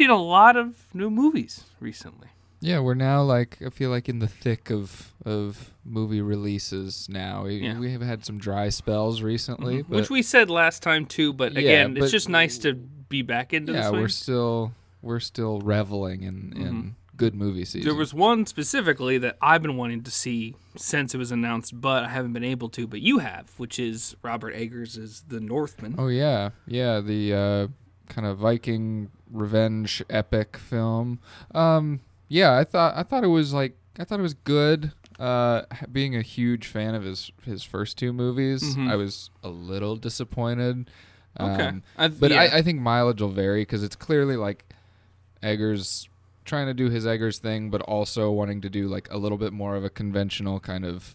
seen 0.00 0.10
a 0.10 0.16
lot 0.22 0.56
of 0.56 0.86
new 0.94 1.10
movies 1.10 1.64
recently. 1.78 2.28
Yeah, 2.62 2.80
we're 2.80 2.94
now 2.94 3.22
like 3.22 3.58
I 3.64 3.70
feel 3.70 3.90
like 3.90 4.08
in 4.08 4.18
the 4.18 4.28
thick 4.28 4.70
of 4.70 5.12
of 5.24 5.72
movie 5.84 6.20
releases 6.22 7.08
now. 7.08 7.44
We, 7.44 7.56
Yeah. 7.56 7.78
we 7.78 7.90
have 7.92 8.02
had 8.02 8.24
some 8.24 8.38
dry 8.38 8.68
spells 8.70 9.22
recently, 9.22 9.82
but 9.82 9.96
Which 9.96 10.10
we 10.10 10.22
said 10.22 10.50
last 10.50 10.82
time 10.82 11.06
too, 11.06 11.32
but 11.32 11.52
Yeah, 11.52 11.60
again, 11.60 11.94
but- 11.94 12.02
it's 12.04 12.12
just 12.12 12.28
nice 12.28 12.58
to 12.58 12.74
be 12.74 13.22
back 13.22 13.52
into 13.52 13.72
yeah, 13.72 13.90
the 13.90 13.92
we're 13.92 14.08
still 14.08 14.72
we're 15.02 15.20
still 15.20 15.60
reveling 15.60 16.22
in 16.22 16.52
in 16.56 16.96
good 17.16 17.34
movie 17.34 17.66
season. 17.66 17.86
There 17.86 17.94
was 17.98 18.14
one 18.14 18.46
specifically 18.46 19.18
that 19.18 19.36
I've 19.42 19.60
been 19.60 19.76
wanting 19.76 20.02
to 20.04 20.10
see 20.10 20.54
since 20.76 21.14
it 21.14 21.18
was 21.18 21.30
announced, 21.30 21.78
but 21.78 22.04
I 22.04 22.08
haven't 22.08 22.32
been 22.32 22.44
able 22.44 22.70
to. 22.70 22.86
But 22.86 23.00
you 23.02 23.18
have, 23.18 23.50
which 23.58 23.78
is 23.78 24.16
Robert 24.22 24.52
Eggers' 24.52 25.22
The 25.28 25.40
Northman. 25.40 25.96
Oh 25.98 26.08
yeah, 26.08 26.50
yeah, 26.66 27.00
the 27.00 27.34
uh, 27.34 27.68
kind 28.10 28.26
of 28.26 28.36
Viking 28.36 29.10
revenge 29.32 30.02
epic 30.10 30.58
film. 30.58 31.18
Um, 31.54 32.00
yeah, 32.28 32.56
I 32.58 32.64
thought 32.64 32.94
I 32.96 33.02
thought 33.02 33.24
it 33.24 33.28
was 33.28 33.54
like 33.54 33.76
I 33.98 34.04
thought 34.04 34.18
it 34.18 34.22
was 34.22 34.34
good. 34.34 34.92
Uh, 35.18 35.62
being 35.92 36.14
a 36.16 36.22
huge 36.22 36.66
fan 36.66 36.94
of 36.94 37.02
his 37.04 37.30
his 37.44 37.62
first 37.62 37.96
two 37.98 38.12
movies, 38.12 38.76
Mhm. 38.76 38.90
I 38.90 38.96
was 38.96 39.30
a 39.42 39.48
little 39.48 39.96
disappointed. 39.96 40.90
Okay, 41.38 41.68
Um, 41.68 41.82
but 42.18 42.30
yeah. 42.32 42.40
I, 42.42 42.56
I 42.58 42.62
think 42.62 42.80
mileage 42.80 43.20
will 43.22 43.28
vary 43.30 43.62
because 43.62 43.82
it's 43.84 43.96
clearly 43.96 44.36
like 44.36 44.64
Eggers 45.42 46.08
trying 46.44 46.66
to 46.66 46.74
do 46.74 46.90
his 46.90 47.06
Eggers 47.06 47.38
thing, 47.38 47.70
but 47.70 47.80
also 47.82 48.30
wanting 48.30 48.60
to 48.62 48.68
do 48.70 48.88
like 48.88 49.08
a 49.10 49.16
little 49.16 49.38
bit 49.38 49.52
more 49.52 49.76
of 49.76 49.84
a 49.84 49.90
conventional 49.90 50.58
kind 50.60 50.84
of 50.84 51.14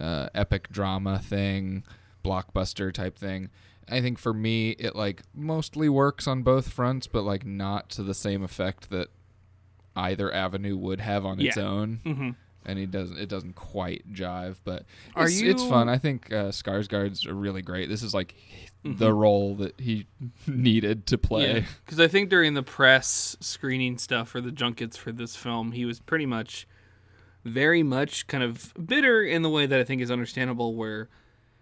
uh, 0.00 0.28
epic 0.34 0.68
drama 0.70 1.18
thing, 1.18 1.84
blockbuster 2.24 2.92
type 2.92 3.16
thing. 3.18 3.50
I 3.90 4.00
think 4.00 4.18
for 4.18 4.32
me, 4.34 4.70
it 4.70 4.94
like 4.96 5.22
mostly 5.34 5.88
works 5.88 6.26
on 6.26 6.42
both 6.42 6.68
fronts, 6.68 7.06
but 7.06 7.22
like 7.24 7.44
not 7.46 7.88
to 7.90 8.02
the 8.02 8.14
same 8.14 8.42
effect 8.42 8.90
that 8.90 9.08
either 9.96 10.32
avenue 10.32 10.76
would 10.76 11.00
have 11.00 11.24
on 11.24 11.40
its 11.40 11.56
Yeah. 11.56 11.64
own. 11.64 12.00
Mhm. 12.04 12.36
And 12.66 12.78
it 12.78 12.90
doesn't. 12.90 13.16
It 13.18 13.28
doesn't 13.30 13.54
quite 13.54 14.12
jive, 14.12 14.56
but 14.62 14.84
Are 15.14 15.24
it's, 15.26 15.40
it's 15.40 15.62
fun. 15.64 15.88
I 15.88 15.96
think 15.96 16.30
uh, 16.30 16.48
Skarsgård's 16.50 17.24
are 17.26 17.32
really 17.34 17.62
great. 17.62 17.88
This 17.88 18.02
is 18.02 18.12
like 18.12 18.34
the 18.82 19.10
Mhm. 19.10 19.18
role 19.18 19.54
that 19.56 19.80
he 19.80 20.06
needed 20.46 21.06
to 21.06 21.16
play. 21.18 21.64
Because 21.84 21.98
I 21.98 22.08
think 22.08 22.28
during 22.28 22.52
the 22.54 22.62
press 22.62 23.36
screening 23.40 23.96
stuff 23.96 24.34
or 24.34 24.40
the 24.42 24.52
junkets 24.52 24.96
for 24.98 25.12
this 25.12 25.34
film, 25.34 25.72
he 25.72 25.84
was 25.86 26.00
pretty 26.00 26.26
much, 26.26 26.66
very 27.44 27.82
much 27.82 28.26
kind 28.26 28.44
of 28.44 28.74
bitter 28.84 29.22
in 29.22 29.40
the 29.42 29.50
way 29.50 29.64
that 29.64 29.80
I 29.80 29.84
think 29.84 30.02
is 30.02 30.10
understandable. 30.10 30.74
Where 30.74 31.08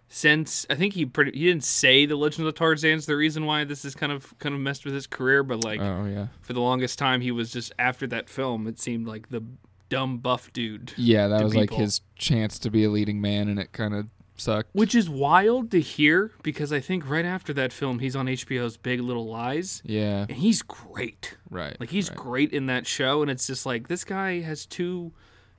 since 0.08 0.66
I 0.70 0.74
think 0.74 0.94
he 0.94 1.04
pretty 1.06 1.36
he 1.36 1.46
didn't 1.46 1.64
say 1.64 2.06
the 2.06 2.16
Legend 2.16 2.46
of 2.46 2.54
Tarzan's 2.54 3.06
the 3.06 3.16
reason 3.16 3.44
why 3.46 3.64
this 3.64 3.84
is 3.84 3.94
kind 3.94 4.12
of 4.12 4.38
kind 4.38 4.54
of 4.54 4.60
messed 4.60 4.84
with 4.84 4.94
his 4.94 5.06
career, 5.06 5.42
but 5.42 5.64
like 5.64 5.80
Oh 5.80 6.06
yeah, 6.06 6.28
for 6.42 6.52
the 6.52 6.60
longest 6.60 6.98
time 6.98 7.20
he 7.20 7.30
was 7.30 7.52
just 7.52 7.72
after 7.78 8.06
that 8.08 8.28
film 8.28 8.66
it 8.66 8.78
seemed 8.78 9.06
like 9.06 9.28
the 9.30 9.42
dumb 9.88 10.18
buff 10.18 10.52
dude 10.52 10.92
yeah. 10.96 11.28
That 11.28 11.42
was 11.42 11.54
like 11.54 11.72
his 11.72 12.00
chance 12.16 12.58
to 12.60 12.70
be 12.70 12.84
a 12.84 12.90
leading 12.90 13.20
man, 13.20 13.48
and 13.48 13.58
it 13.58 13.72
kind 13.72 13.94
of 13.94 14.06
sucked. 14.38 14.68
which 14.74 14.94
is 14.94 15.08
wild 15.08 15.70
to 15.70 15.80
hear 15.80 16.30
because 16.42 16.70
i 16.70 16.78
think 16.78 17.08
right 17.08 17.24
after 17.24 17.54
that 17.54 17.72
film 17.72 17.98
he's 17.98 18.14
on 18.14 18.26
hbo's 18.26 18.76
big 18.76 19.00
little 19.00 19.26
lies 19.26 19.80
yeah, 19.84 20.26
and 20.28 20.36
he's 20.36 20.60
great 20.60 21.36
right. 21.50 21.78
like 21.80 21.88
he's 21.88 22.10
right. 22.10 22.18
great 22.18 22.52
in 22.52 22.66
that 22.66 22.86
show 22.86 23.22
and 23.22 23.30
it's 23.30 23.46
just 23.46 23.64
like 23.64 23.88
this 23.88 24.04
guy 24.04 24.40
has 24.40 24.66
two 24.66 25.10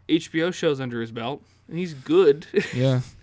hbo 0.07 0.53
shows 0.53 0.79
under 0.79 1.01
his 1.01 1.11
belt 1.11 1.41
and 1.67 1.77
he's 1.77 1.93
good 1.93 2.45
Yeah, 2.73 3.01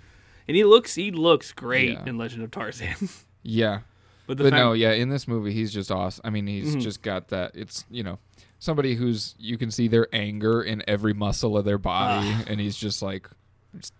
and 0.49 0.57
he 0.57 0.65
looks 0.65 0.95
he 0.95 1.11
looks 1.11 1.53
great 1.53 1.93
Yeah. 1.93 2.05
in 2.07 2.19
legend 2.19 2.43
of 2.43 2.51
tarzan 2.51 2.95
yeah. 3.43 3.81
but 4.27 4.39
the 4.39 4.45
but 4.45 4.53
no, 4.55 4.73
yeah, 4.73 4.93
in 4.93 5.09
this 5.11 5.29
movie, 5.29 5.53
he's 5.53 5.73
just 5.73 5.91
awesome. 5.91 6.23
I 6.25 6.31
mean, 6.31 6.47
he's 6.47 6.75
Mhm. 6.77 6.81
just 6.81 7.03
got 7.03 7.29
that. 7.29 7.53
It's 7.55 7.85
you 7.91 8.03
know, 8.03 8.19
somebody 8.59 8.95
who's 8.95 9.35
you 9.39 9.59
can 9.59 9.71
see 9.71 9.87
their 9.89 10.09
anger 10.15 10.63
in 10.63 10.83
every 10.89 11.13
muscle 11.13 11.57
of 11.59 11.65
their 11.67 11.77
body, 11.79 12.29
Ah. 12.31 12.45
and 12.47 12.59
he's 12.61 12.77
just 12.77 13.03
like 13.03 13.29
just 13.77 13.93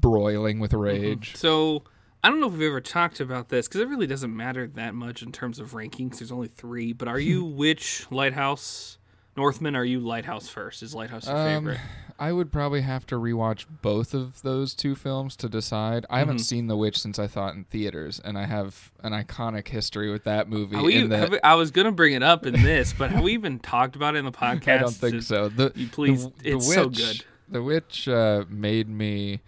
broiling 0.00 0.58
with 0.60 0.72
rage. 0.72 1.34
so 1.36 1.82
i 2.22 2.28
don't 2.28 2.40
know 2.40 2.46
if 2.46 2.52
we've 2.52 2.62
ever 2.68 2.80
talked 2.80 3.18
about 3.20 3.48
this 3.48 3.66
because 3.66 3.80
it 3.80 3.88
really 3.88 4.06
doesn't 4.06 4.34
matter 4.36 4.66
that 4.66 4.94
much 4.94 5.22
in 5.22 5.32
terms 5.32 5.58
of 5.58 5.72
rankings 5.72 6.18
there's 6.18 6.30
only 6.32 6.46
three 6.48 6.92
but 6.92 7.08
are 7.08 7.18
you 7.18 7.44
which 7.62 8.06
lighthouse 8.10 8.97
northman 9.38 9.76
are 9.76 9.84
you 9.84 10.00
lighthouse 10.00 10.48
first 10.48 10.82
is 10.82 10.94
lighthouse 10.94 11.26
your 11.26 11.36
Um, 11.36 11.46
favorite 11.64 11.80
I 12.20 12.32
would 12.32 12.50
probably 12.50 12.80
have 12.80 13.06
to 13.06 13.14
rewatch 13.14 13.64
both 13.80 14.12
of 14.12 14.42
those 14.42 14.74
two 14.74 14.96
films 14.96 15.36
to 15.36 15.48
decide. 15.48 16.04
I 16.10 16.18
haven't 16.18 16.38
Mhm. 16.38 16.44
seen 16.46 16.66
The 16.66 16.76
Witch 16.76 16.98
since 17.00 17.16
I 17.16 17.28
saw 17.28 17.46
it 17.46 17.54
in 17.54 17.62
theaters, 17.62 18.18
and 18.24 18.36
I 18.36 18.44
have 18.46 18.90
an 19.04 19.12
iconic 19.12 19.68
history 19.68 20.10
with 20.10 20.24
that 20.24 20.48
movie. 20.50 20.74
We- 20.78 21.06
that 21.06 21.30
we- 21.30 21.40
I 21.44 21.54
was 21.54 21.70
gonna 21.70 21.92
bring 21.92 22.14
it 22.14 22.24
up 22.24 22.44
in 22.44 22.54
this, 22.54 22.92
but 22.92 23.12
have 23.12 23.22
we 23.22 23.34
even 23.34 23.60
talked 23.60 23.94
about 23.94 24.16
it 24.16 24.18
in 24.18 24.24
the 24.24 24.32
podcast? 24.32 24.68
I 24.74 24.78
don't 24.78 24.90
think 24.92 25.14
Just- 25.14 25.28
so. 25.28 25.48
The, 25.48 25.70
you 25.76 25.86
please- 25.86 26.24
the, 26.24 26.32
the 26.42 26.50
it's 26.56 26.66
Witch, 26.66 26.74
so 26.74 26.88
good. 26.88 27.24
The 27.50 27.62
Witch 27.62 28.08
uh, 28.08 28.46
made 28.48 28.88
me 28.88 29.38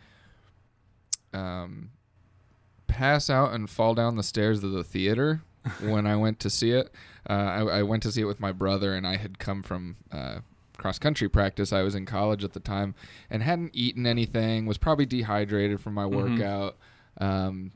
um, 1.34 1.91
pass 2.87 3.28
out 3.28 3.53
and 3.53 3.69
fall 3.69 3.97
down 3.97 4.15
the 4.17 4.22
stairs 4.22 4.62
of 4.62 4.71
the 4.71 4.84
theater 4.84 5.43
when 5.81 6.06
I 6.06 6.16
went 6.16 6.41
to 6.41 6.50
see 6.50 6.71
it. 6.71 6.93
Uh, 7.28 7.32
I, 7.32 7.60
I 7.78 7.82
went 7.82 8.03
to 8.04 8.12
see 8.12 8.22
it 8.22 8.26
with 8.26 8.41
my 8.41 8.53
brother, 8.53 8.94
and 8.94 9.06
I 9.06 9.16
had 9.16 9.38
come 9.38 9.62
from 9.62 9.97
uh, 10.10 10.38
cross 10.78 10.98
country 10.98 11.28
practice. 11.28 11.72
I 11.72 11.82
was 11.82 11.94
in 11.94 12.06
college 12.06 12.43
at 12.44 12.53
the 12.54 12.60
time 12.60 12.94
and 13.28 13.43
hadn't 13.43 13.72
eaten 13.75 14.06
anything. 14.06 14.66
Was 14.66 14.78
probably 14.78 15.06
dehydrated 15.06 15.81
from 15.81 15.94
my 15.94 16.04
Mhm. 16.04 16.15
workout. 16.38 16.76
Um, 17.21 17.72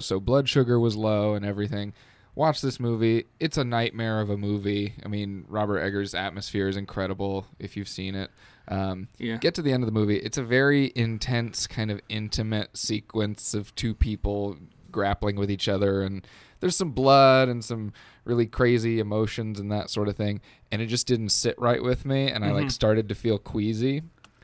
so 0.00 0.20
blood 0.20 0.48
sugar 0.48 0.78
was 0.78 0.94
low 0.96 1.34
and 1.34 1.44
everything. 1.44 1.92
Watch 2.36 2.60
this 2.60 2.78
movie. 2.78 3.24
It's 3.40 3.58
a 3.58 3.64
nightmare 3.64 4.20
of 4.20 4.30
a 4.30 4.36
movie. 4.36 4.94
I 5.04 5.08
mean, 5.08 5.44
Robert 5.48 5.80
Eggers' 5.80 6.14
atmosphere 6.14 6.68
is 6.68 6.76
incredible 6.76 7.46
if 7.58 7.76
you've 7.76 7.88
seen 7.88 8.14
it. 8.14 8.30
Um, 8.68 9.08
Yeah. 9.18 9.36
Get 9.38 9.54
to 9.54 9.62
the 9.62 9.72
end 9.72 9.82
of 9.82 9.86
the 9.86 9.92
movie. 9.98 10.18
It's 10.18 10.38
a 10.38 10.44
very 10.44 10.92
intense, 10.94 11.66
kind 11.66 11.90
of 11.90 12.00
intimate 12.08 12.76
sequence 12.76 13.52
of 13.52 13.74
two 13.74 13.94
people 13.94 14.58
grappling 14.92 15.36
with 15.36 15.50
each 15.50 15.68
other, 15.68 16.02
and 16.02 16.24
there's 16.60 16.76
some 16.76 16.92
blood 16.92 17.48
and 17.48 17.64
some 17.64 17.92
really 18.24 18.46
crazy 18.46 19.00
emotions 19.00 19.58
and 19.58 19.72
that 19.72 19.90
sort 19.90 20.08
of 20.08 20.16
thing. 20.16 20.40
And 20.70 20.80
it 20.80 20.86
just 20.86 21.06
didn't 21.06 21.30
sit 21.30 21.58
right 21.58 21.82
with 21.82 22.04
me, 22.04 22.30
and 22.30 22.44
I 22.44 22.52
like 22.52 22.66
Mhm. 22.66 22.72
started 22.72 23.08
to 23.08 23.14
feel 23.14 23.38
queasy. 23.38 24.02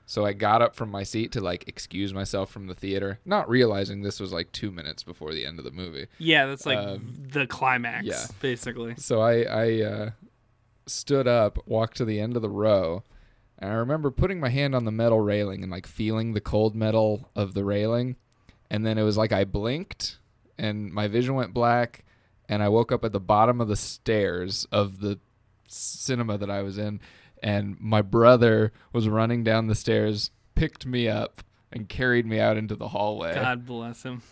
So 0.09 0.25
I 0.25 0.33
got 0.35 0.63
up 0.63 0.77
from 0.77 0.91
my 0.91 1.03
seat 1.03 1.33
to 1.33 1.41
like 1.41 1.67
excuse 1.67 2.15
myself 2.15 2.51
from 2.51 2.69
the 2.69 2.75
theater, 2.75 3.19
not 3.25 3.49
realizing 3.49 4.03
this 4.03 4.21
was 4.21 4.33
like 4.33 4.53
two 4.53 4.71
minutes 4.71 5.03
before 5.03 5.33
the 5.35 5.45
end 5.45 5.59
of 5.59 5.65
the 5.65 5.73
movie. 5.73 6.07
Yeah, 6.19 6.47
that's 6.47 6.65
like 6.65 6.79
Um, 6.79 7.15
the 7.33 7.47
climax, 7.47 8.07
yeah. 8.07 8.27
basically. 8.41 8.95
So 8.99 9.21
I 9.21 9.43
I 9.43 9.83
uh, 9.83 10.11
stood 10.87 11.27
up, 11.27 11.59
walked 11.67 11.97
to 11.97 12.05
the 12.05 12.21
end 12.21 12.37
of 12.37 12.43
the 12.43 12.49
row, 12.49 13.03
and 13.59 13.71
I 13.71 13.75
remember 13.75 14.11
putting 14.13 14.39
my 14.39 14.49
hand 14.51 14.75
on 14.75 14.85
the 14.85 14.93
metal 14.93 15.21
railing 15.21 15.63
and 15.63 15.73
like 15.73 15.87
feeling 15.87 16.33
the 16.35 16.41
cold 16.41 16.77
metal 16.77 17.29
of 17.35 17.55
the 17.55 17.65
railing, 17.65 18.15
and 18.71 18.87
then 18.87 18.99
it 18.99 19.03
was 19.03 19.17
like 19.17 19.33
I 19.33 19.45
blinked 19.45 20.19
and 20.59 20.91
my 20.93 21.09
vision 21.09 21.35
went 21.35 21.53
black, 21.53 22.05
and 22.49 22.63
I 22.63 22.69
woke 22.69 22.93
up 22.93 23.05
at 23.05 23.13
the 23.13 23.21
bottom 23.21 23.61
of 23.61 23.69
the 23.69 23.77
stairs 23.77 24.67
of 24.73 25.01
the 25.01 25.19
cinema 25.67 26.39
that 26.39 26.51
I 26.51 26.63
was 26.63 26.79
in, 26.79 27.01
and 27.43 27.77
my 27.81 28.03
brother 28.03 28.73
was 28.93 29.09
running 29.09 29.45
down 29.45 29.67
the 29.67 29.75
stairs, 29.75 30.31
picked 30.55 30.87
me 30.87 31.09
up, 31.09 31.43
and 31.73 31.89
carried 31.89 32.27
me 32.27 32.39
out 32.41 32.57
into 32.57 32.77
the 32.77 32.89
hallway. 32.89 33.35
God 33.35 33.67
bless 33.67 34.03
him. 34.03 34.23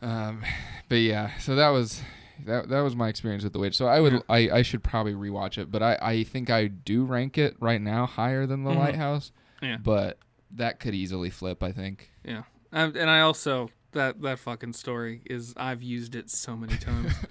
Um, 0.00 0.42
but 0.88 0.96
yeah, 0.96 1.36
so 1.38 1.54
that 1.56 1.68
was 1.70 2.00
that 2.46 2.68
that 2.68 2.80
was 2.80 2.94
my 2.94 3.08
experience 3.08 3.42
with 3.44 3.52
the 3.52 3.58
witch. 3.58 3.76
So 3.76 3.86
I 3.86 4.00
would 4.00 4.12
Yeah. 4.14 4.20
I, 4.28 4.38
I 4.58 4.62
should 4.62 4.82
probably 4.84 5.12
rewatch 5.14 5.58
it, 5.58 5.70
but 5.70 5.82
I 5.82 5.98
I 6.00 6.24
think 6.24 6.50
I 6.50 6.68
do 6.68 7.04
rank 7.04 7.36
it 7.36 7.56
right 7.60 7.80
now 7.80 8.06
higher 8.06 8.46
than 8.46 8.62
the 8.64 8.70
Mhm. 8.70 8.78
lighthouse. 8.78 9.32
Yeah. 9.60 9.76
But 9.82 10.18
that 10.52 10.78
could 10.80 10.94
easily 10.94 11.30
flip. 11.30 11.62
I 11.62 11.72
think. 11.72 12.10
Yeah, 12.24 12.44
um, 12.72 12.94
and 12.96 13.10
I 13.10 13.20
also 13.20 13.70
that 13.92 14.20
that 14.22 14.38
fucking 14.38 14.74
story 14.74 15.20
is 15.26 15.52
I've 15.56 15.82
used 15.82 16.14
it 16.14 16.30
so 16.30 16.56
many 16.56 16.76
times. 16.76 17.12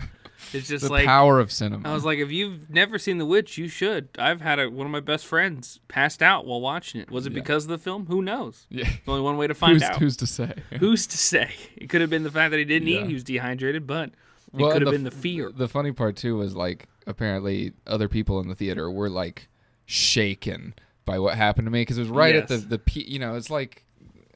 it's 0.54 0.68
just 0.68 0.86
the 0.86 0.92
like 0.92 1.06
power 1.06 1.40
of 1.40 1.52
cinema. 1.52 1.90
I 1.90 1.94
was 1.94 2.06
like, 2.06 2.20
if 2.20 2.32
you've 2.32 2.70
never 2.70 2.98
seen 3.00 3.18
The 3.18 3.26
Witch, 3.26 3.58
you 3.58 3.68
should. 3.68 4.10
I've 4.18 4.42
had 4.42 4.60
a, 4.60 4.70
one 4.70 4.86
of 4.86 4.92
my 4.92 5.00
best 5.00 5.26
friends 5.26 5.80
passed 5.88 6.22
out 6.24 6.46
while 6.46 6.62
watching 6.62 7.02
it. 7.02 7.10
Was 7.12 7.26
it 7.26 7.32
Yeah. 7.34 7.40
because 7.42 7.66
of 7.66 7.70
the 7.70 7.78
film? 7.78 8.06
Who 8.08 8.22
knows? 8.22 8.66
yeah. 8.70 8.84
There's 8.86 9.00
only 9.08 9.22
one 9.22 9.38
way 9.38 9.48
to 9.48 9.54
find 9.64 9.74
who's, 9.74 9.84
out. 9.84 9.98
who's 9.98 10.18
to 10.18 10.28
say? 10.28 10.54
Who's 10.80 11.08
to 11.08 11.18
say? 11.18 11.52
It 11.76 11.88
could 11.90 12.02
have 12.02 12.10
been 12.10 12.24
the 12.24 12.32
fact 12.32 12.52
that 12.52 12.58
he 12.58 12.66
didn't 12.66 12.88
Yeah. 12.88 13.02
eat. 13.02 13.08
He 13.08 13.14
was 13.14 13.24
dehydrated, 13.24 13.86
but 13.88 14.10
it 14.10 14.14
Well, 14.54 14.72
could 14.72 14.82
have 14.82 14.92
been 14.92 15.04
the 15.04 15.12
fear. 15.12 15.52
The 15.52 15.68
funny 15.68 15.92
part 15.92 16.16
too 16.16 16.38
was 16.38 16.56
like 16.56 16.88
apparently 17.06 17.74
other 17.86 18.08
people 18.08 18.40
in 18.40 18.48
the 18.48 18.56
theater 18.56 18.90
were 18.92 19.10
like 19.10 19.48
shaken 19.86 20.74
by 21.06 21.18
what 21.20 21.36
happened 21.36 21.66
to 21.66 21.72
me 21.72 21.82
because 21.82 21.98
it 21.98 22.02
was 22.02 22.10
right 22.10 22.36
at 22.36 22.48
the 22.50 22.56
Yes. 22.56 22.66
the 22.66 22.82
you 23.02 23.18
know 23.20 23.36
it's 23.36 23.50
like 23.50 23.86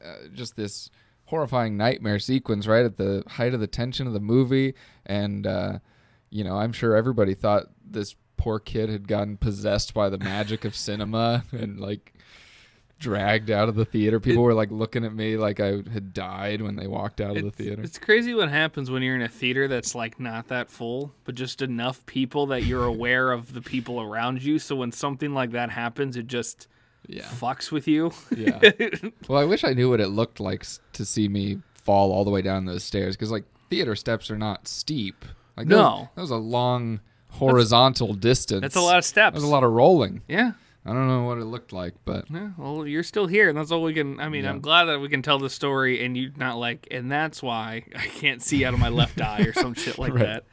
uh, 0.02 0.28
just 0.34 0.56
this 0.56 0.88
horrifying 1.26 1.76
nightmare 1.76 2.18
sequence 2.18 2.66
right 2.66 2.84
at 2.84 2.96
the 2.96 3.22
height 3.26 3.52
of 3.54 3.60
the 3.60 3.66
tension 3.66 4.06
of 4.06 4.12
the 4.14 4.20
movie 4.20 4.74
and 5.06 5.46
uh, 5.46 5.78
you 6.32 6.42
know 6.44 6.56
I'm 6.56 6.72
sure 6.72 6.96
everybody 6.96 7.34
thought 7.34 7.66
this 7.88 8.16
poor 8.36 8.58
kid 8.58 8.88
had 8.88 9.06
gotten 9.06 9.36
possessed 9.36 9.94
by 9.94 10.08
the 10.08 10.18
magic 10.18 10.64
of 10.64 10.74
cinema 10.74 11.44
and 11.52 11.78
like 11.78 12.12
dragged 12.98 13.50
out 13.50 13.68
of 13.68 13.74
the 13.74 13.84
theater. 13.84 14.20
People 14.20 14.42
were 14.44 14.54
like 14.54 14.70
looking 14.70 15.04
at 15.04 15.12
me 15.12 15.36
like 15.36 15.58
I 15.60 15.82
had 15.92 16.12
died 16.14 16.62
when 16.62 16.76
they 16.76 16.86
walked 16.86 17.20
out 17.20 17.36
of 17.36 17.42
the 17.42 17.50
theater. 17.50 17.82
it's 17.82 17.98
crazy 17.98 18.32
what 18.32 18.48
happens 18.48 18.90
when 18.90 19.02
you're 19.02 19.16
in 19.16 19.22
a 19.22 19.28
theater 19.28 19.66
that's 19.66 19.94
like 19.94 20.20
not 20.20 20.48
that 20.48 20.70
full, 20.70 21.12
but 21.24 21.34
just 21.34 21.62
enough 21.62 22.04
people 22.06 22.46
that 22.46 22.62
you're 22.64 22.84
aware 22.96 23.32
of 23.32 23.54
the 23.54 23.60
people 23.62 24.00
around 24.00 24.42
you. 24.42 24.58
So 24.60 24.76
when 24.76 24.92
something 24.92 25.34
like 25.34 25.50
that 25.52 25.70
happens, 25.70 26.16
it 26.16 26.28
just 26.28 26.68
Yeah. 27.08 27.22
fucks 27.24 27.72
with 27.72 27.88
you. 27.88 28.12
Yeah. 28.36 28.60
Well, 29.28 29.40
I 29.40 29.44
wish 29.44 29.64
I 29.64 29.72
knew 29.72 29.90
what 29.90 30.00
it 30.00 30.08
looked 30.08 30.38
like 30.40 30.64
to 30.94 31.04
see 31.04 31.28
me 31.28 31.58
fall 31.74 32.12
all 32.12 32.24
the 32.24 32.30
way 32.30 32.42
down 32.42 32.64
those 32.66 32.84
stairs 32.84 33.16
because 33.16 33.32
like 33.32 33.44
theater 33.68 33.96
steps 33.96 34.30
are 34.30 34.38
not 34.38 34.68
steep. 34.68 35.24
Like 35.56 35.68
that 35.68 35.74
was- 35.76 35.82
No. 35.82 36.08
that 36.14 36.20
was 36.20 36.30
a 36.30 36.36
long 36.36 37.00
horizontal 37.30 38.14
distance. 38.14 38.60
That's 38.60 38.76
a 38.76 38.80
lot 38.80 38.98
of 38.98 39.04
steps. 39.04 39.34
was 39.34 39.44
a 39.44 39.48
lot 39.48 39.64
of 39.64 39.72
rolling. 39.72 40.22
Yeah. 40.28 40.52
I 40.84 40.92
don't 40.92 41.06
know 41.06 41.22
what 41.22 41.38
it 41.38 41.44
looked 41.44 41.72
like, 41.72 41.94
but 42.04 42.24
Yeah, 42.28 42.50
well, 42.58 42.86
you're 42.86 43.04
still 43.04 43.28
here, 43.28 43.48
and 43.48 43.56
that's 43.56 43.70
all 43.70 43.82
we 43.82 43.94
can. 43.94 44.18
I 44.18 44.28
mean, 44.28 44.44
Yeah. 44.44 44.50
I'm 44.50 44.60
glad 44.60 44.86
that 44.86 45.00
we 45.00 45.08
can 45.08 45.22
tell 45.22 45.38
the 45.38 45.48
story, 45.48 46.04
and 46.04 46.16
you're 46.16 46.32
not 46.36 46.58
like, 46.58 46.88
and 46.90 47.10
that's 47.10 47.40
why 47.42 47.84
I 47.94 48.06
can't 48.06 48.42
see 48.42 48.64
out 48.64 48.74
of 48.74 48.80
my 48.80 48.88
left 48.88 49.20
eye 49.20 49.42
or 49.42 49.52
some 49.52 49.74
shit 49.74 49.96
like 49.98 50.12
Right. 50.14 50.24
that. 50.24 50.44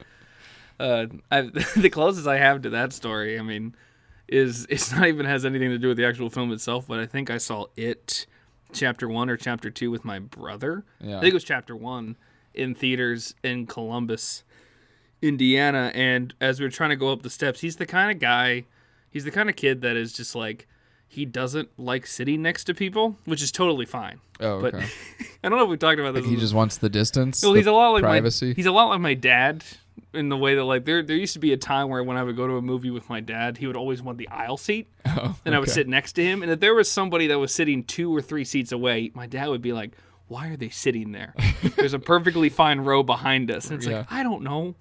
Uh, 0.78 1.06
I, 1.30 1.40
the 1.76 1.90
closest 1.90 2.26
I 2.28 2.38
have 2.38 2.62
to 2.62 2.70
that 2.70 2.92
story, 2.92 3.38
I 3.38 3.42
mean, 3.42 3.74
is 4.28 4.66
it's 4.70 4.92
not 4.92 5.08
even 5.08 5.26
has 5.26 5.44
anything 5.44 5.70
to 5.70 5.78
do 5.78 5.88
with 5.88 5.96
the 5.96 6.06
actual 6.06 6.30
film 6.30 6.52
itself, 6.52 6.86
but 6.86 7.00
I 7.00 7.06
think 7.06 7.28
I 7.28 7.38
saw 7.38 7.66
it, 7.76 8.26
chapter 8.72 9.08
one 9.08 9.28
or 9.28 9.36
chapter 9.36 9.68
two, 9.68 9.90
with 9.90 10.04
my 10.04 10.20
brother. 10.20 10.84
yeah. 11.00 11.16
I 11.18 11.20
think 11.20 11.32
it 11.32 11.34
was 11.34 11.44
chapter 11.44 11.74
one 11.74 12.16
in 12.54 12.74
theaters 12.76 13.34
in 13.42 13.66
Columbus, 13.66 14.44
Indiana. 15.22 15.90
And 15.94 16.34
as 16.40 16.60
we 16.60 16.66
are 16.66 16.70
trying 16.70 16.90
to 16.90 16.96
go 16.96 17.12
up 17.12 17.22
the 17.22 17.30
steps, 17.30 17.60
he's 17.60 17.76
the 17.76 17.86
kind 17.86 18.10
of 18.10 18.18
guy, 18.18 18.64
he's 19.10 19.24
the 19.24 19.30
kind 19.30 19.48
of 19.48 19.56
kid 19.56 19.82
that 19.82 19.96
is 19.96 20.12
just 20.12 20.34
like, 20.34 20.66
he 21.08 21.24
doesn't 21.24 21.68
like 21.76 22.06
sitting 22.06 22.40
next 22.42 22.64
to 22.64 22.74
people, 22.74 23.16
which 23.24 23.42
is 23.42 23.50
totally 23.50 23.84
fine. 23.86 24.20
oh, 24.40 24.60
But 24.60 24.74
okay. 24.74 24.86
I 25.44 25.48
don't 25.48 25.58
know 25.58 25.64
if 25.64 25.70
we 25.70 25.76
talked 25.76 25.98
about 25.98 26.14
this. 26.14 26.24
he 26.24 26.36
just 26.36 26.54
wants 26.54 26.76
the 26.78 26.88
distance. 26.88 27.42
well, 27.42 27.52
the 27.52 27.58
he's 27.58 27.66
a 27.66 27.72
lot 27.72 27.90
like 27.90 28.02
privacy. 28.02 28.48
my 28.48 28.54
he's 28.54 28.66
a 28.66 28.72
lot 28.72 28.88
like 28.90 29.00
my 29.00 29.14
dad 29.14 29.64
in 30.14 30.28
the 30.28 30.36
way 30.36 30.54
that 30.54 30.64
like 30.64 30.84
there 30.84 31.02
there 31.02 31.16
used 31.16 31.32
to 31.34 31.38
be 31.40 31.52
a 31.52 31.56
time 31.56 31.88
where 31.88 32.02
when 32.04 32.16
I 32.16 32.22
would 32.22 32.36
go 32.36 32.46
to 32.46 32.56
a 32.56 32.62
movie 32.62 32.90
with 32.90 33.08
my 33.08 33.18
dad, 33.20 33.58
he 33.58 33.66
would 33.66 33.76
always 33.76 34.02
want 34.02 34.18
the 34.18 34.28
aisle 34.28 34.56
seat 34.56 34.88
oh, 35.06 35.36
and 35.44 35.54
I 35.54 35.58
would 35.58 35.68
sit 35.68 35.88
next 35.88 36.12
to 36.12 36.24
him. 36.24 36.42
And 36.44 36.52
if 36.52 36.60
there 36.60 36.74
was 36.74 36.88
somebody 36.90 37.26
that 37.28 37.38
was 37.40 37.52
sitting 37.52 37.82
two 37.84 38.14
or 38.14 38.22
three 38.22 38.44
seats 38.44 38.70
away, 38.70 39.10
my 39.14 39.26
dad 39.26 39.48
would 39.48 39.62
be 39.62 39.72
like, 39.72 39.92
"Why 40.28 40.48
are 40.48 40.56
they 40.56 40.68
sitting 40.68 41.10
there? 41.12 41.34
There's 41.76 41.94
a 41.94 41.98
perfectly 42.12 42.48
fine 42.50 42.80
row 42.80 43.02
behind 43.02 43.50
us." 43.50 43.66
And 43.70 43.78
it's 43.78 43.86
Yeah. 43.88 43.98
like, 43.98 44.12
I 44.12 44.22
don't 44.22 44.42
know. 44.42 44.76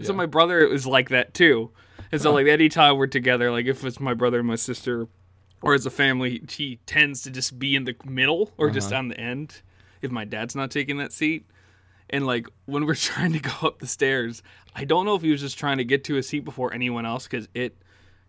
So 0.00 0.12
my 0.12 0.26
brother 0.26 0.66
was 0.68 0.86
like 0.86 1.10
that 1.10 1.34
too. 1.34 1.70
And 2.10 2.20
so 2.20 2.32
like 2.32 2.46
anytime 2.46 2.96
we're 2.96 3.06
together, 3.06 3.50
like 3.50 3.66
if 3.66 3.84
it's 3.84 4.00
my 4.00 4.14
brother 4.14 4.38
and 4.38 4.48
my 4.48 4.56
sister, 4.56 5.08
or 5.60 5.74
as 5.74 5.86
a 5.86 5.90
family, 5.90 6.42
he 6.50 6.76
tends 6.86 7.22
to 7.22 7.30
just 7.30 7.58
be 7.58 7.76
in 7.76 7.84
the 7.84 7.94
middle 8.04 8.50
or 8.58 8.70
just 8.70 8.88
Uh-huh. 8.92 8.98
on 8.98 9.08
the 9.08 9.18
end. 9.20 9.62
If 10.00 10.10
my 10.10 10.24
dad's 10.24 10.56
not 10.56 10.70
taking 10.70 10.96
that 10.98 11.12
seat. 11.12 11.46
And 12.10 12.26
like 12.26 12.46
when 12.66 12.84
we're 12.86 12.94
trying 13.12 13.32
to 13.32 13.38
go 13.38 13.52
up 13.62 13.78
the 13.78 13.86
stairs, 13.86 14.42
I 14.74 14.84
don't 14.84 15.06
know 15.06 15.14
if 15.14 15.22
he 15.22 15.30
was 15.30 15.40
just 15.40 15.58
trying 15.58 15.78
to 15.78 15.84
get 15.84 16.04
to 16.04 16.16
a 16.16 16.22
seat 16.22 16.40
before 16.40 16.72
anyone 16.74 17.06
else 17.06 17.24
because 17.28 17.48
it. 17.54 17.76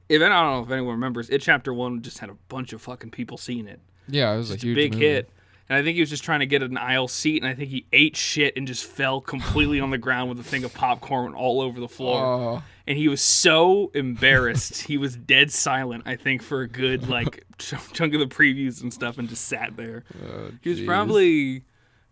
If 0.09 0.21
I 0.21 0.27
don't 0.27 0.51
know 0.53 0.63
if 0.63 0.69
anyone 0.69 0.93
remembers, 0.95 1.29
it 1.29 1.41
chapter 1.41 1.73
one 1.73 2.01
just 2.01 2.19
had 2.19 2.29
a 2.29 2.35
bunch 2.49 2.73
of 2.73 2.81
fucking 2.81 3.11
people 3.11 3.37
seeing 3.37 3.67
it. 3.67 3.79
yeah, 4.07 4.33
it 4.33 4.37
was 4.37 4.51
a 4.51 4.55
It's 4.55 4.63
a 4.63 4.67
huge 4.67 4.75
big 4.75 4.93
movie. 4.93 5.05
hit. 5.05 5.29
And 5.69 5.77
I 5.77 5.81
think 5.83 5.95
he 5.95 6.01
was 6.01 6.09
just 6.09 6.23
trying 6.25 6.41
to 6.41 6.45
get 6.45 6.61
an 6.61 6.77
aisle 6.77 7.07
seat, 7.07 7.41
and 7.41 7.49
I 7.49 7.55
think 7.55 7.69
he 7.69 7.85
ate 7.93 8.17
shit 8.17 8.57
and 8.57 8.67
just 8.67 8.83
fell 8.83 9.21
completely 9.21 9.79
on 9.79 9.91
the 9.91 9.97
ground 9.97 10.29
with 10.29 10.39
a 10.39 10.43
thing 10.43 10.63
of 10.65 10.73
popcorn 10.73 11.33
all 11.33 11.61
over 11.61 11.79
the 11.79 11.87
floor. 11.87 12.21
Oh, 12.25 12.63
And 12.85 12.97
he 12.97 13.07
was 13.07 13.21
so 13.21 13.89
embarrassed. 13.93 14.81
he 14.83 14.97
was 14.97 15.15
dead 15.15 15.51
silent, 15.51 16.03
I 16.05 16.17
think, 16.17 16.41
for 16.43 16.61
a 16.61 16.67
good 16.67 17.07
like 17.07 17.45
ch- 17.59 17.75
chunk 17.93 18.13
of 18.13 18.19
the 18.19 18.25
previews 18.27 18.81
and 18.81 18.93
stuff, 18.93 19.17
and 19.17 19.29
just 19.29 19.45
sat 19.45 19.77
there. 19.77 20.03
oh, 20.25 20.51
He 20.61 20.69
was 20.69 20.81
probably 20.81 21.63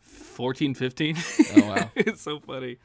14, 0.02 0.74
15. 0.74 1.18
Oh, 1.58 1.62
wow. 1.68 1.92
it's 1.96 2.22
so 2.22 2.40
funny. 2.40 2.78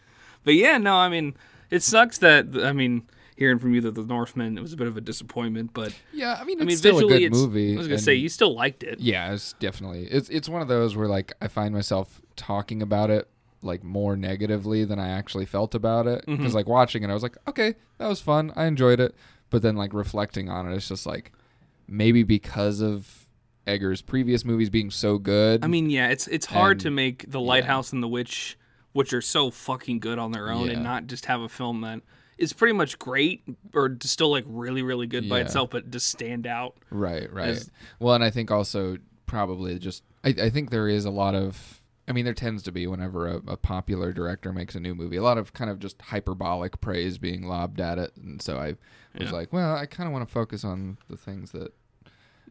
But 0.44 0.54
yeah, 0.54 0.78
no, 0.78 0.94
I 0.96 1.08
mean, 1.08 1.34
it 1.70 1.82
sucks 1.84 2.18
that 2.18 2.46
I 2.62 2.72
mean, 2.72 3.02
hearing 3.36 3.58
from 3.58 3.74
you 3.74 3.80
that 3.82 3.94
the 3.94 4.02
Northman 4.02 4.56
it 4.58 4.60
was 4.62 4.72
a 4.72 4.76
bit 4.76 4.86
of 4.88 4.96
a 4.96 5.00
disappointment, 5.00 5.70
but 5.74 5.94
Yeah, 6.12 6.36
I 6.40 6.44
mean, 6.44 6.56
it's 6.58 6.62
I 6.62 6.64
mean, 6.66 6.76
still 6.76 6.96
a 6.96 7.00
visually, 7.00 7.18
good 7.20 7.26
it's. 7.26 7.36
movie. 7.38 7.74
I 7.74 7.78
was 7.78 7.86
gonna 7.88 7.98
say 7.98 8.14
you 8.14 8.28
still 8.28 8.54
liked 8.54 8.82
it. 8.82 8.98
Yeah, 9.00 9.32
it's 9.32 9.52
definitely 9.54 10.04
it's 10.06 10.28
it's 10.30 10.48
one 10.48 10.62
of 10.62 10.68
those 10.68 10.96
where 10.96 11.08
like 11.08 11.32
I 11.40 11.48
find 11.48 11.74
myself 11.74 12.20
talking 12.36 12.82
about 12.82 13.10
it 13.10 13.28
like 13.62 13.82
more 13.84 14.16
negatively 14.16 14.84
than 14.84 14.98
I 14.98 15.08
actually 15.08 15.46
felt 15.46 15.74
about 15.74 16.06
it 16.06 16.24
because 16.26 16.38
Mm-hmm. 16.46 16.54
like 16.54 16.66
watching 16.68 17.02
it 17.02 17.10
I 17.10 17.14
was 17.14 17.22
like 17.22 17.36
okay 17.48 17.74
that 17.98 18.06
was 18.06 18.20
fun 18.20 18.52
I 18.56 18.66
enjoyed 18.66 19.00
it 19.00 19.14
but 19.50 19.62
then 19.62 19.76
like 19.76 19.92
reflecting 19.92 20.48
on 20.48 20.70
it 20.70 20.74
it's 20.76 20.88
just 20.88 21.06
like 21.06 21.32
maybe 21.88 22.22
because 22.22 22.80
of 22.80 23.26
Eggers' 23.66 24.00
previous 24.02 24.44
movies 24.44 24.70
being 24.70 24.90
so 24.90 25.18
good 25.18 25.64
I 25.64 25.66
mean, 25.68 25.90
yeah, 25.90 26.08
it's 26.08 26.28
it's 26.28 26.46
hard 26.46 26.72
And- 26.72 26.80
to 26.82 26.90
make 26.90 27.30
the 27.30 27.40
Lighthouse 27.40 27.92
and 27.92 28.00
the 28.02 28.08
Witch, 28.08 28.56
which 28.92 29.12
are 29.12 29.20
so 29.22 29.50
fucking 29.50 29.98
good 29.98 30.18
on 30.20 30.30
their 30.32 30.50
own, 30.50 30.66
Yeah. 30.66 30.74
and 30.74 30.84
not 30.84 31.06
just 31.08 31.26
have 31.26 31.40
a 31.40 31.48
film 31.48 31.80
that 31.80 32.00
is 32.38 32.52
pretty 32.52 32.72
much 32.74 32.98
great 32.98 33.42
or 33.74 33.96
still 34.02 34.30
like 34.30 34.44
really 34.46 34.82
really 34.82 35.06
good 35.06 35.28
by 35.28 35.38
Yeah. 35.38 35.44
itself, 35.44 35.70
but 35.70 35.90
just 35.90 36.08
stand 36.08 36.46
out. 36.46 36.76
Right, 36.90 37.32
right. 37.32 37.48
As- 37.48 37.70
well, 37.98 38.14
and 38.14 38.22
I 38.24 38.30
think 38.30 38.50
also 38.50 38.98
probably 39.26 39.78
just 39.78 40.02
I, 40.24 40.28
I 40.42 40.50
think 40.50 40.70
there 40.70 40.88
is 40.88 41.04
a 41.04 41.10
lot 41.10 41.34
of 41.34 41.80
I 42.08 42.12
mean 42.12 42.24
there 42.24 42.34
tends 42.34 42.62
to 42.64 42.72
be 42.72 42.86
whenever 42.86 43.26
a, 43.26 43.36
a 43.48 43.56
popular 43.56 44.12
director 44.12 44.52
makes 44.52 44.74
a 44.74 44.80
new 44.80 44.94
movie 44.94 45.16
a 45.16 45.22
lot 45.22 45.38
of 45.38 45.52
kind 45.52 45.70
of 45.70 45.78
just 45.78 46.00
hyperbolic 46.02 46.80
praise 46.80 47.18
being 47.18 47.46
lobbed 47.48 47.80
at 47.80 47.98
it, 47.98 48.12
and 48.16 48.40
so 48.42 48.58
I 48.58 48.76
was 49.18 49.30
Yeah. 49.30 49.36
like, 49.36 49.52
well, 49.52 49.74
I 49.74 49.86
kind 49.86 50.06
of 50.06 50.12
want 50.12 50.28
to 50.28 50.32
focus 50.32 50.62
on 50.64 50.98
the 51.08 51.16
things 51.16 51.52
that 51.52 51.72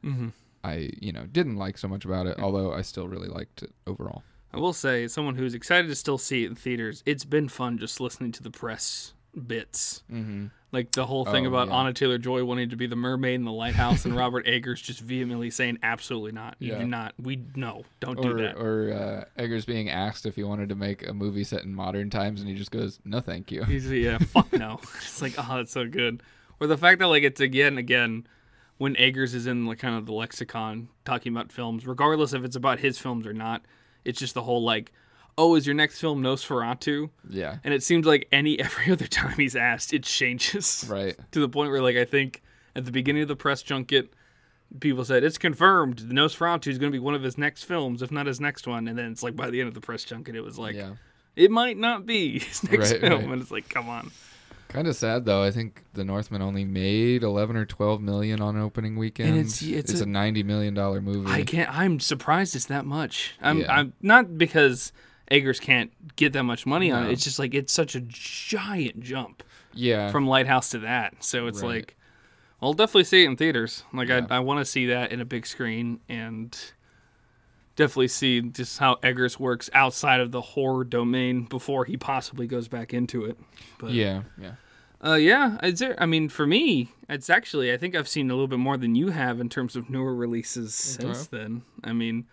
hmm 0.02 0.30
I 0.64 0.90
you 1.00 1.12
know 1.12 1.26
didn't 1.28 1.58
like 1.58 1.78
so 1.78 1.88
much 1.88 2.06
about 2.06 2.26
it, 2.28 2.40
although 2.40 2.74
I 2.74 2.82
still 2.82 3.08
really 3.08 3.28
liked 3.30 3.62
it 3.64 3.72
overall. 3.88 4.24
I 4.54 4.58
will 4.58 4.74
say, 4.74 5.04
as 5.04 5.14
someone 5.14 5.36
who's 5.36 5.54
excited 5.54 5.88
to 5.90 5.96
still 5.96 6.18
see 6.18 6.44
it 6.44 6.48
in 6.48 6.56
theaters, 6.56 7.04
it's 7.06 7.26
been 7.26 7.50
fun 7.50 7.78
just 7.78 8.00
listening 8.00 8.32
to 8.34 8.44
the 8.44 8.50
press 8.52 9.14
bits. 9.36 10.04
Mm-hmm. 10.12 10.48
Like 10.72 10.92
the 10.92 11.06
whole 11.06 11.24
thing 11.24 11.46
Oh, 11.46 11.50
about 11.50 11.70
yeah. 11.70 11.74
Anya 11.76 11.94
Taylor 11.94 12.18
Joy 12.18 12.44
wanting 12.44 12.70
to 12.72 12.76
be 12.76 12.86
the 12.86 12.98
mermaid 12.98 13.36
in 13.36 13.46
the 13.46 13.52
lighthouse, 13.52 14.04
and 14.04 14.14
Robert 14.16 14.46
Eggers 14.48 14.82
just 14.82 15.00
vehemently 15.00 15.50
saying, 15.50 15.80
"Absolutely 15.82 16.34
not! 16.34 16.56
You 16.60 16.74
Yeah. 16.74 16.80
do 16.80 16.86
not. 16.88 17.14
We 17.18 17.42
no, 17.56 17.84
don't 18.02 18.22
do 18.22 18.34
that." 18.40 18.58
or 18.58 18.92
uh, 18.92 19.42
Eggers 19.42 19.66
being 19.66 19.90
asked 19.90 20.26
if 20.26 20.36
he 20.36 20.44
wanted 20.44 20.70
to 20.70 20.76
make 20.76 21.08
a 21.08 21.14
movie 21.14 21.46
set 21.46 21.64
in 21.64 21.74
modern 21.74 22.10
times, 22.10 22.42
and 22.42 22.50
he 22.50 22.56
just 22.56 22.72
goes, 22.72 23.00
"No, 23.06 23.22
thank 23.22 23.52
you." 23.54 23.64
He's 23.64 23.90
yeah, 23.90 24.18
fuck 24.18 24.52
no. 24.52 24.80
It's 24.98 25.22
like, 25.22 25.36
oh, 25.38 25.58
that's 25.58 25.72
so 25.72 25.88
good. 25.88 26.22
Or 26.60 26.68
the 26.68 26.78
fact 26.78 27.00
that 27.00 27.08
like 27.08 27.24
it's 27.24 27.40
again 27.40 27.78
again 27.78 28.28
when 28.78 28.96
Eggers 28.98 29.34
is 29.34 29.48
in 29.48 29.66
like 29.66 29.80
kind 29.80 29.96
of 29.96 30.06
the 30.06 30.12
lexicon 30.14 30.90
talking 31.06 31.32
about 31.32 31.54
films, 31.54 31.88
regardless 31.88 32.34
if 32.34 32.44
it's 32.44 32.58
about 32.58 32.80
his 32.80 32.98
films 32.98 33.26
or 33.26 33.32
not, 33.34 33.62
it's 34.04 34.20
just 34.20 34.34
the 34.34 34.44
whole 34.44 34.62
like, 34.64 34.92
oh, 35.38 35.56
is 35.56 35.66
your 35.68 35.74
next 35.76 36.00
film 36.00 36.22
Nosferatu? 36.24 37.10
Yeah, 37.30 37.58
And 37.64 37.74
it 37.74 37.84
seems 37.84 38.06
like 38.06 38.28
any 38.32 38.60
every 38.68 38.92
other 38.92 39.08
time 39.08 39.36
he's 39.38 39.56
asked, 39.56 39.94
it 39.94 40.04
changes 40.04 40.86
right. 40.90 41.16
to 41.32 41.40
the 41.40 41.50
point 41.50 41.72
where 41.72 41.82
like 41.82 41.98
I 41.98 42.06
think 42.06 42.42
at 42.76 42.86
the 42.86 42.92
beginning 42.92 43.22
of 43.24 43.28
the 43.28 43.36
press 43.36 43.62
junket. 43.64 44.14
People 44.80 45.06
said 45.06 45.24
it's 45.24 45.38
confirmed. 45.38 46.00
The 46.00 46.14
Nosferatu 46.14 46.68
is 46.68 46.80
going 46.80 46.92
to 46.92 46.96
be 46.96 47.00
one 47.00 47.14
of 47.14 47.22
his 47.22 47.38
next 47.38 47.64
films, 47.64 48.02
if 48.02 48.12
not 48.12 48.26
his 48.26 48.42
next 48.42 48.66
one. 48.68 48.88
And 48.88 48.98
then 48.98 49.12
it's 49.12 49.22
like 49.22 49.36
by 49.36 49.50
the 49.52 49.60
end 49.62 49.68
of 49.68 49.76
the 49.76 49.80
press 49.80 50.04
junket, 50.04 50.36
it 50.36 50.42
was 50.42 50.58
like 50.58 50.76
yeah. 50.76 50.94
it 51.36 51.52
might 51.52 51.78
not 51.78 52.06
be 52.08 52.40
his 52.40 52.64
next 52.64 52.92
Right, 52.94 53.00
film, 53.02 53.14
right. 53.26 53.30
and 53.34 53.42
it's 53.44 53.52
like, 53.52 53.70
come 53.70 53.88
on. 53.88 54.12
Kind 54.68 54.88
of 54.88 54.96
sad 54.96 55.24
though. 55.24 55.44
I 55.44 55.52
think 55.52 55.84
The 55.94 56.04
Northman 56.04 56.42
only 56.42 56.66
made 56.66 57.22
eleven 57.22 57.56
or 57.56 57.66
twelve 57.66 58.02
million 58.02 58.42
on 58.42 58.58
opening 58.58 58.98
weekend. 58.98 59.38
it's- 59.38 59.62
it's 59.62 60.00
a, 60.02 60.04
a- 60.04 60.08
ninety 60.08 60.42
million 60.42 60.74
dollar 60.74 61.00
movie. 61.00 61.32
I 61.32 61.44
can't. 61.44 61.70
I'm 61.74 62.00
surprised 62.00 62.56
it's 62.56 62.66
that 62.66 62.86
much. 62.86 63.36
I'm. 63.42 63.60
Yeah. 63.60 63.72
I'm 63.72 63.94
not 64.02 64.38
because 64.38 64.92
Eggers 65.32 65.60
can't 65.60 65.92
get 66.16 66.34
that 66.34 66.44
much 66.44 66.66
money 66.66 66.92
on 66.92 67.08
it. 67.08 67.12
It's 67.12 67.24
just 67.24 67.40
like 67.40 67.54
it's 67.54 67.74
such 67.74 67.96
a 67.96 68.02
giant 68.02 69.00
jump 69.02 69.44
yeah, 69.74 70.12
from 70.12 70.28
Lighthouse 70.28 70.70
to 70.70 70.80
that. 70.80 71.24
So 71.24 71.48
it's 71.48 71.62
Right. 71.62 71.78
like, 71.78 71.96
I'll 72.62 72.74
definitely 72.74 73.06
see 73.06 73.24
it 73.24 73.28
in 73.28 73.36
theaters. 73.36 73.84
Like 73.94 74.10
Yeah. 74.10 74.28
I, 74.30 74.38
I 74.38 74.40
want 74.40 74.60
to 74.60 74.66
see 74.66 74.88
that 74.88 75.12
in 75.12 75.22
a 75.22 75.26
big 75.26 75.46
screen 75.46 76.00
and 76.08 76.56
definitely 77.76 78.08
see 78.08 78.42
just 78.42 78.80
how 78.80 78.96
Eggers 79.04 79.40
works 79.40 79.70
outside 79.74 80.20
of 80.22 80.32
the 80.32 80.42
horror 80.42 80.84
domain 80.84 81.44
before 81.44 81.86
he 81.86 81.98
possibly 81.98 82.48
goes 82.48 82.68
back 82.68 82.94
into 82.94 83.26
it. 83.26 83.38
But 83.80 83.92
yeah, 83.92 84.22
yeah. 84.40 84.54
uh, 85.04 85.16
yeah, 85.16 85.58
is 85.62 85.80
there, 85.80 85.96
I 86.02 86.06
mean, 86.06 86.30
for 86.30 86.48
me, 86.48 86.92
it's 87.10 87.30
actually 87.30 87.74
I 87.74 87.78
think 87.78 87.96
I've 87.96 88.08
seen 88.08 88.32
a 88.32 88.34
little 88.34 88.48
bit 88.48 88.60
more 88.60 88.78
than 88.78 88.96
you 88.96 89.10
have 89.10 89.40
in 89.40 89.50
terms 89.50 89.76
of 89.76 89.90
newer 89.90 90.16
releases 90.16 90.74
since 90.74 91.28
then. 91.28 91.64
I 91.84 91.94
mean, 91.94 92.26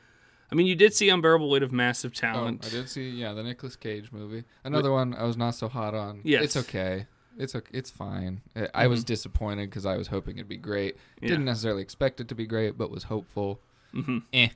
I 0.53 0.55
mean, 0.55 0.67
you 0.67 0.75
did 0.77 0.93
see 0.93 1.09
Unbearable 1.09 1.49
Weight 1.49 1.63
of 1.63 1.73
Massive 1.73 2.13
Oh, 2.15 2.21
Talent. 2.21 2.65
I 2.67 2.69
did 2.69 2.89
see. 2.89 3.09
Yeah, 3.11 3.33
the 3.33 3.43
Nicolas 3.43 3.75
Cage 3.75 4.13
movie. 4.13 4.45
Another 4.65 4.93
one 4.93 5.15
I 5.15 5.25
was 5.25 5.37
not 5.39 5.55
so 5.55 5.69
hot 5.69 5.95
on. 5.95 6.21
Yes. 6.25 6.45
it's 6.45 6.57
okay. 6.59 7.07
It's 7.39 7.55
okay. 7.55 7.71
It's 7.73 7.91
fine. 7.91 8.43
I, 8.55 8.69
I 8.75 8.87
was 8.89 9.03
disappointed 9.05 9.71
because 9.71 9.87
I 9.87 9.97
was 9.97 10.09
hoping 10.09 10.37
it'd 10.37 10.49
be 10.49 10.59
great. 10.59 10.97
Mm-hmm. 10.97 11.25
Yeah. 11.25 11.29
Didn't 11.31 11.45
necessarily 11.47 11.81
expect 11.83 12.21
it 12.21 12.29
to 12.29 12.35
be 12.35 12.47
great, 12.47 12.77
but 12.77 12.91
was 12.91 13.05
hopeful. 13.05 13.59
hmm 13.93 14.19
Eh. 14.35 14.49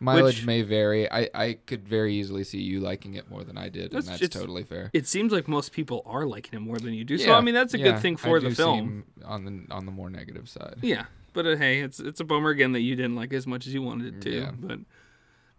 Mileage 0.00 0.36
Which- 0.38 0.46
may 0.46 0.62
vary. 0.62 1.10
I, 1.10 1.28
I 1.34 1.52
could 1.66 1.86
very 1.86 2.14
easily 2.14 2.42
see 2.44 2.60
you 2.60 2.80
liking 2.80 3.14
it 3.14 3.30
more 3.30 3.44
than 3.44 3.56
I 3.56 3.68
did, 3.68 3.92
That's 3.92 4.08
and 4.08 4.18
that's 4.18 4.34
totally 4.34 4.64
fair. 4.64 4.90
It 4.92 5.06
seems 5.06 5.32
like 5.32 5.46
most 5.48 5.72
people 5.72 6.02
are 6.06 6.26
liking 6.26 6.54
it 6.58 6.62
more 6.62 6.78
than 6.78 6.94
you 6.94 7.04
do. 7.04 7.16
so 7.16 7.26
Yeah, 7.30 7.36
I 7.36 7.40
mean, 7.42 7.54
that's 7.54 7.74
a 7.74 7.78
yeah, 7.78 7.92
good 7.92 8.00
thing 8.00 8.14
I 8.14 8.16
for 8.16 8.40
the 8.40 8.48
do 8.48 8.54
film. 8.54 9.04
on 9.24 9.44
the 9.44 9.74
on 9.74 9.86
the 9.86 9.92
more 9.92 10.10
negative 10.10 10.48
side. 10.48 10.76
Yeah, 10.82 11.04
but 11.32 11.46
uh, 11.46 11.56
hey, 11.56 11.80
it's 11.80 12.00
it's 12.00 12.20
a 12.20 12.24
bummer 12.24 12.50
again 12.50 12.72
that 12.72 12.80
you 12.80 12.96
didn't 12.96 13.14
like 13.16 13.32
it 13.32 13.36
as 13.36 13.46
much 13.46 13.66
as 13.66 13.72
you 13.74 13.82
wanted 13.82 14.16
it 14.16 14.20
to. 14.22 14.30
Yeah. 14.30 14.50
But 14.58 14.80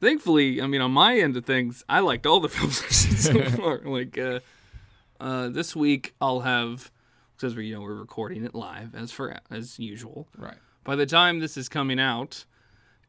thankfully, 0.05 0.61
I 0.61 0.67
mean, 0.67 0.81
on 0.81 0.91
my 0.91 1.17
end 1.17 1.35
of 1.35 1.45
things, 1.45 1.83
I 1.89 1.99
liked 1.99 2.25
all 2.25 2.39
the 2.39 2.49
films 2.55 2.81
I've 2.83 2.91
seen 2.91 3.17
so 3.17 3.49
far. 3.57 3.79
Like 3.79 4.17
uh, 4.17 4.39
uh, 5.19 5.49
this 5.49 5.75
week, 5.75 6.13
I'll 6.21 6.41
have 6.41 6.91
because 7.35 7.55
we 7.55 7.67
you 7.67 7.75
know 7.75 7.81
we're 7.81 7.95
recording 7.95 8.45
it 8.45 8.55
live 8.55 8.95
as 8.95 9.11
for 9.11 9.35
as 9.51 9.79
usual. 9.79 10.27
Right. 10.37 10.57
By 10.83 10.95
the 10.95 11.05
time 11.05 11.39
this 11.39 11.57
is 11.57 11.67
coming 11.67 11.99
out, 11.99 12.45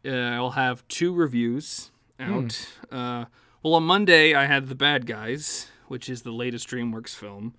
uh, 0.04 0.10
I'll 0.10 0.52
have 0.52 0.86
two 0.88 1.14
reviews 1.14 1.90
out. 2.18 2.68
Uh, 2.90 3.26
well, 3.62 3.74
on 3.74 3.82
Monday 3.84 4.34
I 4.34 4.46
had 4.46 4.68
The 4.68 4.74
Bad 4.74 5.06
Guys, 5.06 5.68
which 5.88 6.08
is 6.08 6.22
the 6.22 6.30
latest 6.32 6.68
DreamWorks 6.68 7.14
film, 7.14 7.54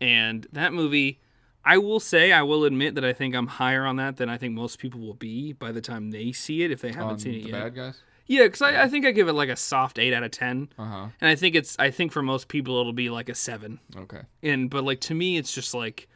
and 0.00 0.46
that 0.52 0.72
movie. 0.72 1.20
I 1.66 1.78
will 1.78 1.98
say, 1.98 2.30
I 2.30 2.42
will 2.42 2.64
admit 2.66 2.94
that 2.96 3.06
I 3.06 3.14
think 3.14 3.34
I'm 3.34 3.46
higher 3.46 3.86
on 3.86 3.96
that 3.96 4.18
than 4.18 4.28
I 4.28 4.36
think 4.36 4.52
most 4.52 4.78
people 4.78 5.00
will 5.00 5.14
be 5.14 5.54
by 5.54 5.72
the 5.72 5.80
time 5.80 6.10
they 6.10 6.30
see 6.30 6.62
it 6.62 6.70
if 6.70 6.82
they 6.82 6.92
haven't 6.92 7.08
On 7.08 7.18
seen 7.18 7.34
it 7.36 7.44
the 7.44 7.48
yet. 7.50 7.62
bad 7.62 7.74
guys. 7.74 8.02
Yeah, 8.26 8.44
because 8.44 8.62
I, 8.62 8.84
I 8.84 8.88
think 8.88 9.04
I 9.04 9.10
give 9.10 9.28
it 9.28 9.34
like 9.34 9.50
a 9.50 9.56
soft 9.56 9.98
eight 9.98 10.14
out 10.14 10.22
of 10.22 10.30
ten, 10.30 10.68
Uh 10.78 10.84
huh. 10.86 11.06
and 11.20 11.28
I 11.30 11.34
think 11.34 11.54
it's 11.54 11.76
I 11.78 11.90
think 11.90 12.10
for 12.12 12.22
most 12.22 12.48
people 12.48 12.78
it'll 12.80 12.92
be 12.94 13.10
like 13.10 13.28
a 13.28 13.34
seven. 13.34 13.80
Okay. 13.96 14.22
And 14.42 14.70
but 14.70 14.84
like 14.84 15.00
to 15.02 15.14
me, 15.14 15.36
it's 15.36 15.52
just 15.54 15.74
like 15.74 16.08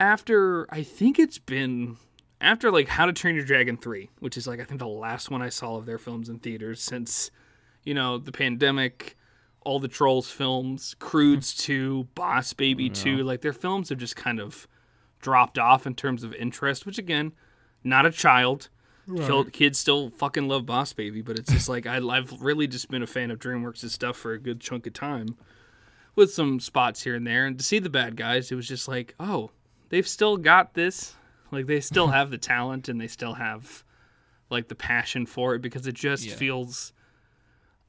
after 0.00 0.66
I 0.72 0.82
think 0.82 1.18
it's 1.18 1.38
been 1.38 1.96
after 2.40 2.70
like 2.70 2.88
How 2.88 3.06
to 3.06 3.12
Train 3.12 3.34
Your 3.34 3.44
Dragon 3.44 3.76
three, 3.76 4.10
which 4.20 4.36
is 4.36 4.46
like 4.46 4.60
I 4.60 4.64
think 4.64 4.80
the 4.80 4.86
last 4.88 5.30
one 5.30 5.42
I 5.42 5.48
saw 5.48 5.76
of 5.76 5.86
their 5.86 5.98
films 5.98 6.28
in 6.28 6.38
theaters 6.38 6.80
since 6.80 7.30
you 7.84 7.94
know 7.94 8.18
the 8.18 8.32
pandemic, 8.32 9.16
all 9.64 9.78
the 9.80 9.88
Trolls 9.88 10.30
films, 10.30 10.94
Croods 10.98 11.54
two, 11.64 12.08
Boss 12.14 12.52
Baby 12.52 12.88
two, 12.90 13.18
like 13.18 13.40
their 13.40 13.52
films 13.52 13.88
have 13.90 13.98
just 13.98 14.16
kind 14.16 14.40
of 14.40 14.66
dropped 15.20 15.58
off 15.58 15.86
in 15.86 15.94
terms 15.94 16.22
of 16.22 16.32
interest. 16.34 16.86
Which 16.86 16.98
again, 16.98 17.32
not 17.84 18.06
a 18.06 18.10
child. 18.10 18.68
Killed, 19.16 19.52
kids 19.52 19.78
still 19.78 20.10
fucking 20.10 20.48
love 20.48 20.66
Boss 20.66 20.92
Baby, 20.92 21.22
but 21.22 21.38
it's 21.38 21.50
just 21.50 21.68
like 21.68 21.86
I, 21.86 21.96
I've 21.96 22.32
really 22.42 22.66
just 22.66 22.90
been 22.90 23.02
a 23.02 23.06
fan 23.06 23.30
of 23.30 23.38
DreamWorks' 23.38 23.88
stuff 23.90 24.16
for 24.16 24.32
a 24.34 24.38
good 24.38 24.60
chunk 24.60 24.86
of 24.86 24.92
time 24.92 25.36
with 26.14 26.32
some 26.32 26.60
spots 26.60 27.02
here 27.02 27.14
and 27.14 27.26
there. 27.26 27.46
And 27.46 27.56
to 27.58 27.64
see 27.64 27.78
the 27.78 27.88
bad 27.88 28.16
guys, 28.16 28.52
it 28.52 28.54
was 28.54 28.68
just 28.68 28.86
like, 28.86 29.14
oh, 29.18 29.50
they've 29.88 30.06
still 30.06 30.36
got 30.36 30.74
this. 30.74 31.14
Like 31.50 31.66
they 31.66 31.80
still 31.80 32.06
have 32.08 32.30
the 32.30 32.36
talent 32.38 32.88
and 32.90 33.00
they 33.00 33.06
still 33.08 33.34
have 33.34 33.82
like 34.50 34.68
the 34.68 34.74
passion 34.74 35.24
for 35.26 35.54
it 35.54 35.62
because 35.62 35.86
it 35.86 35.94
just 35.94 36.24
Yeah. 36.26 36.34
feels. 36.34 36.92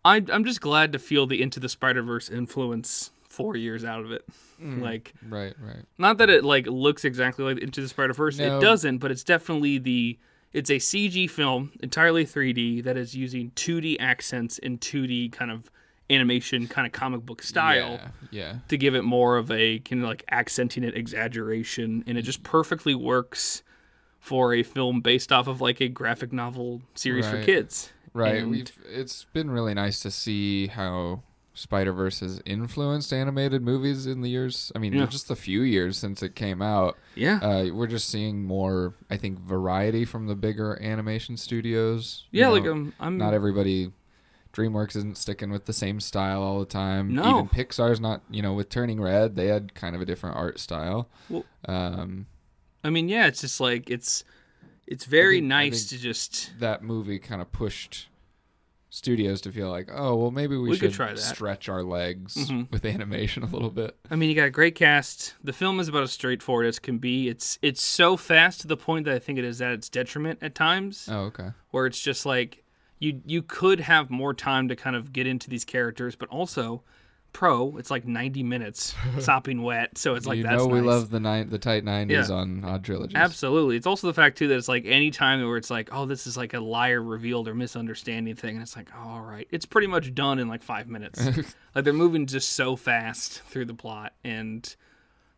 I, 0.05 0.23
I'm 0.31 0.45
just 0.45 0.61
glad 0.61 0.93
to 0.93 0.99
feel 0.99 1.27
the 1.27 1.41
Into 1.41 1.59
the 1.59 1.67
Spider 1.69 2.01
Verse 2.01 2.29
influence 2.29 3.11
four 3.27 3.57
years 3.57 3.83
out 3.83 4.05
of 4.05 4.11
it. 4.13 4.23
Mm, 4.61 4.81
like, 4.81 5.13
Right. 5.27 5.53
Right. 5.61 5.83
not 5.97 6.17
that 6.19 6.29
it 6.29 6.45
like 6.45 6.65
looks 6.67 7.03
exactly 7.03 7.43
like 7.43 7.61
Into 7.61 7.81
the 7.81 7.89
Spider 7.89 8.13
Verse. 8.13 8.37
No. 8.37 8.57
It 8.57 8.61
doesn't, 8.61 8.99
but 8.99 9.11
it's 9.11 9.23
definitely 9.25 9.77
the. 9.79 10.17
It's 10.53 10.69
a 10.69 10.77
CG 10.77 11.29
film, 11.29 11.71
entirely 11.81 12.25
3D, 12.25 12.83
that 12.83 12.97
is 12.97 13.15
using 13.15 13.51
2D 13.51 13.97
accents 13.99 14.59
and 14.63 14.79
2D 14.81 15.31
kind 15.31 15.51
of 15.51 15.69
animation, 16.09 16.67
kind 16.67 16.87
of 16.87 16.91
comic 16.91 17.21
book 17.25 17.43
style 17.43 17.99
Yeah. 18.01 18.07
Yeah. 18.31 18.55
to 18.67 18.77
give 18.77 18.95
it 18.95 19.03
more 19.03 19.37
of 19.37 19.51
a 19.51 19.77
kind 19.79 20.01
of 20.01 20.07
like 20.09 20.23
accenting 20.31 20.83
it 20.83 20.95
exaggeration 20.97 22.03
and 22.07 22.17
it 22.17 22.23
just 22.23 22.41
perfectly 22.41 22.95
works 22.95 23.61
for 24.19 24.53
a 24.55 24.63
film 24.63 25.01
based 25.01 25.31
off 25.31 25.47
of 25.47 25.61
like 25.61 25.79
a 25.81 25.87
graphic 25.87 26.33
novel 26.33 26.81
series 26.95 27.27
for 27.27 27.41
kids 27.43 27.91
Right. 28.11 28.37
And- 28.37 28.49
We've. 28.49 28.71
It's 28.91 29.25
been 29.33 29.51
really 29.51 29.75
nice 29.75 29.99
to 29.99 30.09
see 30.09 30.65
how 30.65 31.21
Spider 31.59 31.91
Verse 31.91 32.21
has 32.21 32.41
influenced 32.45 33.11
animated 33.11 33.61
movies 33.61 34.07
in 34.07 34.21
the 34.21 34.29
years. 34.29 34.71
I 34.75 34.79
mean, 34.79 34.93
Yeah. 34.93 35.05
just 35.07 35.29
a 35.29 35.35
few 35.35 35.61
years 35.61 35.97
since 35.97 36.23
it 36.23 36.33
came 36.35 36.61
out. 36.61 36.97
yeah 37.15 37.39
Uh, 37.41 37.65
we're 37.73 37.87
just 37.87 38.07
seeing 38.09 38.43
more, 38.43 38.93
I 39.09 39.17
think, 39.17 39.39
variety 39.39 40.05
from 40.05 40.27
the 40.27 40.35
bigger 40.35 40.81
animation 40.81 41.35
studios. 41.35 42.25
You 42.31 42.39
yeah 42.41 42.47
know, 42.47 42.53
like 42.53 42.65
um, 42.65 42.93
i'm 42.99 43.17
not 43.17 43.33
everybody. 43.33 43.91
DreamWorks 44.53 44.95
isn't 44.95 45.17
sticking 45.17 45.51
with 45.51 45.65
the 45.65 45.73
same 45.73 45.99
style 45.99 46.41
all 46.41 46.59
the 46.59 46.65
time. 46.65 47.13
No. 47.13 47.29
Even 47.29 47.47
Pixar's 47.49 47.99
not. 47.99 48.21
You 48.31 48.41
know, 48.41 48.53
with 48.53 48.69
Turning 48.69 48.99
Red, 48.99 49.35
they 49.35 49.45
had 49.47 49.75
kind 49.75 49.95
of 49.95 50.01
a 50.01 50.05
different 50.05 50.37
art 50.37 50.59
style. 50.59 51.09
Well- 51.29 51.45
um, 51.65 52.25
i 52.83 52.89
mean 52.89 53.09
yeah 53.09 53.27
it's 53.27 53.41
just 53.41 53.59
like 53.59 53.89
it's 53.89 54.23
it's 54.87 55.03
very 55.03 55.37
think- 55.39 55.47
nice 55.49 55.89
to 55.89 55.97
just 55.97 56.51
that 56.59 56.81
movie 56.81 57.19
kind 57.19 57.41
of 57.41 57.51
pushed 57.51 58.07
studios 58.89 59.41
to 59.41 59.51
feel 59.51 59.69
like, 59.69 59.89
oh, 59.93 60.15
well, 60.15 60.31
maybe 60.31 60.55
we, 60.57 60.69
We 60.69 60.77
could 60.79 60.91
should 60.91 60.95
try 60.95 61.09
that. 61.09 61.19
stretch 61.19 61.69
our 61.69 61.83
legs 61.83 62.35
Mhm. 62.35 62.71
with 62.71 62.85
animation 62.95 63.43
a 63.43 63.47
little 63.47 63.69
bit. 63.69 63.95
I 64.09 64.15
mean, 64.15 64.29
you 64.29 64.35
got 64.35 64.45
a 64.47 64.49
great 64.51 64.75
cast. 64.75 65.35
The 65.43 65.53
film 65.53 65.79
is 65.79 65.87
about 65.87 66.03
as 66.03 66.11
straightforward 66.11 66.65
as 66.65 66.79
can 66.79 66.97
be. 66.97 67.27
It's 67.29 67.59
it's 67.61 67.81
so 67.81 68.17
fast 68.17 68.61
to 68.61 68.67
the 68.67 68.77
point 68.77 69.05
that 69.05 69.13
I 69.13 69.19
think 69.19 69.37
it 69.39 69.45
is 69.45 69.61
at 69.61 69.71
its 69.73 69.89
detriment 69.89 70.39
at 70.41 70.55
times, 70.55 71.07
Oh, 71.11 71.21
okay. 71.25 71.49
where 71.71 71.85
it's 71.85 71.99
just 72.01 72.25
like 72.25 72.63
you 72.97 73.21
you 73.25 73.41
could 73.41 73.79
have 73.81 74.09
more 74.09 74.33
time 74.33 74.67
to 74.67 74.75
kind 74.75 74.95
of 74.95 75.13
get 75.13 75.27
into 75.27 75.49
these 75.49 75.63
characters, 75.65 76.15
but 76.15 76.27
also 76.29 76.83
pro, 77.33 77.77
it's 77.77 77.89
like 77.91 78.05
90 78.07 78.43
minutes 78.43 78.95
sopping 79.19 79.61
wet, 79.61 79.97
so 79.97 80.15
it's 80.15 80.25
like 80.25 80.37
you 80.37 80.43
that's 80.43 80.57
know 80.57 80.67
we 80.67 80.79
nice. 80.79 80.87
love 80.87 81.09
the 81.09 81.19
nine, 81.19 81.49
the 81.49 81.57
tight 81.59 81.83
nineties 81.83 82.29
Yeah. 82.29 82.35
on 82.35 82.63
Odd 82.65 82.83
Trilogies. 82.83 83.15
Absolutely. 83.15 83.75
It's 83.77 83.87
also 83.87 84.07
the 84.07 84.13
fact 84.13 84.37
too 84.37 84.47
that 84.49 84.55
it's 84.57 84.67
like 84.67 84.85
any 84.85 85.11
time 85.11 85.45
where 85.47 85.57
it's 85.57 85.69
like, 85.69 85.89
oh, 85.91 86.05
this 86.05 86.27
is 86.27 86.35
like 86.37 86.53
a 86.53 86.59
liar 86.59 87.01
revealed 87.01 87.47
or 87.47 87.53
misunderstanding 87.55 88.35
thing, 88.35 88.55
and 88.55 88.61
it's 88.61 88.75
like, 88.75 88.89
oh, 88.97 89.09
all 89.09 89.21
right, 89.21 89.47
it's 89.51 89.65
pretty 89.65 89.87
much 89.87 90.13
done 90.13 90.39
in 90.39 90.47
like 90.47 90.63
five 90.63 90.87
minutes. 90.87 91.23
like 91.75 91.83
they're 91.83 91.93
moving 91.93 92.25
just 92.25 92.49
so 92.51 92.75
fast 92.75 93.41
through 93.43 93.65
the 93.65 93.73
plot, 93.73 94.13
and 94.23 94.75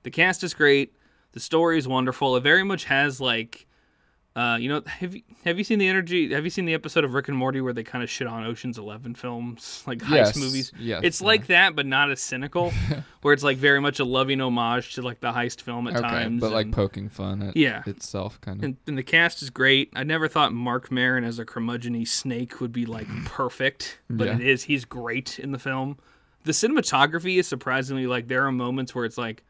the 0.04 0.12
cast 0.12 0.44
is 0.44 0.54
great. 0.54 0.94
The 1.34 1.40
story 1.40 1.78
is 1.78 1.88
wonderful. 1.88 2.36
It 2.36 2.42
very 2.44 2.64
much 2.64 2.86
has 2.86 3.22
like, 3.22 3.68
uh, 4.34 4.58
you 4.60 4.70
know, 4.70 4.82
have 4.86 5.14
you 5.14 5.24
have 5.44 5.58
you 5.58 5.64
seen 5.66 5.78
the 5.78 5.88
energy? 5.90 6.34
Have 6.34 6.46
you 6.46 6.50
seen 6.50 6.64
the 6.66 6.74
episode 6.74 7.04
of 7.04 7.14
Rick 7.14 7.28
and 7.28 7.38
Morty 7.38 7.60
where 7.60 7.74
they 7.74 7.84
kind 7.84 8.02
of 8.02 8.10
shit 8.10 8.28
on 8.28 8.46
Ocean's 8.46 8.78
Eleven 8.78 9.14
films, 9.14 9.84
like 9.88 10.00
heist 10.00 10.10
Yes, 10.16 10.38
movies? 10.38 10.72
yes, 10.80 11.02
it's 11.04 11.20
yeah. 11.22 11.28
like 11.28 11.48
that, 11.48 11.76
but 11.76 11.86
not 11.86 12.10
as 12.12 12.22
cynical. 12.22 12.72
where 13.22 13.34
it's 13.34 13.44
like 13.44 13.58
very 13.58 13.82
much 13.82 14.00
a 14.00 14.06
loving 14.06 14.40
homage 14.40 14.96
to 14.96 15.02
like 15.02 15.20
the 15.20 15.32
heist 15.34 15.62
film 15.62 15.86
at 15.88 15.98
Okay, 15.98 16.08
times. 16.08 16.40
but 16.40 16.52
like 16.52 16.72
poking 16.72 17.10
fun 17.10 17.42
at 17.44 17.58
Yeah. 17.58 17.84
itself, 17.86 18.40
kind 18.42 18.60
of. 18.60 18.64
and, 18.64 18.78
and 18.88 18.98
the 18.98 19.04
cast 19.04 19.42
is 19.44 19.50
great. 19.50 19.92
I 19.96 20.04
never 20.04 20.28
thought 20.30 20.54
Marc 20.54 20.90
Maron 20.92 21.24
as 21.26 21.38
a 21.38 21.46
curmudgeony 21.46 22.08
snake 22.08 22.62
would 22.62 22.72
be 22.72 22.86
like 22.86 23.08
perfect, 23.26 24.00
but 24.10 24.28
Yeah. 24.28 24.36
it 24.36 24.42
is. 24.42 24.64
He's 24.64 24.86
great 24.86 25.40
in 25.40 25.52
the 25.52 25.60
film. 25.60 25.98
The 26.46 26.54
cinematography 26.54 27.38
is 27.38 27.48
surprisingly 27.48 28.08
like 28.08 28.28
there 28.30 28.46
are 28.48 28.52
moments 28.52 28.96
where 28.96 29.04
it's 29.06 29.18
like, 29.18 29.44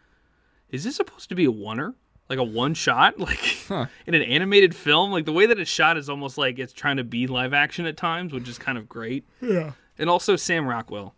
is 0.72 0.84
this 0.84 0.96
supposed 0.96 1.30
to 1.30 1.36
be 1.36 1.46
a 1.46 1.52
oneer? 1.52 1.94
Like 2.32 2.40
a 2.40 2.44
one 2.44 2.74
shot? 2.74 3.20
Like 3.20 3.40
Huh. 3.68 3.86
in 4.08 4.14
an 4.14 4.22
animated 4.22 4.74
film? 4.74 5.12
Like 5.12 5.26
the 5.26 5.34
way 5.34 5.46
that 5.46 5.60
it's 5.60 5.70
shot 5.70 5.98
is 5.98 6.10
almost 6.10 6.38
like 6.38 6.58
it's 6.60 6.72
trying 6.74 6.96
to 6.98 7.04
be 7.04 7.28
live 7.28 7.54
action 7.54 7.86
at 7.86 7.98
times, 7.98 8.32
which 8.34 8.48
is 8.48 8.58
kind 8.58 8.78
of 8.78 8.88
great. 8.88 9.26
Yeah. 9.42 9.74
And 10.00 10.10
also 10.10 10.36
Sam 10.38 10.66
Rockwell. 10.66 11.14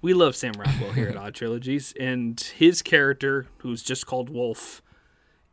We 0.00 0.14
love 0.14 0.34
Sam 0.34 0.52
Rockwell 0.58 0.92
here 0.92 1.08
at 1.08 1.16
Odd 1.24 1.34
Trilogies, 1.34 1.92
and 2.00 2.40
his 2.56 2.82
character, 2.82 3.46
who's 3.58 3.82
just 3.82 4.06
called 4.06 4.28
Wolf, 4.30 4.82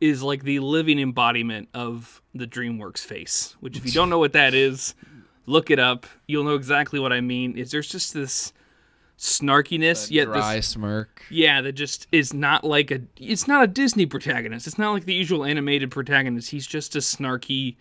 is 0.00 0.22
like 0.22 0.42
the 0.44 0.58
living 0.60 0.98
embodiment 0.98 1.68
of 1.74 2.20
the 2.34 2.46
DreamWorks 2.46 2.98
face. 3.00 3.54
Which, 3.60 3.76
if 3.76 3.86
you 3.86 3.92
don't 3.92 4.10
know 4.10 4.18
what 4.18 4.32
that 4.32 4.52
is, 4.54 4.94
look 5.46 5.70
it 5.70 5.78
up. 5.78 6.06
You'll 6.26 6.44
know 6.44 6.54
exactly 6.56 6.98
what 7.00 7.12
I 7.12 7.20
mean. 7.20 7.56
Is 7.56 7.70
there's 7.70 7.88
just 7.88 8.12
this 8.14 8.52
snarkiness, 9.22 10.10
yet 10.10 10.26
Dry 10.26 10.56
this 10.56 10.68
smirk. 10.68 11.22
yeah, 11.30 11.60
that 11.60 11.72
just 11.72 12.06
is 12.12 12.34
not 12.34 12.64
like 12.64 12.90
a. 12.90 13.00
It's 13.16 13.46
not 13.46 13.62
a 13.64 13.66
Disney 13.66 14.04
protagonist. 14.06 14.66
It's 14.66 14.78
not 14.78 14.92
like 14.92 15.04
the 15.04 15.14
usual 15.14 15.44
animated 15.44 15.90
protagonist. 15.90 16.50
He's 16.50 16.66
just 16.66 16.96
a 16.96 16.98
snarky, 16.98 17.76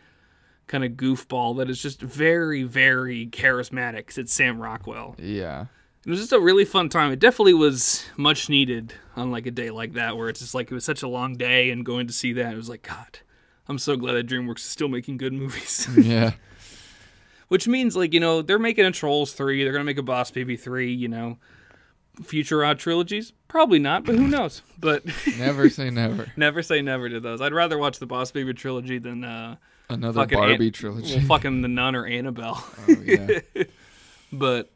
kind 0.68 0.84
of 0.84 0.92
goofball 0.92 1.58
that 1.58 1.70
is 1.70 1.82
just 1.82 2.02
very, 2.02 2.64
very 2.64 3.28
charismatic. 3.28 4.08
'cause 4.08 4.18
It's 4.20 4.34
Sam 4.34 4.60
Rockwell. 4.62 5.16
Yeah. 5.20 5.66
It 6.06 6.10
was 6.10 6.20
just 6.20 6.32
a 6.34 6.40
really 6.40 6.66
fun 6.66 6.90
time. 6.90 7.12
It 7.12 7.20
definitely 7.20 7.54
was 7.54 8.06
much 8.18 8.50
needed 8.50 8.94
on 9.16 9.30
like 9.32 9.46
a 9.46 9.52
day 9.52 9.70
like 9.70 9.94
that, 9.94 10.18
where 10.18 10.30
it's 10.30 10.40
just 10.40 10.56
like 10.56 10.72
it 10.72 10.74
was 10.74 10.86
such 10.86 11.04
a 11.04 11.08
long 11.08 11.36
day, 11.36 11.70
and 11.72 11.86
going 11.86 12.08
to 12.08 12.14
see 12.14 12.34
that, 12.34 12.54
it 12.54 12.58
was 12.58 12.70
like 12.70 12.82
God. 12.84 13.20
I'm 13.68 13.78
so 13.78 13.96
glad 13.96 14.14
that 14.14 14.28
DreamWorks 14.28 14.58
is 14.60 14.64
still 14.66 14.90
making 14.90 15.18
good 15.18 15.34
movies. 15.34 15.88
Yeah. 15.98 16.34
Which 17.52 17.68
means 17.68 17.98
like 17.98 18.14
you 18.14 18.22
know 18.22 18.42
they're 18.42 18.58
making 18.58 18.86
a 18.86 18.92
Trolls 18.92 19.34
three, 19.34 19.62
they're 19.62 19.74
gonna 19.74 19.84
make 19.84 19.98
a 19.98 20.02
Boss 20.04 20.32
Baby 20.32 20.56
three. 20.56 20.94
You 20.94 21.10
know, 21.10 21.38
future 22.24 22.64
odd 22.64 22.80
trilogies 22.80 23.34
probably 23.50 23.80
not, 23.80 24.06
but 24.06 24.16
who 24.16 24.30
knows? 24.30 24.62
But 24.80 25.04
never 25.38 25.70
say 25.70 25.90
never. 25.90 26.32
never 26.38 26.64
say 26.64 26.82
never 26.82 27.10
to 27.10 27.20
those. 27.20 27.42
I'd 27.42 27.52
rather 27.52 27.78
watch 27.78 28.00
the 28.00 28.06
Boss 28.06 28.32
Baby 28.32 28.54
trilogy 28.54 29.00
than 29.00 29.26
uh, 29.26 29.58
Another 29.90 30.26
Barbie 30.26 30.68
Ant- 30.68 30.76
trilogy. 30.76 31.18
well, 31.18 31.26
fucking 31.26 31.62
the 31.62 31.68
Nun 31.68 31.94
or 31.94 32.06
Annabelle. 32.06 32.64
oh, 32.88 32.96
yeah. 33.04 33.40
but 34.32 34.72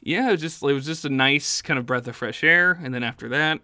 yeah, 0.00 0.28
it 0.28 0.32
was 0.32 0.40
just 0.40 0.60
it 0.64 0.72
was 0.72 0.84
just 0.84 1.04
a 1.04 1.08
nice 1.08 1.62
kind 1.62 1.78
of 1.78 1.86
breath 1.86 2.08
of 2.08 2.16
fresh 2.16 2.42
air. 2.42 2.80
And 2.82 2.92
then 2.92 3.04
after 3.04 3.28
that, 3.28 3.60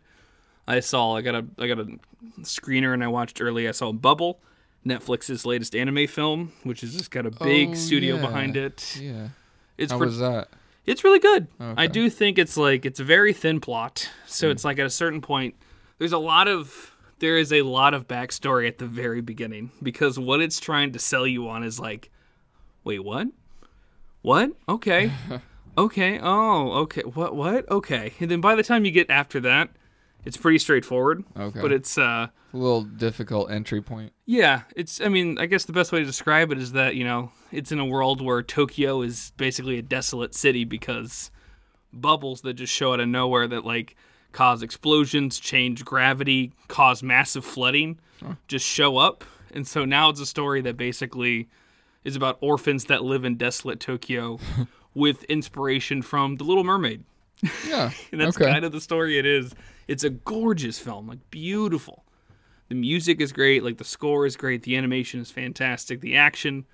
I 0.68 0.78
saw 0.78 1.16
I 1.16 1.22
got 1.22 1.34
a 1.34 1.44
I 1.58 1.66
got 1.66 1.80
a 1.80 1.88
screener 2.42 2.94
and 2.94 3.02
I 3.02 3.08
watched 3.08 3.40
early. 3.40 3.66
I 3.66 3.72
saw 3.72 3.90
Bubble, 3.92 4.38
Netflix's 4.86 5.44
latest 5.44 5.74
anime 5.74 6.06
film, 6.06 6.52
which 6.62 6.80
has 6.80 6.96
just 6.96 7.10
got 7.10 7.26
a 7.26 7.32
oh, 7.40 7.44
big 7.44 7.70
Oh, 7.70 7.74
studio 7.74 8.16
yeah. 8.16 8.20
behind 8.20 8.56
it. 8.56 8.98
Yeah. 9.00 9.28
It's 9.76 9.92
How 9.92 9.98
pre- 9.98 10.06
was 10.06 10.18
that? 10.18 10.48
it's 10.86 11.04
really 11.04 11.18
good. 11.18 11.48
I 11.60 11.86
do 11.86 12.08
think 12.08 12.38
it's 12.38 12.56
like 12.56 12.86
it's 12.86 12.98
a 12.98 13.04
very 13.04 13.32
thin 13.34 13.60
plot. 13.60 14.08
So 14.26 14.48
hmm. 14.48 14.52
it's 14.52 14.64
like 14.64 14.78
at 14.78 14.86
a 14.86 14.90
certain 14.90 15.20
point, 15.20 15.54
there's 15.98 16.12
a 16.12 16.18
lot 16.18 16.48
of 16.48 16.96
there 17.18 17.36
is 17.36 17.52
a 17.52 17.62
lot 17.62 17.94
of 17.94 18.08
backstory 18.08 18.66
at 18.68 18.78
the 18.78 18.86
very 18.86 19.20
beginning 19.20 19.70
because 19.82 20.18
what 20.18 20.40
it's 20.40 20.60
trying 20.60 20.92
to 20.92 20.98
sell 20.98 21.26
you 21.26 21.48
on 21.48 21.62
is 21.62 21.78
like, 21.78 22.10
wait, 22.84 23.04
what? 23.04 23.28
What? 24.22 24.52
Okay. 24.68 25.12
okay. 25.78 26.18
Oh, 26.22 26.72
okay. 26.82 27.02
What? 27.02 27.36
What? 27.36 27.68
Okay. 27.70 28.14
And 28.20 28.30
then 28.30 28.40
by 28.40 28.54
the 28.54 28.62
time 28.62 28.84
you 28.84 28.90
get 28.90 29.10
after 29.10 29.40
that, 29.40 29.70
it's 30.28 30.36
pretty 30.36 30.58
straightforward. 30.58 31.24
Okay. 31.36 31.60
But 31.60 31.72
it's 31.72 31.96
uh 31.96 32.28
a 32.52 32.56
little 32.56 32.82
difficult 32.82 33.50
entry 33.50 33.80
point. 33.80 34.12
yeah, 34.26 34.62
it's 34.76 35.00
I 35.00 35.08
mean, 35.08 35.38
I 35.38 35.46
guess 35.46 35.64
the 35.64 35.72
best 35.72 35.90
way 35.90 36.00
to 36.00 36.04
describe 36.04 36.52
it 36.52 36.58
is 36.58 36.72
that, 36.72 36.94
you 36.94 37.04
know, 37.04 37.32
it's 37.50 37.72
in 37.72 37.78
a 37.78 37.84
world 37.84 38.20
where 38.20 38.42
Tokyo 38.42 39.00
is 39.00 39.32
basically 39.38 39.78
a 39.78 39.82
desolate 39.82 40.34
city 40.34 40.64
because 40.64 41.30
bubbles 41.94 42.42
that 42.42 42.54
just 42.54 42.72
show 42.72 42.92
out 42.92 43.00
of 43.00 43.08
nowhere 43.08 43.48
that 43.48 43.64
like 43.64 43.96
cause 44.32 44.62
explosions, 44.62 45.38
change 45.40 45.82
gravity, 45.84 46.52
cause 46.68 47.02
massive 47.02 47.44
flooding, 47.44 47.98
just 48.48 48.66
show 48.66 48.98
up. 48.98 49.24
And 49.54 49.66
so 49.66 49.86
now 49.86 50.10
it's 50.10 50.20
a 50.20 50.26
story 50.26 50.60
that 50.60 50.76
basically 50.76 51.48
is 52.04 52.16
about 52.16 52.36
orphans 52.42 52.84
that 52.84 53.02
live 53.02 53.24
in 53.24 53.36
desolate 53.36 53.80
Tokyo 53.80 54.38
with 54.94 55.24
inspiration 55.24 56.02
from 56.02 56.36
The 56.36 56.44
Little 56.44 56.64
Mermaid. 56.64 57.04
Yeah. 57.68 57.90
And 58.12 58.20
that's 58.20 58.36
okay. 58.36 58.50
kind 58.50 58.64
of 58.64 58.72
the 58.72 58.80
story 58.80 59.18
it 59.18 59.26
is. 59.26 59.54
It's 59.86 60.04
a 60.04 60.10
gorgeous 60.10 60.78
film, 60.78 61.06
like 61.08 61.18
beautiful. 61.30 62.04
The 62.68 62.74
music 62.74 63.20
is 63.20 63.32
great, 63.32 63.64
like 63.64 63.78
the 63.78 63.84
score 63.84 64.26
is 64.26 64.36
great, 64.36 64.62
the 64.64 64.76
animation 64.76 65.20
is 65.20 65.30
fantastic, 65.30 66.00
the 66.00 66.16
action. 66.16 66.66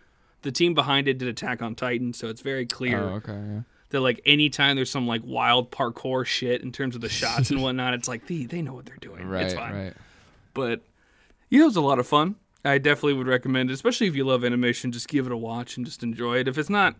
The 0.42 0.50
team 0.52 0.74
behind 0.74 1.06
it 1.08 1.18
did 1.18 1.28
Attack 1.28 1.62
on 1.62 1.74
Titan, 1.74 2.12
so 2.12 2.28
it's 2.28 2.40
very 2.40 2.66
clear 2.66 2.98
Oh, 3.00 3.14
okay. 3.14 3.32
Yeah. 3.32 3.60
that 3.90 4.00
like 4.00 4.20
anytime 4.26 4.76
there's 4.76 4.90
some 4.90 5.06
like 5.06 5.22
wild 5.24 5.70
parkour 5.70 6.26
shit 6.26 6.62
in 6.62 6.72
terms 6.72 6.94
of 6.96 7.00
the 7.00 7.08
shots 7.08 7.50
and 7.50 7.62
whatnot, 7.62 7.94
it's 7.94 8.08
like 8.08 8.26
they 8.26 8.44
they 8.44 8.60
know 8.60 8.74
what 8.74 8.84
they're 8.86 8.96
doing. 9.00 9.26
Right. 9.28 9.44
it's 9.44 9.54
fine. 9.54 9.72
Right. 9.74 9.94
But 10.52 10.80
yeah, 11.50 11.62
it 11.62 11.66
was 11.66 11.76
a 11.76 11.80
lot 11.80 11.98
of 11.98 12.06
fun. 12.06 12.34
I 12.64 12.78
definitely 12.78 13.14
would 13.14 13.26
recommend 13.26 13.70
it, 13.70 13.74
especially 13.74 14.06
if 14.06 14.16
you 14.16 14.24
love 14.24 14.44
animation. 14.44 14.90
Just 14.90 15.06
give 15.08 15.26
it 15.26 15.32
a 15.32 15.36
watch 15.36 15.76
and 15.76 15.84
just 15.86 16.02
enjoy 16.02 16.38
it. 16.38 16.48
If 16.48 16.58
it's 16.58 16.70
not 16.70 16.96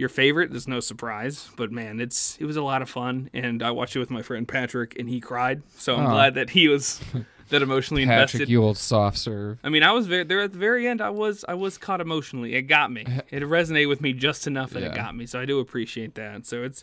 your 0.00 0.08
favorite, 0.08 0.50
there's 0.50 0.66
no 0.66 0.80
surprise. 0.80 1.48
But 1.56 1.70
man, 1.70 2.00
it's 2.00 2.36
it 2.40 2.46
was 2.46 2.56
a 2.56 2.62
lot 2.62 2.82
of 2.82 2.88
fun, 2.90 3.30
and 3.32 3.62
I 3.62 3.70
watched 3.70 3.94
it 3.94 4.00
with 4.00 4.10
my 4.10 4.22
friend 4.22 4.48
Patrick, 4.48 4.98
and 4.98 5.08
he 5.08 5.20
cried. 5.20 5.62
So 5.76 5.94
I'm 5.96 6.06
Aw. 6.06 6.10
glad 6.10 6.34
that 6.34 6.50
he 6.50 6.66
was 6.68 7.00
that 7.50 7.62
emotionally 7.62 8.04
Patrick, 8.06 8.34
invested. 8.34 8.48
you 8.48 8.64
old 8.64 8.78
soft 8.78 9.18
serve. 9.18 9.58
I 9.62 9.68
mean, 9.68 9.82
I 9.82 9.92
was 9.92 10.06
very 10.06 10.24
there 10.24 10.40
at 10.40 10.52
the 10.52 10.58
very 10.58 10.88
end. 10.88 11.00
I 11.00 11.10
was 11.10 11.44
I 11.46 11.54
was 11.54 11.76
caught 11.78 12.00
emotionally. 12.00 12.54
It 12.54 12.62
got 12.62 12.90
me. 12.90 13.04
It 13.30 13.42
resonated 13.42 13.88
with 13.88 14.00
me 14.00 14.12
just 14.14 14.46
enough 14.46 14.70
that 14.70 14.82
it 14.82 14.94
got 14.94 15.14
me. 15.14 15.26
So 15.26 15.38
I 15.38 15.44
do 15.44 15.60
appreciate 15.60 16.14
that. 16.16 16.46
So 16.46 16.62
it's 16.64 16.82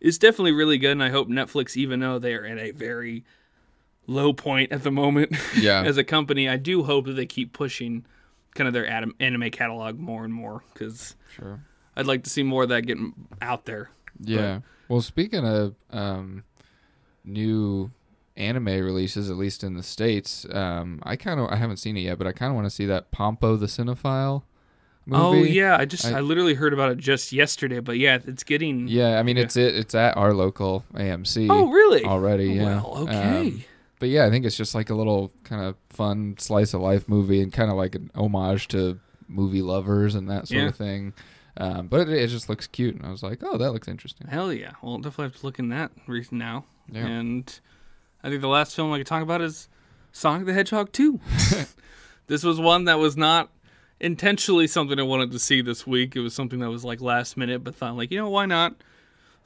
it's 0.00 0.18
definitely 0.18 0.52
really 0.52 0.78
good, 0.78 0.92
and 0.92 1.02
I 1.02 1.10
hope 1.10 1.28
Netflix, 1.28 1.76
even 1.76 2.00
though 2.00 2.18
they 2.18 2.34
are 2.34 2.44
at 2.44 2.58
a 2.58 2.72
very 2.72 3.24
low 4.06 4.32
point 4.32 4.72
at 4.72 4.82
the 4.82 4.90
moment 4.90 5.32
Yeah. 5.56 5.82
as 5.84 5.96
a 5.98 6.04
company, 6.04 6.48
I 6.48 6.56
do 6.56 6.82
hope 6.84 7.06
that 7.06 7.12
they 7.12 7.26
keep 7.26 7.52
pushing 7.52 8.04
kind 8.54 8.66
of 8.66 8.74
their 8.74 8.86
anime 9.20 9.50
catalog 9.50 9.98
more 9.98 10.24
and 10.24 10.32
more 10.34 10.62
because 10.72 11.14
Sure. 11.36 11.60
I'd 11.98 12.06
like 12.06 12.24
to 12.24 12.30
see 12.30 12.42
more 12.42 12.62
of 12.62 12.68
that 12.70 12.86
getting 12.86 13.12
out 13.42 13.66
there. 13.66 13.90
Yeah. 14.20 14.60
well, 14.88 15.00
speaking 15.02 15.46
of 15.46 15.74
um, 15.90 16.44
new 17.24 17.90
anime 18.36 18.66
releases, 18.66 19.30
at 19.30 19.36
least 19.36 19.64
in 19.64 19.74
the 19.74 19.82
states, 19.82 20.46
um, 20.50 21.00
I 21.02 21.16
kind 21.16 21.40
of 21.40 21.48
I 21.50 21.56
haven't 21.56 21.78
seen 21.78 21.96
it 21.96 22.00
yet, 22.00 22.18
but 22.18 22.26
I 22.26 22.32
kind 22.32 22.50
of 22.50 22.54
want 22.56 22.66
to 22.66 22.70
see 22.70 22.86
that 22.86 23.10
Pompo 23.10 23.56
the 23.56 23.66
Cinephile 23.66 24.42
movie. 25.06 25.22
Oh 25.40 25.42
yeah, 25.42 25.76
I 25.76 25.84
just 25.84 26.04
I- 26.06 26.18
I, 26.18 26.20
literally 26.20 26.54
heard 26.54 26.72
about 26.72 26.92
it 26.92 26.98
just 26.98 27.32
yesterday, 27.32 27.80
but 27.80 27.98
yeah, 27.98 28.18
it's 28.26 28.44
getting. 28.44 28.88
Yeah, 28.88 29.18
I 29.18 29.22
mean 29.22 29.36
Yeah. 29.36 29.44
it's 29.44 29.56
it 29.56 29.74
it's 29.74 29.94
at 29.94 30.16
our 30.16 30.32
local 30.34 30.84
AMC 30.94 31.48
Oh 31.50 31.68
really? 31.70 32.04
already. 32.04 32.52
Yeah. 32.52 32.82
Well, 32.82 32.98
okay. 33.08 33.38
Um, 33.38 33.64
but 33.98 34.08
yeah, 34.10 34.26
I 34.26 34.30
think 34.30 34.44
it's 34.44 34.56
just 34.56 34.74
like 34.74 34.90
a 34.90 34.94
little 34.94 35.32
kind 35.44 35.62
of 35.62 35.74
fun 35.90 36.36
slice 36.38 36.72
of 36.74 36.80
life 36.80 37.08
movie 37.08 37.42
and 37.42 37.52
kind 37.52 37.70
of 37.70 37.76
like 37.76 37.96
an 37.96 38.10
homage 38.14 38.68
to 38.68 39.00
movie 39.26 39.62
lovers 39.62 40.14
and 40.14 40.30
that 40.30 40.46
sort 40.48 40.60
Yeah. 40.62 40.68
of 40.68 40.76
thing. 40.76 41.12
Um, 41.58 41.88
but 41.88 42.08
it, 42.08 42.10
it 42.10 42.28
just 42.28 42.48
looks 42.48 42.66
cute, 42.66 42.94
and 42.94 43.04
I 43.04 43.10
was 43.10 43.22
like, 43.22 43.40
oh, 43.42 43.58
that 43.58 43.72
looks 43.72 43.88
interesting. 43.88 44.28
Hell 44.28 44.52
yeah. 44.52 44.72
Well, 44.80 44.92
I'll 44.92 44.98
definitely 44.98 45.24
have 45.24 45.40
to 45.40 45.46
look 45.46 45.58
in 45.58 45.68
that 45.70 45.90
re- 46.06 46.24
now. 46.30 46.64
Yeah. 46.90 47.06
And 47.06 47.60
I 48.22 48.30
think 48.30 48.40
the 48.40 48.48
last 48.48 48.74
film 48.76 48.92
I 48.92 48.98
could 48.98 49.06
talk 49.06 49.22
about 49.22 49.42
is 49.42 49.68
Sonic 50.12 50.46
the 50.46 50.54
Hedgehog 50.54 50.92
2. 50.92 51.20
this 52.28 52.44
was 52.44 52.60
one 52.60 52.84
that 52.84 52.98
was 52.98 53.16
not 53.16 53.50
intentionally 54.00 54.68
something 54.68 54.98
I 54.98 55.02
wanted 55.02 55.32
to 55.32 55.38
see 55.38 55.60
this 55.60 55.86
week. 55.86 56.14
It 56.14 56.20
was 56.20 56.34
something 56.34 56.60
that 56.60 56.70
was 56.70 56.84
like 56.84 57.00
last 57.00 57.36
minute, 57.36 57.64
but 57.64 57.74
thought 57.74 57.96
like, 57.96 58.10
you 58.12 58.18
know, 58.18 58.30
why 58.30 58.46
not? 58.46 58.76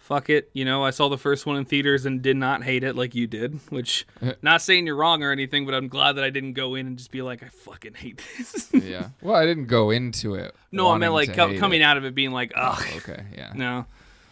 Fuck 0.02 0.28
it. 0.30 0.50
You 0.52 0.64
know, 0.64 0.84
I 0.84 0.90
saw 0.90 1.08
the 1.08 1.16
first 1.16 1.46
one 1.46 1.56
in 1.56 1.64
theaters 1.64 2.06
and 2.06 2.20
did 2.20 2.36
not 2.36 2.64
hate 2.64 2.82
it 2.82 2.96
like 2.96 3.14
you 3.14 3.26
did, 3.28 3.60
which 3.70 4.04
not 4.42 4.60
saying 4.60 4.84
you're 4.86 4.96
wrong 4.96 5.22
or 5.22 5.30
anything, 5.30 5.64
but 5.64 5.74
I'm 5.74 5.86
glad 5.88 6.14
that 6.16 6.24
I 6.24 6.30
didn't 6.30 6.54
go 6.54 6.74
in 6.74 6.86
and 6.88 6.98
just 6.98 7.12
be 7.12 7.22
like, 7.22 7.42
I 7.42 7.48
fucking 7.48 7.94
hate 7.94 8.20
this. 8.36 8.68
yeah. 8.72 9.10
Well, 9.22 9.36
I 9.36 9.46
didn't 9.46 9.66
go 9.66 9.90
into 9.90 10.34
it. 10.34 10.54
no, 10.72 10.90
I 10.90 10.98
meant 10.98 11.12
like 11.14 11.34
co- 11.34 11.56
coming 11.58 11.80
it. 11.82 11.84
out 11.84 11.96
of 11.96 12.04
it 12.04 12.14
being 12.16 12.32
like, 12.32 12.52
ugh. 12.56 12.76
Oh, 12.84 12.96
okay. 12.98 13.24
Yeah. 13.34 13.52
No. 13.54 13.86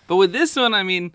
But 0.09 0.17
with 0.17 0.33
this 0.33 0.57
one, 0.57 0.75
I 0.75 0.83
mean, 0.83 1.13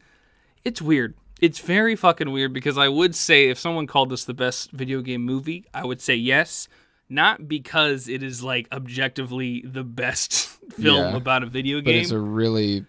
it's 0.64 0.82
weird. 0.82 1.16
It's 1.42 1.60
very 1.60 1.98
fucking 1.98 2.32
weird 2.32 2.54
because 2.54 2.78
I 2.78 2.88
would 2.88 3.14
say 3.14 3.50
if 3.50 3.60
someone 3.60 3.88
called 3.88 4.10
this 4.10 4.24
the 4.24 4.34
best 4.34 4.72
video 4.72 5.02
game 5.02 5.22
movie, 5.22 5.66
I 5.74 5.84
would 5.84 6.00
say 6.02 6.16
yes. 6.16 6.70
Not 7.10 7.48
because 7.50 8.08
it 8.08 8.24
is 8.24 8.42
like 8.42 8.68
objectively 8.72 9.62
the 9.66 9.84
best 9.84 10.48
film 10.72 10.96
Yeah. 11.12 11.16
about 11.18 11.44
a 11.44 11.46
video 11.46 11.82
game. 11.82 11.94
But 11.94 11.96
it's 11.96 12.12
a 12.12 12.18
really 12.20 12.86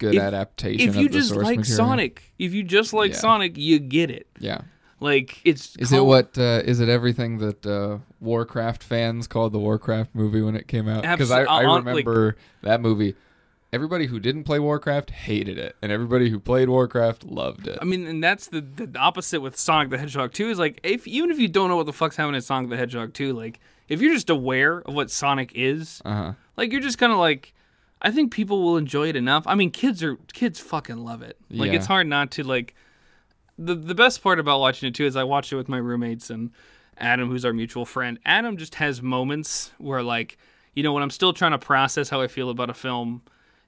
good 0.00 0.16
If- 0.16 0.22
adaptation. 0.22 0.88
if 0.88 0.96
you 0.96 1.08
just 1.08 1.30
like 1.36 1.58
material. 1.58 1.64
Sonic, 1.76 2.32
if 2.40 2.52
you 2.52 2.64
just 2.64 2.92
like 2.92 3.12
Yeah. 3.12 3.18
Sonic, 3.18 3.56
you 3.56 3.78
get 3.78 4.10
it. 4.10 4.26
Yeah. 4.40 4.62
Like 4.98 5.40
it's 5.44 5.76
Is 5.76 5.92
it 5.92 5.96
called- 5.96 6.08
what? 6.08 6.36
Uh, 6.38 6.62
is 6.64 6.80
it 6.80 6.88
everything 6.88 7.38
that 7.38 7.64
uh, 7.64 7.98
Warcraft 8.20 8.82
fans 8.82 9.26
called 9.28 9.52
the 9.52 9.58
Warcraft 9.60 10.14
movie 10.14 10.42
when 10.42 10.56
it 10.56 10.66
came 10.68 10.88
out? 10.88 11.02
Because 11.02 11.30
I, 11.30 11.44
I 11.44 11.62
like- 11.64 11.84
remember 11.84 12.36
that 12.62 12.80
movie. 12.80 13.14
Everybody 13.72 14.06
who 14.06 14.18
didn't 14.18 14.42
play 14.44 14.58
Warcraft 14.58 15.10
hated 15.10 15.56
it, 15.56 15.76
and 15.80 15.92
everybody 15.92 16.28
who 16.28 16.40
played 16.40 16.68
Warcraft 16.68 17.22
loved 17.24 17.68
it. 17.68 17.78
I 17.80 17.84
mean, 17.84 18.04
and 18.04 18.22
that's 18.22 18.48
the, 18.48 18.60
the 18.62 18.90
opposite 18.98 19.40
with 19.40 19.56
Sonic 19.56 19.90
the 19.90 19.98
Hedgehog 19.98 20.32
2 20.32 20.50
is 20.50 20.58
like 20.58 20.80
if 20.82 21.06
even 21.06 21.30
if 21.30 21.38
you 21.38 21.46
don't 21.46 21.68
know 21.68 21.76
what 21.76 21.86
the 21.86 21.92
fuck's 21.92 22.16
happening 22.16 22.34
in 22.34 22.42
Sonic 22.42 22.68
the 22.68 22.76
Hedgehog 22.76 23.14
2, 23.14 23.32
like 23.32 23.60
if 23.88 24.00
you're 24.02 24.12
just 24.12 24.28
aware 24.28 24.80
of 24.80 24.92
what 24.94 25.08
Sonic 25.10 25.52
is, 25.54 26.02
Uh 26.04 26.14
huh. 26.14 26.32
Like 26.56 26.72
you're 26.72 26.80
just 26.80 26.98
kind 26.98 27.12
of 27.12 27.18
like, 27.18 27.54
I 28.02 28.10
think 28.10 28.32
people 28.32 28.62
will 28.62 28.76
enjoy 28.76 29.08
it 29.08 29.16
enough. 29.16 29.46
I 29.46 29.54
mean, 29.54 29.70
kids 29.70 30.02
are 30.02 30.16
kids 30.32 30.58
fucking 30.60 30.98
love 31.04 31.22
it. 31.22 31.36
Like 31.50 31.70
Yeah. 31.70 31.76
it's 31.76 31.86
hard 31.86 32.06
not 32.06 32.30
to 32.32 32.42
like. 32.44 32.74
The 33.58 33.74
the 33.74 33.94
best 33.94 34.22
part 34.22 34.38
about 34.40 34.60
watching 34.60 34.88
it 34.88 34.94
too 34.94 35.04
is 35.04 35.16
I 35.16 35.24
watched 35.24 35.52
it 35.52 35.56
with 35.56 35.68
my 35.68 35.76
roommates 35.78 36.30
and 36.30 36.50
Adam, 36.96 37.28
who's 37.28 37.44
our 37.44 37.52
mutual 37.52 37.84
friend. 37.84 38.18
Adam 38.24 38.56
just 38.56 38.76
has 38.76 39.02
moments 39.02 39.72
where 39.78 40.02
like, 40.02 40.38
you 40.74 40.82
know, 40.82 40.92
when 40.92 41.02
I'm 41.02 41.10
still 41.10 41.32
trying 41.32 41.52
to 41.52 41.58
process 41.58 42.08
how 42.08 42.20
I 42.20 42.28
feel 42.28 42.50
about 42.50 42.70
a 42.70 42.74
film. 42.74 43.22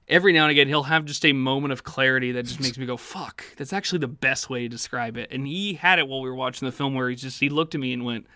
Every 0.09 0.33
now 0.33 0.43
and 0.43 0.51
again, 0.51 0.67
he'll 0.67 0.83
have 0.83 1.05
just 1.05 1.23
a 1.25 1.31
moment 1.31 1.71
of 1.71 1.85
clarity 1.85 2.33
that 2.33 2.43
just 2.43 2.59
makes 2.59 2.77
me 2.77 2.85
go, 2.85 2.97
"Fuck!" 2.97 3.45
That's 3.55 3.71
actually 3.71 3.99
the 3.99 4.09
best 4.09 4.49
way 4.49 4.63
to 4.63 4.67
describe 4.67 5.15
it. 5.15 5.29
And 5.31 5.47
he 5.47 5.75
had 5.75 5.97
it 5.97 6.09
while 6.09 6.21
we 6.21 6.27
were 6.27 6.35
watching 6.35 6.65
the 6.65 6.73
film, 6.73 6.93
where 6.93 7.09
he 7.09 7.15
just 7.15 7.39
he 7.39 7.47
looked 7.47 7.73
at 7.73 7.79
me 7.79 7.93
and 7.93 8.03
went, 8.03 8.27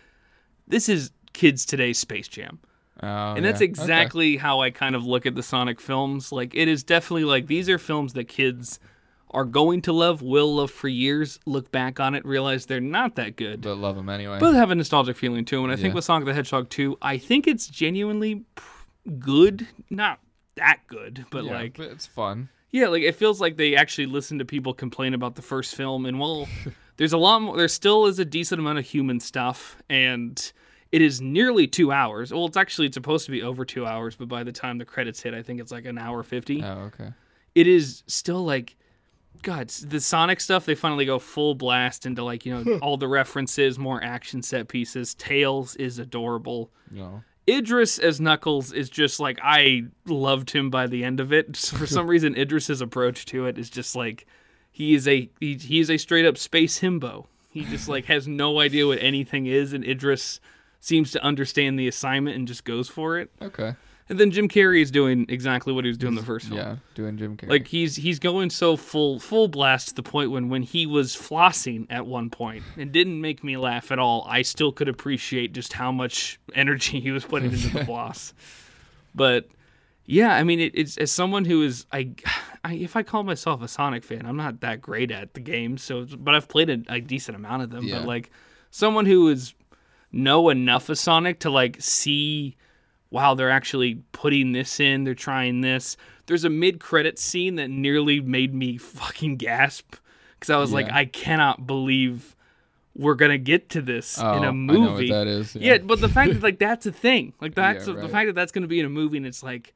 "This 0.65 0.87
is 0.87 1.11
kids 1.33 1.65
today's 1.65 1.97
Space 1.97 2.29
Jam." 2.29 2.59
Oh, 3.01 3.33
and 3.35 3.45
that's 3.45 3.61
yeah. 3.61 3.65
exactly 3.65 4.37
how 4.37 4.61
I 4.61 4.71
kind 4.71 4.95
of 4.95 5.05
look 5.05 5.25
at 5.25 5.35
the 5.35 5.43
Sonic 5.43 5.79
films. 5.79 6.31
Like 6.31 6.55
it 6.55 6.67
is 6.67 6.83
definitely 6.83 7.25
like 7.25 7.47
these 7.47 7.69
are 7.69 7.77
films 7.77 8.13
that 8.13 8.25
kids 8.27 8.79
are 9.31 9.43
going 9.45 9.81
to 9.83 9.91
love, 9.93 10.21
will 10.21 10.55
love 10.55 10.71
for 10.71 10.87
years, 10.87 11.37
look 11.45 11.69
back 11.71 11.99
on 11.99 12.15
it, 12.15 12.25
realize 12.25 12.65
they're 12.65 12.79
not 12.79 13.15
that 13.15 13.35
good, 13.35 13.61
But 13.61 13.75
love 13.77 13.97
them 13.97 14.07
anyway. 14.09 14.37
but 14.39 14.53
have 14.55 14.71
a 14.71 14.75
nostalgic 14.75 15.17
feeling 15.17 15.43
to 15.45 15.55
them. 15.57 15.65
And 15.65 15.73
I 15.73 15.75
think 15.75 15.89
Yeah. 15.89 15.95
with 15.95 16.05
Sonic 16.05 16.25
the 16.25 16.33
Hedgehog 16.33 16.69
2, 16.69 16.97
I 17.01 17.17
think 17.17 17.45
it's 17.45 17.67
genuinely 17.67 18.45
good, 19.19 19.67
not 19.89 20.19
that 20.55 20.79
good, 20.87 21.25
but 21.29 21.43
yeah, 21.43 21.51
like 21.53 21.77
but 21.77 21.87
it's 21.91 22.05
fun. 22.05 22.49
yeah, 22.71 22.87
like 22.87 23.03
it 23.03 23.15
feels 23.15 23.39
like 23.41 23.57
they 23.57 23.75
actually 23.75 24.07
listen 24.07 24.39
to 24.39 24.45
people 24.45 24.73
complain 24.73 25.13
about 25.13 25.35
the 25.35 25.41
first 25.41 25.75
film, 25.75 26.05
and 26.05 26.19
well, 26.19 26.47
there's 26.97 27.13
a 27.13 27.17
lot 27.17 27.41
more. 27.41 27.57
There 27.57 27.67
still 27.67 28.05
is 28.07 28.19
a 28.19 28.25
decent 28.25 28.59
amount 28.59 28.79
of 28.79 28.85
human 28.85 29.19
stuff, 29.19 29.77
and 29.89 30.51
it 30.91 31.01
is 31.01 31.21
nearly 31.21 31.67
two 31.67 31.91
hours. 31.91 32.33
Well, 32.33 32.45
it's 32.45 32.57
actually 32.57 32.87
it's 32.87 32.95
supposed 32.95 33.25
to 33.25 33.31
be 33.31 33.41
over 33.43 33.65
two 33.65 33.85
hours, 33.85 34.15
but 34.15 34.27
by 34.27 34.43
the 34.43 34.51
time 34.51 34.77
the 34.77 34.85
credits 34.85 35.21
hit, 35.21 35.33
I 35.33 35.41
think 35.41 35.59
it's 35.59 35.71
like 35.71 35.85
an 35.85 35.97
hour 35.97 36.23
fifty. 36.23 36.63
Oh, 36.63 36.91
okay. 36.93 37.09
It 37.55 37.67
is 37.67 38.03
still 38.07 38.43
like, 38.45 38.75
God, 39.41 39.69
the 39.69 39.99
Sonic 39.99 40.39
stuff. 40.39 40.65
They 40.65 40.75
finally 40.75 41.05
go 41.05 41.19
full 41.19 41.55
blast 41.55 42.05
into 42.05 42.23
like 42.23 42.45
you 42.45 42.63
know 42.63 42.77
all 42.81 42.97
the 42.97 43.07
references, 43.07 43.77
more 43.77 44.03
action 44.03 44.41
set 44.41 44.67
pieces. 44.67 45.13
Tails 45.15 45.75
is 45.75 45.99
adorable. 45.99 46.71
No. 46.91 47.23
Idris 47.49 47.97
as 47.97 48.19
Knuckles 48.19 48.73
is 48.73 48.89
just 48.89 49.19
like 49.19 49.39
I 49.41 49.83
loved 50.05 50.51
him 50.51 50.69
by 50.69 50.87
the 50.87 51.03
end 51.03 51.19
of 51.19 51.31
it. 51.31 51.55
For 51.77 51.87
some 51.87 52.07
reason, 52.07 52.35
Idris's 52.35 52.81
approach 52.81 53.25
to 53.27 53.45
it 53.45 53.57
is 53.57 53.69
just 53.69 53.95
like 53.95 54.25
he 54.71 54.95
is 54.95 55.07
a 55.07 55.29
he, 55.39 55.55
he 55.55 55.79
is 55.79 55.89
a 55.89 55.97
straight 55.97 56.25
up 56.25 56.37
space 56.37 56.79
himbo. 56.79 57.25
He 57.49 57.63
just 57.65 57.89
like 57.89 58.05
has 58.05 58.27
no 58.27 58.59
idea 58.59 58.85
what 58.85 58.99
anything 59.01 59.47
is, 59.47 59.73
and 59.73 59.83
Idris 59.83 60.39
seems 60.87 61.11
to 61.11 61.23
understand 61.23 61.77
the 61.77 61.87
assignment 61.87 62.37
and 62.37 62.47
just 62.47 62.63
goes 62.63 62.87
for 62.87 63.19
it. 63.19 63.29
Okay. 63.41 63.75
And 64.09 64.17
then 64.17 64.31
Jim 64.31 64.47
Carrey 64.47 64.81
is 64.81 64.89
doing 64.89 65.25
exactly 65.27 65.73
what 65.73 65.83
he 65.83 65.89
was 65.89 65.97
doing 65.97 66.13
in 66.13 66.15
the 66.15 66.23
first 66.23 66.47
film. 66.47 66.57
Yeah, 66.57 66.77
doing 66.95 67.17
Jim 67.17 67.35
Carrey. 67.35 67.49
Like 67.49 67.67
he's 67.67 67.97
he's 67.97 68.19
going 68.19 68.49
so 68.49 68.77
full 68.77 69.19
full 69.19 69.49
blast 69.49 69.89
to 69.89 69.95
the 69.95 70.03
point 70.03 70.31
when 70.31 70.47
when 70.47 70.63
he 70.63 70.85
was 70.85 71.13
flossing 71.13 71.87
at 71.89 72.05
one 72.05 72.29
point 72.29 72.63
and 72.77 72.93
didn't 72.93 73.19
make 73.19 73.43
me 73.43 73.57
laugh 73.57 73.91
at 73.91 73.99
all. 73.99 74.25
I 74.29 74.43
still 74.43 74.71
could 74.71 74.87
appreciate 74.87 75.51
just 75.51 75.73
how 75.73 75.91
much 75.91 76.39
energy 76.55 77.01
he 77.01 77.11
was 77.11 77.25
putting 77.25 77.51
into 77.51 77.67
the 77.67 77.83
floss. 77.85 78.33
But 79.13 79.49
yeah, 80.05 80.33
I 80.35 80.43
mean, 80.43 80.61
it, 80.61 80.71
it's 80.73 80.95
as 80.97 81.11
someone 81.11 81.43
who 81.43 81.63
is 81.63 81.85
I, 81.91 82.11
I, 82.63 82.75
if 82.75 82.95
I 82.95 83.03
call 83.03 83.23
myself 83.23 83.61
a 83.61 83.67
Sonic 83.67 84.05
fan, 84.05 84.25
I'm 84.25 84.37
not 84.37 84.61
that 84.61 84.81
great 84.81 85.11
at 85.11 85.33
the 85.33 85.41
games. 85.41 85.83
So, 85.83 86.05
but 86.17 86.33
I've 86.33 86.47
played 86.47 86.69
a, 86.69 86.81
a 86.87 87.01
decent 87.01 87.35
amount 87.35 87.63
of 87.63 87.71
them. 87.71 87.83
Yeah. 87.83 87.97
But 87.97 88.07
like 88.07 88.31
someone 88.71 89.05
who 89.05 89.27
is 89.27 89.53
know 90.11 90.49
enough 90.49 90.89
of 90.89 90.97
Sonic 90.97 91.39
to 91.39 91.49
like 91.49 91.77
see, 91.79 92.55
wow, 93.09 93.33
they're 93.35 93.51
actually 93.51 94.03
putting 94.11 94.51
this 94.51 94.79
in. 94.79 95.03
They're 95.03 95.15
trying 95.15 95.61
this. 95.61 95.97
There's 96.25 96.43
a 96.43 96.49
mid 96.49 96.79
credit 96.79 97.19
scene 97.19 97.55
that 97.55 97.69
nearly 97.69 98.19
made 98.19 98.53
me 98.53 98.77
fucking 98.77 99.37
gasp 99.37 99.95
because 100.39 100.49
I 100.49 100.57
was 100.57 100.71
like, 100.71 100.91
I 100.91 101.05
cannot 101.05 101.65
believe 101.65 102.35
we're 102.97 103.15
gonna 103.15 103.37
get 103.37 103.69
to 103.69 103.81
this 103.81 104.19
oh, 104.19 104.37
in 104.37 104.43
a 104.43 104.49
oh, 104.49 104.53
movie. 104.53 105.09
know 105.09 105.15
what 105.15 105.25
that 105.25 105.27
is. 105.27 105.55
Yeah, 105.55 105.77
but 105.77 106.01
the 106.01 106.09
fact 106.09 106.33
that 106.33 106.43
like 106.43 106.59
that's 106.59 106.85
a 106.85 106.91
thing, 107.05 107.33
like 107.39 107.55
that's 107.55 107.87
Yeah, 107.87 107.93
the 107.93 108.09
fact 108.09 108.27
that 108.27 108.35
that's 108.35 108.51
going 108.51 108.63
to 108.63 108.67
be 108.67 108.79
in 108.79 108.85
a 108.85 108.89
movie, 108.89 109.17
and 109.17 109.25
it's 109.25 109.43
like 109.43 109.73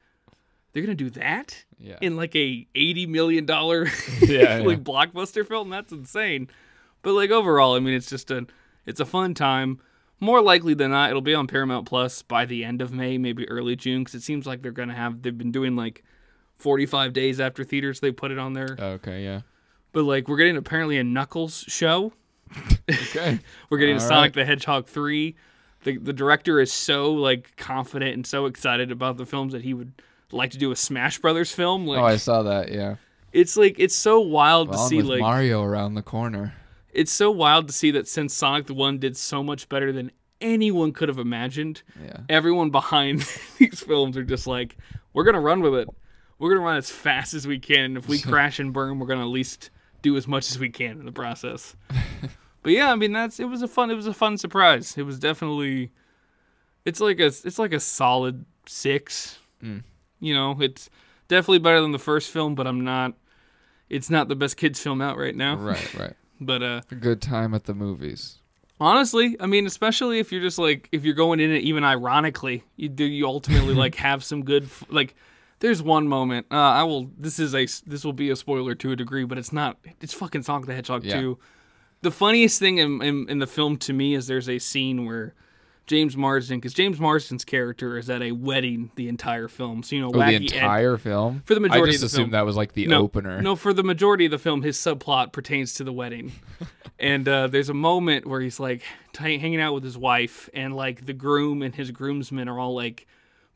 they're 0.72 0.82
going 0.82 0.96
to 0.96 1.04
do 1.04 1.10
that 1.10 1.64
yeah. 1.78 1.98
in 2.00 2.16
like 2.16 2.34
a 2.34 2.66
eighty 2.74 3.06
million 3.06 3.46
dollar 3.46 3.86
Yeah, 4.20 4.58
yeah. 4.58 4.64
like 4.64 4.82
blockbuster 4.82 5.46
film. 5.46 5.70
That's 5.70 5.92
insane. 5.92 6.48
But 7.02 7.12
like 7.12 7.30
overall, 7.30 7.74
I 7.74 7.80
mean, 7.80 7.94
it's 7.94 8.10
just 8.10 8.30
a 8.30 8.46
it's 8.86 9.00
a 9.00 9.06
fun 9.06 9.34
time. 9.34 9.80
More 10.22 10.40
likely 10.40 10.74
than 10.74 10.92
not, 10.92 11.10
it'll 11.10 11.20
be 11.20 11.34
on 11.34 11.48
Paramount 11.48 11.84
Plus 11.84 12.22
by 12.22 12.44
the 12.44 12.64
end 12.64 12.80
of 12.80 12.92
May, 12.92 13.18
maybe 13.18 13.48
early 13.48 13.74
June, 13.74 14.04
because 14.04 14.14
it 14.14 14.22
seems 14.22 14.46
like 14.46 14.62
they're 14.62 14.70
going 14.70 14.88
to 14.88 14.94
have. 14.94 15.20
They've 15.20 15.36
been 15.36 15.50
doing 15.50 15.74
like 15.74 16.04
forty 16.58 16.86
five 16.86 17.12
days 17.12 17.40
after 17.40 17.64
theaters 17.64 17.98
they 17.98 18.12
put 18.12 18.30
it 18.30 18.38
on 18.38 18.52
there. 18.52 18.76
Oh, 18.78 18.90
okay, 18.90 19.24
yeah. 19.24 19.40
But 19.90 20.04
like 20.04 20.28
we're 20.28 20.36
getting 20.36 20.56
apparently 20.56 20.96
a 20.98 21.02
Knuckles 21.02 21.64
show. 21.66 22.12
Okay. 22.88 23.40
We're 23.70 23.78
getting 23.78 23.96
a 23.96 24.00
All 24.00 24.06
Sonic 24.06 24.22
right. 24.22 24.34
the 24.34 24.44
Hedgehog 24.44 24.86
3. 24.86 25.34
The 25.84 25.96
the 25.96 26.12
director 26.12 26.60
is 26.60 26.72
so 26.72 27.12
like 27.12 27.56
confident 27.56 28.14
and 28.14 28.24
so 28.24 28.46
excited 28.46 28.92
about 28.92 29.16
the 29.16 29.26
films 29.26 29.54
that 29.54 29.62
he 29.62 29.74
would 29.74 29.92
like 30.30 30.52
to 30.52 30.58
do 30.58 30.70
a 30.70 30.76
Smash 30.76 31.18
Brothers 31.18 31.50
film. 31.50 31.86
Like 31.86 31.98
oh, 31.98 32.04
I 32.04 32.16
saw 32.16 32.42
that. 32.44 32.70
Yeah. 32.70 32.96
it's 33.32 33.56
like 33.56 33.76
it's 33.78 33.94
so 33.94 34.20
wild 34.20 34.70
to 34.70 34.78
see 34.78 34.98
with 34.98 35.06
like 35.06 35.20
Mario 35.20 35.62
around 35.62 35.94
the 35.94 36.02
corner. 36.02 36.54
It's 36.92 37.12
so 37.12 37.30
wild 37.30 37.66
to 37.68 37.72
see 37.72 37.90
that 37.92 38.06
since 38.08 38.34
Sonic 38.34 38.66
the 38.66 38.74
1 38.74 38.98
did 38.98 39.16
so 39.16 39.42
much 39.42 39.68
better 39.68 39.92
than 39.92 40.10
anyone 40.40 40.92
could 40.92 41.08
have 41.08 41.18
imagined, 41.18 41.82
Yeah. 42.02 42.18
everyone 42.28 42.70
behind 42.70 43.20
these 43.58 43.80
films 43.80 44.16
are 44.16 44.24
just 44.24 44.46
like 44.46 44.76
we're 45.12 45.24
going 45.24 45.34
to 45.34 45.40
run 45.40 45.60
with 45.62 45.74
it. 45.74 45.88
We're 46.38 46.48
going 46.50 46.60
to 46.60 46.64
run 46.66 46.76
as 46.76 46.90
fast 46.90 47.34
as 47.34 47.46
we 47.46 47.58
can 47.58 47.84
and 47.84 47.96
if 47.96 48.08
we 48.08 48.20
crash 48.30 48.58
and 48.58 48.72
burn, 48.72 48.98
we're 48.98 49.06
going 49.06 49.20
to 49.20 49.24
at 49.24 49.30
least 49.30 49.70
do 50.02 50.16
as 50.16 50.26
much 50.26 50.50
as 50.50 50.58
we 50.58 50.68
can 50.68 50.98
in 50.98 51.06
the 51.06 51.12
process. 51.12 51.76
But 52.64 52.74
yeah, 52.74 52.92
I 52.92 52.94
mean 52.94 53.12
that's 53.12 53.40
it 53.40 53.46
was 53.46 53.60
a 53.62 53.66
fun 53.66 53.90
it 53.90 53.94
was 53.94 54.06
a 54.06 54.14
fun 54.14 54.38
surprise. 54.38 54.96
It 54.96 55.02
was 55.02 55.18
definitely 55.18 55.90
it's 56.84 57.00
like 57.00 57.18
a 57.18 57.26
it's 57.26 57.58
like 57.58 57.72
a 57.72 57.80
solid 57.80 58.44
6. 58.66 59.38
Mm. 59.64 59.82
You 60.20 60.34
know, 60.34 60.56
it's 60.60 60.88
definitely 61.26 61.58
better 61.58 61.80
than 61.80 61.90
the 61.90 61.98
first 61.98 62.30
film, 62.30 62.54
but 62.54 62.68
I'm 62.68 62.84
not 62.84 63.14
it's 63.88 64.10
not 64.10 64.28
the 64.28 64.36
best 64.36 64.56
kids 64.56 64.80
film 64.80 65.00
out 65.02 65.18
right 65.18 65.34
now. 65.34 65.56
Right, 65.56 65.94
right. 65.94 66.12
But 66.46 66.62
uh 66.62 66.80
A 66.90 66.94
good 66.94 67.20
time 67.22 67.54
at 67.54 67.64
the 67.64 67.74
movies. 67.74 68.38
honestly, 68.80 69.36
I 69.40 69.46
mean 69.46 69.66
especially 69.66 70.18
if 70.18 70.32
you're 70.32 70.42
just 70.42 70.58
like 70.58 70.88
if 70.92 71.04
you're 71.04 71.14
going 71.14 71.40
in 71.40 71.50
it 71.50 71.62
even 71.62 71.84
ironically, 71.84 72.64
you 72.76 72.88
do 72.88 73.04
you 73.04 73.26
ultimately 73.26 73.74
like 73.74 73.94
have 74.08 74.22
some 74.24 74.44
good 74.44 74.64
f- 74.64 74.84
like 74.88 75.14
there's 75.60 75.80
one 75.80 76.08
moment. 76.08 76.46
Uh, 76.50 76.56
I 76.56 76.82
will. 76.82 77.08
This 77.16 77.38
is 77.38 77.54
a. 77.54 77.66
This 77.88 78.04
will 78.04 78.12
be 78.12 78.30
a 78.30 78.34
spoiler 78.36 78.74
to 78.74 78.90
a 78.90 78.96
degree, 78.96 79.22
but 79.24 79.38
it's 79.38 79.52
not. 79.52 79.78
It's 80.00 80.12
fucking 80.12 80.42
Sonic 80.42 80.66
the 80.66 80.74
Hedgehog 80.74 81.04
Yeah. 81.04 81.20
2. 81.20 81.38
The 82.00 82.10
funniest 82.10 82.58
thing 82.58 82.78
in, 82.78 83.00
in 83.00 83.28
in 83.28 83.38
the 83.38 83.46
film 83.46 83.76
to 83.76 83.92
me 83.92 84.14
is 84.16 84.26
there's 84.26 84.48
a 84.48 84.58
scene 84.58 85.06
where 85.06 85.34
James 85.86 86.16
Marsden, 86.16 86.58
because 86.58 86.74
James 86.74 87.00
Marsden's 87.00 87.44
character 87.44 87.98
is 87.98 88.08
at 88.08 88.22
a 88.22 88.32
wedding 88.32 88.90
the 88.94 89.08
entire 89.08 89.48
film. 89.48 89.82
So 89.82 89.96
you 89.96 90.02
know, 90.02 90.08
Oh, 90.14 90.18
the 90.18 90.24
Ed- 90.24 90.42
entire 90.42 90.96
film. 90.96 91.42
For 91.44 91.54
the 91.54 91.60
majority 91.60 91.90
I 91.90 91.92
just 91.92 92.04
of 92.04 92.10
the 92.10 92.14
assumed 92.14 92.24
film. 92.26 92.30
that 92.32 92.46
was 92.46 92.56
like 92.56 92.72
the 92.74 92.86
no, 92.86 93.02
opener. 93.02 93.42
No, 93.42 93.56
for 93.56 93.72
the 93.72 93.82
majority 93.82 94.24
of 94.26 94.30
the 94.30 94.38
film, 94.38 94.62
his 94.62 94.78
subplot 94.78 95.32
pertains 95.32 95.74
to 95.74 95.84
the 95.84 95.92
wedding. 95.92 96.32
and 96.98 97.28
uh, 97.28 97.48
there's 97.48 97.68
a 97.68 97.74
moment 97.74 98.26
where 98.26 98.40
he's 98.40 98.60
like 98.60 98.82
t- 99.12 99.38
hanging 99.38 99.60
out 99.60 99.74
with 99.74 99.82
his 99.84 99.98
wife, 99.98 100.48
and 100.54 100.74
like 100.76 101.04
the 101.06 101.12
groom 101.12 101.62
and 101.62 101.74
his 101.74 101.90
groomsmen 101.90 102.48
are 102.48 102.58
all 102.60 102.74
like 102.74 103.06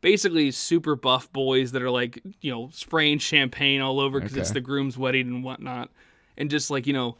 basically 0.00 0.50
super 0.50 0.94
buff 0.96 1.32
boys 1.32 1.72
that 1.72 1.82
are 1.82 1.90
like, 1.90 2.20
you 2.40 2.52
know, 2.52 2.68
spraying 2.72 3.18
champagne 3.18 3.80
all 3.80 3.98
over 4.00 4.20
because 4.20 4.36
it's 4.36 4.50
the 4.50 4.60
groom's 4.60 4.98
wedding 4.98 5.26
and 5.28 5.42
whatnot. 5.44 5.90
And 6.36 6.50
just 6.50 6.70
like, 6.70 6.86
you 6.86 6.92
know, 6.92 7.16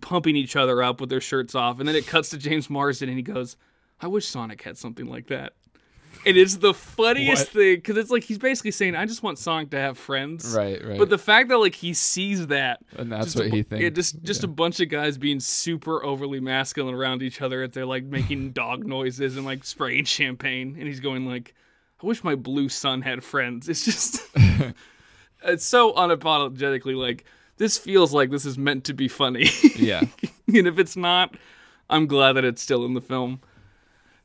pumping 0.00 0.36
each 0.36 0.54
other 0.54 0.82
up 0.82 1.00
with 1.00 1.10
their 1.10 1.20
shirts 1.22 1.54
off. 1.54 1.78
And 1.80 1.88
then 1.88 1.96
it 1.96 2.06
cuts 2.06 2.28
to 2.30 2.38
James 2.38 2.68
Marsden 2.68 3.08
and 3.08 3.16
he 3.18 3.22
goes, 3.22 3.56
I 4.02 4.08
wish 4.08 4.26
Sonic 4.26 4.62
had 4.62 4.76
something 4.76 5.06
like 5.06 5.28
that. 5.28 5.52
And 6.26 6.36
it's 6.36 6.56
the 6.56 6.74
funniest 6.74 7.46
What? 7.46 7.52
thing 7.62 7.76
because 7.76 7.96
it's 7.96 8.10
like 8.10 8.22
he's 8.22 8.38
basically 8.38 8.70
saying, 8.70 8.94
"I 8.94 9.06
just 9.06 9.22
want 9.22 9.38
Sonic 9.38 9.70
to 9.70 9.78
have 9.78 9.96
friends." 9.98 10.54
Right, 10.56 10.84
right. 10.84 10.98
But 10.98 11.08
the 11.08 11.18
fact 11.18 11.48
that 11.48 11.56
like 11.58 11.74
he 11.74 11.94
sees 11.94 12.48
that, 12.48 12.80
and 12.96 13.10
that's 13.10 13.26
just 13.26 13.36
a 13.36 13.38
what 13.40 13.52
he 13.52 13.62
thinks. 13.62 13.82
Yeah, 13.82 13.88
just 13.88 14.22
just 14.22 14.44
a 14.44 14.46
bunch 14.48 14.78
of 14.80 14.88
guys 14.88 15.16
being 15.18 15.40
super 15.40 16.04
overly 16.04 16.38
masculine 16.38 16.94
around 16.94 17.22
each 17.22 17.40
other. 17.40 17.66
They're 17.66 17.86
like 17.86 18.04
making 18.04 18.50
dog 18.52 18.84
noises 18.86 19.36
and 19.36 19.44
like 19.46 19.64
spraying 19.64 20.04
champagne, 20.04 20.76
and 20.78 20.86
he's 20.86 21.00
going 21.00 21.26
like, 21.26 21.54
"I 22.02 22.06
wish 22.06 22.22
my 22.22 22.34
blue 22.36 22.68
son 22.68 23.02
had 23.02 23.24
friends." 23.24 23.68
It's 23.68 23.84
just, 23.84 24.20
it's 25.44 25.64
so 25.64 25.92
unapologetically 25.94 26.94
like 26.96 27.24
this 27.56 27.78
feels 27.78 28.12
like 28.12 28.30
this 28.30 28.44
is 28.44 28.56
meant 28.58 28.84
to 28.84 28.94
be 28.94 29.08
funny, 29.08 29.48
yeah. 29.76 30.02
and 30.46 30.66
if 30.68 30.78
it's 30.78 30.96
not, 30.96 31.36
I'm 31.90 32.06
glad 32.06 32.34
that 32.34 32.44
it's 32.44 32.62
still 32.62 32.84
in 32.84 32.94
the 32.94 33.00
film. 33.00 33.40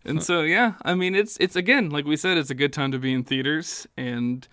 And 0.07 0.23
so 0.23 0.41
yeah, 0.41 0.73
I 0.83 0.95
mean 0.95 1.13
it's 1.15 1.37
it's 1.39 1.55
again 1.55 1.89
like 1.89 2.05
we 2.05 2.15
said, 2.17 2.37
it's 2.37 2.49
a 2.49 2.55
good 2.55 2.73
time 2.73 2.91
to 2.93 2.97
be 2.99 3.13
in 3.13 3.23
theaters 3.23 3.85
and 3.97 4.47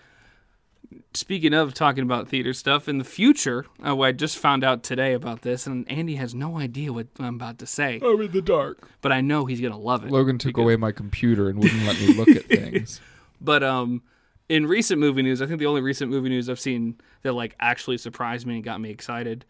speaking 1.13 1.55
of 1.55 1.75
talking 1.75 2.03
about 2.05 2.29
theater 2.29 2.53
stuff 2.53 2.89
in 2.89 2.99
the 2.99 3.05
future, 3.05 3.65
oh, 3.83 4.03
I 4.03 4.13
just 4.13 4.39
found 4.39 4.63
out 4.63 4.83
today 4.83 5.13
about 5.13 5.43
this, 5.43 5.67
and 5.67 5.91
Andy 5.91 6.17
has 6.17 6.35
no 6.35 6.59
idea 6.59 6.93
what 6.93 7.07
I'm 7.19 7.35
about 7.37 7.59
to 7.61 7.67
say, 7.67 8.01
I'm 8.05 8.21
in 8.21 8.31
the 8.33 8.43
dark. 8.43 8.89
but 9.01 9.11
I 9.13 9.21
know 9.21 9.45
he's 9.45 9.61
gonna 9.61 9.79
love 9.79 10.05
it. 10.05 10.11
Logan 10.13 10.39
took 10.39 10.51
because- 10.51 10.63
away 10.63 10.77
my 10.77 10.93
computer 10.93 11.49
and 11.49 11.59
wouldn't 11.63 11.85
let 11.87 12.01
me 12.01 12.15
look 12.15 12.29
at 12.29 12.45
things. 12.49 13.01
But 13.41 13.63
um, 13.63 14.03
in 14.49 14.67
recent 14.67 15.01
movie 15.01 15.23
news, 15.23 15.41
I 15.43 15.47
think 15.47 15.59
the 15.59 15.67
only 15.67 15.81
recent 15.81 16.11
movie 16.11 16.29
news 16.29 16.49
I've 16.49 16.61
seen 16.61 16.97
that 17.23 17.33
like 17.33 17.57
actually 17.61 17.99
surprised 17.99 18.47
me 18.47 18.57
and 18.57 18.65
got 18.65 18.81
me 18.81 18.91
excited, 18.91 19.45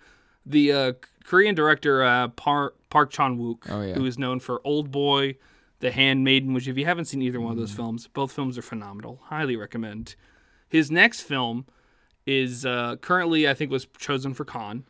the 0.47 0.73
uh, 0.73 0.93
Korean 1.25 1.55
director 1.55 2.03
uh, 2.05 2.29
Park 2.29 2.77
Park 2.91 3.11
Chan 3.11 3.39
Wook, 3.39 3.71
Oh, 3.71 3.83
yeah. 3.83 3.95
who 3.95 4.05
is 4.07 4.19
known 4.19 4.41
for 4.41 4.61
Old 4.65 4.91
Boy, 4.91 5.37
The 5.81 5.91
Handmaiden, 5.91 6.55
which 6.55 6.67
if 6.69 6.79
you 6.79 6.85
haven't 6.87 7.07
seen 7.07 7.21
either 7.23 7.41
one 7.41 7.53
of 7.53 7.57
Mm. 7.59 7.61
those 7.63 7.73
films, 7.73 8.09
both 8.09 8.33
films 8.33 8.57
are 8.57 8.63
phenomenal. 8.63 9.21
Highly 9.25 9.57
recommend. 9.57 10.15
His 10.69 10.91
next 10.91 11.21
film 11.23 11.67
is 12.27 12.65
uh, 12.65 12.97
currently 12.97 13.49
I 13.49 13.55
think 13.55 13.71
was 13.71 13.87
chosen 13.99 14.35
for 14.35 14.45
Cannes. 14.45 14.85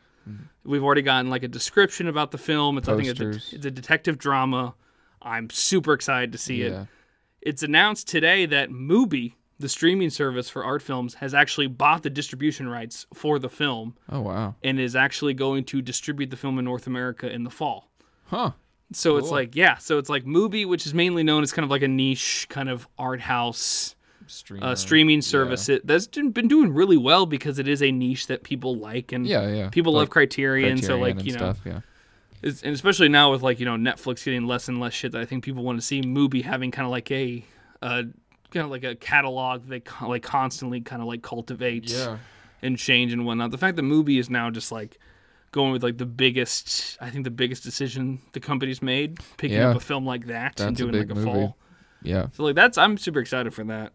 We've 0.64 0.83
already 0.83 1.03
gotten 1.03 1.29
like 1.31 1.42
a 1.42 1.49
description 1.49 2.07
about 2.09 2.31
the 2.31 2.38
film. 2.38 2.79
It's 2.79 2.88
I 2.88 2.97
think 2.97 3.09
it's 3.09 3.20
a. 3.20 3.29
It's 3.57 3.66
a 3.66 3.70
detective 3.70 4.16
drama. 4.18 4.75
I'm 5.20 5.51
super 5.51 5.92
excited 5.92 6.33
to 6.33 6.38
see 6.38 6.62
it 6.62 6.87
it's 7.42 7.62
announced 7.62 8.09
today 8.09 8.47
that 8.47 8.70
Mubi, 8.70 9.35
the 9.59 9.68
streaming 9.68 10.09
service 10.09 10.49
for 10.49 10.64
art 10.64 10.81
films, 10.81 11.12
has 11.16 11.35
actually 11.35 11.66
bought 11.66 12.03
the 12.03 12.09
distribution 12.09 12.66
rights 12.68 13.07
for 13.12 13.38
the 13.38 13.51
film 13.51 13.97
Oh 14.09 14.23
wow. 14.23 14.55
and 14.64 14.81
is 14.81 14.97
actually 14.97 15.35
going 15.35 15.64
to 15.64 15.83
distribute 15.83 16.31
the 16.31 16.38
film 16.38 16.59
in 16.59 16.64
North 16.64 16.87
America 16.87 17.31
in 17.31 17.44
the 17.44 17.51
fall. 17.51 17.90
Huh. 18.29 18.53
So 18.92 19.16
it's 19.16 19.31
like, 19.31 19.57
yeah, 19.57 19.77
so 19.79 19.99
it's 19.99 20.09
like 20.09 20.25
Mubi, 20.25 20.66
which 20.66 20.87
is 20.87 20.94
mainly 20.94 21.23
known 21.23 21.42
as 21.42 21.53
kind 21.53 21.64
of 21.64 21.70
like 21.70 21.83
a 21.83 21.88
niche 21.88 22.47
kind 22.49 22.68
of 22.68 22.87
art 22.99 23.20
house 23.20 23.97
uh, 24.62 24.75
streaming 24.75 25.20
service 25.20 25.68
it, 25.68 25.87
that's 25.87 26.07
been 26.07 26.49
doing 26.49 26.73
really 26.73 26.97
well 26.97 27.27
because 27.27 27.59
it 27.59 27.68
is 27.68 27.83
a 27.83 27.90
niche 27.90 28.27
that 28.29 28.42
people 28.42 28.77
like 28.77 29.12
and 29.12 29.27
Yeah, 29.27 29.49
yeah. 29.49 29.68
people 29.68 29.92
Like 29.92 30.01
love 30.03 30.11
Criterion, 30.11 30.81
so 30.81 30.99
like 30.99 31.25
you 31.25 31.33
know 31.33 31.38
stuff, 31.38 31.61
yeah. 31.64 31.81
and 32.42 32.75
especially 32.75 33.09
now 33.09 33.33
with 33.33 33.42
like 33.42 33.61
you 33.61 33.66
know 33.66 33.77
Netflix 33.77 34.25
getting 34.25 34.47
less 34.47 34.68
and 34.68 34.81
less 34.81 34.92
shit 34.94 35.12
that 35.12 35.20
I 35.20 35.25
think 35.25 35.44
people 35.44 35.62
want 35.62 35.79
to 35.81 35.85
see. 35.87 36.01
Mubi 36.03 36.42
having 36.42 36.70
kind 36.70 36.87
of 36.87 36.90
like 36.90 37.11
a, 37.11 37.44
uh, 37.83 38.03
kind 38.51 38.64
of 38.64 38.70
like 38.70 38.85
a 38.85 38.94
catalog 38.94 39.66
they 39.68 39.83
like 40.03 40.23
constantly 40.23 40.81
kind 40.81 41.03
of 41.03 41.09
like 41.09 41.23
cultivate 41.23 41.90
Yeah. 41.90 42.18
and 42.62 42.79
change 42.79 43.12
and 43.12 43.27
whatnot. 43.27 43.51
The 43.51 43.59
fact 43.59 43.77
that 43.77 43.83
Mubi 43.83 44.18
is 44.18 44.31
now 44.31 44.51
just 44.51 44.73
like 44.73 44.99
going 45.54 45.70
with 45.72 45.82
like 45.84 45.96
the 45.98 46.04
biggest, 46.06 46.98
I 47.00 47.08
think 47.10 47.22
the 47.24 47.30
biggest 47.30 47.62
decision 47.62 48.20
the 48.32 48.40
company's 48.40 48.82
made, 48.82 49.18
picking 49.38 49.56
Yeah. 49.58 49.70
up 49.70 49.76
a 49.76 49.80
film 49.80 50.04
like 50.04 50.26
that 50.26 50.58
and 50.60 50.70
That's 50.76 50.80
a 50.80 50.84
doing 50.84 50.92
big 50.92 51.08
like 51.08 51.18
a 51.18 51.20
movie. 51.20 51.30
fall. 51.30 51.56
Yeah. 52.02 52.26
So 52.32 52.42
like 52.42 52.56
that's 52.56 52.76
I'm 52.76 52.98
super 52.98 53.20
excited 53.20 53.54
for 53.54 53.64
that. 53.64 53.92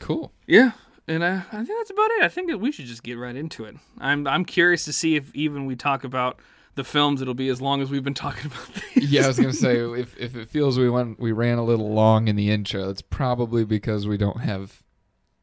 Cool. 0.00 0.32
Yeah. 0.46 0.72
And 1.08 1.22
uh, 1.22 1.40
I 1.50 1.56
think 1.64 1.68
that's 1.78 1.90
about 1.90 2.10
it. 2.18 2.24
I 2.24 2.28
think 2.28 2.50
that 2.50 2.58
we 2.58 2.70
should 2.70 2.84
just 2.84 3.02
get 3.02 3.14
right 3.18 3.34
into 3.34 3.64
it. 3.64 3.74
I'm 3.98 4.26
I'm 4.26 4.44
curious 4.44 4.84
to 4.84 4.92
see 4.92 5.16
if 5.16 5.34
even 5.34 5.64
we 5.66 5.74
talk 5.74 6.04
about 6.04 6.38
the 6.74 6.84
films, 6.84 7.20
it'll 7.22 7.34
be 7.34 7.48
as 7.48 7.60
long 7.60 7.80
as 7.80 7.90
we've 7.90 8.04
been 8.04 8.14
talking 8.26 8.46
about 8.46 8.68
these. 8.94 9.10
Yeah, 9.10 9.24
I 9.24 9.28
was 9.28 9.38
gonna 9.38 9.52
say 9.54 9.78
if 9.78 10.16
if 10.18 10.36
it 10.36 10.50
feels 10.50 10.78
we 10.78 10.90
went 10.90 11.18
we 11.18 11.32
ran 11.32 11.56
a 11.58 11.64
little 11.64 11.90
long 11.92 12.28
in 12.28 12.36
the 12.36 12.50
intro, 12.50 12.90
it's 12.90 13.02
probably 13.02 13.64
because 13.64 14.06
we 14.06 14.18
don't 14.18 14.40
have 14.40 14.82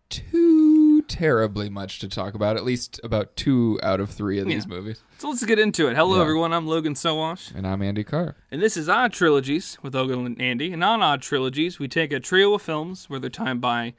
too 0.09 0.64
terribly 1.07 1.69
much 1.69 1.99
to 1.99 2.07
talk 2.09 2.33
about. 2.33 2.55
At 2.57 2.63
least 2.63 2.99
about 3.03 3.35
two 3.35 3.79
out 3.83 3.99
of 3.99 4.09
three 4.09 4.39
of 4.39 4.45
these 4.47 4.65
Yeah. 4.65 4.75
movies. 4.75 5.01
So 5.17 5.29
let's 5.29 5.43
get 5.45 5.59
into 5.59 5.87
it. 5.87 5.95
Hello, 5.95 6.15
Yeah. 6.17 6.21
everyone. 6.21 6.53
I'm 6.53 6.67
Logan 6.67 6.93
Sowash. 6.93 7.53
And 7.55 7.65
I'm 7.67 7.81
Andy 7.81 8.03
Carr. 8.03 8.35
And 8.51 8.61
this 8.61 8.75
is 8.77 8.89
Odd 8.89 9.13
Trilogies 9.13 9.77
with 9.81 9.95
Logan 9.95 10.25
and 10.25 10.41
Andy. 10.41 10.71
And 10.73 10.83
on 10.83 11.01
Odd 11.01 11.21
Trilogies, 11.21 11.79
we 11.79 11.87
take 11.87 12.11
a 12.11 12.19
trio 12.19 12.53
of 12.53 12.61
films 12.61 13.09
where 13.09 13.19
they're 13.19 13.29
timed 13.29 13.61
by 13.61 13.93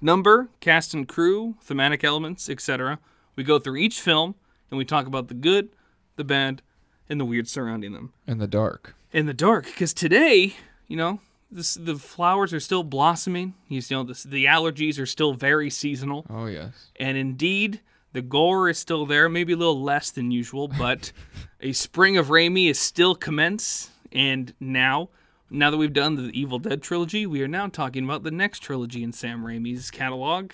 number, 0.00 0.48
cast 0.60 0.94
and 0.94 1.06
crew, 1.06 1.56
thematic 1.62 2.02
elements, 2.04 2.48
etc. 2.48 2.98
We 3.36 3.44
go 3.44 3.58
through 3.58 3.76
each 3.76 4.00
film 4.00 4.34
and 4.70 4.78
we 4.78 4.84
talk 4.84 5.06
about 5.06 5.28
the 5.28 5.34
good, 5.34 5.68
the 6.16 6.24
bad, 6.24 6.62
and 7.08 7.20
the 7.20 7.24
weird 7.24 7.48
surrounding 7.48 7.92
them. 7.92 8.12
In 8.26 8.38
the 8.38 8.46
dark. 8.46 8.94
In 9.12 9.26
the 9.26 9.34
dark, 9.34 9.66
because 9.66 9.92
today, 9.92 10.54
you 10.88 10.96
know, 10.96 11.20
this, 11.52 11.74
the 11.74 11.96
flowers 11.96 12.52
are 12.52 12.60
still 12.60 12.82
blossoming. 12.82 13.54
You 13.68 13.82
know, 13.90 14.04
this, 14.04 14.22
the 14.22 14.46
allergies 14.46 14.98
are 14.98 15.06
still 15.06 15.34
very 15.34 15.70
seasonal. 15.70 16.26
Oh 16.28 16.46
yes. 16.46 16.90
And 16.96 17.16
indeed, 17.16 17.80
the 18.12 18.22
gore 18.22 18.68
is 18.68 18.78
still 18.78 19.06
there, 19.06 19.28
maybe 19.28 19.52
a 19.52 19.56
little 19.56 19.82
less 19.82 20.10
than 20.10 20.30
usual, 20.30 20.68
but 20.68 21.12
a 21.60 21.72
spring 21.72 22.16
of 22.16 22.28
Raimi 22.28 22.68
is 22.68 22.78
still 22.78 23.14
commence. 23.14 23.90
And 24.10 24.52
now, 24.60 25.08
now 25.50 25.70
that 25.70 25.78
we've 25.78 25.92
done 25.92 26.16
the 26.16 26.38
Evil 26.38 26.58
Dead 26.58 26.82
trilogy, 26.82 27.26
we 27.26 27.42
are 27.42 27.48
now 27.48 27.68
talking 27.68 28.04
about 28.04 28.22
the 28.22 28.30
next 28.30 28.60
trilogy 28.60 29.02
in 29.02 29.12
Sam 29.12 29.44
Raimi's 29.44 29.90
catalog, 29.90 30.52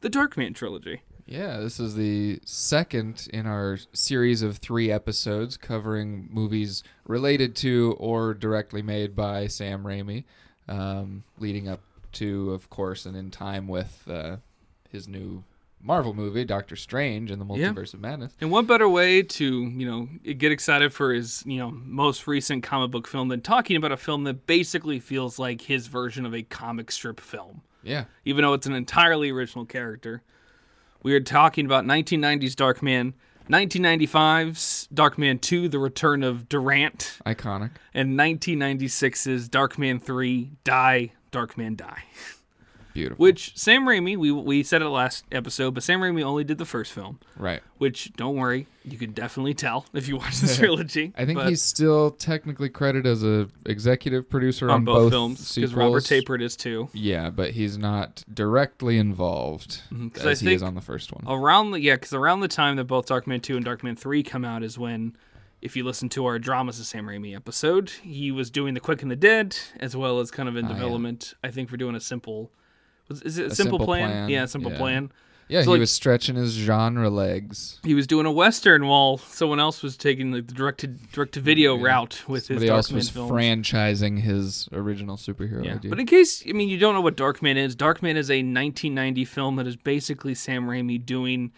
the 0.00 0.10
Darkman 0.10 0.54
trilogy. 0.54 1.02
Yeah, 1.30 1.58
this 1.58 1.78
is 1.78 1.94
the 1.94 2.40
second 2.44 3.28
in 3.32 3.46
our 3.46 3.78
series 3.92 4.42
of 4.42 4.56
three 4.58 4.90
episodes 4.90 5.56
covering 5.56 6.28
movies 6.28 6.82
related 7.06 7.54
to 7.56 7.94
or 8.00 8.34
directly 8.34 8.82
made 8.82 9.14
by 9.14 9.46
Sam 9.46 9.84
Raimi, 9.84 10.24
um, 10.68 11.22
leading 11.38 11.68
up 11.68 11.80
to, 12.14 12.50
of 12.50 12.68
course, 12.68 13.06
and 13.06 13.16
in 13.16 13.30
time 13.30 13.68
with 13.68 14.02
uh, 14.10 14.38
his 14.90 15.06
new 15.06 15.44
Marvel 15.80 16.14
movie, 16.14 16.44
Doctor 16.44 16.74
Strange 16.74 17.30
and 17.30 17.40
the 17.40 17.54
Yeah. 17.54 17.68
Multiverse 17.72 17.94
of 17.94 18.00
Madness. 18.00 18.32
And 18.40 18.50
what 18.50 18.66
better 18.66 18.88
way 18.88 19.22
to, 19.22 19.62
you 19.62 19.86
know, 19.86 20.08
get 20.34 20.50
excited 20.50 20.92
for 20.92 21.12
his, 21.14 21.44
you 21.46 21.58
know, 21.58 21.70
most 21.70 22.26
recent 22.26 22.64
comic 22.64 22.90
book 22.90 23.06
film 23.06 23.28
than 23.28 23.40
talking 23.40 23.76
about 23.76 23.92
a 23.92 23.96
film 23.96 24.24
that 24.24 24.48
basically 24.48 24.98
feels 24.98 25.38
like 25.38 25.60
his 25.60 25.86
version 25.86 26.26
of 26.26 26.34
a 26.34 26.42
comic 26.42 26.90
strip 26.90 27.20
film. 27.20 27.62
Yeah, 27.84 28.06
even 28.24 28.42
though 28.42 28.52
it's 28.52 28.66
an 28.66 28.74
entirely 28.74 29.30
original 29.30 29.64
character. 29.64 30.22
We 31.02 31.14
are 31.14 31.20
talking 31.20 31.64
about 31.64 31.84
1990's 31.84 32.54
Darkman, 32.54 33.14
1995's 33.48 34.88
Darkman 34.92 35.40
2, 35.40 35.68
The 35.68 35.78
Return 35.78 36.22
of 36.22 36.48
Durant, 36.48 37.18
iconic. 37.24 37.70
and 37.94 38.18
1996's 38.18 39.48
Darkman 39.48 40.02
3, 40.02 40.50
Die, 40.64 41.12
Darkman 41.32 41.76
Die. 41.76 42.02
Beautiful. 43.00 43.22
Which 43.22 43.56
Sam 43.56 43.84
Raimi, 43.84 44.16
we, 44.16 44.30
we 44.30 44.62
said 44.62 44.82
it 44.82 44.88
last 44.88 45.24
episode, 45.32 45.74
but 45.74 45.82
Sam 45.82 46.00
Raimi 46.00 46.22
only 46.22 46.44
did 46.44 46.58
the 46.58 46.66
first 46.66 46.92
film, 46.92 47.18
right. 47.36 47.62
which, 47.78 48.12
don't 48.14 48.36
worry, 48.36 48.66
you 48.84 48.98
can 48.98 49.12
definitely 49.12 49.54
tell 49.54 49.86
if 49.92 50.08
you 50.08 50.16
watch 50.16 50.38
the 50.38 50.54
trilogy. 50.56 51.12
I 51.16 51.24
think 51.24 51.38
but 51.38 51.48
he's 51.48 51.62
still 51.62 52.10
technically 52.10 52.68
credited 52.68 53.06
as 53.06 53.22
a 53.24 53.48
executive 53.66 54.28
producer 54.28 54.70
on, 54.70 54.76
on 54.76 54.84
both, 54.84 55.12
films, 55.12 55.54
because 55.54 55.74
Robert. 55.74 56.02
Tapert 56.02 56.42
is 56.42 56.56
too. 56.56 56.88
Yeah, 56.92 57.30
but 57.30 57.50
he's 57.52 57.78
not 57.78 58.24
directly 58.32 58.98
involved 58.98 59.82
mm-hmm, 59.92 60.08
I 60.26 60.30
as 60.30 60.40
he 60.40 60.52
is 60.52 60.62
on 60.62 60.74
the 60.74 60.80
first 60.80 61.12
one. 61.12 61.24
around 61.26 61.70
the 61.70 61.80
yeah 61.80 61.94
because 61.94 62.12
around 62.12 62.40
the 62.40 62.48
time 62.48 62.76
that 62.76 62.84
both 62.84 63.06
darkman 63.06 63.42
2 63.42 63.56
and 63.56 63.66
darkman 63.66 63.98
3 63.98 64.22
come 64.22 64.44
out 64.44 64.62
is 64.62 64.78
when 64.78 65.16
if 65.62 65.76
you 65.76 65.84
listen 65.84 66.08
to 66.10 66.26
our 66.26 66.38
dramas 66.38 66.78
of 66.80 66.86
sam 66.86 67.06
raimi 67.06 67.34
episode 67.34 67.90
he 68.02 68.30
was 68.30 68.50
doing 68.50 68.74
the 68.74 68.80
quick 68.80 69.02
and 69.02 69.10
the 69.10 69.16
dead 69.16 69.56
as 69.78 69.96
well 69.96 70.20
as 70.20 70.30
kind 70.30 70.48
of 70.48 70.56
in 70.56 70.66
ah, 70.66 70.68
yeah. 70.68 70.74
development 70.74 71.34
i 71.42 71.50
think 71.50 71.70
we're 71.70 71.76
doing 71.76 71.94
a 71.94 72.00
simple 72.00 72.50
is 73.10 73.38
it 73.38 73.46
a, 73.52 73.54
simple, 73.54 73.78
Simple 73.78 73.86
plan? 73.86 74.08
Plan, 74.10 74.28
yeah 74.30 74.42
a 74.44 74.48
simple 74.48 74.72
yeah. 74.72 74.78
plan 74.78 75.12
Yeah, 75.48 75.60
So, 75.62 75.64
he 75.64 75.70
like- 75.72 75.80
was 75.80 75.90
stretching 75.90 76.36
his 76.36 76.52
genre 76.52 77.10
legs. 77.10 77.80
he 77.82 77.94
was 77.94 78.06
doing 78.06 78.24
a 78.26 78.30
western 78.32 78.86
while 78.86 79.18
someone 79.18 79.58
else 79.58 79.82
was 79.82 79.96
taking 79.96 80.30
the 80.30 80.42
direct 80.42 80.80
to 80.80 80.86
direct 80.86 81.32
to 81.34 81.40
video 81.40 81.76
Yeah. 81.76 81.86
route 81.86 82.28
with 82.28 82.44
Somebody 82.44 82.66
his 82.66 82.70
else 82.70 82.90
darkman 82.90 82.94
was 82.94 83.10
films 83.10 83.30
franchising 83.32 84.20
his 84.20 84.68
original 84.72 85.16
superhero 85.16 85.64
Yeah. 85.64 85.74
idea. 85.74 85.90
But 85.90 85.98
in 86.00 86.06
case 86.06 86.44
I 86.48 86.52
mean 86.52 86.68
you 86.68 86.78
don't 86.78 86.94
know 86.94 87.00
what 87.00 87.16
Darkman 87.16 87.56
is, 87.56 87.74
Darkman 87.74 88.14
is 88.16 88.30
a 88.30 88.42
1990 88.42 89.24
film 89.24 89.56
that 89.56 89.66
is 89.66 89.76
basically 89.76 90.34
Sam 90.34 90.66
Raimi 90.66 91.04
doing 91.04 91.50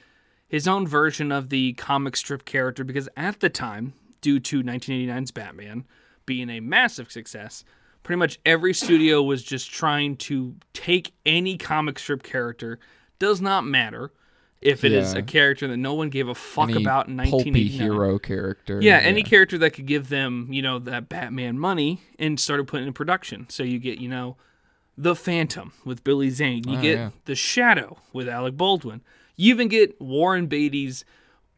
his 0.49 0.67
own 0.69 0.87
version 0.87 1.31
of 1.33 1.49
the 1.51 1.73
comic 1.75 2.17
strip 2.17 2.45
character 2.45 2.85
because 2.85 3.09
at 3.17 3.41
the 3.41 3.49
time, 3.49 3.93
due 4.21 4.39
to 4.41 4.63
1989's 4.63 5.31
Batman 5.33 5.85
being 6.27 6.49
a 6.51 6.61
massive 6.61 7.11
success, 7.11 7.65
pretty 8.03 8.19
much 8.19 8.39
every 8.45 8.75
studio 8.75 9.23
was 9.23 9.43
just 9.43 9.71
trying 9.73 10.17
to 10.17 10.55
take 10.73 11.13
any 11.25 11.57
comic 11.57 11.99
strip 11.99 12.23
character, 12.23 12.79
does 13.19 13.41
not 13.41 13.65
matter 13.65 14.13
if 14.61 14.85
it 14.85 14.93
is 14.93 15.13
Yeah. 15.13 15.21
a 15.21 15.23
character 15.23 15.67
that 15.69 15.77
no 15.77 15.95
one 15.95 16.09
gave 16.09 16.29
a 16.29 16.35
fuck 16.35 16.71
Any 16.71 16.83
about 16.83 17.09
in 17.09 17.17
pulpy 17.17 17.51
1989. 17.51 17.81
hero 17.81 18.19
character. 18.19 18.81
Yeah, 18.81 18.99
any 18.99 19.23
character 19.23 19.59
that 19.59 19.71
could 19.73 19.87
give 19.87 20.09
them, 20.09 20.49
you 20.51 20.63
know, 20.63 20.79
that 20.81 21.09
Batman 21.09 21.59
money 21.59 22.01
and 22.19 22.39
started 22.39 22.67
putting 22.69 22.87
in 22.87 22.93
production. 22.93 23.47
So 23.49 23.63
you 23.65 23.79
get, 23.81 23.99
you 23.99 24.09
know, 24.09 24.37
the 24.97 25.17
Phantom 25.17 25.73
with 25.85 26.05
Billy 26.05 26.31
Zane. 26.31 26.63
You 26.69 26.79
Oh, 26.79 26.83
get 26.83 26.97
yeah. 26.99 27.11
the 27.25 27.35
Shadow 27.35 27.99
with 28.13 28.29
Alec 28.29 28.57
Baldwin. 28.57 29.01
You 29.37 29.53
even 29.55 29.67
get 29.69 30.01
Warren 30.01 30.47
Beatty's 30.47 31.05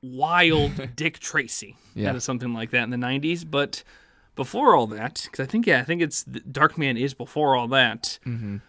wild 0.03 0.73
Dick 0.97 1.19
Tracy. 1.19 1.77
Yeah. 1.95 2.05
That 2.07 2.17
is 2.17 2.25
something 2.25 2.53
like 2.55 2.71
that 2.71 2.85
in 2.85 2.91
the 2.91 2.97
'90s. 2.97 3.45
But 3.51 3.83
before 4.37 4.75
all 4.75 4.87
that, 4.89 5.23
because 5.31 5.45
I 5.45 5.47
think 5.51 5.67
yeah, 5.67 5.81
I 5.81 5.85
think 5.85 6.03
it's 6.03 6.25
Darkman 6.25 6.99
is 7.01 7.15
before 7.15 7.57
all 7.57 7.69
that. 7.69 8.19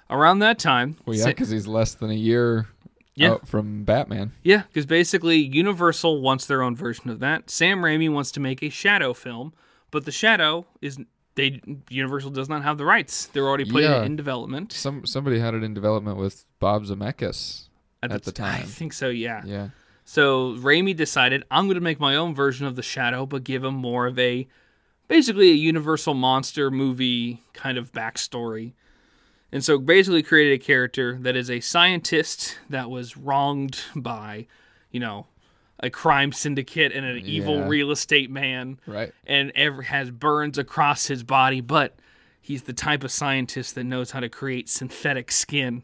Around 0.10 0.39
that 0.39 0.60
time, 0.60 0.93
Mm-hmm. 0.93 1.01
Well, 1.10 1.17
yeah, 1.17 1.25
because 1.28 1.49
he's 1.49 1.67
less 1.67 1.93
than 1.95 2.10
a 2.12 2.13
year 2.15 2.67
Yeah. 3.15 3.32
out 3.32 3.47
from 3.47 3.84
Batman. 3.84 4.32
Yeah, 4.43 4.63
because 4.67 4.86
basically 4.86 5.38
Universal 5.38 6.21
wants 6.21 6.45
their 6.45 6.62
own 6.62 6.75
version 6.75 7.10
of 7.10 7.19
that. 7.19 7.49
Sam 7.49 7.80
Raimi 7.80 8.12
wants 8.12 8.32
to 8.32 8.39
make 8.39 8.62
a 8.62 8.69
Shadow 8.69 9.13
film, 9.13 9.54
but 9.91 10.06
the 10.06 10.12
Shadow 10.12 10.65
is 10.82 10.99
they 11.36 11.62
Universal 11.89 12.32
does 12.32 12.47
not 12.47 12.63
have 12.63 12.78
the 12.78 12.86
rights. 12.86 13.25
They're 13.28 13.47
already 13.47 13.65
putting 13.65 13.89
Yeah. 13.89 14.01
it 14.01 14.06
in 14.06 14.15
development 14.15 14.71
Some 14.71 15.06
somebody 15.06 15.39
had 15.39 15.54
it 15.54 15.63
in 15.63 15.73
development 15.73 16.17
with 16.17 16.45
Bob 16.60 16.84
Zemeckis. 16.86 17.67
at 18.04 18.23
the 18.23 18.32
I 18.32 18.34
time. 18.34 18.62
I 18.62 18.65
think 18.65 18.93
so. 18.93 19.10
Yeah. 19.10 19.41
Yeah, 19.45 19.69
So 20.04 20.54
Raimi 20.58 20.95
decided 20.95 21.43
I'm 21.49 21.65
going 21.65 21.75
to 21.75 21.82
make 21.82 21.99
my 21.99 22.15
own 22.15 22.36
version 22.36 22.67
of 22.67 22.75
the 22.75 22.84
Shadow, 22.84 23.25
but 23.25 23.43
give 23.43 23.63
him 23.63 23.73
more 23.73 24.06
of 24.06 24.19
a 24.19 24.47
basically 25.08 25.52
a 25.52 25.56
Universal 25.56 26.13
monster 26.15 26.72
movie 26.72 27.44
kind 27.54 27.78
of 27.78 27.91
backstory. 27.91 28.74
And 29.52 29.63
so 29.63 29.78
basically 29.78 30.24
created 30.24 30.54
a 30.60 30.63
character 30.63 31.18
that 31.22 31.36
is 31.36 31.50
a 31.50 31.60
scientist 31.60 32.58
that 32.70 32.89
was 32.89 33.15
wronged 33.15 33.80
by, 33.96 34.48
you 34.91 35.00
know, 35.00 35.28
a 35.80 35.89
crime 35.89 36.32
syndicate 36.32 36.91
and 36.94 37.06
an 37.06 37.18
evil 37.20 37.63
real 37.63 37.91
estate 37.91 38.32
man 38.32 38.80
right. 38.88 39.13
and 39.28 39.52
ever 39.56 39.84
has 39.84 40.10
burns 40.10 40.58
across 40.58 41.08
his 41.08 41.22
body, 41.24 41.62
but 41.62 41.96
he's 42.41 42.63
the 42.63 42.74
type 42.74 43.04
of 43.04 43.12
scientist 43.12 43.76
that 43.76 43.84
knows 43.84 44.12
how 44.12 44.20
to 44.20 44.30
create 44.30 44.70
synthetic 44.70 45.32
skin. 45.32 45.84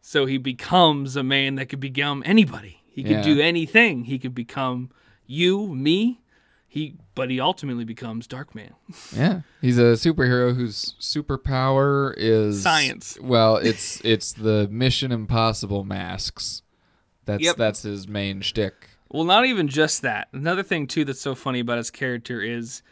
So 0.00 0.26
he 0.26 0.38
becomes 0.38 1.16
a 1.16 1.22
man 1.22 1.56
that 1.56 1.66
could 1.66 1.80
become 1.80 2.22
anybody. 2.26 2.82
He 2.88 3.02
could 3.02 3.12
Yeah. 3.12 3.22
do 3.22 3.40
anything. 3.40 4.04
He 4.04 4.18
could 4.18 4.34
become 4.34 4.90
you, 5.26 5.68
me. 5.74 6.20
He, 6.76 6.94
but 7.14 7.30
he 7.30 7.40
ultimately 7.40 7.84
becomes 7.86 8.28
Darkman. 8.28 8.72
Yeah, 9.16 9.40
he's 9.62 9.78
a 9.78 9.94
superhero 9.96 10.54
whose 10.54 10.94
superpower 11.00 12.12
is 12.18 12.62
Science. 12.62 13.16
Well, 13.18 13.56
it's 13.56 14.00
it's 14.04 14.34
the 14.34 14.68
Mission 14.70 15.10
Impossible 15.10 15.84
masks. 15.84 16.60
That's 17.24 17.42
Yep. 17.42 17.56
that's 17.56 17.82
his 17.82 18.06
main 18.06 18.42
shtick. 18.42 18.90
Well, 19.08 19.24
not 19.24 19.46
even 19.46 19.68
just 19.68 20.02
that. 20.02 20.28
Another 20.34 20.62
thing 20.62 20.86
too 20.86 21.06
that's 21.06 21.20
so 21.20 21.34
funny 21.34 21.60
about 21.60 21.78
his 21.78 21.90
character 21.90 22.42
is 22.42 22.82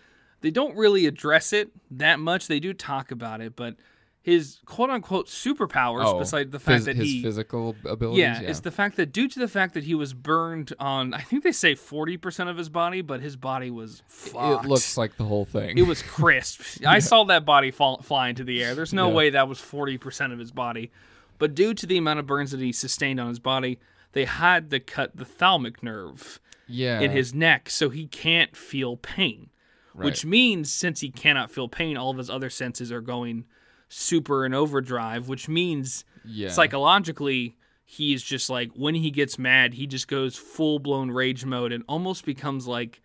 they 0.40 0.51
don't 0.51 0.75
really 0.77 1.05
address 1.05 1.53
it 1.53 1.70
that 1.90 2.18
much. 2.20 2.47
They 2.49 2.61
do 2.61 2.73
talk 2.73 3.11
about 3.11 3.42
it, 3.42 3.55
but 3.55 3.77
his 4.25 4.59
quote 4.65 4.89
unquote 4.89 5.27
superpowers, 5.29 6.05
oh, 6.07 6.19
besides 6.19 6.51
the 6.51 6.59
fact 6.59 6.83
phys- 6.83 6.85
that 6.87 6.97
his 6.97 7.07
he 7.07 7.23
physical 7.23 7.77
abilities. 7.85 8.19
Yeah, 8.19 8.41
Yeah, 8.41 8.49
it's 8.49 8.61
the 8.61 8.71
fact 8.71 8.97
that 8.97 9.13
due 9.13 9.29
to 9.29 9.39
the 9.39 9.47
fact 9.49 9.75
that 9.75 9.85
he 9.85 9.95
was 9.95 10.15
burned 10.15 10.73
on, 10.81 11.13
I 11.13 11.21
think 11.21 11.45
they 11.45 11.53
say 11.53 11.75
forty 11.75 12.17
percent 12.17 12.49
of 12.49 12.57
his 12.57 12.71
body, 12.71 13.03
but 13.03 13.21
his 13.21 13.37
body 13.37 13.71
was 13.71 14.03
fucked. 14.09 14.65
it 14.65 14.69
looks 14.69 14.97
like 14.97 15.17
the 15.19 15.25
whole 15.27 15.45
thing. 15.45 15.77
it 15.77 15.83
was 15.87 16.03
crisp. 16.17 16.63
I 16.87 17.01
saw 17.01 17.25
that 17.25 17.45
body 17.45 17.71
fall, 17.71 18.01
fly 18.03 18.31
into 18.31 18.45
the 18.45 18.65
air. 18.65 18.75
There's 18.75 18.95
no 18.95 19.09
Yeah. 19.09 19.15
way 19.15 19.31
that 19.31 19.47
was 19.47 19.61
forty 19.61 19.99
percent 19.99 20.33
of 20.33 20.39
his 20.39 20.51
body, 20.51 20.91
but 21.39 21.55
due 21.55 21.75
to 21.75 21.87
the 21.87 21.99
amount 21.99 22.19
of 22.19 22.27
burns 22.27 22.51
that 22.53 22.61
he 22.61 22.73
sustained 22.73 23.21
on 23.21 23.29
his 23.29 23.39
body, 23.39 23.79
they 24.13 24.25
had 24.25 24.71
to 24.71 24.81
cut 24.81 25.15
the 25.17 25.25
thalamic 25.27 25.83
nerve 25.83 26.41
yeah, 26.67 27.01
in 27.01 27.11
his 27.11 27.35
neck, 27.35 27.69
so 27.69 27.91
he 27.91 28.07
can't 28.07 28.57
feel 28.57 28.97
pain. 28.97 29.51
Which 29.93 30.25
means 30.25 30.73
since 30.73 31.01
he 31.03 31.11
cannot 31.11 31.53
feel 31.53 31.69
pain, 31.69 31.97
all 31.97 32.11
of 32.11 32.17
his 32.19 32.29
other 32.31 32.51
senses 32.51 32.91
are 32.91 33.01
going 33.03 33.45
super 33.88 34.44
in 34.47 34.55
overdrive, 34.55 35.29
which 35.29 35.49
means 35.49 36.05
yeah. 36.25 36.49
psychologically 36.49 37.57
he's 37.87 38.23
just 38.23 38.49
like 38.49 38.70
when 38.75 38.94
he 38.94 39.11
gets 39.11 39.38
mad 39.38 39.75
he 39.75 39.87
just 39.87 40.09
goes 40.09 40.37
full 40.37 40.79
blown 40.79 41.11
rage 41.11 41.44
mode 41.44 41.70
and 41.70 41.85
almost 41.87 42.25
becomes 42.25 42.66
like 42.66 43.03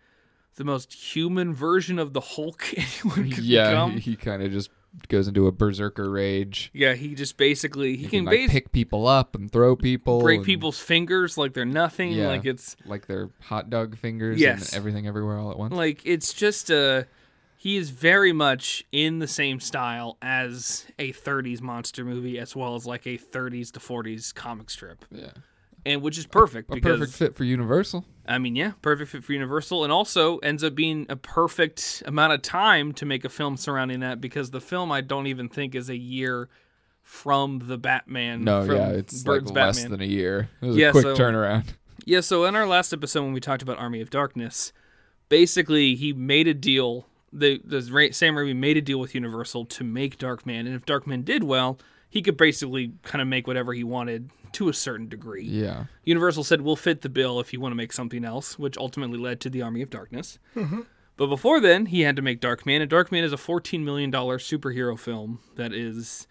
the 0.56 0.64
most 0.64 0.92
human 0.92 1.52
version 1.54 1.98
of 1.98 2.12
the 2.14 2.20
Hulk 2.20 2.64
anyone 2.76 3.30
could 3.30 3.44
yeah, 3.44 3.70
become. 3.70 3.92
he, 3.92 4.00
he 4.00 4.16
kind 4.16 4.42
of 4.42 4.50
just 4.50 4.70
goes 5.08 5.28
into 5.28 5.46
a 5.46 5.52
berserker 5.52 6.10
rage. 6.10 6.70
yeah, 6.74 6.94
he 6.94 7.14
just 7.14 7.36
basically 7.36 7.90
he, 7.96 8.04
He 8.04 8.08
can, 8.08 8.10
can, 8.20 8.24
like 8.24 8.38
bas- 8.46 8.50
pick 8.50 8.72
people 8.72 9.06
up 9.06 9.34
and 9.36 9.50
throw 9.50 9.76
people, 9.76 10.20
break 10.22 10.42
people's 10.42 10.80
fingers 10.80 11.38
like 11.38 11.52
they're 11.52 11.64
nothing. 11.64 12.12
Yeah. 12.12 12.28
Like 12.28 12.44
it's 12.44 12.74
like 12.86 13.06
their 13.06 13.28
hot 13.40 13.70
dog 13.70 13.96
fingers 13.96 14.40
Yes. 14.40 14.70
and 14.70 14.78
everything 14.78 15.06
everywhere 15.06 15.38
all 15.38 15.50
at 15.52 15.58
once. 15.58 15.72
like 15.74 16.00
it's 16.04 16.32
just 16.32 16.70
a 16.70 17.06
he 17.62 17.76
is 17.76 17.90
very 17.90 18.32
much 18.32 18.82
in 18.90 19.18
the 19.18 19.26
same 19.28 19.60
style 19.60 20.16
as 20.22 20.86
a 20.98 21.12
30s 21.12 21.60
monster 21.60 22.04
movie 22.06 22.38
as 22.38 22.56
well 22.56 22.74
as 22.74 22.86
like 22.86 23.06
a 23.06 23.18
30s 23.18 23.70
to 23.72 23.80
40s 23.80 24.34
comic 24.34 24.70
strip 24.70 25.04
yeah, 25.10 25.32
and 25.84 26.00
which 26.00 26.16
is 26.16 26.24
perfect 26.26 26.70
a 26.70 26.74
because 26.74 26.98
perfect 27.00 27.18
fit 27.18 27.36
for 27.36 27.44
Universal. 27.44 28.04
i 28.26 28.38
mean 28.38 28.56
yeah 28.56 28.72
perfect 28.80 29.10
fit 29.10 29.22
for 29.24 29.32
universal 29.34 29.84
and 29.84 29.92
also 29.92 30.38
ends 30.38 30.64
up 30.64 30.74
being 30.74 31.04
a 31.10 31.16
perfect 31.16 32.02
amount 32.06 32.32
of 32.32 32.40
time 32.40 32.92
to 32.92 33.04
make 33.04 33.24
a 33.26 33.28
film 33.28 33.56
surrounding 33.58 34.00
that 34.00 34.20
because 34.22 34.50
the 34.52 34.60
film 34.60 34.90
i 34.90 35.00
don't 35.02 35.26
even 35.26 35.48
think 35.48 35.74
is 35.74 35.90
a 35.90 35.96
year 35.98 36.48
from 37.02 37.58
the 37.66 37.76
batman 37.76 38.42
No, 38.44 38.62
yeah, 38.62 38.88
it's 38.90 39.22
Burton's 39.22 39.50
like 39.50 39.56
less 39.66 39.76
batman 39.82 39.98
than 39.98 40.00
a 40.08 40.10
year. 40.10 40.48
It 40.62 40.66
was 40.66 40.76
Yeah, 40.76 40.88
a 40.88 40.92
quick 40.92 41.02
so- 41.02 41.16
turnaround. 41.16 41.66
Yeah, 42.06 42.20
so 42.20 42.44
in 42.46 42.54
our 42.56 42.66
last 42.66 42.92
episode 42.94 43.22
when 43.24 43.32
we 43.34 43.40
talked 43.40 43.62
about 43.62 43.78
Army 43.78 44.00
of 44.00 44.08
Darkness, 44.10 44.72
basically 45.28 45.94
he 45.96 46.12
made 46.14 46.46
a 46.48 46.54
deal. 46.54 47.06
The 47.32 47.60
the 47.64 47.80
Sam 48.12 48.34
Raimi 48.34 48.56
made 48.56 48.76
a 48.76 48.80
deal 48.80 48.98
with 48.98 49.14
Universal 49.14 49.66
to 49.66 49.84
make 49.84 50.18
Darkman, 50.18 50.60
and 50.60 50.74
if 50.74 50.84
Darkman 50.84 51.24
did 51.24 51.44
well, 51.44 51.78
he 52.08 52.22
could 52.22 52.36
basically 52.36 52.92
kind 53.02 53.22
of 53.22 53.28
make 53.28 53.46
whatever 53.46 53.72
he 53.72 53.84
wanted 53.84 54.30
to 54.52 54.68
a 54.68 54.74
certain 54.74 55.08
degree. 55.08 55.44
Yeah, 55.44 55.84
Universal 56.04 56.44
said, 56.44 56.62
"We'll 56.62 56.76
fit 56.76 57.02
the 57.02 57.08
bill 57.08 57.38
if 57.38 57.52
you 57.52 57.60
want 57.60 57.72
to 57.72 57.76
make 57.76 57.92
something 57.92 58.24
else," 58.24 58.58
which 58.58 58.76
ultimately 58.76 59.18
led 59.18 59.40
to 59.42 59.50
the 59.50 59.62
Army 59.62 59.82
of 59.82 59.90
Darkness. 59.90 60.38
Mm-hmm. 60.56 60.80
But 61.16 61.26
before 61.26 61.60
then, 61.60 61.86
he 61.86 62.00
had 62.00 62.16
to 62.16 62.22
make 62.22 62.40
Darkman, 62.40 62.80
and 62.80 62.90
Darkman 62.90 63.22
is 63.22 63.34
a 63.34 63.36
$14 63.36 63.84
million 63.84 64.10
superhero 64.10 64.98
film 64.98 65.40
that 65.56 65.74
is 65.74 66.26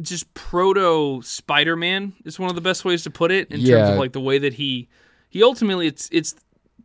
just 0.00 0.32
proto 0.34 1.20
Spider-Man 1.22 2.14
is 2.24 2.38
one 2.38 2.48
of 2.48 2.54
the 2.54 2.62
best 2.62 2.84
ways 2.84 3.02
to 3.02 3.10
put 3.10 3.30
it 3.30 3.50
in 3.50 3.64
terms 3.64 3.90
of 3.90 3.98
like 3.98 4.12
the 4.12 4.20
way 4.20 4.38
that 4.38 4.54
he 4.54 4.88
he 5.28 5.42
ultimately 5.42 5.86
it's 5.86 6.08
it's 6.10 6.34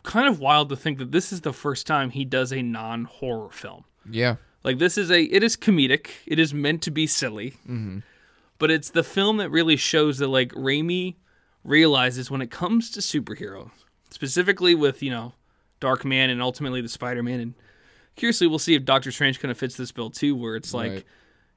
kind 0.04 0.28
of 0.28 0.40
wild 0.40 0.70
to 0.70 0.76
think 0.76 0.98
that 0.98 1.12
this 1.12 1.32
is 1.32 1.42
the 1.42 1.54
first 1.54 1.86
time 1.88 2.10
he 2.12 2.26
does 2.26 2.52
a 2.54 2.62
non-horror 2.62 3.50
film. 3.52 3.84
yeah, 4.10 4.36
Like 4.64 4.80
this 4.80 4.98
is 4.98 5.10
a 5.12 5.24
it 5.24 5.44
is 5.44 5.56
comedic. 5.58 6.08
It 6.26 6.40
is 6.40 6.54
meant 6.54 6.82
to 6.84 6.92
be 6.92 7.08
silly. 7.08 7.52
Mm-hmm. 7.68 8.00
But 8.58 8.72
it's 8.72 8.90
the 8.90 9.04
film 9.04 9.38
that 9.38 9.50
really 9.50 9.76
shows 9.78 10.18
that 10.18 10.28
like 10.28 10.52
Raimi 10.54 11.16
realizes 11.64 12.30
when 12.32 12.42
it 12.42 12.52
comes 12.52 12.90
to 12.92 13.00
superhero, 13.00 13.72
specifically 14.10 14.76
with, 14.76 15.02
you 15.04 15.12
know, 15.12 15.34
Dark 15.80 16.04
Man 16.06 16.30
and 16.30 16.42
ultimately 16.42 16.82
the 16.82 16.90
Spider-Man 16.90 17.40
and 17.40 17.54
curiously 18.16 18.48
we'll 18.48 18.60
see 18.60 18.76
if 18.76 18.84
Doctor 18.84 19.12
Strange 19.14 19.40
kind 19.40 19.50
of 19.52 19.58
fits 19.58 19.78
this 19.78 19.92
bill 19.94 20.10
too 20.10 20.36
where 20.36 20.56
it's 20.58 20.74
like 20.74 20.92
Right. 20.92 21.06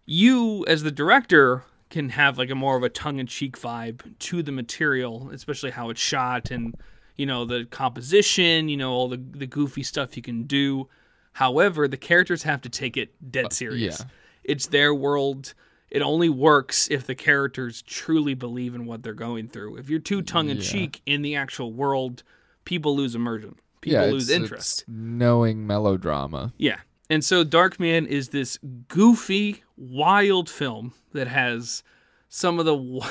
you 0.07 0.65
as 0.69 0.83
the 0.85 0.93
director 0.93 1.65
can 1.91 2.11
have 2.11 2.39
like 2.39 2.51
a 2.51 2.55
more 2.55 2.77
of 2.77 2.83
a 2.85 2.89
tongue-in-cheek 2.89 3.59
vibe 3.59 4.17
to 4.21 4.43
the 4.43 4.53
material, 4.53 5.31
especially 5.33 5.73
how 5.73 5.91
it's 5.91 6.01
shot 6.01 6.51
and 6.53 6.75
you 7.16 7.27
know 7.27 7.44
the 7.44 7.64
composition, 7.66 8.68
you 8.68 8.77
know 8.77 8.92
all 8.92 9.09
the 9.09 9.16
the 9.16 9.46
goofy 9.46 9.83
stuff 9.83 10.16
you 10.16 10.22
can 10.22 10.44
do. 10.44 10.88
However, 11.35 11.88
the 11.88 11.96
characters 11.96 12.42
have 12.42 12.61
to 12.62 12.68
take 12.68 12.96
it 12.96 13.14
dead 13.31 13.53
serious. 13.53 14.01
yeah. 14.01 14.07
It's 14.44 14.66
their 14.66 14.94
world. 14.94 15.55
It 15.90 16.03
only 16.03 16.29
works 16.29 16.88
if 16.90 17.07
the 17.07 17.14
characters 17.14 17.83
truly 17.83 18.35
believe 18.35 18.75
in 18.75 18.87
what 18.87 19.03
they're 19.03 19.12
going 19.12 19.48
through. 19.48 19.77
If 19.77 19.90
you're 19.90 20.01
too 20.01 20.22
tongue-in-cheek 20.22 21.03
in 21.05 21.20
the 21.20 21.37
actual 21.37 21.72
world, 21.72 22.22
people 22.64 22.96
lose 22.96 23.14
immersion. 23.14 23.57
People 23.83 24.01
yeah. 24.01 24.11
lose 24.11 24.31
interest. 24.31 24.85
knowing 24.88 25.66
melodrama. 25.66 26.55
Yeah. 26.57 26.79
And 27.11 27.22
so 27.22 27.44
Darkman 27.44 28.07
is 28.07 28.31
this 28.31 28.59
goofy, 28.88 29.64
wild 29.77 30.48
film 30.48 30.94
that 31.12 31.29
has 31.29 31.83
some 32.29 32.59
of 32.59 32.64
the 32.64 32.75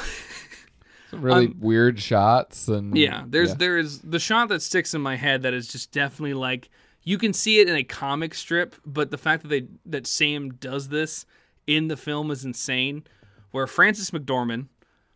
really 1.14 1.48
Um, 1.48 1.58
weird 1.60 2.00
shots 2.00 2.68
and 2.68 2.96
yeah, 2.96 3.24
there's 3.28 3.50
yeah. 3.50 3.56
there 3.56 3.78
is 3.78 4.00
the 4.00 4.20
shot 4.20 4.50
that 4.50 4.62
sticks 4.62 4.94
in 4.94 5.02
my 5.02 5.16
head 5.16 5.44
that 5.44 5.54
is 5.54 5.68
just 5.68 5.92
definitely 5.92 6.34
like 6.34 6.70
you 7.04 7.18
can 7.18 7.34
see 7.34 7.60
it 7.60 7.68
in 7.68 7.76
a 7.76 7.84
comic 7.84 8.34
strip, 8.34 8.76
but 8.86 9.10
the 9.12 9.18
fact 9.18 9.44
that 9.44 9.50
they 9.50 9.68
that 9.86 10.08
Sam 10.08 10.54
does 10.54 10.90
this 10.90 11.26
in 11.68 11.88
the 11.88 11.98
film 11.98 12.32
is 12.32 12.46
insane. 12.46 13.04
Where 13.52 13.68
Frances 13.68 14.12
McDormand 14.12 14.68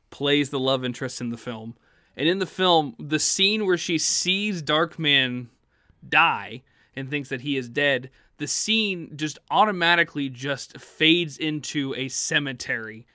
plays 0.10 0.50
the 0.50 0.60
love 0.60 0.84
interest 0.84 1.22
in 1.22 1.30
the 1.30 1.38
film, 1.38 1.76
and 2.18 2.28
in 2.28 2.40
the 2.40 2.46
film, 2.46 2.96
the 3.00 3.20
scene 3.20 3.66
where 3.66 3.78
she 3.78 3.98
sees 3.98 4.62
Darkman 4.62 5.48
die 6.08 6.64
and 6.96 7.10
thinks 7.10 7.30
that 7.30 7.42
he 7.42 7.56
is 7.56 7.70
dead, 7.70 8.10
the 8.38 8.48
scene 8.48 9.12
just 9.16 9.40
automatically 9.50 10.28
just 10.30 10.78
fades 10.78 11.38
into 11.38 11.94
a 11.96 12.10
cemetery 12.10 13.06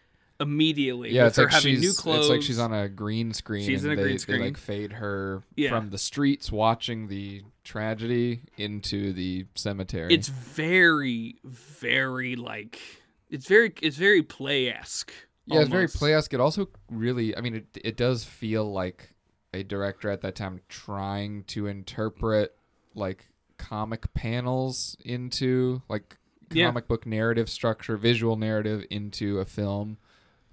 immediately. 0.40 1.10
Yeah, 1.12 1.26
it's 1.26 1.38
like 1.38 1.50
having 1.50 1.74
she's 1.76 1.80
new 1.80 1.92
clothes. 1.92 2.20
it's 2.20 2.28
like 2.30 2.42
she's 2.42 2.58
on 2.58 2.72
a 2.72 2.88
green 2.88 3.32
screen. 3.32 3.66
She's 3.66 3.84
and 3.84 3.92
in 3.92 3.98
a 3.98 4.02
they, 4.02 4.08
green 4.16 4.18
They 4.26 4.44
like 4.46 4.56
fade 4.56 4.92
her 4.94 5.42
Yeah. 5.56 5.70
from 5.70 5.90
the 5.90 5.98
streets 5.98 6.50
watching 6.50 7.08
the 7.08 7.42
tragedy 7.64 8.40
into 8.56 9.12
the 9.12 9.46
cemetery. 9.54 10.12
it's 10.12 10.28
very 10.28 11.36
very 11.44 12.34
like 12.36 12.80
it's 13.28 13.46
very 13.46 13.72
it's 13.82 13.96
very 13.96 14.22
play 14.22 14.68
esque. 14.72 15.12
yeah, 15.46 15.60
it's 15.60 15.70
very 15.70 15.86
play-esque. 15.88 16.32
It 16.34 16.40
also 16.40 16.68
really, 16.90 17.36
I 17.36 17.40
mean, 17.40 17.54
it 17.56 17.66
it 17.84 17.96
does 17.96 18.24
feel 18.24 18.70
like 18.72 19.14
a 19.52 19.62
director 19.62 20.10
at 20.10 20.20
that 20.22 20.34
time 20.36 20.60
trying 20.68 21.44
to 21.44 21.66
interpret 21.66 22.56
like 22.94 23.26
comic 23.58 24.12
panels 24.14 24.96
into 25.04 25.82
like 25.88 26.16
Yeah. 26.52 26.66
comic 26.66 26.88
book 26.88 27.06
narrative 27.06 27.48
structure, 27.48 27.96
visual 27.96 28.36
narrative 28.36 28.84
into 28.90 29.38
a 29.38 29.44
film. 29.44 29.98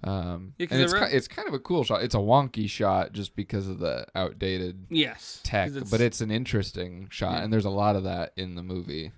Um, 0.04 0.54
Yeah, 0.58 0.68
and 0.70 0.80
it's 0.80 0.92
ki- 0.92 1.00
it's 1.10 1.26
kind 1.28 1.48
of 1.48 1.54
a 1.54 1.58
cool 1.58 1.82
shot. 1.82 2.02
It's 2.02 2.14
a 2.14 2.18
wonky 2.18 2.70
shot 2.70 3.12
just 3.12 3.34
because 3.34 3.66
of 3.66 3.80
the 3.80 4.06
outdated 4.14 4.86
Yes, 4.90 5.40
tech, 5.42 5.70
it's- 5.70 5.90
but 5.90 6.00
it's 6.00 6.20
an 6.20 6.30
interesting 6.30 7.08
shot, 7.10 7.32
Yeah. 7.34 7.42
and 7.44 7.52
there's 7.52 7.64
a 7.64 7.70
lot 7.70 7.96
of 7.96 8.04
that 8.04 8.32
in 8.36 8.54
the 8.54 8.62
movie. 8.62 9.10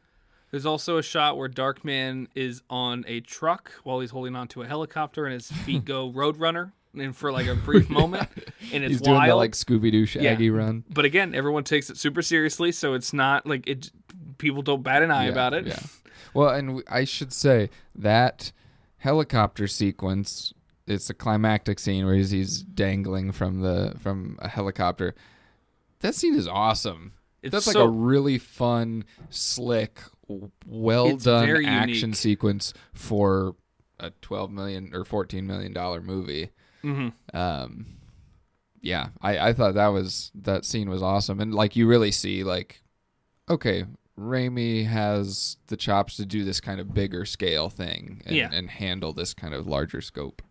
There's 0.50 0.66
also 0.66 0.96
a 0.96 1.02
shot 1.02 1.36
where 1.36 1.48
Darkman 1.48 2.26
is 2.34 2.62
on 2.70 3.04
a 3.06 3.20
truck 3.20 3.70
while 3.84 4.00
he's 4.00 4.10
holding 4.10 4.34
onto 4.34 4.62
a 4.62 4.66
helicopter 4.66 5.26
and 5.26 5.34
his 5.34 5.50
feet 5.52 5.84
go 5.84 6.10
Roadrunner 6.10 6.72
and 6.98 7.14
for 7.14 7.30
like 7.30 7.46
a 7.46 7.54
brief 7.54 7.88
moment 7.88 8.28
and 8.72 8.82
it's 8.82 8.92
He's 8.94 9.00
doing 9.02 9.16
wild. 9.18 9.30
the 9.30 9.34
like 9.36 9.52
Scooby 9.52 9.92
Doo 9.92 10.06
Shaggy 10.06 10.50
run. 10.50 10.82
but 10.92 11.04
again, 11.04 11.34
everyone 11.34 11.62
takes 11.62 11.88
it 11.90 11.98
super 11.98 12.22
seriously, 12.22 12.72
so 12.72 12.94
it's 12.94 13.12
not 13.12 13.46
like 13.46 13.68
it. 13.68 13.90
People 14.38 14.62
don't 14.62 14.82
bat 14.82 15.02
an 15.02 15.10
eye 15.10 15.26
Yeah, 15.26 15.30
about 15.32 15.52
it. 15.54 15.66
Yeah. 15.66 15.78
Well, 16.34 16.48
and 16.48 16.68
w- 16.68 16.84
I 16.88 17.04
should 17.04 17.32
say 17.34 17.68
that 17.94 18.50
helicopter 18.96 19.68
sequence. 19.68 20.52
It's 20.90 21.08
a 21.10 21.14
climactic 21.14 21.78
scene 21.78 22.04
where 22.04 22.14
he's, 22.14 22.30
he's 22.30 22.62
dangling 22.62 23.32
from 23.32 23.60
the 23.60 23.94
from 24.02 24.38
a 24.40 24.48
helicopter. 24.48 25.14
That 26.00 26.14
scene 26.14 26.34
is 26.34 26.48
awesome. 26.48 27.12
It's 27.42 27.52
That's 27.52 27.66
like 27.66 27.76
a 27.76 27.88
really 27.88 28.38
fun, 28.38 29.04
slick, 29.30 30.00
well 30.66 31.16
done 31.16 31.48
action 31.64 32.08
unique. 32.10 32.14
sequence 32.16 32.74
for 32.92 33.54
a 33.98 34.10
twelve 34.22 34.50
million 34.50 34.90
or 34.94 35.04
fourteen 35.04 35.46
million 35.46 35.72
dollar 35.72 36.00
movie. 36.02 36.50
Mhm. 36.82 37.12
Um, 37.34 37.86
yeah, 38.82 39.08
I, 39.20 39.38
I 39.50 39.52
thought 39.52 39.74
that 39.74 39.88
was 39.88 40.30
that 40.34 40.64
scene 40.64 40.88
was 40.90 41.02
awesome, 41.02 41.40
and 41.40 41.54
like 41.54 41.76
you 41.76 41.86
really 41.86 42.10
see 42.10 42.42
like, 42.44 42.82
okay, 43.48 43.84
Raimi 44.18 44.86
has 44.86 45.56
the 45.68 45.76
chops 45.76 46.16
to 46.16 46.26
do 46.26 46.44
this 46.44 46.60
kind 46.60 46.80
of 46.80 46.92
bigger 46.94 47.24
scale 47.24 47.68
thing 47.70 48.22
and, 48.26 48.36
Yeah. 48.36 48.48
and 48.52 48.70
handle 48.70 49.12
this 49.12 49.32
kind 49.34 49.54
of 49.54 49.66
larger 49.66 50.00
scope. 50.00 50.42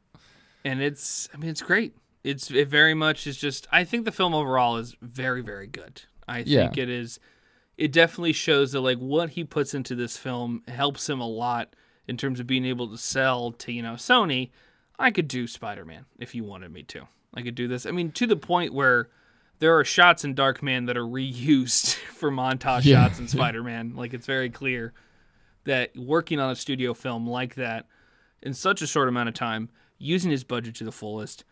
And 0.65 0.81
it's 0.81 1.29
I 1.33 1.37
mean 1.37 1.49
it's 1.49 1.61
great. 1.61 1.95
It's 2.23 2.51
it 2.51 2.67
very 2.67 2.93
much 2.93 3.25
is 3.27 3.37
just 3.37 3.67
I 3.71 3.83
think 3.83 4.05
the 4.05 4.11
film 4.11 4.33
overall 4.33 4.77
is 4.77 4.95
very 5.01 5.41
very 5.41 5.67
good. 5.67 6.01
I 6.27 6.39
Yeah. 6.45 6.63
think 6.65 6.77
it 6.77 6.89
is 6.89 7.19
it 7.77 7.91
definitely 7.93 8.33
shows 8.33 8.73
that 8.73 8.81
like 8.81 8.97
what 8.97 9.31
he 9.31 9.43
puts 9.43 9.73
into 9.73 9.95
this 9.95 10.17
film 10.17 10.63
helps 10.67 11.07
him 11.09 11.21
a 11.21 11.27
lot 11.27 11.75
in 12.07 12.17
terms 12.17 12.39
of 12.39 12.47
being 12.47 12.65
able 12.65 12.89
to 12.89 12.97
sell 12.97 13.51
to, 13.53 13.71
you 13.71 13.81
know, 13.81 13.93
Sony, 13.93 14.49
I 14.97 15.11
could 15.11 15.27
do 15.27 15.47
Spider-Man 15.47 16.05
if 16.17 16.33
you 16.35 16.43
wanted 16.43 16.73
me 16.73 16.83
to. 16.83 17.07
I 17.33 17.41
could 17.41 17.55
do 17.55 17.67
this. 17.67 17.85
I 17.85 17.91
mean 17.91 18.11
to 18.13 18.27
the 18.27 18.35
point 18.35 18.73
where 18.73 19.09
there 19.59 19.77
are 19.77 19.83
shots 19.85 20.23
in 20.23 20.33
Dark 20.35 20.61
Man 20.63 20.85
that 20.85 20.97
are 20.97 21.05
reused 21.05 21.93
for 22.13 22.31
montage 22.31 22.83
Yeah. 22.85 23.07
shots 23.07 23.19
in 23.19 23.27
Spider-Man. 23.27 23.93
Like 23.95 24.13
it's 24.13 24.25
very 24.25 24.49
clear 24.49 24.93
that 25.65 25.95
working 25.97 26.39
on 26.39 26.49
a 26.51 26.55
studio 26.55 26.93
film 26.93 27.27
like 27.27 27.55
that 27.55 27.85
in 28.41 28.53
such 28.53 28.81
a 28.81 28.87
short 28.87 29.07
amount 29.09 29.29
of 29.29 29.35
time, 29.35 29.69
using 29.99 30.31
his 30.31 30.43
budget 30.43 30.73
to 30.75 30.83
the 30.83 30.91
fullest, 30.91 31.43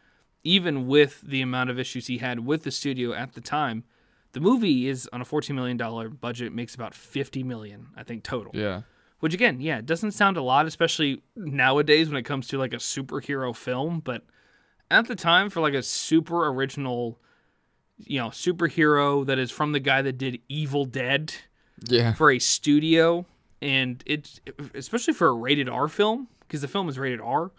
even 0.43 0.87
with 0.87 1.21
the 1.21 1.41
amount 1.41 1.69
of 1.69 1.77
issues 1.77 2.07
he 2.07 2.17
had 2.17 2.39
with 2.45 2.63
the 2.63 2.71
studio 2.71 3.13
at 3.13 3.33
the 3.33 3.41
time, 3.41 3.83
the 4.31 4.39
movie 4.39 4.87
is 4.87 5.07
on 5.13 5.21
a 5.21 5.25
$14 5.25 5.53
million 5.53 5.77
budget, 6.19 6.53
makes 6.53 6.73
about 6.75 6.93
50 6.95 7.43
million, 7.43 7.87
I 7.95 8.03
think, 8.03 8.23
total. 8.23 8.51
Yeah, 8.55 8.81
Which, 9.19 9.33
again, 9.33 9.59
yeah, 9.61 9.77
it 9.79 9.85
doesn't 9.85 10.11
sound 10.11 10.37
a 10.37 10.41
lot, 10.41 10.65
especially 10.65 11.21
nowadays 11.35 12.07
when 12.09 12.17
it 12.17 12.23
comes 12.23 12.47
to 12.49 12.57
like 12.57 12.73
a 12.73 12.77
superhero 12.77 13.55
film. 13.55 13.99
But 13.99 14.23
at 14.91 15.07
the 15.07 15.15
time, 15.15 15.49
for 15.49 15.59
like 15.61 15.73
a 15.73 15.83
super 15.83 16.47
original, 16.47 17.19
you 17.97 18.19
know, 18.19 18.27
superhero 18.29 19.25
that 19.25 19.39
is 19.39 19.49
from 19.51 19.71
the 19.71 19.79
guy 19.79 20.01
that 20.01 20.17
did 20.17 20.39
Evil 20.47 20.85
Dead 20.85 21.33
Yeah. 21.87 22.13
for 22.13 22.31
a 22.31 22.37
studio, 22.39 23.25
and 23.61 24.03
it's 24.05 24.39
especially 24.75 25.13
for 25.15 25.27
a 25.29 25.33
rated 25.33 25.67
R 25.67 25.87
film 25.87 26.27
because 26.41 26.61
the 26.61 26.67
film 26.67 26.87
is 26.89 26.99
rated 26.99 27.19
R, 27.21 27.51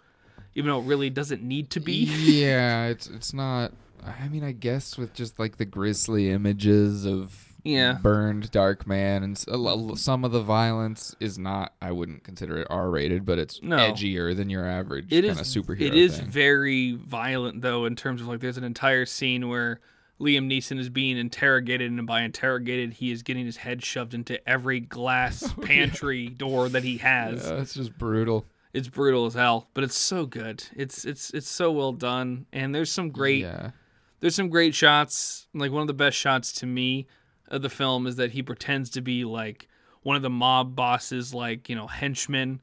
even 0.55 0.69
though 0.69 0.79
it 0.79 0.85
really 0.85 1.09
doesn't 1.09 1.41
need 1.43 1.69
to 1.71 1.79
be. 1.79 2.05
yeah, 2.05 2.85
it's 2.87 3.07
it's 3.07 3.33
not. 3.33 3.71
I 4.05 4.27
mean, 4.29 4.43
I 4.43 4.53
guess 4.53 4.97
with 4.97 5.13
just 5.13 5.39
like 5.39 5.57
the 5.57 5.65
grisly 5.65 6.29
images 6.31 7.05
of 7.05 7.53
Yeah. 7.65 7.97
burned 8.01 8.49
Dark 8.49 8.87
Man 8.87 9.23
and 9.23 9.37
some 9.37 10.23
of 10.23 10.31
the 10.31 10.41
violence 10.41 11.15
is 11.19 11.37
not. 11.37 11.73
I 11.81 11.91
wouldn't 11.91 12.23
consider 12.23 12.57
it 12.59 12.67
R 12.69 12.89
rated, 12.89 13.25
but 13.25 13.39
it's 13.39 13.61
No. 13.61 13.75
edgier 13.77 14.33
than 14.35 14.49
your 14.49 14.65
average 14.65 15.09
kind 15.09 15.25
of 15.25 15.37
superhero. 15.39 15.81
It 15.81 15.95
is 15.95 16.17
thing. 16.17 16.29
very 16.29 16.93
violent 16.93 17.61
though, 17.61 17.85
in 17.85 17.95
terms 17.97 18.21
of 18.21 18.27
like 18.27 18.39
there's 18.39 18.57
an 18.57 18.63
entire 18.63 19.05
scene 19.05 19.49
where 19.49 19.81
Liam 20.19 20.47
Neeson 20.51 20.79
is 20.79 20.89
being 20.89 21.17
interrogated, 21.17 21.91
and 21.91 22.05
by 22.07 22.23
interrogated, 22.23 22.93
he 22.93 23.09
is 23.11 23.23
getting 23.23 23.45
his 23.45 23.55
head 23.57 23.83
shoved 23.83 24.13
into 24.13 24.37
every 24.49 24.79
glass 24.81 25.43
oh, 25.57 25.61
pantry 25.61 26.27
door 26.27 26.67
that 26.69 26.83
he 26.83 26.97
has. 26.97 27.45
Yeah, 27.45 27.61
it's 27.61 27.73
just 27.73 27.97
brutal. 27.97 28.45
It's 28.73 28.87
brutal 28.87 29.25
as 29.25 29.33
hell, 29.33 29.67
but 29.73 29.83
it's 29.83 29.97
so 29.97 30.25
good. 30.25 30.63
It's 30.75 31.03
it's 31.05 31.31
it's 31.31 31.49
so 31.49 31.71
well 31.71 31.91
done, 31.91 32.45
and 32.53 32.73
there's 32.73 32.91
some 32.91 33.09
great 33.09 33.41
Yeah. 33.41 33.71
there's 34.19 34.35
some 34.35 34.49
great 34.49 34.75
shots. 34.75 35.47
Like 35.53 35.71
one 35.71 35.81
of 35.81 35.87
the 35.87 35.93
best 35.93 36.17
shots 36.17 36.51
to 36.53 36.65
me 36.67 37.07
of 37.47 37.61
the 37.63 37.69
film 37.69 38.05
is 38.05 38.17
that 38.17 38.31
he 38.31 38.43
pretends 38.43 38.91
to 38.91 39.01
be 39.01 39.25
like 39.25 39.67
one 40.03 40.15
of 40.15 40.21
the 40.21 40.29
mob 40.29 40.75
bosses, 40.75 41.33
like 41.33 41.67
you 41.67 41.75
know 41.75 41.87
henchmen, 41.87 42.61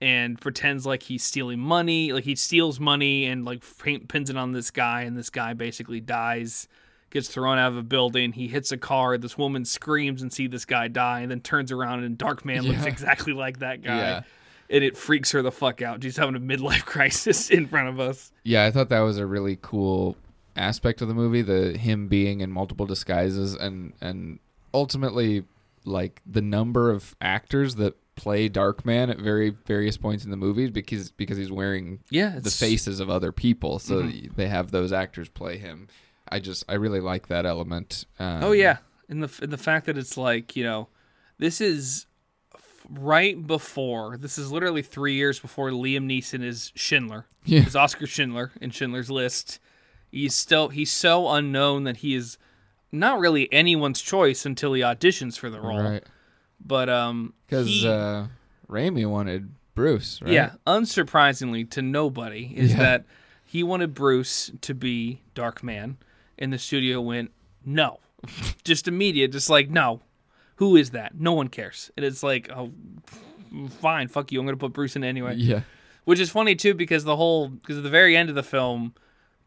and 0.00 0.40
pretends 0.40 0.84
like 0.84 1.04
he's 1.04 1.22
stealing 1.22 1.60
money. 1.60 2.12
Like 2.12 2.24
he 2.24 2.34
steals 2.34 2.80
money 2.80 3.26
and 3.26 3.44
like 3.44 3.62
pins 4.08 4.30
it 4.30 4.36
on 4.36 4.50
this 4.52 4.72
guy, 4.72 5.02
and 5.02 5.16
this 5.16 5.30
guy 5.30 5.54
basically 5.54 6.00
dies, 6.00 6.66
gets 7.10 7.28
thrown 7.28 7.56
out 7.56 7.68
of 7.70 7.76
a 7.76 7.82
building. 7.84 8.32
He 8.32 8.48
hits 8.48 8.72
a 8.72 8.76
car. 8.76 9.16
This 9.16 9.38
woman 9.38 9.64
screams 9.64 10.22
and 10.22 10.32
see 10.32 10.48
this 10.48 10.64
guy 10.64 10.88
die, 10.88 11.20
and 11.20 11.30
then 11.30 11.40
turns 11.40 11.70
around 11.70 12.02
and 12.02 12.18
Dark 12.18 12.44
Man 12.44 12.62
looks 12.64 12.84
exactly 12.84 13.32
like 13.32 13.60
that 13.60 13.82
guy. 13.82 13.96
Yeah. 13.96 14.22
And 14.70 14.82
it 14.82 14.96
freaks 14.96 15.30
her 15.32 15.42
the 15.42 15.52
fuck 15.52 15.80
out. 15.82 16.02
She's 16.02 16.16
having 16.16 16.34
a 16.36 16.40
midlife 16.40 16.84
crisis 16.86 17.50
in 17.50 17.66
front 17.66 17.88
of 17.88 18.00
us. 18.00 18.32
Yeah, 18.44 18.64
I 18.64 18.70
thought 18.70 18.88
that 18.88 19.00
was 19.00 19.18
a 19.18 19.26
really 19.26 19.58
cool 19.62 20.16
aspect 20.56 21.02
of 21.02 21.08
the 21.08 21.14
movie, 21.14 21.42
the 21.42 21.76
him 21.76 22.08
being 22.08 22.40
in 22.40 22.50
multiple 22.50 22.86
disguises 22.86 23.54
and 23.54 23.92
and 24.00 24.38
ultimately 24.74 25.44
like 25.84 26.20
the 26.26 26.42
number 26.42 26.90
of 26.90 27.14
actors 27.20 27.76
that 27.76 27.94
play 28.16 28.48
Darkman 28.48 29.10
at 29.10 29.18
very 29.18 29.50
various 29.66 29.96
points 29.98 30.24
in 30.24 30.30
the 30.30 30.36
movie 30.36 30.70
because 30.70 31.10
because 31.12 31.36
he's 31.36 31.52
wearing 31.52 32.00
Yeah, 32.10 32.38
the 32.40 32.50
faces 32.50 32.98
of 33.00 33.10
other 33.10 33.30
people, 33.32 33.78
so 33.78 34.02
Mhm. 34.02 34.34
they 34.36 34.48
have 34.48 34.70
those 34.70 34.92
actors 34.92 35.28
play 35.28 35.58
him. 35.58 35.88
I 36.28 36.40
just 36.40 36.64
I 36.68 36.74
really 36.74 37.00
like 37.00 37.28
that 37.28 37.44
element. 37.46 38.06
Um, 38.18 38.42
Oh 38.42 38.52
yeah, 38.52 38.78
and 39.08 39.22
the 39.22 39.44
in 39.44 39.50
the 39.50 39.58
fact 39.58 39.86
that 39.86 39.96
it's 39.98 40.16
like 40.16 40.56
you 40.56 40.64
know, 40.64 40.88
this 41.38 41.60
is 41.60 42.06
right 42.90 43.46
before. 43.46 44.16
This 44.16 44.38
is 44.38 44.50
literally 44.52 44.82
three 44.82 45.14
years 45.14 45.38
before 45.38 45.70
Liam 45.70 46.04
Neeson 46.06 46.42
is 46.44 46.72
Schindler. 46.74 47.26
Yeah. 47.44 47.60
Is 47.66 47.76
Oscar 47.76 48.06
Schindler 48.06 48.52
in 48.60 48.70
Schindler's 48.70 49.10
List. 49.10 49.60
He's 50.10 50.34
still 50.34 50.68
he's 50.68 50.90
so 50.90 51.28
unknown 51.28 51.84
that 51.84 51.98
he 51.98 52.14
is 52.14 52.38
not 52.92 53.18
really 53.18 53.52
anyone's 53.52 54.00
choice 54.00 54.46
until 54.46 54.72
he 54.72 54.80
auditions 54.82 55.38
for 55.38 55.50
the 55.50 55.60
role. 55.60 55.82
right 55.82 56.04
But 56.64 56.88
um, 56.88 57.34
because 57.46 57.84
uh, 57.84 58.28
Raimi 58.68 59.06
wanted 59.08 59.50
Bruce. 59.74 60.20
Right? 60.22 60.32
Yeah, 60.32 60.52
unsurprisingly 60.66 61.68
to 61.70 61.82
nobody 61.82 62.52
is 62.56 62.70
Yeah. 62.72 62.78
that 62.78 63.04
he 63.44 63.62
wanted 63.62 63.94
Bruce 63.94 64.50
to 64.62 64.74
be 64.74 65.20
Dark 65.34 65.62
Man, 65.62 65.98
and 66.38 66.52
the 66.52 66.58
studio 66.58 67.00
went 67.00 67.30
no, 67.64 68.00
just 68.64 68.88
immediate, 68.88 69.32
just 69.32 69.50
like 69.50 69.68
no, 69.68 70.00
who 70.56 70.76
is 70.76 70.90
that? 70.90 71.18
No 71.18 71.32
one 71.32 71.48
cares, 71.48 71.90
and 71.96 72.04
it's 72.04 72.22
like 72.22 72.50
oh, 72.50 72.72
fine, 73.68 74.08
fuck 74.08 74.32
you, 74.32 74.40
I'm 74.40 74.46
gonna 74.46 74.56
put 74.56 74.72
Bruce 74.72 74.96
in 74.96 75.04
anyway. 75.04 75.34
yeah, 75.36 75.60
Which 76.04 76.20
is 76.20 76.30
funny 76.30 76.54
too 76.54 76.74
because 76.74 77.04
the 77.04 77.16
whole 77.16 77.48
because 77.48 77.78
at 77.78 77.82
the 77.82 77.90
very 77.90 78.16
end 78.16 78.28
of 78.28 78.34
the 78.34 78.42
film, 78.42 78.94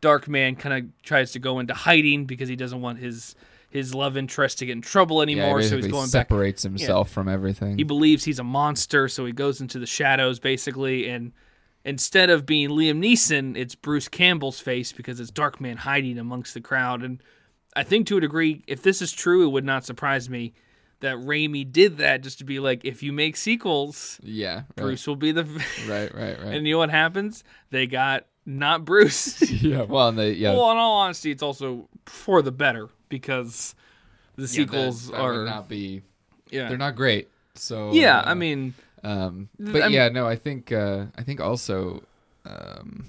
Dark 0.01 0.27
Man 0.27 0.55
kind 0.55 0.83
of 0.85 1.03
tries 1.03 1.31
to 1.33 1.39
go 1.39 1.59
into 1.59 1.73
hiding 1.73 2.25
because 2.25 2.49
he 2.49 2.55
doesn't 2.55 2.81
want 2.81 2.99
his 2.99 3.35
his 3.69 3.93
love 3.93 4.17
interest 4.17 4.59
to 4.59 4.65
get 4.65 4.73
in 4.73 4.81
trouble 4.81 5.17
yeah. 5.17 5.23
anymore, 5.23 5.59
he 5.59 5.67
so 5.67 5.75
he's 5.75 5.87
going 5.87 6.05
back 6.05 6.27
separates 6.27 6.63
himself 6.63 7.09
from 7.09 7.27
everything. 7.27 7.77
he 7.77 7.83
believes 7.83 8.23
he's 8.23 8.39
a 8.39 8.43
monster, 8.43 9.07
so 9.07 9.25
he 9.25 9.31
goes 9.31 9.61
into 9.61 9.79
the 9.79 9.85
shadows 9.85 10.39
basically. 10.39 11.07
And 11.07 11.31
instead 11.85 12.29
of 12.29 12.45
being 12.45 12.69
Liam 12.69 13.03
Neeson, 13.03 13.55
it's 13.55 13.75
Bruce 13.75 14.07
Campbell's 14.07 14.59
face 14.59 14.91
because 14.91 15.19
it's 15.19 15.31
Dark 15.31 15.61
Man 15.61 15.77
hiding 15.77 16.17
amongst 16.17 16.53
the 16.53 16.61
crowd. 16.61 17.03
And 17.03 17.21
I 17.75 17.83
think 17.83 18.07
to 18.07 18.17
a 18.17 18.21
degree, 18.21 18.63
if 18.67 18.81
this 18.81 19.01
is 19.01 19.11
true, 19.11 19.45
it 19.45 19.51
would 19.51 19.65
not 19.65 19.85
surprise 19.85 20.29
me 20.29 20.53
that 21.01 21.17
Raimi 21.17 21.69
did 21.71 21.97
that 21.97 22.21
just 22.21 22.39
to 22.39 22.43
be 22.43 22.59
like, 22.59 22.83
if 22.85 23.01
you 23.03 23.13
make 23.13 23.37
sequels, 23.37 24.19
yeah, 24.23 24.55
right, 24.55 24.65
Bruce 24.75 25.07
will 25.07 25.15
be 25.15 25.31
the. 25.31 25.43
right, 25.87 26.13
right, 26.13 26.37
right. 26.41 26.53
and 26.55 26.67
you 26.67 26.73
know 26.73 26.79
what 26.79 26.89
happens? 26.89 27.43
They 27.69 27.87
got 27.87 28.25
not 28.45 28.85
Bruce. 28.85 29.41
yeah, 29.63 29.83
well, 29.83 30.09
and 30.09 30.17
they 30.17 30.31
yeah. 30.33 30.53
well, 30.53 30.71
in 30.71 30.77
all 30.77 30.97
honesty, 30.97 31.31
it's 31.31 31.43
also 31.43 31.87
for 32.05 32.41
the 32.41 32.51
better 32.51 32.89
because 33.09 33.75
the 34.35 34.43
yeah, 34.43 34.47
sequels 34.47 35.07
that- 35.07 35.13
that 35.13 35.21
are 35.21 35.45
not 35.45 35.67
be. 35.69 36.01
yeah 36.49 36.69
They're 36.69 36.77
not 36.77 36.95
great. 36.95 37.29
So 37.55 37.91
yeah. 37.93 38.19
uh, 38.19 38.31
I 38.31 38.33
mean. 38.33 38.73
Um, 39.03 39.47
but 39.57 39.81
I'm- 39.81 39.91
yeah, 39.91 40.09
no, 40.09 40.27
I 40.27 40.35
think 40.35 40.71
uh, 40.71 41.05
I 41.17 41.23
think 41.23 41.39
also 41.39 42.03
um, 42.45 43.05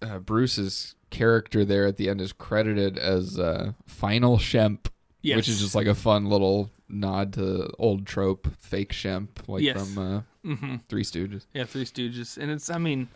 uh, 0.00 0.18
Bruce's 0.18 0.94
character 1.10 1.64
there 1.64 1.86
at 1.86 1.96
the 1.96 2.08
end 2.08 2.20
is 2.20 2.32
credited 2.32 2.96
as 2.98 3.38
uh, 3.38 3.72
Final 3.86 4.38
Shemp, 4.38 4.86
Yes. 5.22 5.36
which 5.36 5.48
is 5.48 5.60
just 5.60 5.74
like 5.74 5.86
a 5.86 5.94
fun 5.94 6.26
little 6.26 6.70
nod 6.88 7.32
to 7.34 7.70
old 7.78 8.06
trope, 8.06 8.48
fake 8.60 8.92
Shemp, 8.92 9.28
like 9.48 9.62
Yes. 9.62 9.76
from 9.94 9.98
uh, 10.44 10.54
hmm 10.54 10.76
Three 10.88 11.04
Stooges. 11.04 11.46
Yeah, 11.54 11.64
Three 11.64 11.84
Stooges, 11.84 12.36
and 12.38 12.50
it's 12.50 12.68
I 12.70 12.78
mean, 12.78 13.08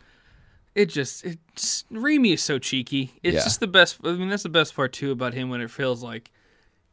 it 0.74 0.86
just 0.86 1.24
it's 1.24 1.84
Raimi 1.92 2.34
is 2.34 2.42
so 2.42 2.58
cheeky. 2.58 3.12
It's 3.22 3.34
Yeah. 3.36 3.44
just 3.44 3.60
the 3.60 3.66
best. 3.66 3.98
I 4.04 4.12
mean, 4.12 4.28
that's 4.28 4.42
the 4.44 4.48
best 4.48 4.74
part 4.76 4.92
too 4.92 5.10
about 5.10 5.34
him 5.34 5.48
when 5.50 5.60
it 5.60 5.70
feels 5.70 6.02
like, 6.02 6.30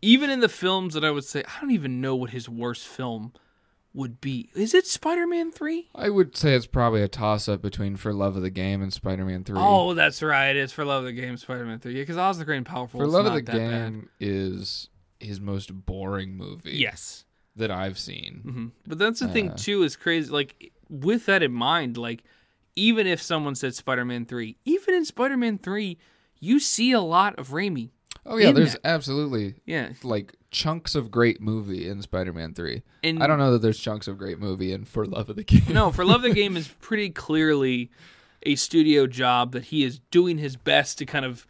even 0.02 0.30
in 0.30 0.40
the 0.40 0.50
films 0.50 0.94
that 0.96 1.06
I 1.06 1.12
would 1.12 1.24
say 1.26 1.44
I 1.46 1.62
don't 1.62 1.72
even 1.72 2.02
know 2.02 2.16
what 2.16 2.32
his 2.32 2.50
worst 2.50 2.88
film 2.88 3.34
would 3.94 4.20
be. 4.20 4.50
Is 4.56 4.74
it 4.74 4.88
Spider 4.88 5.28
Man 5.28 5.52
Three? 5.52 5.90
I 5.94 6.10
would 6.10 6.36
say 6.36 6.56
it's 6.56 6.66
probably 6.66 7.04
a 7.04 7.08
toss 7.08 7.48
up 7.48 7.62
between 7.62 7.96
For 7.96 8.12
Love 8.12 8.36
of 8.36 8.42
the 8.42 8.50
Game 8.50 8.82
and 8.82 8.92
Spider 8.92 9.24
Man 9.26 9.44
Three. 9.44 9.58
Oh, 9.60 9.94
that's 9.94 10.24
right. 10.24 10.56
It's 10.56 10.74
for 10.74 10.84
Love 10.84 11.04
of 11.04 11.06
the 11.06 11.22
Game, 11.22 11.38
Spider 11.38 11.66
Man 11.66 11.78
Three. 11.80 11.94
Yeah, 11.94 12.02
because 12.02 12.18
Oz 12.18 12.40
the 12.40 12.46
Great 12.46 12.58
and 12.58 12.66
Powerful. 12.66 13.00
For 13.00 13.06
Love 13.08 13.28
of 13.28 13.34
the 13.34 13.42
that 13.42 13.46
bad. 13.46 13.70
Game 13.92 14.10
is 14.20 14.90
his 15.24 15.40
most 15.40 15.86
boring 15.86 16.36
movie 16.38 16.78
Yes. 16.78 17.26
that 17.56 17.72
I've 17.72 17.98
seen. 18.00 18.42
hmm 18.44 18.68
But 18.88 18.98
that's 19.00 19.20
the 19.20 19.28
thing 19.28 19.50
Uh, 19.52 19.56
too 19.58 19.84
is 19.84 19.96
crazy. 19.96 20.30
Like 20.32 20.72
with 20.90 21.26
that 21.28 21.44
in 21.44 21.52
mind, 21.54 21.98
like 21.98 22.24
even 22.76 23.06
if 23.08 23.22
someone 23.22 23.56
said 23.56 23.76
Spider 23.76 24.06
Man 24.06 24.26
Three, 24.26 24.58
even 24.66 24.94
in 24.96 25.06
Spider 25.06 25.38
Man 25.38 25.58
Three, 25.58 25.98
you 26.40 26.60
see 26.60 26.92
a 26.92 27.02
lot 27.02 27.38
of 27.40 27.50
Raimi. 27.50 27.90
Oh 28.26 28.38
yeah, 28.38 28.52
there's 28.52 28.74
that. 28.74 28.86
absolutely 28.86 29.56
Yeah, 29.66 29.90
like 30.02 30.34
chunks 30.50 30.96
of 30.96 31.12
great 31.12 31.42
movie 31.42 31.90
in 31.90 32.02
Spider-Man 32.02 32.54
3. 32.54 32.84
and 33.04 33.22
I 33.24 33.28
don't 33.28 33.38
know 33.40 33.52
that 33.54 33.62
there's 33.64 33.80
chunks 33.80 34.08
of 34.08 34.18
great 34.18 34.40
movie 34.40 34.72
in 34.72 34.86
For 34.86 35.06
Love 35.06 35.30
of 35.30 35.36
the 35.36 35.44
Game. 35.44 35.64
no, 35.70 35.92
for 35.92 36.06
Love 36.06 36.18
of 36.18 36.22
the 36.24 36.34
Game 36.42 36.56
is 36.56 36.68
pretty 36.80 37.10
clearly 37.10 37.92
a 38.44 38.56
studio 38.56 39.08
job 39.08 39.52
that 39.54 39.66
he 39.66 39.84
is 39.84 40.00
doing 40.12 40.38
his 40.38 40.56
best 40.56 41.00
to 41.00 41.06
kind 41.06 41.26
of 41.26 41.46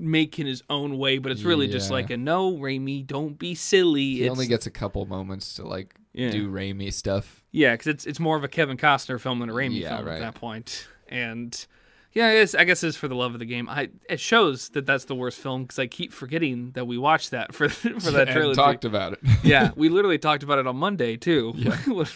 make 0.00 0.38
in 0.38 0.46
his 0.46 0.62
own 0.70 0.98
way, 0.98 1.18
but 1.18 1.32
it's 1.32 1.42
really 1.42 1.68
just 1.68 1.90
like 1.90 2.10
a 2.10 2.16
no, 2.16 2.52
Raimi, 2.56 3.06
don't 3.06 3.38
be 3.38 3.54
silly. 3.54 4.14
he 4.14 4.22
it's, 4.24 4.30
only 4.30 4.46
gets 4.46 4.66
a 4.66 4.70
couple 4.70 5.04
moments 5.06 5.54
to 5.54 5.66
like 5.66 5.94
Yeah. 6.12 6.30
do 6.30 6.48
Raimi 6.50 6.92
stuff. 6.92 7.42
yeah, 7.52 7.72
because 7.74 7.86
it's 7.88 8.06
it's 8.06 8.20
more 8.20 8.36
of 8.36 8.44
a 8.44 8.48
Kevin 8.48 8.76
Costner 8.76 9.20
film 9.20 9.38
than 9.40 9.50
a 9.50 9.52
Raimi 9.52 9.80
Yeah, 9.80 9.96
film 9.96 10.06
right. 10.08 10.14
at 10.16 10.20
that 10.20 10.34
point. 10.34 10.86
and. 11.08 11.66
Yeah, 12.14 12.30
it's, 12.30 12.54
I 12.54 12.64
guess 12.64 12.82
it's 12.82 12.96
for 12.96 13.06
the 13.06 13.14
love 13.14 13.34
of 13.34 13.38
the 13.38 13.44
game. 13.44 13.68
I 13.68 13.90
it 14.08 14.18
shows 14.18 14.70
that 14.70 14.86
that's 14.86 15.04
the 15.04 15.14
worst 15.14 15.38
film 15.38 15.62
because 15.64 15.78
I 15.78 15.86
keep 15.86 16.10
forgetting 16.12 16.70
that 16.72 16.86
we 16.86 16.96
watched 16.96 17.30
that 17.32 17.54
for 17.54 17.68
for 17.68 18.10
that 18.10 18.28
and 18.36 18.54
talked 18.54 18.86
about 18.86 19.12
it. 19.12 19.18
yeah, 19.44 19.70
we 19.76 19.90
literally 19.90 20.18
talked 20.18 20.42
about 20.42 20.58
it 20.58 20.66
on 20.66 20.74
Monday 20.76 21.16
too. 21.18 21.52
Yeah. 21.54 21.76
when 21.86 22.06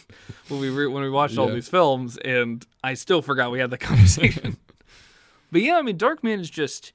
when 0.48 0.60
we 0.60 0.70
re- 0.70 0.86
when 0.86 1.02
we 1.04 1.10
watched 1.10 1.36
all 1.36 1.46
these 1.48 1.68
films, 1.68 2.16
and 2.16 2.66
I 2.82 2.94
still 2.94 3.20
forgot 3.20 3.52
we 3.52 3.60
had 3.60 3.70
the 3.70 3.78
conversation. 3.78 4.56
but 5.52 5.60
yeah, 5.60 5.76
I 5.78 5.82
mean, 5.82 5.98
Darkman 5.98 6.40
is 6.40 6.50
just 6.50 6.92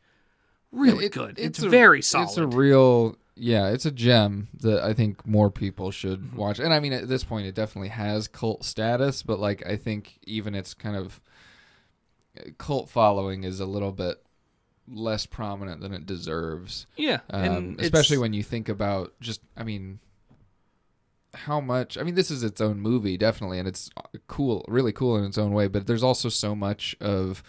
really 0.71 1.05
It- 1.05 1.11
good. 1.13 1.37
It's, 1.39 1.61
a- 1.61 1.69
very 1.69 2.01
solid. 2.01 2.25
It's 2.29 2.37
a 2.37 2.47
real 2.47 3.15
yeah, 3.39 3.67
it's 3.69 3.85
a 3.85 3.91
gem 3.91 4.47
that 4.61 4.83
I 4.83 4.93
think 4.93 5.25
more 5.27 5.51
people 5.51 5.91
should 5.91 6.21
Mm-hmm. 6.21 6.37
watch. 6.37 6.59
And 6.59 6.73
I 6.73 6.79
mean 6.79 6.93
at 6.93 7.07
this 7.07 7.23
point 7.23 7.45
it 7.47 7.53
definitely 7.55 7.89
has 7.89 8.27
cult 8.27 8.65
status, 8.65 9.21
but 9.23 9.39
like 9.39 9.65
I 9.65 9.75
think 9.77 10.17
even 10.23 10.55
its 10.55 10.73
kind 10.73 10.95
of 10.95 11.21
cult 12.57 12.89
following 12.89 13.43
is 13.43 13.59
a 13.59 13.65
little 13.65 13.91
bit 13.91 14.21
less 14.87 15.25
prominent 15.25 15.81
than 15.81 15.93
it 15.93 16.05
deserves. 16.05 16.87
yeah, 16.95 17.19
um, 17.29 17.43
and 17.43 17.81
especially 17.81 18.17
when 18.17 18.31
you 18.33 18.41
think 18.41 18.69
about 18.69 19.13
just 19.19 19.41
i 19.57 19.63
mean 19.63 19.99
how 21.33 21.59
much 21.59 21.97
i 21.97 22.03
mean 22.03 22.15
this 22.15 22.31
is 22.31 22.41
its 22.41 22.61
own 22.61 22.79
movie 22.79 23.17
definitely 23.17 23.59
and 23.59 23.67
it's 23.67 23.89
cool 24.27 24.63
really 24.69 24.93
cool 24.93 25.17
in 25.17 25.25
its 25.25 25.37
own 25.37 25.51
way 25.51 25.67
but 25.67 25.85
there's 25.87 26.03
also 26.03 26.29
so 26.29 26.55
much 26.55 26.95
of 27.01 27.43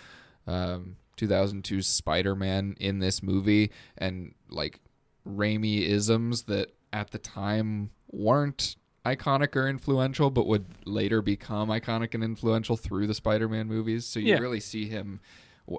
um, 0.49 0.97
2002's 1.19 1.87
spider-man 1.87 2.77
in 2.81 2.99
this 3.01 3.23
movie 3.23 3.71
and 3.97 4.35
like 4.49 4.81
Raimi 5.27 5.83
isms 5.83 6.45
that 6.45 6.73
at 6.93 7.11
the 7.11 7.19
time 7.19 7.91
weren't 8.11 8.77
iconic 9.05 9.55
or 9.57 9.69
influential, 9.69 10.31
but 10.31 10.47
would 10.47 10.67
later 10.85 11.21
become 11.23 11.69
iconic 11.69 12.15
and 12.15 12.23
influential 12.25 12.77
through 12.77 13.07
the 13.07 13.15
Spider-Man 13.15 13.67
movies. 13.67 14.05
So 14.07 14.21
you 14.21 14.29
Yeah. 14.35 14.39
really 14.39 14.61
see 14.61 14.87
him, 14.87 15.21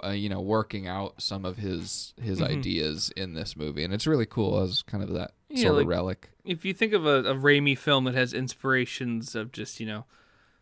uh, 0.03 0.09
you 0.09 0.29
know, 0.29 0.39
working 0.41 0.87
out 0.87 1.21
some 1.21 1.45
of 1.45 1.57
his 1.57 2.13
his 2.21 2.39
Mhm. 2.39 2.47
ideas 2.57 3.11
in 3.15 3.33
this 3.33 3.55
movie, 3.55 3.83
and 3.83 3.93
it's 3.93 4.05
really 4.07 4.25
cool 4.25 4.59
as 4.61 4.83
kind 4.83 5.03
of 5.03 5.09
that 5.13 5.33
Yeah, 5.49 5.63
sort 5.63 5.75
like- 5.75 5.83
of 5.83 5.87
relic. 5.89 6.29
if 6.45 6.63
you 6.65 6.73
think 6.73 6.93
of 6.93 7.05
a, 7.05 7.23
a 7.23 7.35
Raimi 7.35 7.77
film 7.77 8.03
that 8.05 8.13
has 8.15 8.33
inspirations 8.33 9.35
of 9.35 9.51
just 9.51 9.79
you 9.79 9.85
know, 9.87 10.05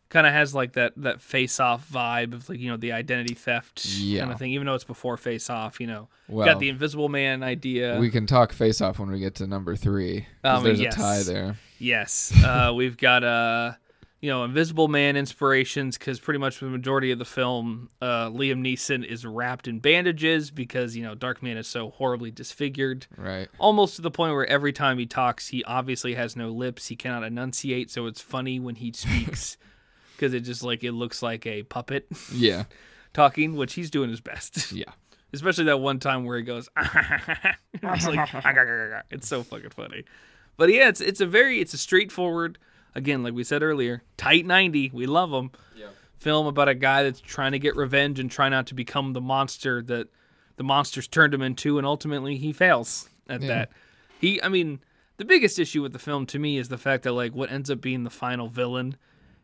kind 0.10 0.26
of 0.26 0.34
has 0.34 0.56
like 0.56 0.74
that 0.74 0.94
that 0.98 1.22
face 1.22 1.60
off 1.60 1.90
vibe 1.90 2.34
of 2.34 2.48
like 2.50 2.60
you 2.60 2.70
know 2.70 2.78
the 2.78 2.92
identity 2.94 3.34
theft 3.34 3.86
kind 3.86 4.32
of 4.32 4.40
thing. 4.40 4.52
Even 4.52 4.66
though 4.68 4.76
it's 4.76 4.84
before 4.84 5.18
face 5.18 5.50
off, 5.50 5.80
you 5.80 5.88
know, 5.88 6.08
Well, 6.28 6.46
got 6.46 6.60
the 6.60 6.70
Invisible 6.70 7.10
Man 7.10 7.44
idea. 7.44 7.98
we 8.00 8.10
can 8.10 8.26
talk 8.28 8.54
face 8.54 8.82
off 8.82 9.00
when 9.00 9.12
we 9.12 9.20
get 9.20 9.36
to 9.36 9.48
number 9.48 9.76
three 9.76 10.26
Um, 10.44 10.64
there's 10.64 10.80
yes. 10.80 10.96
a 10.96 10.98
tie 10.98 11.24
there. 11.24 11.58
Yes, 11.80 12.34
uh, 12.44 12.72
we've 12.76 12.98
got 12.98 13.24
uh, 13.24 13.74
you 14.22 14.30
know 14.32 14.44
Invisible 14.46 14.88
Man 14.88 15.16
inspirations 15.16 15.98
because 15.98 16.20
pretty 16.20 16.40
much 16.40 16.60
the 16.60 16.66
majority 16.66 17.12
of 17.12 17.20
the 17.20 17.26
film, 17.26 17.90
uh, 18.02 18.30
Liam 18.30 18.62
Neeson 18.62 19.06
is 19.06 19.26
wrapped 19.26 19.68
in 19.68 19.80
bandages 19.80 20.50
because 20.50 20.96
you 20.96 21.04
know 21.04 21.14
Dark 21.16 21.44
Man 21.44 21.56
is 21.58 21.68
so 21.68 21.92
horribly 21.92 22.32
disfigured, 22.32 23.06
Right. 23.16 23.48
almost 23.60 23.98
to 23.98 24.02
the 24.02 24.10
point 24.10 24.34
where 24.34 24.48
every 24.48 24.74
time 24.74 24.98
he 24.98 25.06
talks, 25.06 25.50
he 25.50 25.64
obviously 25.66 26.16
has 26.16 26.36
no 26.36 26.50
lips. 26.50 26.88
He 26.88 26.96
cannot 26.96 27.24
enunciate, 27.24 27.92
so 27.92 28.08
it's 28.08 28.22
funny 28.22 28.60
when 28.60 28.76
he 28.76 28.92
speaks 28.92 29.58
because 30.18 30.34
it 30.34 30.42
just 30.42 30.64
like 30.64 30.84
it 30.84 30.92
looks 30.94 31.22
like 31.22 31.46
a 31.46 31.64
puppet 31.64 32.08
Yeah. 32.34 32.64
talking, 33.14 33.56
which 33.56 33.74
he's 33.74 33.90
doing 33.90 34.10
his 34.10 34.20
best. 34.22 34.72
Yeah. 34.72 34.92
Especially 35.34 35.66
that 35.66 35.80
one 35.80 36.00
time 36.00 36.24
where 36.26 36.38
he 36.38 36.44
goes, 36.44 36.70
it's 36.78 38.08
like 38.08 38.30
it's 39.12 39.28
so 39.28 39.44
fucking 39.44 39.70
funny. 39.72 40.04
But 40.56 40.70
yeah, 40.74 40.88
it's 40.90 41.02
it's 41.02 41.22
a 41.22 41.26
very 41.26 41.60
it's 41.60 41.74
a 41.74 41.78
straightforward 41.78 42.58
again, 42.96 43.24
like 43.24 43.34
we 43.34 43.44
said 43.44 43.62
earlier, 43.64 44.04
tight 44.18 44.46
ninety. 44.46 44.90
We 44.94 45.06
love 45.06 45.32
them. 45.32 45.52
Yeah. 45.76 45.88
Film 46.20 46.48
about 46.48 46.68
a 46.70 46.74
guy 46.76 47.04
that's 47.04 47.20
trying 47.20 47.52
to 47.52 47.60
get 47.60 47.76
revenge 47.76 48.20
and 48.20 48.32
try 48.32 48.50
not 48.50 48.68
to 48.68 48.74
become 48.74 49.14
the 49.14 49.22
monster 49.22 49.82
that 49.84 50.08
the 50.56 50.64
monsters 50.64 51.08
turned 51.08 51.34
him 51.34 51.42
into, 51.44 51.78
and 51.78 51.86
ultimately 51.86 52.38
he 52.38 52.52
fails 52.54 53.10
at 53.30 53.42
Yeah. 53.42 53.48
that. 53.50 53.70
He, 54.20 54.42
I 54.42 54.48
mean, 54.50 54.80
the 55.18 55.26
biggest 55.26 55.60
issue 55.60 55.84
with 55.84 55.94
the 55.94 56.00
film 56.00 56.26
to 56.28 56.40
me 56.40 56.58
is 56.58 56.70
the 56.70 56.78
fact 56.80 57.04
that 57.04 57.12
like 57.12 57.34
what 57.36 57.52
ends 57.52 57.70
up 57.70 57.82
being 57.82 58.04
the 58.04 58.10
final 58.10 58.48
villain 58.48 58.96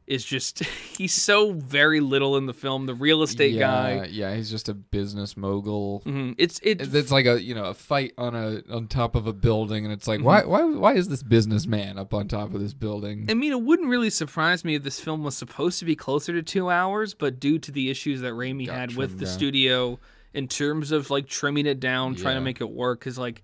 is 0.05 0.25
just 0.25 0.59
he's 0.97 1.13
so 1.13 1.53
very 1.53 1.99
little 1.99 2.37
in 2.37 2.45
the 2.45 2.53
film. 2.53 2.85
The 2.85 2.93
real 2.93 3.23
estate 3.23 3.53
yeah, 3.53 3.59
guy. 3.59 4.07
Yeah, 4.11 4.35
he's 4.35 4.49
just 4.49 4.69
a 4.69 4.73
business 4.73 5.37
mogul. 5.37 6.01
Mhm. 6.05 6.35
It's 6.37 6.59
it's 6.63 6.93
It's 6.93 7.11
like 7.11 7.25
a 7.25 7.41
you 7.41 7.55
know 7.55 7.65
a 7.65 7.73
fight 7.73 8.13
on 8.17 8.35
a 8.35 8.61
on 8.73 8.87
top 8.87 9.15
of 9.15 9.27
a 9.27 9.33
building, 9.33 9.85
and 9.85 9.93
it's 9.93 10.07
like 10.07 10.21
why 10.21 10.43
why 10.43 10.63
why 10.63 10.93
is 10.93 11.07
this 11.07 11.23
businessman 11.23 11.97
up 11.97 12.13
on 12.13 12.27
top 12.27 12.53
of 12.53 12.59
this 12.59 12.73
building? 12.73 13.25
I 13.29 13.33
mean, 13.33 13.51
it 13.51 13.61
wouldn't 13.61 13.89
really 13.89 14.09
surprise 14.09 14.65
me 14.65 14.75
if 14.75 14.83
this 14.83 14.99
film 14.99 15.23
was 15.23 15.37
supposed 15.37 15.79
to 15.79 15.85
be 15.85 15.95
closer 15.95 16.33
to 16.33 16.43
two 16.43 16.69
hours, 16.69 17.13
but 17.13 17.39
due 17.39 17.59
to 17.59 17.71
the 17.71 17.89
issues 17.89 18.21
that 18.21 18.33
Raimi 18.33 18.67
Got 18.67 18.75
had 18.75 18.95
with 18.95 19.19
the 19.19 19.25
down. 19.25 19.33
studio 19.33 19.99
in 20.33 20.47
terms 20.47 20.91
of 20.91 21.09
like 21.09 21.27
trimming 21.27 21.65
it 21.65 21.79
down, 21.79 22.15
trying 22.15 22.35
to 22.35 22.41
make 22.41 22.59
it 22.59 22.69
work, 22.69 22.99
because 22.99 23.17
like 23.17 23.43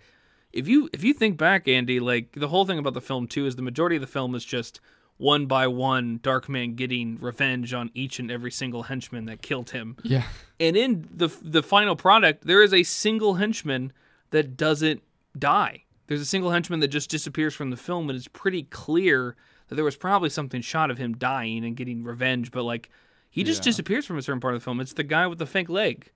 if 0.52 0.68
you 0.68 0.90
if 0.94 1.04
you 1.04 1.14
think 1.14 1.38
back, 1.38 1.68
Andy, 1.68 2.00
like 2.00 2.34
the 2.34 2.48
whole 2.48 2.66
thing 2.66 2.80
about 2.80 2.94
the 2.94 3.02
film 3.02 3.28
too 3.28 3.46
is 3.46 3.56
the 3.56 3.62
majority 3.62 3.96
of 3.96 4.02
the 4.02 4.08
film 4.08 4.36
is 4.36 4.44
just 4.44 4.82
one 5.20 5.46
by 5.46 5.68
one 5.68 6.18
Darkman 6.20 6.76
getting 6.76 7.18
revenge 7.20 7.74
on 7.74 7.92
each 7.94 8.18
and 8.20 8.32
every 8.32 8.50
single 8.52 8.84
henchman 8.84 9.26
that 9.26 9.42
killed 9.44 9.70
him. 9.70 9.96
yeah, 10.02 10.24
And 10.60 10.76
in 10.76 11.08
the 11.14 11.28
the 11.42 11.62
final 11.62 11.96
product, 11.96 12.48
there 12.48 12.64
is 12.64 12.74
a 12.74 12.82
single 12.84 13.36
henchman 13.36 13.94
that 14.32 14.58
doesn't 14.58 15.04
die. 15.38 15.84
There's 16.08 16.22
a 16.22 16.26
single 16.26 16.50
henchman 16.52 16.80
that 16.80 16.88
just 16.88 17.10
disappears 17.10 17.54
from 17.54 17.70
the 17.70 17.78
film, 17.78 18.10
and 18.10 18.18
it's 18.18 18.28
pretty 18.30 18.64
clear 18.64 19.36
that 19.68 19.76
there 19.76 19.84
was 19.86 19.96
probably 19.98 20.30
something 20.30 20.62
shot 20.62 20.90
of 20.90 20.98
him 20.98 21.16
dying 21.18 21.64
and 21.66 21.76
getting 21.76 22.04
revenge, 22.04 22.50
but 22.52 22.64
like 22.64 22.90
he 23.30 23.44
just 23.44 23.60
Yeah. 23.62 23.66
disappears 23.72 24.06
from 24.08 24.18
a 24.18 24.22
certain 24.24 24.40
part 24.40 24.56
of 24.56 24.62
the 24.62 24.64
film. 24.64 24.80
It's 24.80 24.94
the 24.94 25.04
guy 25.04 25.28
with 25.28 25.38
the 25.38 25.46
fake 25.46 25.70
leg. 25.70 26.10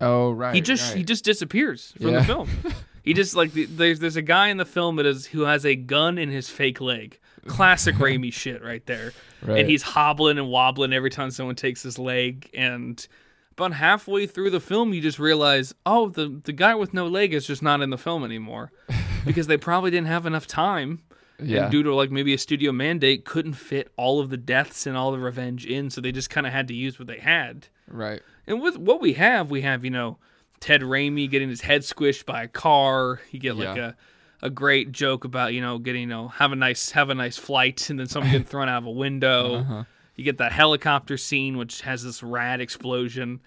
oh 0.00 0.30
right, 0.30 0.54
He 0.54 0.60
just 0.60 0.94
he 0.94 1.02
just 1.04 1.24
disappears 1.24 1.92
from 2.00 2.12
the 2.12 2.24
film. 2.24 2.48
he 3.02 3.14
just 3.14 3.34
like 3.34 3.52
there's 3.52 3.98
there's 3.98 4.16
a 4.16 4.22
guy 4.22 4.48
in 4.48 4.56
the 4.58 4.64
film 4.64 4.96
that 4.96 5.06
is 5.06 5.26
who 5.26 5.42
has 5.42 5.66
a 5.66 5.74
gun 5.74 6.18
in 6.18 6.30
his 6.30 6.48
fake 6.48 6.80
leg. 6.80 7.18
Classic 7.46 7.94
Raimi 7.96 8.32
shit 8.32 8.62
right 8.62 8.84
there. 8.86 9.12
Right. 9.42 9.60
And 9.60 9.68
he's 9.70 9.82
hobbling 9.82 10.38
and 10.38 10.48
wobbling 10.48 10.92
every 10.92 11.10
time 11.10 11.30
someone 11.30 11.56
takes 11.56 11.82
his 11.82 11.98
leg. 11.98 12.48
And 12.54 13.04
about 13.52 13.72
halfway 13.72 14.26
through 14.26 14.50
the 14.50 14.60
film, 14.60 14.92
you 14.94 15.00
just 15.00 15.18
realize, 15.18 15.74
oh, 15.86 16.08
the 16.08 16.40
the 16.44 16.52
guy 16.52 16.74
with 16.74 16.94
no 16.94 17.06
leg 17.06 17.34
is 17.34 17.46
just 17.46 17.62
not 17.62 17.80
in 17.82 17.90
the 17.90 17.98
film 17.98 18.24
anymore 18.24 18.70
because 19.24 19.46
they 19.46 19.56
probably 19.56 19.90
didn't 19.90 20.06
have 20.08 20.26
enough 20.26 20.46
time. 20.46 21.02
yeah, 21.42 21.64
And 21.64 21.72
due 21.72 21.82
to 21.82 21.94
like 21.94 22.10
maybe 22.10 22.32
a 22.34 22.38
studio 22.38 22.70
mandate, 22.72 23.24
couldn't 23.24 23.54
fit 23.54 23.90
all 23.96 24.20
of 24.20 24.30
the 24.30 24.36
deaths 24.36 24.86
and 24.86 24.96
all 24.96 25.10
the 25.12 25.18
revenge 25.18 25.66
in, 25.66 25.90
so 25.90 26.00
they 26.00 26.12
just 26.12 26.30
kind 26.30 26.46
of 26.46 26.52
had 26.52 26.68
to 26.68 26.74
use 26.74 26.98
what 26.98 27.08
they 27.08 27.18
had. 27.18 27.66
right, 27.88 28.22
And 28.46 28.62
with 28.62 28.78
what 28.78 29.00
we 29.00 29.14
have, 29.14 29.50
we 29.50 29.62
have, 29.62 29.84
you 29.84 29.90
know, 29.90 30.18
Ted 30.60 30.82
Raimi 30.82 31.28
getting 31.28 31.48
his 31.48 31.60
head 31.62 31.80
squished 31.82 32.24
by 32.24 32.44
a 32.44 32.48
car. 32.48 33.20
You 33.32 33.40
get 33.40 33.56
like 33.56 33.76
Yeah. 33.76 33.88
a 33.88 33.94
a 34.42 34.50
great 34.50 34.90
joke 34.92 35.24
about, 35.24 35.54
you 35.54 35.60
know, 35.60 35.78
getting, 35.78 36.02
you 36.02 36.06
know, 36.08 36.28
have 36.28 36.52
a 36.52 36.56
nice 36.56 36.90
have 36.90 37.10
a 37.10 37.14
nice 37.14 37.38
flight 37.38 37.88
and 37.90 37.98
then 37.98 38.06
someone 38.08 38.30
getting 38.32 38.46
thrown 38.46 38.68
out 38.68 38.78
of 38.78 38.86
a 38.86 38.90
window. 38.90 39.54
Uh-huh. 39.56 39.84
You 40.16 40.24
get 40.24 40.38
that 40.38 40.52
helicopter 40.52 41.16
scene 41.16 41.56
which 41.56 41.80
has 41.82 42.02
this 42.02 42.22
rad 42.22 42.60
explosion 42.60 43.40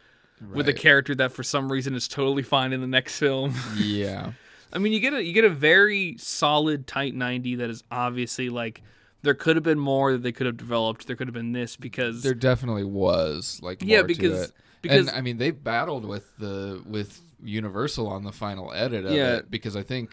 with 0.53 0.67
a 0.67 0.73
character 0.73 1.15
that 1.15 1.31
for 1.31 1.43
some 1.43 1.71
reason 1.71 1.95
is 1.95 2.07
totally 2.07 2.43
fine 2.43 2.73
in 2.73 2.81
the 2.81 2.87
next 2.87 3.17
film. 3.19 3.53
yeah, 3.77 4.31
I 4.73 4.79
mean, 4.79 4.91
you 4.91 4.99
get 4.99 5.13
a 5.13 5.23
you 5.23 5.31
get 5.33 5.45
a 5.45 5.49
very 5.49 6.15
solid 6.17 6.87
tight 6.87 7.13
90 7.15 7.55
that 7.55 7.69
is 7.69 7.83
obviously 7.91 8.49
like 8.49 8.81
there 9.21 9.33
could 9.33 9.55
have 9.55 9.63
been 9.63 9.79
more 9.79 10.11
that 10.11 10.23
they 10.23 10.31
could 10.31 10.45
have 10.45 10.57
developed. 10.57 11.07
There 11.07 11.15
could 11.15 11.27
have 11.27 11.33
been 11.33 11.51
this 11.53 11.75
because 11.75 12.21
there 12.23 12.33
definitely 12.33 12.83
was 12.83 13.59
like 13.63 13.81
yeah, 13.81 14.01
because 14.01 14.51
because 14.81 15.07
and 15.07 15.17
I 15.17 15.21
mean 15.21 15.37
they 15.37 15.51
battled 15.51 16.05
with 16.05 16.35
the 16.37 16.81
with 16.85 17.21
Universal 17.43 18.07
on 18.07 18.23
the 18.23 18.31
final 18.31 18.73
edit 18.73 19.05
of 19.05 19.11
Yeah. 19.11 19.37
it 19.37 19.51
because 19.51 19.75
I 19.75 19.83
think 19.83 20.11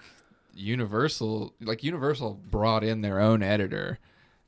Universal 0.55 1.55
like 1.61 1.83
Universal 1.83 2.41
brought 2.51 2.85
in 2.85 3.01
their 3.01 3.21
own 3.21 3.43
editor 3.43 3.99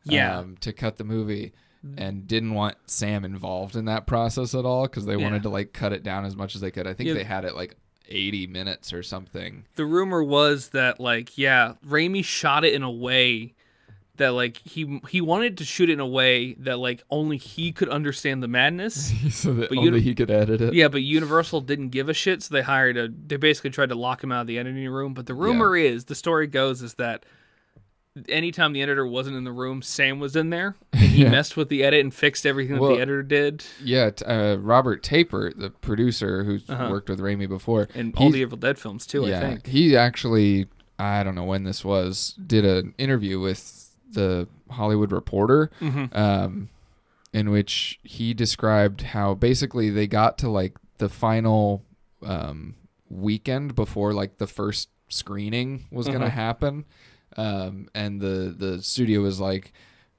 Yeah. 0.04 0.38
um, 0.38 0.56
to 0.60 0.72
cut 0.72 0.96
the 0.96 1.04
movie 1.04 1.52
and 1.98 2.26
didn't 2.26 2.54
want 2.54 2.76
Sam 2.86 3.24
involved 3.24 3.76
in 3.76 3.84
that 3.86 4.06
process 4.06 4.54
at 4.54 4.64
all 4.64 4.84
because 4.84 5.04
they 5.06 5.16
Yeah. 5.16 5.22
wanted 5.24 5.42
to 5.44 5.48
like 5.50 5.72
cut 5.72 5.92
it 5.92 6.02
down 6.02 6.24
as 6.24 6.34
much 6.36 6.54
as 6.54 6.60
they 6.60 6.70
could. 6.70 6.86
I 6.86 6.94
think 6.94 7.08
Yeah. 7.08 7.14
they 7.14 7.24
had 7.24 7.44
it 7.44 7.54
like 7.54 7.76
80 8.08 8.46
minutes 8.46 8.92
or 8.92 9.02
something. 9.02 9.64
the 9.76 9.86
rumor 9.86 10.22
was 10.22 10.70
that 10.70 11.00
like 11.00 11.36
yeah, 11.38 11.74
Raimi 11.86 12.22
shot 12.24 12.64
it 12.64 12.74
in 12.74 12.82
a 12.82 12.90
way 12.90 13.53
that 14.16 14.28
like 14.30 14.58
he 14.58 15.00
he 15.10 15.20
wanted 15.20 15.58
to 15.58 15.64
shoot 15.64 15.90
it 15.90 15.94
in 15.94 16.00
a 16.00 16.06
way 16.06 16.54
that 16.54 16.78
like 16.78 17.02
only 17.10 17.36
he 17.36 17.72
could 17.72 17.88
understand 17.88 18.42
the 18.42 18.48
madness. 18.48 19.12
so 19.30 19.52
that 19.54 19.68
But 19.70 19.78
only 19.78 19.90
Uni- 19.90 20.00
he 20.00 20.14
could 20.14 20.30
edit 20.30 20.60
it. 20.60 20.72
yeah, 20.74 20.88
but 20.88 21.02
Universal 21.02 21.62
didn't 21.62 21.88
give 21.88 22.08
a 22.08 22.14
shit, 22.14 22.42
so 22.42 22.54
they 22.54 22.62
hired 22.62 22.96
a. 22.96 23.08
They 23.08 23.36
basically 23.36 23.70
tried 23.70 23.88
to 23.90 23.94
lock 23.96 24.22
him 24.22 24.30
out 24.32 24.42
of 24.42 24.46
the 24.46 24.58
editing 24.58 24.88
room. 24.88 25.14
But 25.14 25.26
the 25.26 25.34
rumor 25.34 25.76
is, 25.76 26.04
the 26.04 26.14
story 26.14 26.46
goes, 26.46 26.80
is 26.82 26.94
that 26.94 27.24
anytime 28.28 28.72
the 28.72 28.82
editor 28.82 29.06
wasn't 29.06 29.36
in 29.36 29.42
the 29.44 29.50
room, 29.52 29.82
Sam 29.82 30.20
was 30.20 30.36
in 30.36 30.50
there, 30.50 30.76
and 30.92 31.02
he 31.02 31.22
Yeah. 31.24 31.30
messed 31.30 31.56
with 31.56 31.68
the 31.68 31.82
edit 31.82 32.00
and 32.00 32.14
fixed 32.14 32.46
everything 32.46 32.76
that 32.76 32.86
the 32.86 33.00
editor 33.00 33.22
did, 33.24 33.64
Yeah, 33.82 34.10
uh, 34.26 34.56
Robert 34.60 35.02
Tapert, 35.02 35.58
the 35.58 35.70
producer 35.70 36.44
who's 36.44 36.68
Uh-huh. 36.70 36.88
worked 36.90 37.08
with 37.08 37.18
Raimi 37.20 37.48
before, 37.48 37.88
and 37.94 38.14
all 38.16 38.30
the 38.30 38.40
Evil 38.40 38.56
Dead 38.58 38.78
films 38.78 39.06
too. 39.06 39.26
yeah, 39.26 39.38
I 39.38 39.40
think. 39.40 39.66
he 39.66 39.96
actually, 39.96 40.68
I 40.98 41.24
don't 41.24 41.34
know 41.34 41.44
when 41.44 41.64
this 41.64 41.84
was, 41.84 42.34
did 42.46 42.64
an 42.64 42.94
interview 42.98 43.40
with 43.40 43.83
the 44.14 44.48
Hollywood 44.70 45.12
Reporter, 45.12 45.70
Mhm. 45.80 46.16
um, 46.16 46.68
in 47.32 47.50
which 47.50 47.98
he 48.02 48.32
described 48.34 49.02
how 49.02 49.34
basically 49.34 49.90
they 49.90 50.06
got 50.06 50.38
to 50.38 50.48
like 50.48 50.76
the 50.98 51.08
final 51.08 51.82
um, 52.24 52.74
weekend 53.10 53.74
before 53.74 54.12
like 54.14 54.38
the 54.38 54.46
first 54.46 54.88
screening 55.08 55.84
was 55.90 56.06
going 56.06 56.20
to 56.20 56.28
happen, 56.30 56.84
um, 57.36 57.88
and 57.94 58.20
the 58.20 58.54
the 58.56 58.82
studio 58.82 59.20
was 59.20 59.40
like, 59.40 59.72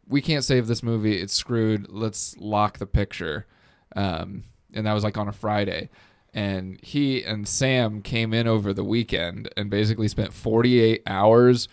"We 0.08 0.22
can't 0.22 0.44
save 0.44 0.68
this 0.68 0.84
movie; 0.84 1.20
it's 1.20 1.34
screwed. 1.34 1.88
Let's 1.90 2.38
lock 2.38 2.78
the 2.78 2.86
picture," 2.86 3.48
um, 3.96 4.44
and 4.74 4.86
that 4.86 4.94
was 4.94 5.04
like 5.04 5.18
on 5.18 5.28
a 5.28 5.34
Friday. 5.34 5.90
And 6.34 6.80
he 6.84 7.24
and 7.24 7.48
Sam 7.48 8.02
came 8.02 8.34
in 8.34 8.46
over 8.46 8.74
the 8.74 8.84
weekend 8.84 9.48
and 9.56 9.70
basically 9.70 10.10
spent 10.10 10.34
48 10.34 11.02
hours 11.08 11.70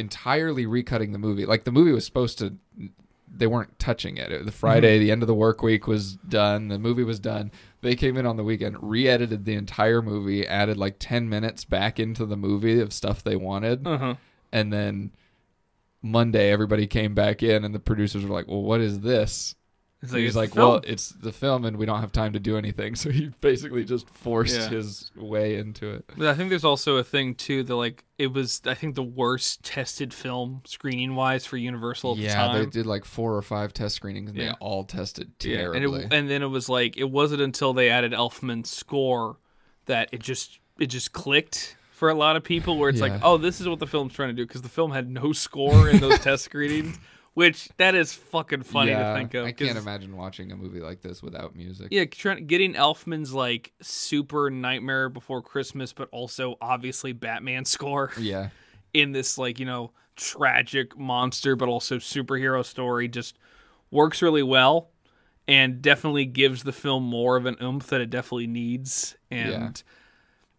entirely 0.00 0.66
recutting 0.66 1.12
the 1.12 1.18
movie. 1.18 1.46
Like 1.46 1.64
the 1.64 1.72
movie 1.72 1.92
was 1.92 2.04
supposed 2.04 2.38
to 2.38 2.56
they 3.32 3.46
weren't 3.46 3.78
touching 3.78 4.16
it. 4.16 4.32
it 4.32 4.44
The 4.44 4.50
Friday, 4.50 4.98
the 4.98 5.12
end 5.12 5.22
of 5.22 5.28
the 5.28 5.34
work 5.34 5.62
week 5.62 5.86
was 5.86 6.14
done. 6.28 6.66
The 6.66 6.80
movie 6.80 7.04
was 7.04 7.20
done. 7.20 7.52
They 7.80 7.94
came 7.94 8.16
in 8.16 8.26
on 8.26 8.36
the 8.36 8.42
weekend, 8.42 8.76
re-edited 8.82 9.44
the 9.44 9.54
entire 9.54 10.02
movie, 10.02 10.44
added 10.46 10.76
like 10.76 10.96
10 10.98 11.28
minutes 11.28 11.64
back 11.64 12.00
into 12.00 12.26
the 12.26 12.36
movie 12.36 12.80
of 12.80 12.92
stuff 12.92 13.22
they 13.22 13.36
wanted, 13.36 13.86
Uh 13.86 13.98
huh. 13.98 14.14
and 14.50 14.72
then 14.72 15.12
Monday 16.02 16.50
everybody 16.50 16.86
came 16.88 17.14
back 17.14 17.42
in 17.42 17.64
and 17.64 17.74
the 17.74 17.78
producers 17.78 18.24
were 18.24 18.34
like, 18.34 18.48
"Well, 18.48 18.62
what 18.62 18.80
is 18.80 19.00
this?" 19.00 19.54
He's 20.02 20.34
like, 20.34 20.54
well, 20.54 20.80
it's 20.82 21.10
the 21.10 21.30
film, 21.30 21.66
and 21.66 21.76
we 21.76 21.84
don't 21.84 22.00
have 22.00 22.10
time 22.10 22.32
to 22.32 22.40
do 22.40 22.56
anything. 22.56 22.94
So 23.00 23.10
he 23.10 23.30
basically 23.42 23.84
just 23.84 24.08
forced 24.08 24.58
Yeah. 24.58 24.68
his 24.70 25.10
way 25.14 25.56
into 25.56 25.90
it. 25.90 26.04
But 26.16 26.26
I 26.28 26.34
think 26.34 26.48
there's 26.48 26.64
also 26.64 26.96
a 26.96 27.04
thing 27.04 27.34
too 27.34 27.62
that 27.64 27.74
like 27.76 28.04
it 28.18 28.32
was 28.32 28.62
I 28.64 28.72
think 28.74 28.94
the 28.94 29.02
worst 29.02 29.62
tested 29.62 30.14
film 30.14 30.62
screening 30.64 31.14
wise 31.16 31.44
for 31.44 31.56
Universal 31.58 32.12
at 32.12 32.16
the 32.16 32.22
Yeah, 32.24 32.34
time. 32.46 32.58
they 32.58 32.66
did 32.70 32.86
like 32.86 33.04
four 33.04 33.36
or 33.36 33.42
five 33.42 33.74
test 33.74 33.94
screenings, 33.96 34.30
and 34.30 34.38
Yeah. 34.38 34.48
they 34.48 34.54
all 34.60 34.84
tested 34.84 35.32
Yeah, 35.42 35.56
terribly. 35.58 36.04
and 36.04 36.12
it, 36.12 36.16
and 36.16 36.30
then 36.30 36.42
it 36.42 36.48
was 36.48 36.68
like 36.70 36.96
it 36.96 37.10
wasn't 37.10 37.42
until 37.42 37.74
they 37.74 37.90
added 37.90 38.12
Elfman's 38.12 38.70
score 38.70 39.36
that 39.84 40.08
it 40.12 40.20
just 40.20 40.60
it 40.78 40.86
just 40.86 41.12
clicked 41.12 41.76
for 41.92 42.08
a 42.08 42.14
lot 42.14 42.36
of 42.36 42.42
people 42.42 42.78
where 42.78 42.88
it's 42.88 43.00
Yeah. 43.00 43.08
like 43.08 43.20
oh 43.22 43.36
this 43.36 43.60
is 43.60 43.68
what 43.68 43.78
the 43.80 43.86
film's 43.86 44.14
trying 44.14 44.30
to 44.30 44.34
do 44.34 44.46
because 44.46 44.62
the 44.62 44.68
film 44.70 44.92
had 44.92 45.10
no 45.10 45.32
score 45.34 45.90
in 45.90 46.00
those 46.00 46.18
test 46.20 46.44
screenings 46.46 46.98
which 47.34 47.68
that 47.76 47.94
is 47.94 48.12
fucking 48.12 48.62
funny 48.62 48.90
yeah, 48.90 49.12
to 49.12 49.18
think 49.18 49.34
of 49.34 49.46
I 49.46 49.52
can't 49.52 49.78
imagine 49.78 50.16
watching 50.16 50.52
a 50.52 50.56
movie 50.56 50.80
like 50.80 51.00
this 51.00 51.22
without 51.22 51.54
music. 51.54 51.88
yeah 51.90 52.04
trying, 52.04 52.46
getting 52.46 52.74
Elfman's 52.74 53.32
like 53.32 53.72
super 53.80 54.50
Nightmare 54.50 55.08
Before 55.08 55.42
Christmas 55.42 55.92
but 55.92 56.08
also 56.12 56.56
obviously 56.60 57.12
Batman 57.12 57.64
score 57.64 58.12
Yeah, 58.18 58.50
in 58.92 59.12
this 59.12 59.38
like 59.38 59.58
you 59.58 59.66
know 59.66 59.92
tragic 60.16 60.98
monster 60.98 61.56
but 61.56 61.68
also 61.68 61.96
superhero 61.96 62.64
story 62.64 63.08
just 63.08 63.38
works 63.90 64.22
really 64.22 64.42
well 64.42 64.90
and 65.50 65.82
definitely 65.82 66.24
gives 66.26 66.62
the 66.62 66.72
film 66.72 67.02
more 67.02 67.36
of 67.36 67.44
an 67.44 67.56
oomph 67.60 67.88
that 67.88 68.00
it 68.00 68.08
definitely 68.08 68.46
needs. 68.46 69.16
And 69.32 69.82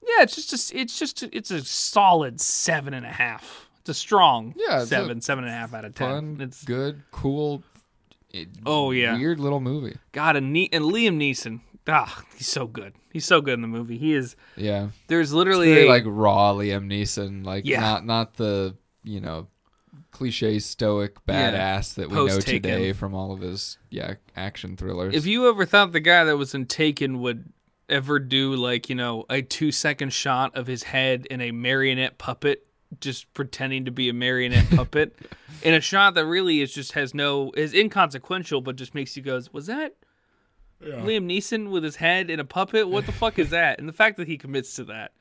yeah, 0.05 0.23
it's 0.23 0.35
just 0.35 0.73
a, 0.73 0.77
it's 0.77 0.99
just 0.99 1.23
a, 1.23 1.35
it's 1.35 1.49
a 1.49 1.63
solid 1.63 2.41
seven 2.41 2.93
and 2.93 3.05
a 3.05 3.11
half 3.11 3.69
it's 3.81 3.89
a 3.89 3.93
strong 3.93 4.53
Yeah, 4.57 4.75
it's 4.77 4.85
a 4.85 4.87
seven 4.87 5.21
seven 5.21 5.43
and 5.43 5.53
a 5.53 5.55
half 5.55 5.73
out 5.73 5.85
of 5.85 5.93
ten 5.93 6.09
fun, 6.09 6.37
it's 6.39 6.63
good, 6.63 7.03
cool. 7.11 7.63
it- 8.31 8.49
Oh, 8.65 8.91
yeah. 8.91 9.17
weird 9.17 9.39
little 9.39 9.59
movie. 9.59 9.97
god 10.13 10.35
and, 10.37 10.53
ne- 10.53 10.69
and 10.71 10.85
liam 10.85 11.17
neeson 11.17 11.59
ah 11.87 12.23
he's 12.37 12.47
so 12.47 12.67
good 12.67 12.93
he's 13.11 13.25
so 13.25 13.41
good 13.41 13.55
in 13.55 13.61
the 13.61 13.67
movie 13.67 13.97
he 13.97 14.13
is 14.13 14.35
Yeah, 14.55 14.89
there's 15.07 15.33
literally 15.33 15.73
very 15.73 15.87
a, 15.87 15.89
like 15.89 16.03
raw 16.05 16.53
Liam 16.53 16.85
Neeson, 16.87 17.43
like 17.45 17.65
Yeah. 17.65 17.79
not 17.81 18.05
not 18.05 18.33
the 18.35 18.75
you 19.03 19.19
know 19.19 19.47
cliche 20.11 20.59
stoic 20.59 21.15
Yeah. 21.27 21.51
badass 21.51 21.95
that 21.95 22.09
we 22.09 22.15
know 22.15 22.27
Post-Taken. 22.27 22.61
today 22.69 22.93
from 22.93 23.13
all 23.15 23.31
of 23.33 23.41
his 23.41 23.77
yeah 23.89 24.13
action 24.35 24.77
thrillers. 24.77 25.15
If 25.15 25.25
you 25.25 25.49
ever 25.49 25.65
thought 25.65 25.91
the 25.91 25.99
guy 25.99 26.23
that 26.25 26.37
was 26.37 26.53
in 26.53 26.65
Taken 26.67 27.19
would 27.21 27.51
ever 27.89 28.19
do 28.19 28.55
like, 28.55 28.87
you 28.87 28.95
know, 28.95 29.25
a 29.29 29.41
two 29.41 29.71
second 29.71 30.13
shot 30.13 30.55
of 30.55 30.67
his 30.67 30.83
head 30.83 31.25
in 31.25 31.41
a 31.41 31.51
marionette 31.51 32.17
puppet, 32.17 32.65
just 32.99 33.33
pretending 33.33 33.85
to 33.85 33.91
be 33.91 34.09
a 34.09 34.13
marionette 34.13 34.69
puppet, 34.75 35.15
in 35.63 35.73
a 35.73 35.81
shot 35.81 36.15
that 36.15 36.25
really 36.25 36.61
is 36.61 36.73
just 36.73 36.93
has 36.93 37.13
no 37.13 37.51
is 37.55 37.73
inconsequential, 37.73 38.61
but 38.61 38.75
just 38.75 38.93
makes 38.95 39.15
you 39.15 39.23
goes, 39.23 39.53
was 39.53 39.67
that 39.67 39.95
Liam 40.81 41.25
Neeson 41.25 41.69
with 41.69 41.83
his 41.83 41.97
head 41.97 42.29
in 42.29 42.39
a 42.39 42.45
puppet? 42.45 42.89
What 42.89 43.05
the 43.05 43.11
fuck 43.11 43.39
is 43.39 43.49
that? 43.51 43.79
And 43.79 43.87
the 43.87 43.93
fact 43.93 44.17
that 44.17 44.27
he 44.27 44.37
commits 44.37 44.75
to 44.75 44.83
that 44.85 45.13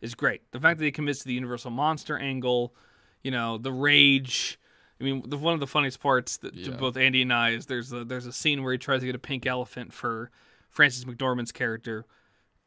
is 0.00 0.14
great. 0.14 0.42
The 0.52 0.60
fact 0.60 0.78
that 0.78 0.84
he 0.84 0.92
commits 0.92 1.20
to 1.20 1.26
the 1.26 1.34
Universal 1.34 1.72
Monster 1.72 2.16
angle, 2.18 2.74
you 3.22 3.30
know, 3.30 3.58
the 3.58 3.72
rage. 3.72 4.58
I 5.00 5.04
mean, 5.04 5.22
the, 5.28 5.36
one 5.36 5.54
of 5.54 5.60
the 5.60 5.66
funniest 5.66 6.00
parts 6.00 6.38
that, 6.38 6.56
to 6.64 6.72
both 6.72 6.96
Andy 6.96 7.22
and 7.22 7.32
I 7.32 7.50
is 7.50 7.66
there's 7.66 7.92
a, 7.92 8.04
there's 8.04 8.26
a 8.26 8.32
scene 8.32 8.64
where 8.64 8.72
he 8.72 8.78
tries 8.78 9.00
to 9.00 9.06
get 9.06 9.14
a 9.14 9.20
pink 9.20 9.46
elephant 9.46 9.92
for 9.92 10.32
Frances 10.70 11.04
McDormand's 11.04 11.52
character, 11.52 12.04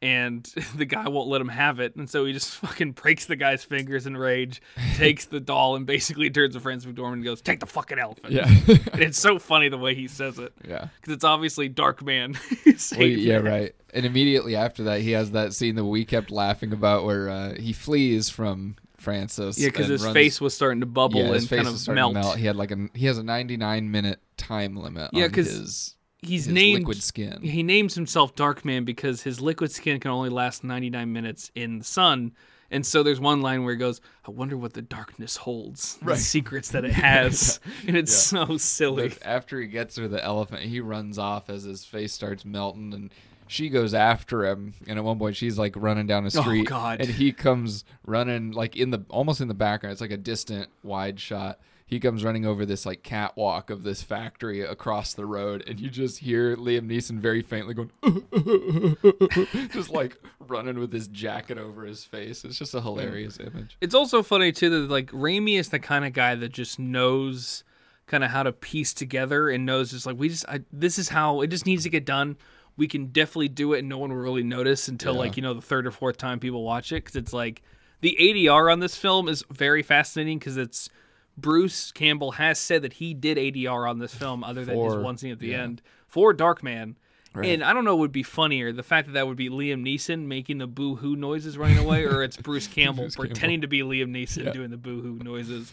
and 0.02 0.44
the 0.76 0.84
guy 0.84 1.08
won't 1.08 1.28
let 1.28 1.40
him 1.40 1.48
have 1.48 1.80
it, 1.80 1.96
and 1.96 2.10
so 2.10 2.24
he 2.24 2.32
just 2.32 2.54
fucking 2.56 2.92
breaks 2.92 3.24
the 3.26 3.36
guy's 3.36 3.64
fingers 3.64 4.06
in 4.06 4.16
rage, 4.16 4.60
takes 4.96 5.24
the 5.26 5.40
doll, 5.40 5.76
and 5.76 5.86
basically 5.86 6.28
turns 6.28 6.54
to 6.54 6.60
Frances 6.60 6.92
McDormand 6.92 7.14
and 7.14 7.24
goes, 7.24 7.40
"Take 7.40 7.60
the 7.60 7.66
fucking 7.66 7.98
elephant." 7.98 8.32
yeah, 8.32 8.46
and 8.66 9.00
it's 9.00 9.18
so 9.18 9.38
funny 9.38 9.68
the 9.68 9.78
way 9.78 9.94
he 9.94 10.08
says 10.08 10.38
it 10.38 10.52
yeah. 10.68 10.88
because 11.00 11.14
it's 11.14 11.24
obviously 11.24 11.68
Dark 11.68 12.02
Man. 12.02 12.36
Well, 12.66 13.06
yeah, 13.06 13.36
right. 13.36 13.74
And 13.94 14.04
immediately 14.04 14.56
after 14.56 14.84
that, 14.84 15.02
he 15.02 15.12
has 15.12 15.32
that 15.32 15.52
scene 15.54 15.76
that 15.76 15.84
we 15.84 16.04
kept 16.04 16.30
laughing 16.30 16.72
about, 16.72 17.04
where 17.04 17.28
uh, 17.28 17.54
he 17.54 17.72
flees 17.72 18.28
from 18.28 18.76
Frances. 18.96 19.58
Yeah, 19.58 19.68
because 19.68 19.88
his 19.88 20.02
runs- 20.02 20.14
face 20.14 20.40
was 20.40 20.54
starting 20.54 20.80
to 20.80 20.86
bubble 20.86 21.20
yeah, 21.20 21.34
and 21.34 21.48
kind 21.48 21.68
of 21.68 21.78
starting 21.78 22.14
melt. 22.14 22.36
He 22.38 22.46
had 22.46 22.56
like 22.56 22.70
a 22.70 22.88
he 22.94 23.06
has 23.06 23.18
a 23.18 23.22
99 23.22 23.90
minute 23.90 24.20
time 24.36 24.76
limit. 24.76 25.10
Yeah, 25.12 25.24
on 25.24 25.30
'cause 25.30 25.50
his, 25.50 25.96
He's 26.22 26.44
his 26.46 26.54
named 26.54 26.80
liquid 26.80 27.02
skin. 27.02 27.42
He 27.42 27.62
names 27.62 27.94
himself 27.94 28.34
Darkman 28.34 28.84
because 28.84 29.22
his 29.22 29.40
liquid 29.40 29.72
skin 29.72 29.98
can 30.00 30.10
only 30.12 30.30
last 30.30 30.62
99 30.64 31.12
minutes 31.12 31.50
in 31.54 31.78
the 31.80 31.84
sun. 31.84 32.32
And 32.70 32.86
so 32.86 33.02
there's 33.02 33.20
one 33.20 33.42
line 33.42 33.64
where 33.64 33.74
he 33.74 33.78
goes, 33.78 34.00
I 34.26 34.30
wonder 34.30 34.56
what 34.56 34.72
the 34.72 34.80
darkness 34.80 35.36
holds, 35.36 35.96
the 35.96 36.16
secrets 36.16 36.70
that 36.70 36.84
it 36.86 36.92
has. 36.92 37.60
And 37.86 37.96
it's 37.96 38.14
so 38.16 38.56
silly. 38.56 39.08
But 39.08 39.18
after 39.26 39.60
he 39.60 39.66
gets 39.66 39.96
her 39.96 40.08
the 40.08 40.24
elephant, 40.24 40.62
he 40.62 40.80
runs 40.80 41.18
off 41.18 41.50
as 41.50 41.64
his 41.64 41.84
face 41.84 42.12
starts 42.14 42.44
melting 42.46 42.94
and 42.94 43.10
she 43.48 43.68
goes 43.68 43.92
after 43.92 44.46
him 44.46 44.72
and 44.86 44.98
at 44.98 45.04
one 45.04 45.18
point 45.18 45.36
she's 45.36 45.58
like 45.58 45.74
running 45.76 46.06
down 46.06 46.22
a 46.24 46.28
Oh, 46.28 46.40
street 46.40 46.66
God. 46.66 47.00
and 47.02 47.10
he 47.10 47.32
comes 47.32 47.84
running 48.06 48.52
like 48.52 48.76
in 48.76 48.90
the 48.90 49.04
almost 49.10 49.42
in 49.42 49.48
the 49.48 49.52
background 49.54 49.92
it's 49.92 50.00
like 50.00 50.10
a 50.12 50.16
distant 50.16 50.70
wide 50.82 51.20
shot 51.20 51.58
he 51.92 52.00
comes 52.00 52.24
running 52.24 52.46
over 52.46 52.64
this 52.64 52.86
like 52.86 53.02
catwalk 53.02 53.68
of 53.68 53.82
this 53.82 54.02
factory 54.02 54.62
across 54.62 55.12
the 55.12 55.26
road 55.26 55.62
and 55.68 55.78
you 55.78 55.90
just 55.90 56.18
hear 56.20 56.56
Liam 56.56 56.86
Neeson 56.90 57.18
very 57.18 57.42
faintly 57.42 57.74
going 57.74 57.90
just 59.72 59.90
like 59.90 60.16
running 60.40 60.78
with 60.78 60.90
his 60.92 61.08
jacket 61.08 61.58
over 61.58 61.84
his 61.84 62.04
face 62.04 62.44
it's 62.44 62.58
just 62.58 62.74
a 62.74 62.80
hilarious 62.80 63.38
image 63.38 63.76
It's 63.80 63.94
also 63.94 64.22
funny, 64.22 64.52
too, 64.52 64.70
that 64.70 64.90
like 64.90 65.10
Raimi 65.12 65.58
is 65.58 65.68
the 65.68 65.78
kind 65.78 66.04
of 66.04 66.12
guy 66.12 66.34
that 66.34 66.48
just 66.50 66.78
knows 66.78 67.62
kind 68.06 68.24
of 68.24 68.30
how 68.30 68.42
to 68.42 68.52
piece 68.52 68.92
together 68.94 69.48
and 69.50 69.64
knows 69.66 69.90
just 69.90 70.06
like, 70.06 70.18
we 70.18 70.28
just, 70.28 70.46
I, 70.48 70.60
this 70.72 70.98
is 70.98 71.10
how 71.10 71.40
it 71.42 71.48
just 71.48 71.66
needs 71.66 71.82
to 71.84 71.90
get 71.90 72.04
done. 72.04 72.36
We 72.76 72.88
can 72.88 73.06
definitely 73.06 73.48
do 73.48 73.74
it 73.74 73.80
and 73.80 73.88
no 73.88 73.98
one 73.98 74.10
will 74.10 74.16
really 74.16 74.42
notice 74.42 74.88
until 74.88 75.12
Yeah. 75.14 75.18
like, 75.20 75.36
you 75.36 75.42
know, 75.42 75.54
the 75.54 75.60
third 75.60 75.86
or 75.86 75.90
fourth 75.90 76.16
time 76.16 76.40
people 76.40 76.62
watch 76.62 76.90
it. 76.90 77.04
Cause 77.04 77.16
it's 77.16 77.32
like 77.32 77.62
the 78.00 78.16
ADR 78.18 78.72
on 78.72 78.80
this 78.80 78.96
film 78.96 79.28
is 79.28 79.44
very 79.50 79.82
fascinating 79.82 80.38
because 80.38 80.56
it's 80.56 80.88
Bruce 81.36 81.92
Campbell 81.92 82.32
has 82.32 82.58
said 82.58 82.82
that 82.82 82.94
he 82.94 83.14
did 83.14 83.38
ADR 83.38 83.88
on 83.88 83.98
this 83.98 84.14
film 84.14 84.44
other 84.44 84.64
than 84.64 84.76
his 84.78 84.92
For- 84.94 85.00
one 85.00 85.16
scene 85.16 85.32
at 85.32 85.38
the 85.38 85.48
yeah. 85.48 85.62
end 85.62 85.82
for 86.06 86.34
Darkman. 86.34 86.96
Right. 87.34 87.48
And 87.48 87.64
I 87.64 87.72
don't 87.72 87.86
know 87.86 87.94
what 87.96 88.00
would 88.02 88.12
be 88.12 88.22
funnier, 88.22 88.72
the 88.72 88.82
fact 88.82 89.06
that 89.06 89.14
that 89.14 89.26
would 89.26 89.38
be 89.38 89.48
Liam 89.48 89.82
Neeson 89.82 90.26
making 90.26 90.58
the 90.58 90.66
boo 90.66 90.96
hoo 90.96 91.16
noises 91.16 91.56
running 91.56 91.78
away, 91.78 92.04
or 92.04 92.22
it's 92.22 92.36
Bruce 92.42 92.66
Campbell 92.66 93.04
Bruce 93.04 93.16
Campbell. 93.16 93.28
pretending 93.30 93.60
to 93.62 93.66
be 93.68 93.80
Liam 93.80 94.10
Neeson 94.10 94.44
Yeah. 94.44 94.52
doing 94.52 94.70
the 94.70 94.76
boo 94.76 95.00
hoo 95.00 95.18
noises. 95.24 95.72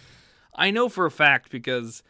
I 0.55 0.71
know 0.71 0.87
for 0.87 1.05
a 1.05 1.11
fact 1.11 1.51
because 1.51 2.01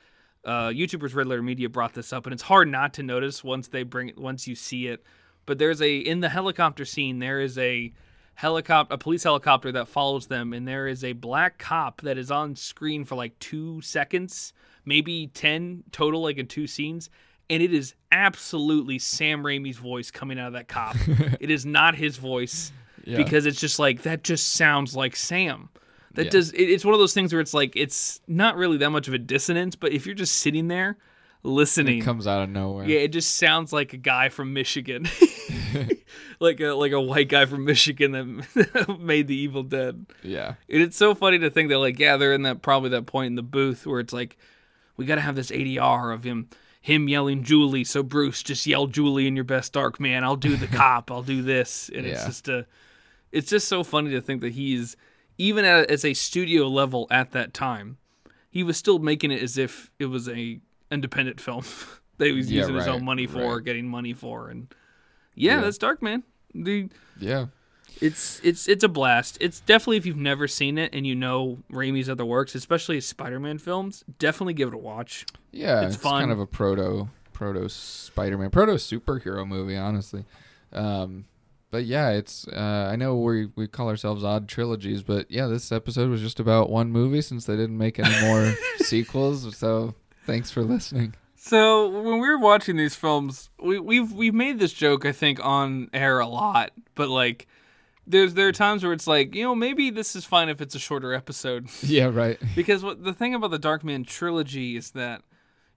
uh, 0.45 0.67
YouTubers 0.67 1.15
Red 1.15 1.25
Letter 1.25 1.41
Media 1.41 1.67
brought 1.67 1.95
this 1.95 2.13
up, 2.13 2.27
and 2.27 2.33
it's 2.33 2.43
hard 2.43 2.67
not 2.67 2.93
to 2.93 3.03
notice 3.03 3.43
once 3.43 3.67
they 3.69 3.81
bring 3.81 4.09
it, 4.09 4.19
once 4.19 4.47
you 4.47 4.53
see 4.53 4.85
it. 4.85 5.03
But 5.47 5.57
there's 5.57 5.81
a 5.81 5.97
in 5.97 6.19
the 6.19 6.29
helicopter 6.29 6.85
scene, 6.85 7.17
there 7.17 7.41
is 7.41 7.57
a 7.57 7.91
helicopter, 8.39 8.93
a 8.93 8.97
police 8.97 9.23
helicopter 9.23 9.69
that 9.73 9.89
follows 9.89 10.27
them, 10.27 10.53
and 10.53 10.65
there 10.65 10.87
is 10.87 11.03
a 11.03 11.11
black 11.11 11.57
cop 11.57 11.99
that 12.01 12.17
is 12.17 12.31
on 12.31 12.55
screen 12.55 13.03
for 13.03 13.15
like 13.15 13.37
two 13.39 13.81
seconds, 13.81 14.53
maybe 14.85 15.27
ten 15.33 15.83
total, 15.91 16.21
like 16.21 16.37
in 16.37 16.47
two 16.47 16.65
scenes. 16.65 17.09
And 17.49 17.61
it 17.61 17.73
is 17.73 17.95
absolutely 18.11 18.97
Sam 18.99 19.43
Raimi's 19.43 19.75
voice 19.77 20.09
coming 20.09 20.39
out 20.39 20.47
of 20.47 20.53
that 20.53 20.67
cop. 20.69 20.95
it 21.41 21.51
is 21.51 21.65
not 21.65 21.95
his 21.95 22.15
voice 22.15 22.71
Yeah. 23.03 23.17
because 23.17 23.45
it's 23.45 23.59
just 23.59 23.77
like 23.77 24.03
that. 24.03 24.23
Just 24.23 24.53
sounds 24.53 24.95
like 24.95 25.17
Sam. 25.17 25.67
That 26.13 26.25
Yeah. 26.25 26.31
does. 26.31 26.51
It, 26.53 26.63
it's 26.63 26.85
one 26.85 26.93
of 26.93 26.99
those 27.01 27.13
things 27.13 27.33
where 27.33 27.41
it's 27.41 27.53
like 27.53 27.75
it's 27.75 28.21
not 28.27 28.55
really 28.55 28.77
that 28.77 28.91
much 28.91 29.07
of 29.09 29.13
a 29.13 29.17
dissonance, 29.17 29.75
but 29.75 29.91
if 29.91 30.05
you're 30.05 30.15
just 30.15 30.37
sitting 30.37 30.69
there 30.69 30.97
listening, 31.43 31.99
it 31.99 32.05
comes 32.05 32.27
out 32.27 32.43
of 32.43 32.49
nowhere 32.49 32.85
yeah, 32.85 32.99
it 32.99 33.09
just 33.09 33.37
sounds 33.37 33.71
like 33.71 33.93
a 33.93 33.97
guy 33.97 34.29
from 34.29 34.53
Michigan, 34.53 35.07
like 36.39 36.59
a 36.59 36.73
like 36.73 36.91
a 36.91 37.01
white 37.01 37.29
guy 37.29 37.45
from 37.45 37.65
Michigan 37.65 38.11
that 38.11 38.99
made 38.99 39.27
the 39.27 39.35
Evil 39.35 39.63
Dead. 39.63 40.05
yeah 40.23 40.55
And 40.69 40.81
it's 40.81 40.97
so 40.97 41.15
funny 41.15 41.39
to 41.39 41.49
think 41.49 41.69
that 41.69 41.79
like 41.79 41.99
yeah, 41.99 42.17
they're 42.17 42.33
in 42.33 42.43
that 42.43 42.61
probably 42.61 42.89
that 42.91 43.05
point 43.05 43.27
in 43.27 43.35
the 43.35 43.43
booth 43.43 43.85
where 43.85 43.99
it's 43.99 44.13
like 44.13 44.37
we 44.97 45.05
got 45.05 45.15
to 45.15 45.21
have 45.21 45.35
this 45.35 45.51
ADR 45.51 46.13
of 46.13 46.23
him 46.23 46.49
him 46.81 47.07
yelling 47.07 47.43
Julie. 47.43 47.83
So 47.83 48.03
Bruce, 48.03 48.41
just 48.43 48.65
yell 48.65 48.87
Julie 48.87 49.27
in 49.27 49.35
your 49.35 49.45
best 49.45 49.73
dark 49.73 49.99
man. 49.99 50.23
I'll 50.23 50.35
do 50.35 50.55
the 50.55 50.67
cop. 50.77 51.11
I'll 51.11 51.23
do 51.23 51.41
this. 51.41 51.89
And 51.93 52.05
it's 52.05 52.25
just 52.25 52.47
a, 52.47 52.65
it's 53.31 53.49
just 53.49 53.67
so 53.67 53.83
funny 53.83 54.11
to 54.11 54.21
think 54.21 54.41
that 54.41 54.53
he's 54.53 54.95
even 55.37 55.65
at 55.65 55.89
as 55.89 56.03
a 56.03 56.13
studio 56.13 56.67
level 56.67 57.07
at 57.11 57.31
that 57.31 57.53
time, 57.53 57.97
he 58.49 58.63
was 58.63 58.77
still 58.77 58.99
making 58.99 59.31
it 59.31 59.41
as 59.41 59.57
if 59.57 59.91
it 59.99 60.07
was 60.07 60.27
a 60.27 60.59
independent 60.91 61.39
film 61.41 61.63
that 62.17 62.25
he 62.27 62.31
was 62.33 62.51
Yeah, 62.51 62.61
using 62.61 62.75
his 62.75 62.87
own 62.87 63.03
money 63.05 63.27
for, 63.27 63.55
right. 63.55 63.63
getting 63.63 63.87
money 63.87 64.13
for, 64.13 64.49
and 64.49 64.73
yeah, 65.35 65.55
Yeah. 65.55 65.61
that's 65.61 65.77
Dark 65.77 66.01
Man. 66.01 66.23
The 66.53 66.89
yeah 67.19 67.47
it's 68.01 68.39
it's 68.43 68.67
it's 68.67 68.83
a 68.83 68.87
blast. 68.87 69.37
It's 69.41 69.59
definitely 69.59 69.97
if 69.97 70.05
you've 70.05 70.15
never 70.17 70.47
seen 70.47 70.77
it 70.77 70.93
and 70.93 71.05
you 71.05 71.15
know 71.15 71.57
Raimi's 71.71 72.09
other 72.09 72.25
works, 72.25 72.55
especially 72.55 72.95
his 72.95 73.05
Spider-Man 73.07 73.57
films, 73.57 74.03
definitely 74.19 74.53
give 74.53 74.69
it 74.69 74.73
a 74.73 74.77
watch. 74.77 75.25
Yeah, 75.51 75.81
It's 75.81 75.95
it's, 75.95 76.03
fun. 76.03 76.21
kind 76.21 76.31
of 76.31 76.39
a 76.39 76.45
proto 76.45 77.09
proto 77.33 77.67
Spider-Man, 77.67 78.51
proto 78.51 78.73
superhero 78.73 79.45
movie, 79.45 79.75
honestly. 79.75 80.23
Um, 80.71 81.25
but 81.71 81.85
yeah, 81.85 82.11
it's 82.11 82.47
uh, 82.47 82.89
I 82.91 82.95
know 82.95 83.17
we 83.17 83.47
we 83.55 83.67
call 83.67 83.89
ourselves 83.89 84.23
odd 84.23 84.47
trilogies, 84.47 85.03
but 85.03 85.29
yeah, 85.29 85.47
this 85.47 85.71
episode 85.71 86.09
was 86.09 86.21
just 86.21 86.39
about 86.39 86.69
one 86.69 86.91
movie 86.91 87.21
since 87.21 87.45
they 87.45 87.55
didn't 87.57 87.77
make 87.77 87.99
any 87.99 88.27
more 88.27 88.53
sequels. 88.77 89.55
So 89.57 89.93
thanks 90.29 90.51
for 90.51 90.63
listening. 90.63 91.15
So 91.35 91.87
when 91.87 92.19
we 92.19 92.27
were 92.27 92.37
watching 92.37 92.75
these 92.75 92.95
films, 92.95 93.49
we, 93.61 93.79
we've 93.79 94.11
we've 94.11 94.33
made 94.33 94.59
this 94.59 94.73
joke 94.73 95.05
I 95.05 95.11
think 95.11 95.43
on 95.43 95.89
air 95.93 96.19
a 96.19 96.27
lot, 96.27 96.71
but 96.95 97.09
like 97.09 97.47
there's 98.05 98.33
there 98.33 98.47
are 98.47 98.51
times 98.51 98.83
where 98.83 98.93
it's 98.93 99.07
like 99.07 99.33
you 99.33 99.43
know 99.43 99.55
maybe 99.55 99.89
this 99.89 100.15
is 100.15 100.25
fine 100.25 100.49
if 100.49 100.61
it's 100.61 100.75
a 100.75 100.79
shorter 100.79 101.13
episode 101.13 101.69
Yeah, 101.83 102.05
right. 102.05 102.37
because 102.55 102.83
what 102.83 103.03
the 103.03 103.13
thing 103.13 103.33
about 103.35 103.51
the 103.51 103.59
Darkman 103.59 104.05
trilogy 104.05 104.75
is 104.75 104.91
that 104.91 105.21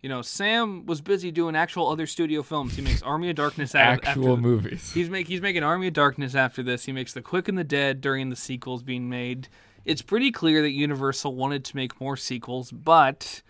you 0.03 0.09
know 0.09 0.21
Sam 0.21 0.85
was 0.85 1.01
busy 1.01 1.31
doing 1.31 1.55
actual 1.55 1.89
other 1.89 2.07
studio 2.07 2.43
films. 2.43 2.75
He 2.75 2.83
makes 2.83 3.03
Army 3.03 3.31
of 3.31 3.37
Darkness 3.37 3.75
Actual 3.75 4.33
after 4.33 4.37
movies. 4.43 4.93
He's 4.93 5.09
make 5.09 5.29
he's 5.29 5.41
making 5.41 5.63
Army 5.63 5.87
of 5.87 5.95
Darkness 5.95 6.35
after 6.35 6.63
this. 6.63 6.85
He 6.85 6.93
makes 6.93 7.13
The 7.13 7.23
Quick 7.23 7.49
and 7.49 7.57
the 7.57 7.65
Dead 7.65 8.01
during 8.01 8.31
the 8.31 8.37
sequels 8.37 8.83
being 8.83 9.09
made. 9.09 9.49
It's 9.85 10.03
pretty 10.03 10.33
clear 10.33 10.61
that 10.63 10.71
Universal 10.71 11.35
wanted 11.35 11.65
to 11.67 11.77
make 11.77 12.01
more 12.01 12.17
sequels, 12.17 12.71
but 12.71 13.43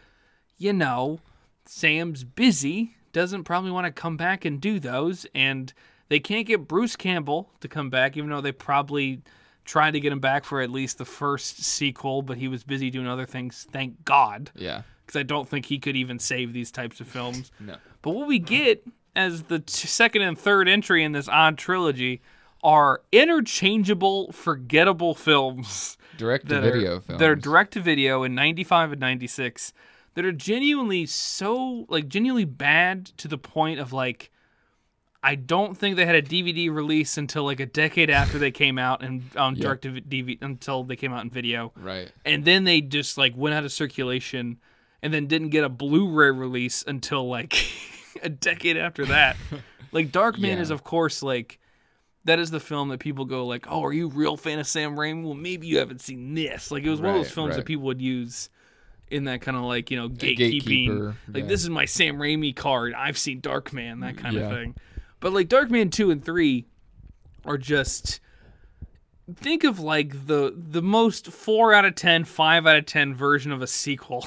you 0.63 0.73
know, 0.73 1.21
Sam's 1.67 2.25
busy, 2.25 2.95
doesn't 3.13 3.45
probably 3.45 3.71
want 3.71 3.87
to 3.87 3.93
come 3.93 4.17
back 4.17 4.45
and 4.45 4.61
do 4.61 4.79
those, 4.79 5.27
and 5.35 5.73
they 6.09 6.21
can't 6.21 6.47
get 6.47 6.69
Bruce 6.69 6.97
Campbell 6.97 7.51
to 7.61 7.69
come 7.69 7.91
back, 7.91 8.17
even 8.17 8.31
though 8.31 8.41
they 8.41 8.53
probably 8.53 9.23
tried 9.65 9.93
to 9.93 10.01
get 10.01 10.13
him 10.13 10.21
back 10.21 10.45
for 10.45 10.61
at 10.61 10.71
least 10.71 10.99
the 10.99 11.05
first 11.05 11.63
sequel, 11.63 12.23
but 12.23 12.37
he 12.39 12.49
was 12.49 12.65
busy 12.65 12.91
doing 12.91 13.07
other 13.07 13.27
things. 13.27 13.67
Thank 13.73 14.05
God, 14.05 14.51
Yeah. 14.57 14.83
because 15.07 15.19
I 15.19 15.23
don't 15.23 15.49
think 15.49 15.67
he 15.67 15.79
could 15.79 15.97
even 15.97 16.19
save 16.19 16.53
these 16.53 16.71
types 16.71 17.01
of 17.01 17.07
films. 17.07 17.51
No. 17.61 17.77
But 18.03 18.11
what 18.13 18.27
we 18.27 18.39
get 18.41 18.85
as 19.15 19.45
the 19.45 19.61
t- 19.61 19.87
second 19.87 20.23
and 20.23 20.37
third 20.39 20.69
entry 20.69 21.05
in 21.05 21.13
this 21.13 21.29
odd 21.29 21.57
trilogy 21.59 22.21
are 22.65 23.03
interchangeable, 23.13 24.33
forgettable 24.33 25.15
films 25.15 25.97
Direct 26.17 26.49
to 26.49 26.61
video 26.61 27.01
films. 27.01 27.19
that 27.21 27.29
are 27.29 27.37
direct 27.37 27.73
to 27.75 27.81
video 27.81 28.23
in 28.25 28.35
95 28.35 28.93
and 28.93 29.01
96 29.01 29.73
that 30.15 30.25
are 30.25 30.33
genuinely 30.33 31.07
so 31.07 31.87
like 31.89 32.09
genuinely 32.09 32.45
bad 32.45 33.07
to 33.19 33.29
the 33.29 33.39
point 33.39 33.81
of 33.81 33.93
like 33.93 34.31
I 35.25 35.37
don't 35.37 35.77
think 35.79 35.95
they 35.97 36.05
had 36.05 36.17
a 36.17 36.23
DVD 36.23 36.69
release 36.75 37.17
until 37.17 37.45
like 37.45 37.61
a 37.61 37.67
decade 37.67 38.11
after 38.11 38.39
they 38.39 38.51
came 38.51 38.77
out 38.77 39.03
and 39.05 39.23
on 39.37 39.55
Yeah. 39.55 39.63
direct 39.63 39.85
DVD 39.85 40.39
until 40.43 40.83
they 40.85 40.97
came 40.97 41.13
out 41.13 41.23
in 41.23 41.31
video 41.31 41.73
Right. 41.77 42.11
and 42.25 42.45
then 42.45 42.65
they 42.65 42.81
just 42.81 43.17
like 43.17 43.37
went 43.37 43.55
out 43.55 43.65
of 43.65 43.73
circulation 43.73 44.59
and 45.03 45.13
then 45.15 45.27
didn't 45.27 45.49
get 45.51 45.65
a 45.65 45.69
Blu-ray 45.69 46.31
release 46.31 46.85
until 46.87 47.29
like 47.29 47.55
a 48.23 48.29
decade 48.29 48.77
after 48.77 49.07
that. 49.07 49.37
like 49.93 50.11
Darkman 50.11 50.57
Yeah. 50.57 50.61
is 50.61 50.71
of 50.71 50.83
course 50.85 51.23
like 51.23 51.59
that 52.25 52.39
is 52.39 52.51
the 52.53 52.61
film 52.61 52.89
that 52.91 53.01
people 53.01 53.25
go 53.25 53.45
like, 53.47 53.67
"Oh, 53.69 53.83
are 53.85 53.93
you 53.93 54.07
a 54.07 54.11
real 54.11 54.37
fan 54.37 54.61
of 54.61 54.67
Sam 54.69 54.95
Raimi? 54.95 55.25
Well, 55.25 55.35
maybe 55.35 55.67
you 55.67 55.79
haven't 55.79 56.01
seen 56.01 56.35
this." 56.35 56.71
Like 56.71 56.85
it 56.85 56.89
was 56.91 57.01
one 57.01 57.11
of 57.11 57.17
those 57.17 57.27
Right, 57.27 57.35
films 57.35 57.57
that 57.57 57.65
people 57.65 57.83
would 57.87 58.01
use 58.01 58.49
in 59.13 59.25
that 59.25 59.41
kind 59.43 59.57
of 59.57 59.65
like, 59.65 59.91
you 59.91 59.97
know, 59.97 60.09
gatekeeping. 60.09 61.15
Like 61.29 61.43
yeah. 61.45 61.49
this 61.49 61.63
is 61.63 61.71
my 61.71 61.85
Sam 61.85 62.17
Raimi 62.17 62.55
card. 62.57 62.95
I've 62.95 63.19
seen 63.19 63.41
Darkman, 63.41 64.01
that 64.01 64.17
kind 64.17 64.35
Yeah. 64.37 64.43
of 64.43 64.51
thing. 64.51 64.75
But 65.21 65.33
like 65.33 65.49
Darkman 65.49 65.93
2 65.93 66.11
and 66.11 66.25
3 66.25 66.65
are 67.45 67.59
just 67.59 68.21
think 69.37 69.65
of 69.65 69.79
like 69.79 70.27
the 70.27 70.53
the 70.57 70.83
most 70.83 71.29
4 71.29 71.73
out 71.75 71.85
of 71.85 71.95
10, 71.95 72.25
5 72.25 72.67
out 72.67 72.77
of 72.77 72.87
10 72.87 73.15
version 73.15 73.53
of 73.53 73.63
a 73.63 73.67
sequel. 73.67 74.27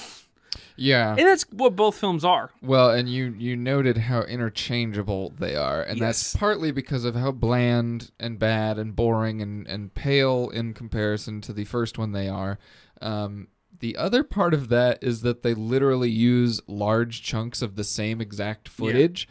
Yeah. 0.77 1.11
and 1.11 1.19
that's 1.27 1.43
what 1.51 1.75
both 1.75 1.97
films 1.97 2.25
are. 2.25 2.51
Well, 2.61 2.89
and 2.91 3.07
you 3.09 3.33
you 3.37 3.55
noted 3.55 3.97
how 3.97 4.21
interchangeable 4.23 5.33
they 5.37 5.55
are, 5.55 5.81
and 5.81 5.97
Yes. 5.99 6.05
that's 6.31 6.35
partly 6.35 6.71
because 6.71 7.05
of 7.05 7.15
how 7.15 7.31
bland 7.31 8.11
and 8.19 8.37
bad 8.39 8.77
and 8.77 8.93
boring 8.95 9.41
and, 9.41 9.65
and 9.67 9.93
pale 9.95 10.49
in 10.49 10.73
comparison 10.73 11.39
to 11.41 11.53
the 11.53 11.63
first 11.65 11.97
one 11.97 12.11
they 12.11 12.27
are. 12.27 12.57
Um, 13.01 13.47
the 13.79 13.97
other 13.97 14.23
part 14.23 14.53
of 14.53 14.69
that 14.69 14.99
is 15.03 15.21
that 15.21 15.43
they 15.43 15.53
literally 15.53 16.09
use 16.09 16.61
large 16.67 17.21
chunks 17.23 17.61
of 17.61 17.75
the 17.75 17.83
same 17.83 18.21
exact 18.21 18.67
footage 18.69 19.27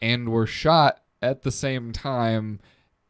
and 0.00 0.28
were 0.30 0.46
shot 0.46 1.00
at 1.20 1.42
the 1.42 1.50
same 1.50 1.92
time, 1.92 2.60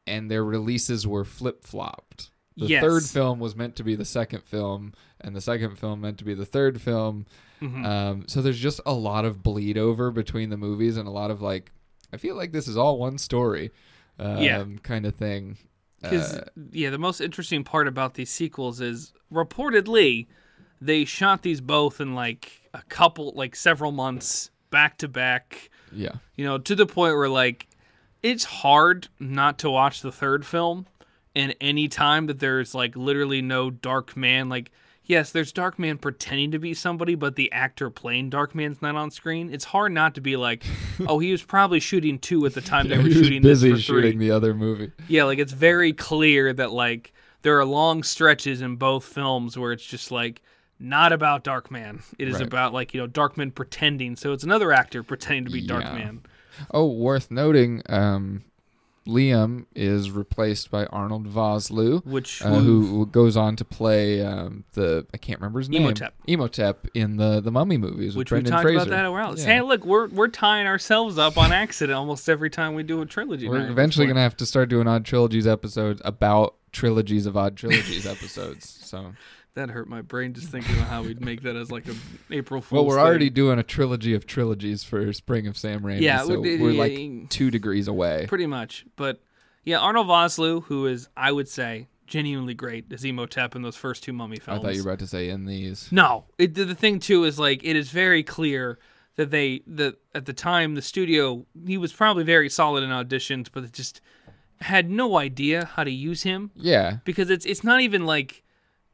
and 0.06 0.30
their 0.30 0.44
releases 0.44 1.06
were 1.06 1.24
flip 1.24 1.64
flopped. 1.64 2.30
The 2.56 2.66
Yes. 2.66 2.82
third 2.82 3.04
film 3.04 3.38
was 3.38 3.54
meant 3.54 3.76
to 3.76 3.84
be 3.84 3.94
the 3.94 4.04
second 4.04 4.42
film, 4.44 4.92
and 5.20 5.36
the 5.36 5.40
second 5.40 5.76
film 5.78 6.00
meant 6.00 6.18
to 6.18 6.24
be 6.24 6.34
the 6.34 6.46
third 6.46 6.80
film. 6.80 7.26
Mhm. 7.60 7.84
Um, 7.84 8.24
so 8.28 8.40
there's 8.42 8.58
just 8.58 8.80
a 8.86 8.94
lot 8.94 9.24
of 9.24 9.42
bleed 9.42 9.76
over 9.78 10.10
between 10.10 10.48
the 10.50 10.56
movies 10.56 10.96
and 10.96 11.06
a 11.06 11.10
lot 11.12 11.30
of 11.30 11.42
like, 11.42 11.70
I 12.12 12.16
feel 12.16 12.34
like 12.36 12.52
this 12.52 12.66
is 12.66 12.76
all 12.76 12.98
one 12.98 13.18
story, 13.18 13.70
um, 14.18 14.38
Yeah. 14.42 14.64
kind 14.82 15.04
of 15.06 15.14
thing. 15.14 15.58
Because 16.00 16.34
Uh, 16.34 16.44
yeah, 16.72 16.90
the 16.90 16.98
most 16.98 17.20
interesting 17.20 17.62
part 17.64 17.86
about 17.88 18.14
these 18.14 18.30
sequels 18.30 18.80
is 18.80 19.12
reportedly 19.32 20.26
they 20.80 21.04
shot 21.04 21.42
these 21.42 21.60
both 21.60 22.00
in 22.00 22.14
like 22.14 22.68
a 22.74 22.82
couple, 22.88 23.32
like 23.34 23.56
several 23.56 23.92
months 23.92 24.50
back 24.70 24.98
to 24.98 25.08
back. 25.08 25.70
yeah, 25.92 26.12
You 26.36 26.44
know, 26.44 26.58
to 26.58 26.74
the 26.74 26.86
point 26.86 27.14
where 27.16 27.28
like 27.28 27.66
it's 28.22 28.44
hard 28.44 29.08
not 29.18 29.58
to 29.60 29.70
watch 29.70 30.02
the 30.02 30.12
third 30.12 30.44
film. 30.44 30.86
And 31.36 31.54
any 31.60 31.86
time 31.88 32.26
that 32.26 32.40
there's 32.40 32.74
like 32.74 32.96
literally 32.96 33.42
no 33.42 33.70
Dark 33.70 34.16
Man, 34.16 34.48
like 34.48 34.70
yes, 35.04 35.30
there's 35.30 35.52
Dark 35.52 35.78
Man 35.78 35.96
pretending 35.96 36.50
to 36.50 36.58
be 36.58 36.74
somebody, 36.74 37.14
but 37.14 37.36
the 37.36 37.50
actor 37.52 37.90
playing 37.90 38.30
Dark 38.30 38.54
Man's 38.54 38.82
not 38.82 38.96
on 38.96 39.10
screen. 39.10 39.52
It's 39.52 39.64
hard 39.64 39.92
not 39.92 40.14
to 40.16 40.20
be 40.20 40.36
like, 40.36 40.64
oh, 41.06 41.18
he 41.18 41.30
was 41.30 41.42
probably 41.42 41.80
shooting 41.80 42.18
two 42.18 42.44
at 42.44 42.54
the 42.54 42.60
time 42.60 42.88
they 42.88 42.96
were 42.96 43.02
he 43.04 43.08
was 43.10 43.16
shooting 43.18 43.42
busy 43.42 43.70
this 43.70 43.86
for 43.86 43.92
three. 43.92 44.02
shooting 44.02 44.18
the 44.18 44.30
other 44.32 44.52
movie. 44.52 44.90
Yeah, 45.06 45.24
like 45.24 45.38
it's 45.38 45.52
very 45.52 45.92
clear 45.92 46.52
that 46.52 46.72
like 46.72 47.12
there 47.42 47.58
are 47.58 47.64
long 47.64 48.02
stretches 48.02 48.60
in 48.60 48.74
both 48.76 49.04
films 49.04 49.56
where 49.56 49.70
it's 49.72 49.84
just 49.84 50.10
like 50.10 50.42
not 50.80 51.12
about 51.12 51.44
Darkman. 51.44 52.02
It 52.18 52.28
is 52.28 52.34
Right. 52.34 52.42
about 52.46 52.72
like, 52.72 52.94
you 52.94 53.00
know, 53.00 53.08
Darkman 53.08 53.54
pretending. 53.54 54.16
So 54.16 54.32
it's 54.32 54.44
another 54.44 54.72
actor 54.72 55.02
pretending 55.02 55.44
to 55.46 55.50
be 55.50 55.60
Yeah. 55.60 55.80
Darkman. 55.80 56.18
Oh, 56.72 56.86
worth 56.86 57.30
noting, 57.30 57.82
um, 57.88 58.42
Liam 59.06 59.64
is 59.74 60.10
replaced 60.10 60.70
by 60.70 60.84
Arnold 60.86 61.26
Vosloo. 61.32 62.04
Which 62.04 62.42
Uh, 62.44 62.56
who 62.56 63.06
goes 63.06 63.38
on 63.38 63.56
to 63.56 63.64
play 63.64 64.20
um, 64.22 64.64
the 64.74 65.06
I 65.14 65.16
can't 65.16 65.40
remember 65.40 65.60
his 65.60 65.70
name 65.70 65.80
Imhotep. 65.82 66.14
Imhotep 66.26 66.86
in 66.92 67.16
the 67.16 67.40
the 67.40 67.50
Mummy 67.50 67.78
movies 67.78 68.14
which 68.16 68.30
we 68.30 68.42
talked 68.42 68.60
Fraser. 68.62 68.80
about 68.82 68.90
that 68.90 69.06
a 69.06 69.10
while. 69.10 69.38
Yeah. 69.38 69.44
Hey, 69.46 69.60
look, 69.62 69.86
we're 69.86 70.08
we're 70.08 70.28
tying 70.28 70.66
ourselves 70.66 71.16
up 71.16 71.38
on 71.38 71.52
accident 71.52 71.96
almost 71.96 72.28
every 72.28 72.50
time 72.50 72.74
we 72.74 72.82
do 72.82 73.00
a 73.00 73.06
trilogy. 73.06 73.48
We're 73.48 73.70
eventually 73.70 74.06
gonna 74.06 74.20
have 74.20 74.36
to 74.38 74.46
start 74.46 74.68
doing 74.68 74.86
odd 74.86 75.06
trilogies 75.06 75.46
episodes 75.46 76.02
about 76.04 76.56
trilogies 76.72 77.24
of 77.24 77.34
odd 77.34 77.56
trilogies 77.56 78.06
episodes. 78.06 78.68
So 78.68 79.14
That 79.58 79.70
hurt 79.70 79.88
my 79.88 80.02
brain 80.02 80.34
just 80.34 80.50
thinking 80.50 80.76
about 80.76 80.86
how 80.86 81.02
we'd 81.02 81.20
make 81.20 81.42
that 81.42 81.56
as 81.56 81.72
like 81.72 81.88
a 81.88 81.94
April 82.30 82.60
Fool's. 82.62 82.70
well, 82.78 82.86
we're 82.86 82.94
thing. 82.94 83.04
already 83.06 83.28
doing 83.30 83.58
a 83.58 83.64
trilogy 83.64 84.14
of 84.14 84.24
trilogies 84.24 84.84
for 84.84 85.12
Spring 85.12 85.48
of 85.48 85.58
Sam 85.58 85.80
Raimi. 85.80 86.00
Yeah, 86.00 86.22
so 86.22 86.38
we- 86.38 86.58
we're 86.62 86.72
like 86.72 86.96
yeah. 86.96 87.22
two 87.28 87.50
degrees 87.50 87.88
away. 87.88 88.26
pretty 88.28 88.46
much. 88.46 88.86
But 88.94 89.20
yeah, 89.64 89.78
Arnold 89.78 90.06
Vosloo, 90.06 90.62
who 90.62 90.86
is 90.86 91.08
I 91.16 91.32
would 91.32 91.48
say 91.48 91.88
genuinely 92.06 92.54
great 92.54 92.92
as 92.92 93.04
Imhotep 93.04 93.56
in 93.56 93.62
those 93.62 93.74
first 93.74 94.04
two 94.04 94.12
Mummy 94.12 94.36
films. 94.36 94.60
I 94.60 94.62
thought 94.62 94.74
you 94.76 94.84
were 94.84 94.90
about 94.90 95.00
to 95.00 95.08
say 95.08 95.28
in 95.28 95.44
these. 95.44 95.88
No, 95.90 96.26
it, 96.38 96.54
the 96.54 96.64
the 96.64 96.76
thing 96.76 97.00
too 97.00 97.24
is 97.24 97.38
like 97.40 97.64
it 97.64 97.74
is 97.74 97.90
very 97.90 98.22
clear 98.22 98.78
that 99.16 99.32
they 99.32 99.62
that 99.66 99.96
at 100.14 100.24
the 100.26 100.32
time 100.32 100.76
the 100.76 100.82
studio 100.82 101.44
he 101.66 101.76
was 101.76 101.92
probably 101.92 102.22
very 102.22 102.48
solid 102.48 102.84
in 102.84 102.90
auditions, 102.90 103.48
but 103.52 103.64
it 103.64 103.72
just 103.72 104.00
had 104.60 104.88
no 104.88 105.18
idea 105.18 105.64
how 105.64 105.82
to 105.82 105.90
use 105.90 106.22
him 106.22 106.52
Yeah, 106.54 106.98
because 107.04 107.28
it's 107.28 107.44
it's 107.44 107.64
not 107.64 107.80
even 107.80 108.06
like 108.06 108.44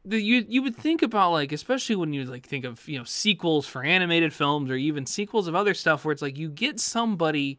the, 0.05 0.21
you 0.21 0.45
you 0.49 0.63
would 0.63 0.77
think 0.77 1.03
about 1.03 1.33
like 1.33 1.53
especially 1.53 1.97
when 1.97 2.13
you 2.13 2.25
like 2.25 2.47
think 2.47 2.65
of 2.65 2.87
you 2.89 2.99
know 2.99 3.05
sequels 3.05 3.67
for 3.67 3.83
animated 3.83 4.33
films 4.33 4.71
or 4.71 4.77
even 4.77 5.07
sequels 5.07 5.49
of 5.49 5.55
other 5.55 5.75
stuff 5.75 6.05
where 6.05 6.13
it's 6.13 6.23
like 6.23 6.37
you 6.37 6.49
get 6.49 6.79
somebody 6.79 7.59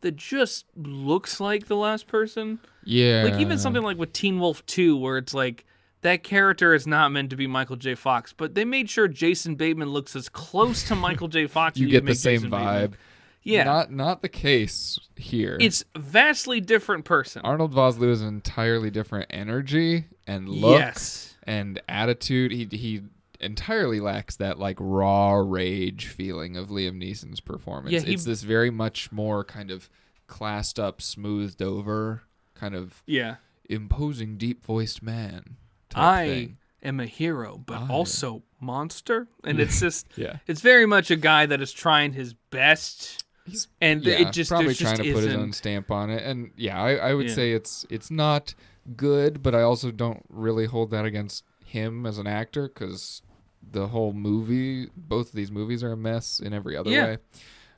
that 0.00 0.16
just 0.16 0.66
looks 0.76 1.40
like 1.40 1.66
the 1.66 1.76
last 1.76 2.06
person 2.06 2.58
yeah. 2.84 3.24
like 3.24 3.40
even 3.40 3.58
something 3.58 3.82
like 3.82 3.98
with 3.98 4.12
Teen 4.12 4.38
Wolf 4.38 4.64
2 4.66 4.96
where 4.96 5.18
it's 5.18 5.34
like 5.34 5.64
that 6.02 6.22
character 6.22 6.74
is 6.74 6.86
not 6.86 7.10
meant 7.10 7.30
to 7.30 7.36
be 7.36 7.46
Michael 7.46 7.76
J. 7.76 7.94
Fox, 7.94 8.32
but 8.32 8.54
they 8.54 8.64
made 8.64 8.88
sure 8.88 9.08
Jason 9.08 9.56
Bateman 9.56 9.88
looks 9.88 10.14
as 10.14 10.28
close 10.28 10.84
to 10.84 10.94
Michael 10.94 11.26
J. 11.26 11.48
Fox. 11.48 11.76
you 11.76 11.86
as 11.86 11.92
get 11.92 12.06
the 12.06 12.14
same 12.14 12.36
Jason 12.36 12.50
vibe. 12.50 12.80
Bateman. 12.80 12.98
Yeah, 13.42 13.64
Not 13.64 13.90
not 13.90 14.20
the 14.20 14.28
case 14.28 14.98
here. 15.16 15.56
it's 15.60 15.82
vastly 15.96 16.60
different 16.60 17.04
person. 17.04 17.40
Arnold 17.44 17.72
Vosloo 17.72 18.10
is 18.10 18.20
an 18.20 18.28
entirely 18.28 18.90
different 18.90 19.26
energy 19.30 20.04
and 20.28 20.48
look 20.48 20.78
yes, 20.78 21.34
and 21.44 21.80
attitude. 21.88 22.52
He 22.52 22.68
he 22.70 23.02
entirely 23.40 23.98
lacks 24.00 24.36
that 24.36 24.58
like 24.58 24.76
raw 24.80 25.34
rage 25.34 26.06
feeling 26.06 26.56
of 26.56 26.68
Liam 26.68 27.02
Neeson's 27.02 27.40
performance. 27.40 27.92
Yeah, 27.92 28.00
he- 28.00 28.14
it's 28.14 28.24
this 28.24 28.42
very 28.42 28.70
much 28.70 29.10
more 29.10 29.42
kind 29.44 29.70
of 29.70 29.88
classed 30.26 30.78
up, 30.78 31.00
smoothed 31.02 31.62
over, 31.62 32.22
kind 32.54 32.74
of 32.74 33.02
yeah. 33.06 33.36
imposing, 33.68 34.36
deep 34.36 34.64
voiced 34.64 35.02
man. 35.02 35.56
Type 35.88 36.02
I 36.02 36.26
thing. 36.28 36.56
am 36.82 37.00
a 37.00 37.06
hero, 37.06 37.62
but 37.64 37.78
I- 37.78 37.88
also 37.88 38.42
monster, 38.60 39.28
and 39.44 39.58
it's 39.60 39.80
just 39.86 40.06
yeah, 40.16 40.38
it's 40.46 40.60
very 40.60 40.84
much 40.86 41.10
a 41.10 41.16
guy 41.16 41.46
that 41.46 41.60
is 41.60 41.72
trying 41.72 42.12
his 42.12 42.34
best, 42.50 43.24
he's 43.46 43.68
and 43.80 44.04
yeah, 44.04 44.28
it 44.28 44.32
just 44.32 44.50
probably 44.50 44.74
trying 44.74 44.96
just 44.96 45.02
to 45.06 45.12
put 45.14 45.18
his 45.22 45.26
isn't- 45.28 45.40
own 45.40 45.52
stamp 45.52 45.90
on 45.90 46.10
it. 46.10 46.22
And 46.24 46.50
yeah, 46.56 46.78
I, 46.82 46.96
I 46.96 47.14
would 47.14 47.28
Yeah. 47.28 47.34
say 47.34 47.52
it's 47.52 47.86
it's 47.88 48.10
not 48.10 48.54
good, 48.96 49.42
but 49.42 49.54
I 49.54 49.62
also 49.62 49.90
don't 49.90 50.24
really 50.28 50.66
hold 50.66 50.90
that 50.90 51.04
against 51.04 51.44
him 51.64 52.06
as 52.06 52.18
an 52.18 52.26
actor 52.26 52.68
because 52.68 53.22
the 53.70 53.88
whole 53.88 54.12
movie, 54.12 54.88
both 54.96 55.28
of 55.28 55.34
these 55.34 55.50
movies 55.50 55.82
are 55.82 55.92
a 55.92 55.96
mess 55.96 56.40
in 56.40 56.52
every 56.52 56.76
other 56.76 56.90
Yeah. 56.90 57.04
way. 57.04 57.18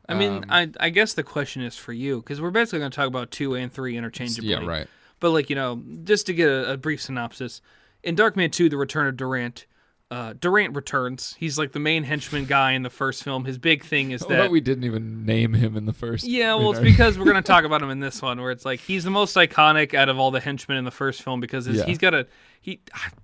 I 0.08 0.14
mean, 0.14 0.32
Um, 0.32 0.44
I 0.48 0.70
I 0.80 0.90
guess 0.90 1.14
the 1.14 1.22
question 1.22 1.62
is 1.62 1.76
for 1.76 1.92
you 1.92 2.18
because 2.18 2.40
we're 2.40 2.50
basically 2.50 2.80
going 2.80 2.90
to 2.90 2.96
talk 2.96 3.06
about 3.06 3.30
two 3.30 3.54
and 3.54 3.72
three 3.72 3.96
interchangeably. 3.96 4.50
Yeah, 4.50 4.64
right. 4.66 4.88
But 5.20 5.30
like 5.30 5.50
you 5.50 5.56
know, 5.56 5.82
just 6.04 6.26
to 6.26 6.32
get 6.34 6.48
a, 6.48 6.72
a 6.72 6.76
brief 6.76 7.00
synopsis, 7.02 7.60
in 8.02 8.16
Darkman 8.16 8.50
Two: 8.50 8.68
The 8.68 8.76
Return 8.76 9.06
of 9.06 9.16
Durant, 9.16 9.66
uh, 10.10 10.34
Durant 10.40 10.74
returns. 10.74 11.36
He's 11.38 11.56
like 11.56 11.70
the 11.72 11.78
main 11.78 12.02
henchman 12.02 12.44
guy 12.46 12.72
in 12.72 12.82
the 12.82 12.90
first 12.90 13.22
film. 13.22 13.44
His 13.44 13.58
big 13.58 13.84
thing 13.84 14.10
is 14.10 14.22
that 14.22 14.50
we 14.50 14.60
didn't 14.60 14.82
even 14.84 15.24
name 15.24 15.54
him 15.54 15.76
in 15.76 15.86
the 15.86 15.92
first. 15.92 16.24
yeah, 16.26 16.54
well, 16.54 16.72
it's 16.72 16.80
because 16.80 17.16
we're 17.18 17.26
gonna 17.26 17.42
talk 17.54 17.64
about 17.64 17.80
him 17.80 17.90
in 17.90 18.00
this 18.00 18.20
one, 18.20 18.40
where 18.40 18.50
it's 18.50 18.64
like 18.64 18.80
he's 18.80 19.04
the 19.04 19.10
most 19.10 19.36
iconic 19.36 19.94
out 19.94 20.08
of 20.08 20.18
all 20.18 20.30
the 20.32 20.40
henchmen 20.40 20.76
in 20.78 20.84
the 20.84 20.90
first 20.90 21.22
film 21.22 21.38
because 21.40 21.66
his, 21.66 21.76
Yeah. 21.78 21.84
he's 21.86 21.98
got 21.98 22.12
a 22.14 22.26
he 22.60 22.80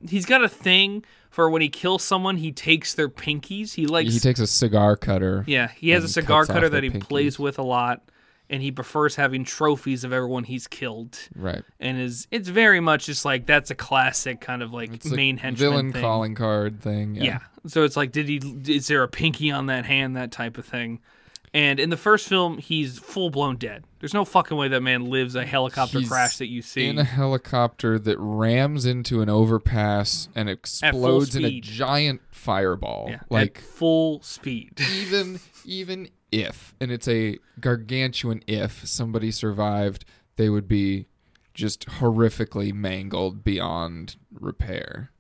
he's 0.09 0.27
got 0.27 0.45
a 0.45 0.49
thing 0.49 1.05
for 1.29 1.51
when 1.51 1.61
he 1.61 1.69
kills 1.69 2.03
someone, 2.05 2.37
he 2.37 2.53
takes 2.53 2.95
their 2.95 3.09
pinkies. 3.09 3.75
He 3.75 3.87
likes 3.87 4.13
he 4.15 4.21
takes 4.21 4.39
a 4.41 4.47
cigar 4.47 4.97
cutter. 4.97 5.45
yeah, 5.49 5.69
he 5.77 5.91
has 5.91 6.05
a 6.05 6.09
cigar 6.09 6.47
cutter 6.47 6.69
that 6.69 6.83
he 6.85 6.91
pinkies. 6.91 7.01
plays 7.09 7.39
with 7.39 7.59
a 7.59 7.63
lot, 7.65 8.03
and 8.49 8.63
he 8.63 8.71
prefers 8.71 9.17
having 9.17 9.45
trophies 9.45 10.05
of 10.05 10.13
everyone 10.13 10.45
he's 10.45 10.67
killed. 10.67 11.19
Right. 11.35 11.63
And 11.81 12.01
is 12.01 12.27
it's 12.31 12.49
very 12.49 12.81
much 12.81 13.07
just 13.07 13.25
like 13.25 13.47
that's 13.47 13.71
a 13.71 13.75
classic 13.75 14.41
kind 14.41 14.63
of 14.63 14.73
like 14.73 14.93
It's 14.95 15.07
main 15.11 15.37
henchman 15.37 15.71
villain 15.71 15.93
thing. 15.93 16.03
calling 16.03 16.35
card 16.35 16.81
thing. 16.81 17.15
Yeah. 17.17 17.23
Yeah. 17.25 17.39
So 17.67 17.83
it's 17.85 17.97
like, 17.97 18.13
did 18.13 18.29
he? 18.29 18.37
Is 18.69 18.87
there 18.87 19.03
a 19.03 19.09
pinky 19.09 19.51
on 19.51 19.67
that 19.67 19.85
hand? 19.87 20.17
That 20.17 20.31
type 20.33 20.57
of 20.59 20.65
thing. 20.67 21.01
And 21.55 21.81
in 21.81 21.89
the 21.89 21.97
first 21.97 22.29
film, 22.29 22.59
he's 22.59 22.99
full 22.99 23.31
blown 23.31 23.57
dead. 23.57 23.85
There's 23.99 24.13
no 24.13 24.27
fucking 24.27 24.57
way 24.57 24.69
that 24.69 24.83
man 24.83 25.07
lives 25.07 25.35
a 25.37 25.45
helicopter 25.47 26.01
He's 26.01 26.09
crash 26.09 26.37
that 26.37 26.49
you 26.49 26.61
see. 26.61 26.87
In 26.87 26.99
a 26.99 27.05
helicopter 27.05 27.99
that 27.99 28.19
rams 28.19 28.85
into 28.85 29.23
an 29.23 29.31
overpass 29.31 30.29
and 30.35 30.51
explodes 30.51 31.35
in 31.35 31.45
a 31.47 31.61
giant 31.61 32.21
fireball. 32.31 33.07
yeah, 33.09 33.21
Like 33.31 33.59
at 33.59 33.65
full 33.65 34.21
speed. 34.23 34.79
even 34.95 35.41
even 35.65 36.09
if 36.33 36.75
and 36.81 36.91
it's 36.91 37.09
a 37.09 37.39
gargantuan 37.61 38.43
if 38.47 38.87
somebody 38.87 39.31
survived, 39.31 40.05
they 40.37 40.49
would 40.49 40.69
be 40.69 41.07
just 41.55 41.87
horrifically 41.87 42.73
mangled 42.73 43.43
beyond 43.45 44.17
repair. 44.33 45.11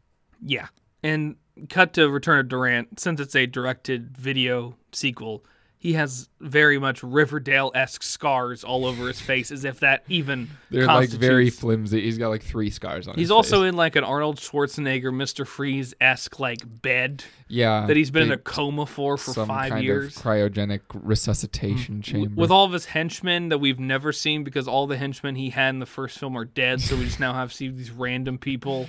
yeah. 0.44 0.68
And 1.02 1.36
cut 1.68 1.92
to 1.94 2.10
Return 2.10 2.40
of 2.40 2.48
Durant. 2.48 2.98
Since 2.98 3.20
it's 3.20 3.36
a 3.36 3.46
directed 3.46 4.16
video 4.18 4.76
sequel, 4.92 5.44
he 5.86 5.92
has 5.92 6.28
very 6.40 6.80
much 6.80 7.04
Riverdale 7.04 7.70
esque 7.72 8.02
scars 8.02 8.64
all 8.64 8.84
over 8.84 9.06
his 9.06 9.20
face, 9.20 9.52
as 9.52 9.64
if 9.64 9.78
that 9.80 10.02
even 10.08 10.50
They're 10.68 10.84
like 10.84 11.10
very 11.10 11.48
flimsy. 11.48 12.00
He's 12.00 12.18
got 12.18 12.30
like 12.30 12.42
three 12.42 12.70
scars 12.70 13.06
on 13.06 13.14
his 13.14 13.20
He's 13.20 13.30
also 13.30 13.60
face. 13.60 13.68
in 13.68 13.76
like 13.76 13.94
an 13.94 14.02
Arnold 14.02 14.38
Schwarzenegger, 14.38 15.14
Mr. 15.14 15.46
Freeze 15.46 15.94
esque 16.00 16.40
like 16.40 16.58
bed 16.82 17.22
yeah 17.46 17.86
that 17.86 17.96
he's 17.96 18.10
been 18.10 18.24
in 18.24 18.32
a 18.32 18.36
coma 18.36 18.84
for 18.84 19.16
for 19.16 19.32
some 19.32 19.46
five 19.46 19.70
kind 19.70 19.84
years. 19.84 20.16
of 20.16 20.22
cryogenic 20.24 20.80
resuscitation 20.92 21.98
mm. 21.98 22.02
chamber. 22.02 22.34
with 22.34 22.50
all 22.50 22.64
of 22.64 22.72
his 22.72 22.86
henchmen 22.86 23.50
that 23.50 23.58
we've 23.58 23.78
never 23.78 24.12
seen 24.12 24.42
because 24.42 24.66
all 24.66 24.88
the 24.88 24.96
henchmen 24.96 25.36
he 25.36 25.50
had 25.50 25.68
in 25.68 25.78
the 25.78 25.86
first 25.86 26.18
film 26.18 26.36
are 26.36 26.44
dead, 26.44 26.80
so 26.80 26.96
we 26.96 27.04
just 27.04 27.20
now 27.20 27.32
have 27.32 27.52
seen 27.52 27.76
these 27.76 27.92
random 27.92 28.38
people. 28.38 28.88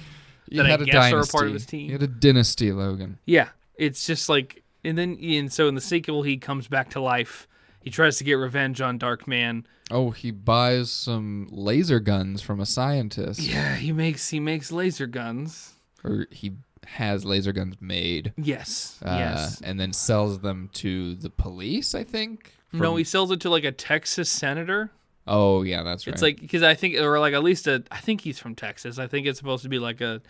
he 0.49 0.57
that 0.57 0.81
I 0.81 0.83
guess 0.83 1.13
are 1.13 1.21
a 1.21 1.27
part 1.27 1.45
of 1.45 1.53
his 1.53 1.67
team. 1.67 1.85
He 1.85 1.91
had 1.91 2.01
a 2.01 2.07
dynasty, 2.07 2.71
Logan. 2.71 3.19
Yeah, 3.27 3.49
it's 3.75 4.07
just 4.07 4.29
like, 4.29 4.63
and 4.87 4.97
then 4.97 5.17
and 5.21 5.51
so 5.51 5.67
in 5.67 5.75
the 5.75 5.81
sequel 5.81 6.23
he 6.23 6.37
comes 6.37 6.67
back 6.67 6.89
to 6.91 6.99
life. 7.01 7.47
He 7.81 7.89
tries 7.89 8.17
to 8.17 8.23
get 8.25 8.33
revenge 8.33 8.81
on 8.81 8.99
Darkman. 8.99 9.63
Oh, 9.89 10.11
he 10.11 10.31
buys 10.31 10.91
some 10.91 11.47
laser 11.51 11.99
guns 12.01 12.41
from 12.41 12.59
a 12.59 12.65
scientist. 12.65 13.39
Yeah, 13.39 13.75
he 13.75 13.91
makes 13.93 14.27
he 14.29 14.39
makes 14.41 14.71
laser 14.71 15.07
guns. 15.07 15.73
Or 16.03 16.27
he 16.31 16.53
has 16.85 17.23
laser 17.25 17.53
guns 17.53 17.75
made. 17.79 18.33
Yes, 18.37 18.99
Uh, 19.03 19.15
yes. 19.19 19.61
And 19.61 19.79
then 19.79 19.93
sells 19.93 20.39
them 20.39 20.69
to 20.73 21.15
the 21.15 21.29
police, 21.29 21.95
I 21.95 22.03
think. 22.03 22.53
no, 22.73 22.95
he 22.97 23.03
sells 23.03 23.31
it 23.31 23.39
to 23.41 23.49
like 23.49 23.63
a 23.63 23.71
Texas 23.71 24.29
senator. 24.29 24.91
Oh, 25.25 25.63
yeah, 25.63 25.83
that's 25.83 26.07
right. 26.07 26.13
It's 26.13 26.21
like 26.21 26.39
because 26.39 26.63
I 26.63 26.73
think, 26.75 26.95
or 26.97 27.19
like 27.19 27.33
at 27.33 27.43
least 27.43 27.67
a, 27.67 27.83
I 27.91 27.97
think 27.99 28.21
he's 28.21 28.39
from 28.39 28.55
Texas. 28.55 28.99
I 28.99 29.07
think 29.07 29.27
it's 29.27 29.37
supposed 29.37 29.63
to 29.63 29.69
be 29.69 29.79
like 29.79 29.99
a, 30.01 30.21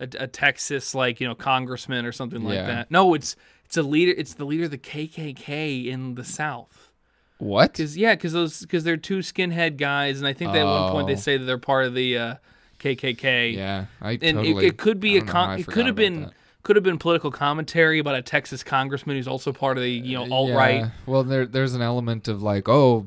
a, 0.00 0.08
a 0.20 0.26
Texas 0.26 0.94
like 0.94 1.20
you 1.20 1.26
know 1.28 1.34
congressman 1.34 2.04
or 2.06 2.12
something 2.12 2.42
like 2.44 2.54
Yeah. 2.54 2.66
that. 2.66 2.90
No, 2.90 3.14
it's 3.14 3.36
it's 3.64 3.76
a 3.76 3.82
leader. 3.82 4.14
It's 4.16 4.34
the 4.34 4.44
leader 4.44 4.64
of 4.64 4.70
the 4.70 4.78
KKK 4.78 5.86
in 5.86 6.14
the 6.14 6.24
South. 6.24 6.90
what? 7.38 7.72
Because 7.72 7.96
yeah, 7.96 8.14
because 8.14 8.32
those 8.32 8.60
because 8.60 8.84
they're 8.84 8.96
two 8.96 9.18
skinhead 9.18 9.76
guys, 9.76 10.18
and 10.18 10.26
I 10.26 10.32
think 10.32 10.52
that 10.52 10.60
at 10.60 10.64
one 10.64 10.92
point 10.92 11.06
they 11.06 11.12
Oh. 11.14 11.16
say 11.16 11.36
that 11.36 11.44
they're 11.44 11.58
part 11.58 11.84
of 11.86 11.94
the 11.94 12.16
uh, 12.18 12.34
KKK. 12.80 13.54
Yeah, 13.54 13.86
I 14.00 14.12
and 14.22 14.38
totally. 14.38 14.66
it, 14.66 14.74
it 14.74 14.76
could 14.78 15.00
be 15.00 15.16
a 15.16 15.20
don't 15.20 15.26
know 15.28 15.32
how 15.34 15.46
con- 15.46 15.60
it 15.60 15.66
could 15.66 15.86
have 15.86 15.94
been 15.96 16.22
that. 16.22 16.32
could 16.62 16.76
have 16.76 16.82
been 16.82 16.98
political 16.98 17.30
commentary 17.30 17.98
about 17.98 18.14
a 18.14 18.22
Texas 18.22 18.62
congressman 18.62 19.16
who's 19.16 19.28
also 19.28 19.52
part 19.52 19.76
of 19.76 19.82
the 19.82 19.90
you 19.90 20.16
know 20.16 20.32
alt 20.32 20.50
right. 20.52 20.76
Yeah. 20.76 20.90
Well, 21.06 21.22
there 21.24 21.46
there's 21.46 21.74
an 21.74 21.82
element 21.82 22.28
of 22.28 22.42
like, 22.42 22.68
oh, 22.68 23.06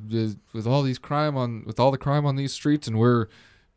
with 0.53 0.67
all 0.67 0.83
these 0.83 0.99
crime 0.99 1.35
on 1.37 1.63
with 1.65 1.79
all 1.79 1.91
the 1.91 1.97
crime 1.97 2.25
on 2.25 2.35
these 2.35 2.53
streets, 2.53 2.87
and 2.87 2.97
we're 2.99 3.27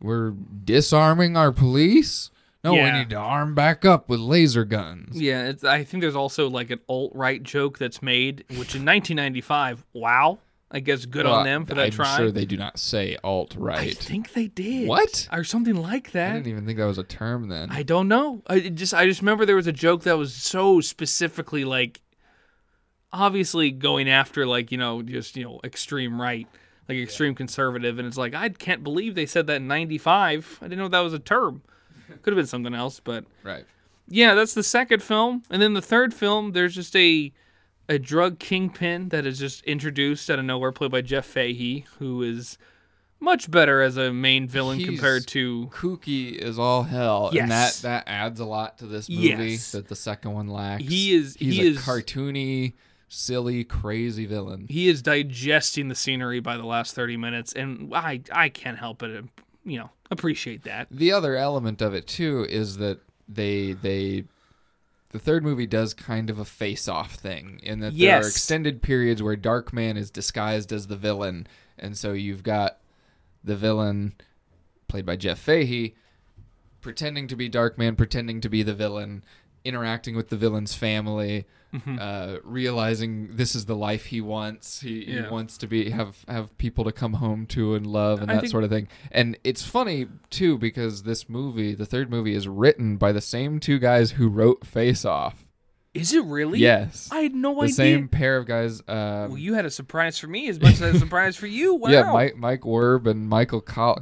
we're 0.01 0.33
disarming 0.65 1.37
our 1.37 1.53
police. 1.53 2.31
No, 2.65 2.75
Yeah. 2.75 2.93
we 2.93 2.99
need 2.99 3.11
to 3.11 3.17
arm 3.17 3.55
back 3.55 3.85
up 3.85 4.09
with 4.09 4.21
laser 4.21 4.65
guns. 4.65 5.21
Yeah, 5.21 5.49
it's, 5.49 5.63
I 5.65 5.85
think 5.85 6.01
there's 6.01 6.17
also 6.17 6.49
like 6.49 6.71
an 6.71 6.81
alt 6.89 7.13
right 7.15 7.43
joke 7.43 7.79
that's 7.79 8.01
made, 8.03 8.39
which 8.49 8.75
in 8.75 8.85
1995, 8.87 9.85
wow, 9.93 10.39
I 10.71 10.81
guess 10.81 11.05
good 11.05 11.27
Well, 11.27 11.35
on 11.37 11.45
them 11.45 11.67
for 11.67 11.75
that 11.75 11.85
I'm 11.87 11.91
try. 11.93 12.17
sure 12.17 12.31
they 12.33 12.47
do 12.47 12.57
not 12.57 12.79
say 12.79 13.17
alt 13.23 13.55
right. 13.59 13.79
I 13.79 13.91
think 13.93 14.33
they 14.33 14.49
did. 14.49 14.89
What? 14.89 15.29
Or 15.31 15.45
something 15.45 15.77
like 15.77 16.13
that. 16.13 16.31
I 16.31 16.35
didn't 16.37 16.49
even 16.49 16.67
think 16.67 16.79
that 16.79 16.87
was 16.87 16.99
a 16.99 17.05
term 17.05 17.49
then. 17.49 17.71
I 17.71 17.83
don't 17.83 18.09
know. 18.09 18.43
I 18.47 18.61
just 18.61 18.95
I 18.95 19.05
just 19.07 19.21
remember 19.21 19.45
there 19.45 19.57
was 19.57 19.67
a 19.67 19.73
joke 19.73 20.03
that 20.05 20.17
was 20.19 20.35
so 20.35 20.81
specifically 20.81 21.65
like 21.65 22.01
obviously 23.13 23.71
going 23.71 24.09
after 24.09 24.47
like, 24.47 24.73
you 24.73 24.79
know, 24.79 25.03
just, 25.03 25.37
you 25.37 25.45
know, 25.45 25.61
extreme 25.65 26.21
right, 26.21 26.49
like 26.89 26.99
extreme 26.99 27.35
conservative 27.35 27.99
and 27.99 28.09
it's 28.09 28.17
like 28.17 28.35
I 28.35 28.49
can't 28.49 28.83
believe 28.83 29.15
they 29.15 29.27
said 29.27 29.47
that 29.49 29.57
in 29.57 29.69
95. 29.69 30.59
I 30.61 30.65
didn't 30.65 30.79
know 30.79 30.89
that 30.89 31.01
was 31.01 31.13
a 31.13 31.19
term. 31.19 31.63
Could 32.25 32.33
have 32.33 32.39
been 32.39 32.47
something 32.47 32.75
else, 32.75 33.01
but 33.01 33.25
right. 33.45 33.65
yeah, 34.09 34.35
that's 34.35 34.55
the 34.55 34.63
second 34.65 35.03
film. 35.03 35.43
And 35.51 35.61
then 35.63 35.75
the 35.75 35.83
third 35.83 36.13
film, 36.13 36.51
there's 36.53 36.75
just 36.75 36.97
a 36.97 37.33
a 37.89 37.99
drug 37.99 38.39
kingpin 38.39 39.11
that 39.11 39.27
is 39.27 39.39
just 39.39 39.63
introduced 39.65 40.29
out 40.31 40.39
of 40.39 40.45
nowhere, 40.47 40.73
played 40.73 40.91
by 40.91 41.03
Jeff 41.03 41.27
Fahey, 41.27 41.85
who 41.99 42.23
is 42.23 42.57
much 43.21 43.51
better 43.51 43.81
as 43.83 43.97
a 43.99 44.11
main 44.13 44.49
villain 44.49 44.79
He's- 44.79 44.89
compared 44.89 45.27
to 45.29 45.69
Kooky 45.73 46.33
is 46.35 46.59
all 46.59 46.83
hell, 46.85 47.31
and 47.39 47.51
that 47.51 47.75
that 47.83 48.05
adds 48.07 48.41
a 48.41 48.45
lot 48.47 48.79
to 48.79 48.87
this 48.87 49.09
movie 49.09 49.29
Yes. 49.53 49.73
that 49.73 49.89
the 49.89 49.97
second 49.97 50.33
one 50.33 50.49
lacks. 50.49 50.83
He 50.85 51.13
is- 51.15 51.37
he's 51.39 51.55
he 51.57 51.61
a 51.67 51.71
is- 51.73 51.79
cartoony, 51.79 52.73
silly, 53.09 53.65
crazy 53.65 54.25
villain. 54.27 54.67
he 54.69 54.89
is 54.89 55.01
digesting 55.03 55.89
the 55.89 55.95
scenery 55.95 56.41
by 56.41 56.57
the 56.57 56.65
last 56.67 56.95
30 56.95 57.17
minutes 57.19 57.53
and 57.53 57.95
I 57.95 58.23
I 58.33 58.49
can't 58.49 58.79
help 58.79 59.03
it. 59.03 59.25
you 59.65 59.79
know 59.79 59.91
appreciate 60.15 60.65
that. 60.65 60.89
The 60.91 61.13
other 61.13 61.37
element 61.37 61.83
of 61.83 61.95
it 61.95 62.07
too 62.07 62.47
is 62.49 62.79
that 62.79 63.01
they 63.29 63.73
they 63.73 64.25
the 65.13 65.19
third 65.19 65.45
movie 65.45 65.67
does 65.67 65.95
kind 65.95 66.29
of 66.29 66.39
a 66.39 66.45
face-off 66.45 67.15
thing 67.15 67.61
in 67.63 67.81
that 67.81 67.97
there 67.97 68.17
are 68.17 68.27
extended 68.27 68.83
periods 68.83 69.23
where 69.23 69.37
Darkman 69.37 69.97
is 69.97 70.11
disguised 70.11 70.73
as 70.73 70.89
the 70.89 70.97
villain, 70.97 71.47
and 71.79 71.97
so 71.97 72.13
you've 72.13 72.43
got 72.43 72.79
the 73.45 73.55
villain 73.55 74.15
played 74.89 75.07
by 75.07 75.17
Jeff 75.17 75.39
Fahey 75.39 75.95
pretending 76.81 77.27
to 77.29 77.35
be 77.35 77.49
Darkman, 77.49 77.97
pretending 77.97 78.41
to 78.43 78.49
be 78.49 78.63
the 78.63 78.75
villain, 78.75 79.25
interacting 79.65 80.15
with 80.17 80.29
the 80.29 80.37
villain's 80.37 80.75
family, 80.75 81.47
Mm-hmm. 81.75 81.99
uh, 82.01 82.37
realizing 82.45 83.31
this 83.33 83.57
is 83.57 83.65
the 83.65 83.75
life 83.75 84.05
he 84.05 84.21
wants. 84.21 84.81
He, 84.81 85.07
Yeah. 85.13 85.23
he 85.25 85.29
wants 85.29 85.59
to 85.59 85.67
be 85.67 85.91
have 85.91 86.25
have 86.29 86.57
people 86.57 86.85
to 86.85 86.93
come 86.93 87.15
home 87.15 87.47
to 87.47 87.75
and 87.75 87.85
love 87.85 88.23
and 88.23 88.31
I 88.31 88.35
that 88.35 88.41
think- 88.43 88.53
sort 88.53 88.63
of 88.63 88.71
thing. 88.71 88.87
And 89.11 89.37
it's 89.43 89.65
funny 89.65 90.07
too 90.31 90.57
because 90.57 91.03
this 91.03 91.29
movie, 91.29 91.75
the 91.75 91.85
third 91.85 92.11
movie, 92.11 92.37
is 92.37 92.47
written 92.47 92.97
by 92.97 93.11
the 93.11 93.21
same 93.21 93.59
two 93.59 93.81
guys 93.81 94.13
who 94.13 94.29
wrote 94.29 94.65
Face 94.65 95.05
Off. 95.05 95.45
Is 95.95 96.13
it 96.15 96.25
really? 96.25 96.61
Yes, 96.61 97.09
I 97.11 97.23
had 97.23 97.35
no 97.35 97.55
the 97.55 97.63
idea. 97.63 97.75
same 97.75 98.07
pair 98.09 98.37
of 98.37 98.47
guys. 98.47 98.81
Um, 98.87 99.31
Well, 99.31 99.39
you 99.39 99.55
had 99.55 99.65
a 99.65 99.71
surprise 99.71 100.17
for 100.17 100.29
me 100.29 100.49
as 100.49 100.61
much 100.61 100.75
as 100.81 100.95
a 100.95 100.99
surprise 101.01 101.37
for 101.37 101.49
you. 101.49 101.75
Wow. 101.81 101.91
Yeah, 101.91 102.13
Mike 102.13 102.37
Mike 102.37 102.61
Werb 102.63 103.09
and 103.09 103.29
Michael 103.29 103.61
Col- 103.61 103.99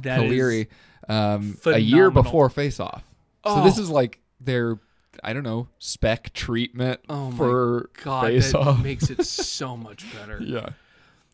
um, 1.09 1.57
a 1.65 1.79
year 1.79 2.11
before 2.11 2.49
Face 2.51 2.79
Off. 2.79 3.03
So 3.47 3.63
this 3.63 3.79
Oh. 3.79 3.81
is 3.81 3.89
like 3.89 4.19
their 4.39 4.77
I 5.23 5.33
don't 5.33 5.43
know 5.43 5.67
spec 5.79 6.33
treatment 6.33 6.99
Oh 7.09 7.31
for 7.31 7.89
God, 8.03 8.27
Face 8.27 8.51
that 8.53 8.59
Off. 8.59 8.83
makes 8.83 9.09
it 9.09 9.25
so 9.25 9.75
much 9.77 10.05
better. 10.13 10.39
yeah. 10.41 10.69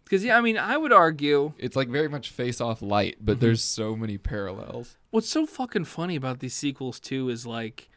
Because 0.03 0.23
yeah, 0.23 0.37
I 0.37 0.41
mean, 0.41 0.57
I 0.57 0.75
would 0.75 0.91
argue 0.91 1.53
It's 1.59 1.75
like 1.75 1.87
very 1.87 2.07
much 2.07 2.29
face 2.31 2.59
off 2.59 2.81
light, 2.81 3.17
but 3.21 3.33
Mm-hmm. 3.33 3.41
there's 3.45 3.63
so 3.63 3.95
many 3.95 4.17
parallels. 4.17 4.97
what's 5.11 5.29
so 5.29 5.45
fucking 5.45 5.85
funny 5.85 6.15
about 6.15 6.39
these 6.39 6.55
sequels 6.55 6.99
too 6.99 7.29
is 7.29 7.45
like 7.45 7.89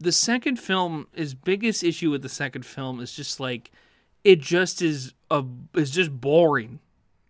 the 0.00 0.10
second 0.12 0.58
film. 0.58 1.06
His 1.14 1.34
biggest 1.34 1.84
issue 1.84 2.10
with 2.10 2.22
the 2.22 2.28
second 2.28 2.66
film 2.66 3.00
is 3.00 3.12
just 3.12 3.38
like 3.38 3.70
it 4.24 4.40
just 4.40 4.82
is 4.82 5.14
a 5.30 5.44
is 5.74 5.90
just 5.90 6.10
boring. 6.20 6.80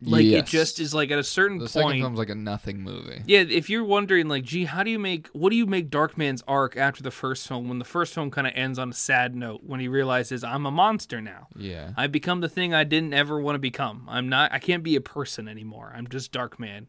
Like 0.04 0.24
Yes. 0.24 0.40
it 0.42 0.46
just 0.50 0.80
is 0.80 0.92
like 0.92 1.10
at 1.10 1.18
a 1.18 1.24
certain 1.24 1.58
point. 1.58 1.68
The 1.72 1.80
second 1.80 2.00
film's 2.00 2.18
like 2.18 2.28
a 2.28 2.34
nothing 2.34 2.82
movie. 2.82 3.22
Yeah, 3.26 3.40
if 3.40 3.70
you're 3.70 3.84
wondering, 3.84 4.28
like, 4.28 4.42
gee, 4.44 4.64
how 4.64 4.82
do 4.82 4.90
you 4.90 4.98
make 4.98 5.28
what 5.28 5.50
do 5.50 5.56
you 5.56 5.66
make 5.66 5.90
Darkman's 5.90 6.42
arc 6.48 6.76
after 6.76 7.02
the 7.02 7.10
first 7.10 7.46
film 7.46 7.68
when 7.68 7.78
the 7.78 7.84
first 7.84 8.12
film 8.14 8.30
kind 8.30 8.46
of 8.46 8.52
ends 8.56 8.78
on 8.78 8.90
a 8.90 8.94
sad 8.94 9.34
note 9.36 9.60
when 9.64 9.78
he 9.80 9.88
realizes 9.88 10.42
I'm 10.42 10.66
a 10.66 10.70
monster 10.70 11.20
now. 11.20 11.46
Yeah. 11.56 11.92
I've 11.96 12.12
become 12.12 12.40
the 12.40 12.48
thing 12.48 12.74
I 12.74 12.84
didn't 12.84 13.14
ever 13.14 13.40
want 13.40 13.54
to 13.54 13.60
become. 13.60 14.06
I'm 14.08 14.28
not. 14.28 14.52
I 14.52 14.58
can't 14.58 14.82
be 14.82 14.96
a 14.96 15.00
person 15.00 15.46
anymore. 15.48 15.92
I'm 15.94 16.08
just 16.08 16.32
Darkman. 16.32 16.86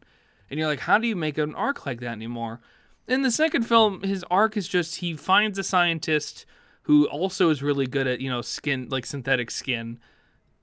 And 0.50 0.58
you're 0.58 0.68
like, 0.68 0.80
how 0.80 0.98
do 0.98 1.06
you 1.06 1.16
make 1.16 1.38
an 1.38 1.54
arc 1.54 1.86
like 1.86 2.00
that 2.00 2.12
anymore? 2.12 2.60
In 3.06 3.22
the 3.22 3.30
second 3.30 3.62
film, 3.64 4.02
his 4.02 4.24
arc 4.30 4.56
is 4.56 4.66
just 4.66 4.96
he 4.96 5.14
finds 5.14 5.58
a 5.58 5.62
scientist 5.62 6.46
who 6.82 7.06
also 7.06 7.50
is 7.50 7.62
really 7.62 7.86
good 7.86 8.06
at 8.06 8.20
you 8.20 8.28
know 8.30 8.42
skin 8.42 8.88
like 8.90 9.06
synthetic 9.06 9.50
skin. 9.50 9.98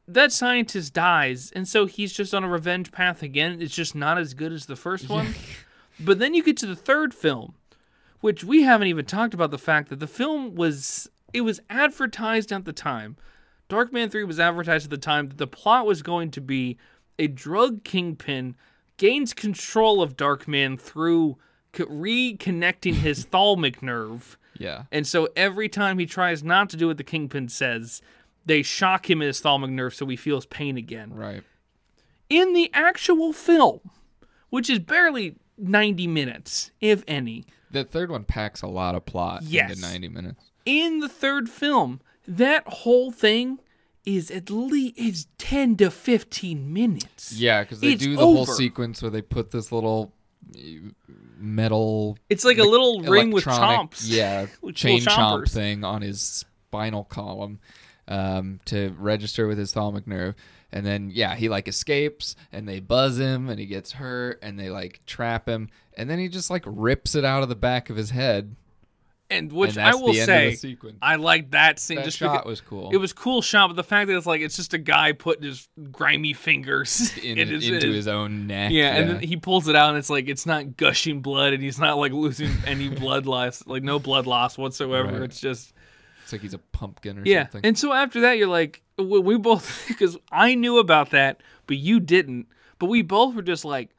That 0.07 0.31
scientist 0.31 0.93
dies, 0.93 1.51
and 1.55 1.67
so 1.67 1.85
he's 1.85 2.11
just 2.11 2.33
on 2.33 2.43
a 2.43 2.49
revenge 2.49 2.91
path 2.91 3.23
again. 3.23 3.61
It's 3.61 3.75
just 3.75 3.95
not 3.95 4.17
as 4.17 4.33
good 4.33 4.51
as 4.51 4.65
the 4.65 4.75
first 4.75 5.09
one. 5.09 5.35
But 6.03 6.17
then 6.17 6.33
you 6.33 6.41
get 6.41 6.57
to 6.57 6.65
the 6.65 6.75
third 6.75 7.13
film, 7.13 7.53
which 8.21 8.43
we 8.43 8.63
haven't 8.63 8.87
even 8.87 9.05
talked 9.05 9.33
about 9.33 9.51
the 9.51 9.59
fact 9.59 9.89
that 9.89 9.99
the 9.99 10.07
film 10.07 10.55
was 10.55 11.09
it 11.33 11.41
was 11.41 11.59
advertised 11.69 12.51
at 12.51 12.65
the 12.65 12.73
time. 12.73 13.17
Darkman 13.69 14.11
3 14.11 14.23
was 14.25 14.39
advertised 14.39 14.85
at 14.85 14.89
the 14.89 14.97
time 14.97 15.29
that 15.29 15.37
the 15.37 15.47
plot 15.47 15.85
was 15.85 16.01
going 16.01 16.31
to 16.31 16.41
be 16.41 16.77
a 17.17 17.27
drug 17.27 17.83
kingpin 17.83 18.55
gains 18.97 19.33
control 19.33 20.01
of 20.01 20.17
Darkman 20.17 20.79
through 20.79 21.37
co- 21.71 21.85
reconnecting 21.85 22.95
his 22.95 23.25
thalamic 23.31 23.81
nerve. 23.81 24.37
Yeah. 24.57 24.83
And 24.91 25.07
so 25.07 25.29
every 25.35 25.69
time 25.69 25.99
he 25.99 26.05
tries 26.05 26.43
not 26.43 26.69
to 26.71 26.77
do 26.77 26.87
what 26.87 26.97
the 26.97 27.03
kingpin 27.03 27.47
says, 27.47 28.01
they 28.45 28.61
shock 28.63 29.09
him 29.09 29.21
in 29.21 29.27
his 29.27 29.41
thalamic 29.41 29.69
nerve 29.69 29.93
so 29.93 30.05
he 30.07 30.15
feels 30.15 30.45
pain 30.45 30.77
again. 30.77 31.13
Right. 31.13 31.43
In 32.29 32.53
the 32.53 32.69
actual 32.73 33.33
film, 33.33 33.79
which 34.49 34.69
is 34.69 34.79
barely 34.79 35.35
90 35.57 36.07
minutes, 36.07 36.71
if 36.79 37.03
any, 37.07 37.45
The 37.69 37.83
third 37.83 38.09
one 38.11 38.23
packs 38.23 38.61
a 38.61 38.67
lot 38.67 38.95
of 38.95 39.05
plot 39.05 39.43
Yes. 39.43 39.71
into 39.71 39.81
90 39.81 40.07
minutes. 40.09 40.51
in 40.65 40.99
the 40.99 41.09
third 41.09 41.49
film, 41.49 42.01
that 42.27 42.67
whole 42.67 43.11
thing 43.11 43.59
is 44.05 44.31
at 44.31 44.49
least 44.49 44.97
is 44.97 45.27
10 45.37 45.75
to 45.77 45.91
15 45.91 46.73
minutes. 46.73 47.33
Yeah, 47.33 47.61
because 47.63 47.81
they 47.81 47.91
It's 47.93 48.03
do 48.03 48.15
the 48.15 48.21
whole 48.25 48.45
sequence 48.47 49.01
where 49.01 49.11
they 49.11 49.21
put 49.21 49.51
this 49.51 49.71
little 49.71 50.13
uh, 50.57 50.59
metal 51.37 52.17
It's 52.29 52.43
like 52.45 52.57
a 52.57 52.63
little 52.63 53.01
ring 53.01 53.31
with 53.31 53.45
chomps. 53.45 54.01
Yeah, 54.05 54.47
chain 54.73 55.01
chomp 55.01 55.49
thing 55.51 55.83
on 55.83 56.01
his 56.01 56.45
spinal 56.69 57.03
column 57.03 57.59
um, 58.11 58.59
to 58.65 58.93
register 58.99 59.47
with 59.47 59.57
his 59.57 59.73
thalamic 59.73 60.05
nerve. 60.05 60.35
And 60.73 60.85
then 60.85 61.11
yeah, 61.13 61.35
he 61.35 61.49
like 61.49 61.67
escapes 61.67 62.35
and 62.51 62.67
they 62.67 62.79
buzz 62.79 63.17
him 63.19 63.49
and 63.49 63.59
he 63.59 63.65
gets 63.65 63.93
hurt 63.93 64.39
and 64.41 64.59
they 64.59 64.69
like 64.69 65.01
trap 65.05 65.47
him 65.47 65.69
and 65.97 66.09
then 66.09 66.19
he 66.19 66.29
just 66.29 66.49
like 66.49 66.63
rips 66.65 67.15
it 67.15 67.25
out 67.25 67.43
of 67.43 67.49
the 67.49 67.55
back 67.55 67.89
of 67.89 67.95
his 67.95 68.11
head. 68.11 68.55
And 69.29 69.49
which 69.49 69.77
and 69.77 69.87
I 69.87 69.95
will 69.95 70.13
say, 70.13 70.47
of 70.47 70.51
the 70.51 70.57
sequence. 70.57 70.97
I 71.01 71.15
like 71.15 71.51
that 71.51 71.79
scene. 71.79 71.95
that 71.95 72.03
just 72.03 72.17
shot 72.17 72.45
was 72.45 72.59
cool. 72.59 72.89
it 72.91 72.97
was 72.97 73.13
cool 73.13 73.41
shot, 73.41 73.67
but 73.67 73.77
the 73.77 73.83
fact 73.83 74.07
that 74.09 74.17
it's 74.17 74.25
like 74.25 74.41
it's 74.41 74.57
just 74.57 74.73
a 74.73 74.77
guy 74.77 75.13
putting 75.13 75.43
his 75.43 75.69
grimy 75.89 76.33
fingers 76.33 77.17
in, 77.23 77.37
into 77.39 77.75
in- 77.75 77.93
his 77.93 78.09
own 78.09 78.47
neck. 78.47 78.71
Yeah, 78.73 78.93
and 78.93 79.09
then 79.09 79.19
he 79.21 79.37
pulls 79.37 79.69
it 79.69 79.75
out, 79.75 79.87
and 79.87 79.97
it's 79.97 80.09
like 80.09 80.27
it's 80.27 80.45
not 80.45 80.75
gushing 80.75 81.21
blood, 81.21 81.53
and 81.53 81.63
he's 81.63 81.79
not 81.79 81.97
like 81.97 82.11
losing 82.11 82.51
any 82.65 82.89
blood 82.99 83.25
loss, 83.25 83.65
like 83.65 83.83
no 83.83 83.99
blood 83.99 84.27
loss 84.27 84.57
whatsoever. 84.57 85.13
Right. 85.13 85.21
It's 85.21 85.39
just 85.39 85.73
it's 86.31 86.33
like 86.33 86.41
he's 86.41 86.53
a 86.53 86.59
pumpkin 86.59 87.19
or 87.19 87.23
yeah. 87.25 87.43
something. 87.43 87.65
And 87.65 87.77
so 87.77 87.91
after 87.91 88.21
that, 88.21 88.37
you're 88.37 88.47
like, 88.47 88.81
we, 88.97 89.19
we 89.19 89.37
both 89.37 89.85
because 89.87 90.17
I 90.31 90.55
knew 90.55 90.77
about 90.77 91.09
that, 91.11 91.41
but 91.67 91.77
you 91.77 91.99
didn't. 91.99 92.47
But 92.79 92.87
we 92.87 93.01
both 93.01 93.35
were 93.35 93.41
just 93.41 93.65
like, 93.65 93.89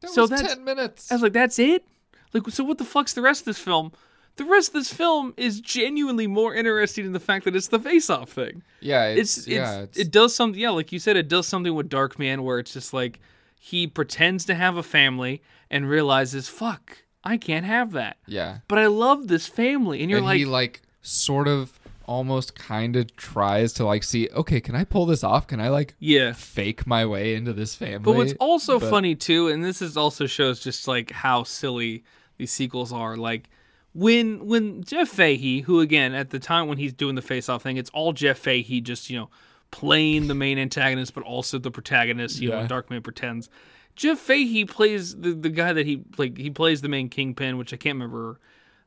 that 0.00 0.10
so 0.10 0.22
was 0.22 0.30
that's- 0.30 0.54
10 0.54 0.64
minutes. 0.64 1.10
I 1.10 1.14
was 1.14 1.22
like, 1.22 1.32
that's 1.32 1.58
it. 1.58 1.86
Like, 2.32 2.48
so 2.50 2.64
what 2.64 2.78
the 2.78 2.84
fuck's 2.84 3.12
the 3.12 3.22
rest 3.22 3.42
of 3.42 3.44
this 3.46 3.60
film? 3.60 3.92
The 4.36 4.44
rest 4.44 4.70
of 4.70 4.74
this 4.74 4.92
film 4.92 5.32
is 5.36 5.60
genuinely 5.60 6.26
more 6.26 6.52
interesting 6.52 7.04
in 7.06 7.12
the 7.12 7.20
fact 7.20 7.44
that 7.44 7.54
it's 7.54 7.68
the 7.68 7.78
face-off 7.78 8.30
thing. 8.30 8.64
yeah, 8.80 9.04
it's, 9.06 9.38
it's, 9.38 9.46
it's, 9.46 9.46
yeah, 9.46 9.80
it's, 9.82 9.96
it 9.98 10.10
does 10.10 10.34
something 10.34 10.60
yeah 10.60 10.70
like 10.70 10.90
you 10.90 10.98
said 10.98 11.16
it 11.16 11.28
does 11.28 11.46
something 11.46 11.72
with 11.72 11.88
darkman 11.88 12.40
where 12.40 12.58
it's 12.58 12.72
just 12.72 12.92
like 12.92 13.20
he 13.60 13.86
pretends 13.86 14.44
to 14.46 14.54
have 14.56 14.76
a 14.76 14.82
family 14.82 15.40
and 15.70 15.88
realizes 15.88 16.48
fuck 16.48 16.98
i 17.22 17.36
can't 17.36 17.64
have 17.64 17.92
that 17.92 18.16
yeah. 18.26 18.58
but 18.66 18.76
i 18.76 18.86
love 18.86 19.28
this 19.28 19.46
family 19.46 20.00
and 20.00 20.10
you're 20.10 20.18
and 20.18 20.26
like 20.26 20.38
he 20.38 20.44
like 20.44 20.82
sort 21.04 21.46
of 21.46 21.78
almost 22.06 22.54
kind 22.54 22.96
of 22.96 23.14
tries 23.16 23.72
to 23.72 23.84
like 23.84 24.02
see 24.04 24.28
okay 24.34 24.60
can 24.60 24.74
i 24.74 24.84
pull 24.84 25.06
this 25.06 25.24
off? 25.24 25.46
Can 25.46 25.58
i 25.60 25.68
like 25.68 25.94
yeah. 26.00 26.32
fake 26.34 26.86
my 26.86 27.06
way 27.06 27.34
into 27.34 27.52
this 27.54 27.74
family? 27.74 27.98
But 28.00 28.14
what's 28.16 28.34
also 28.40 28.78
But- 28.78 28.90
funny 28.90 29.14
too 29.14 29.48
and 29.48 29.64
this 29.64 29.80
is 29.80 29.96
also 29.96 30.26
shows 30.26 30.60
just 30.60 30.86
like 30.88 31.10
how 31.12 31.44
silly 31.44 32.04
these 32.36 32.52
sequels 32.52 32.92
are 32.92 33.16
like 33.16 33.48
when 33.94 34.44
when 34.46 34.82
jeff 34.82 35.08
fahey 35.08 35.60
who 35.60 35.80
again 35.80 36.14
at 36.14 36.30
the 36.30 36.38
time 36.40 36.66
when 36.68 36.78
he's 36.78 36.92
doing 36.92 37.14
the 37.14 37.22
face 37.22 37.48
off 37.48 37.62
thing 37.62 37.76
it's 37.76 37.90
all 37.90 38.12
jeff 38.12 38.38
fahey 38.38 38.80
just 38.80 39.08
you 39.08 39.16
know 39.18 39.30
playing 39.70 40.26
the 40.26 40.34
main 40.34 40.58
antagonist 40.58 41.14
but 41.14 41.22
also 41.24 41.58
the 41.58 41.70
protagonist 41.70 42.40
you 42.40 42.48
know 42.50 42.60
Yeah. 42.60 42.66
darkman 42.68 43.02
pretends. 43.02 43.48
Jeff 43.96 44.18
fahey 44.18 44.64
plays 44.64 45.16
the, 45.16 45.32
the 45.32 45.48
guy 45.48 45.72
that 45.72 45.86
he 45.86 46.02
like 46.18 46.36
he 46.36 46.50
plays 46.50 46.80
the 46.80 46.88
main 46.88 47.08
kingpin 47.08 47.56
which 47.56 47.72
i 47.72 47.76
can't 47.76 47.94
remember 47.94 48.40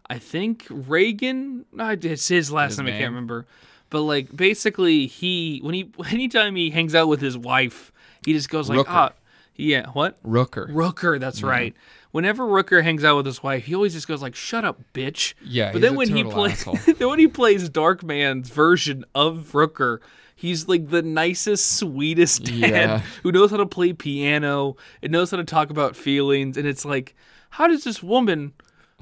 i 0.10 0.18
think 0.18 0.66
reagan 0.70 1.66
it's 1.78 2.28
his 2.28 2.52
last 2.52 2.72
His 2.72 2.80
name 2.80 2.88
i 2.88 2.92
can't 2.92 3.10
remember 3.12 3.46
but 3.90 4.02
like 4.02 4.36
basically 4.36 5.08
he 5.08 5.60
when 5.64 5.74
he 5.74 5.92
anytime 6.12 6.56
he 6.56 6.70
hangs 6.70 6.96
out 6.96 7.08
with 7.08 7.22
his 7.22 7.38
wife 7.38 7.92
he 8.26 8.34
just 8.34 8.50
goes 8.50 8.70
like 8.70 8.80
Rooker. 8.80 8.86
ah 8.88 9.12
yeah 9.56 9.88
what 9.94 10.22
rooker 10.24 10.70
Rooker, 10.72 11.20
that's 11.20 11.42
right. 11.42 11.76
Whenever 12.12 12.46
Rooker 12.46 12.84
hangs 12.84 13.04
out 13.04 13.18
with 13.18 13.26
his 13.26 13.44
wife, 13.44 13.66
he 13.66 13.76
always 13.76 13.94
just 13.94 14.08
goes 14.08 14.22
like, 14.22 14.34
"Shut 14.34 14.64
up, 14.64 14.80
bitch." 14.94 15.34
Yeah, 15.44 15.68
But 15.72 15.76
he's 15.76 15.82
then 15.82 15.94
a 15.94 15.98
when 15.98 16.10
he 16.16 16.24
plays, 16.24 16.64
then 16.86 17.10
when 17.10 17.20
he 17.20 17.28
plays 17.28 17.70
Darkman's 17.70 18.50
version 18.50 19.04
of 19.14 19.52
Rooker, 19.52 20.00
he's 20.36 20.68
like 20.68 20.90
the 20.90 21.02
nicest, 21.02 21.78
sweetest 21.78 22.44
dad 22.46 22.54
Yeah. 22.62 23.02
who 23.24 23.32
knows 23.32 23.52
how 23.52 23.58
to 23.58 23.66
play 23.66 23.94
piano 23.94 24.78
and 25.04 25.12
knows 25.12 25.32
how 25.32 25.38
to 25.38 25.44
talk 25.44 25.70
about 25.70 25.96
feelings. 25.96 26.56
And 26.58 26.66
it's 26.66 26.86
like, 26.86 27.14
how 27.52 27.68
does 27.68 27.84
this 27.84 28.02
woman 28.02 28.54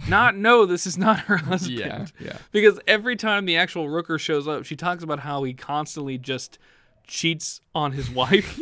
not 0.08 0.36
know 0.36 0.66
this 0.66 0.86
is 0.86 0.98
not 0.98 1.20
her 1.22 1.38
husband? 1.52 1.80
yeah 1.80 2.06
yeah 2.20 2.38
Because 2.52 2.80
every 2.88 3.16
time 3.16 3.46
the 3.46 3.58
actual 3.58 3.88
Rooker 3.88 4.20
shows 4.20 4.48
up, 4.48 4.66
she 4.66 4.76
talks 4.76 5.04
about 5.04 5.20
how 5.20 5.44
he 5.44 5.54
constantly 5.54 6.18
just 6.18 6.58
cheats 7.08 7.62
on 7.74 7.92
his 7.94 8.10
wife, 8.22 8.60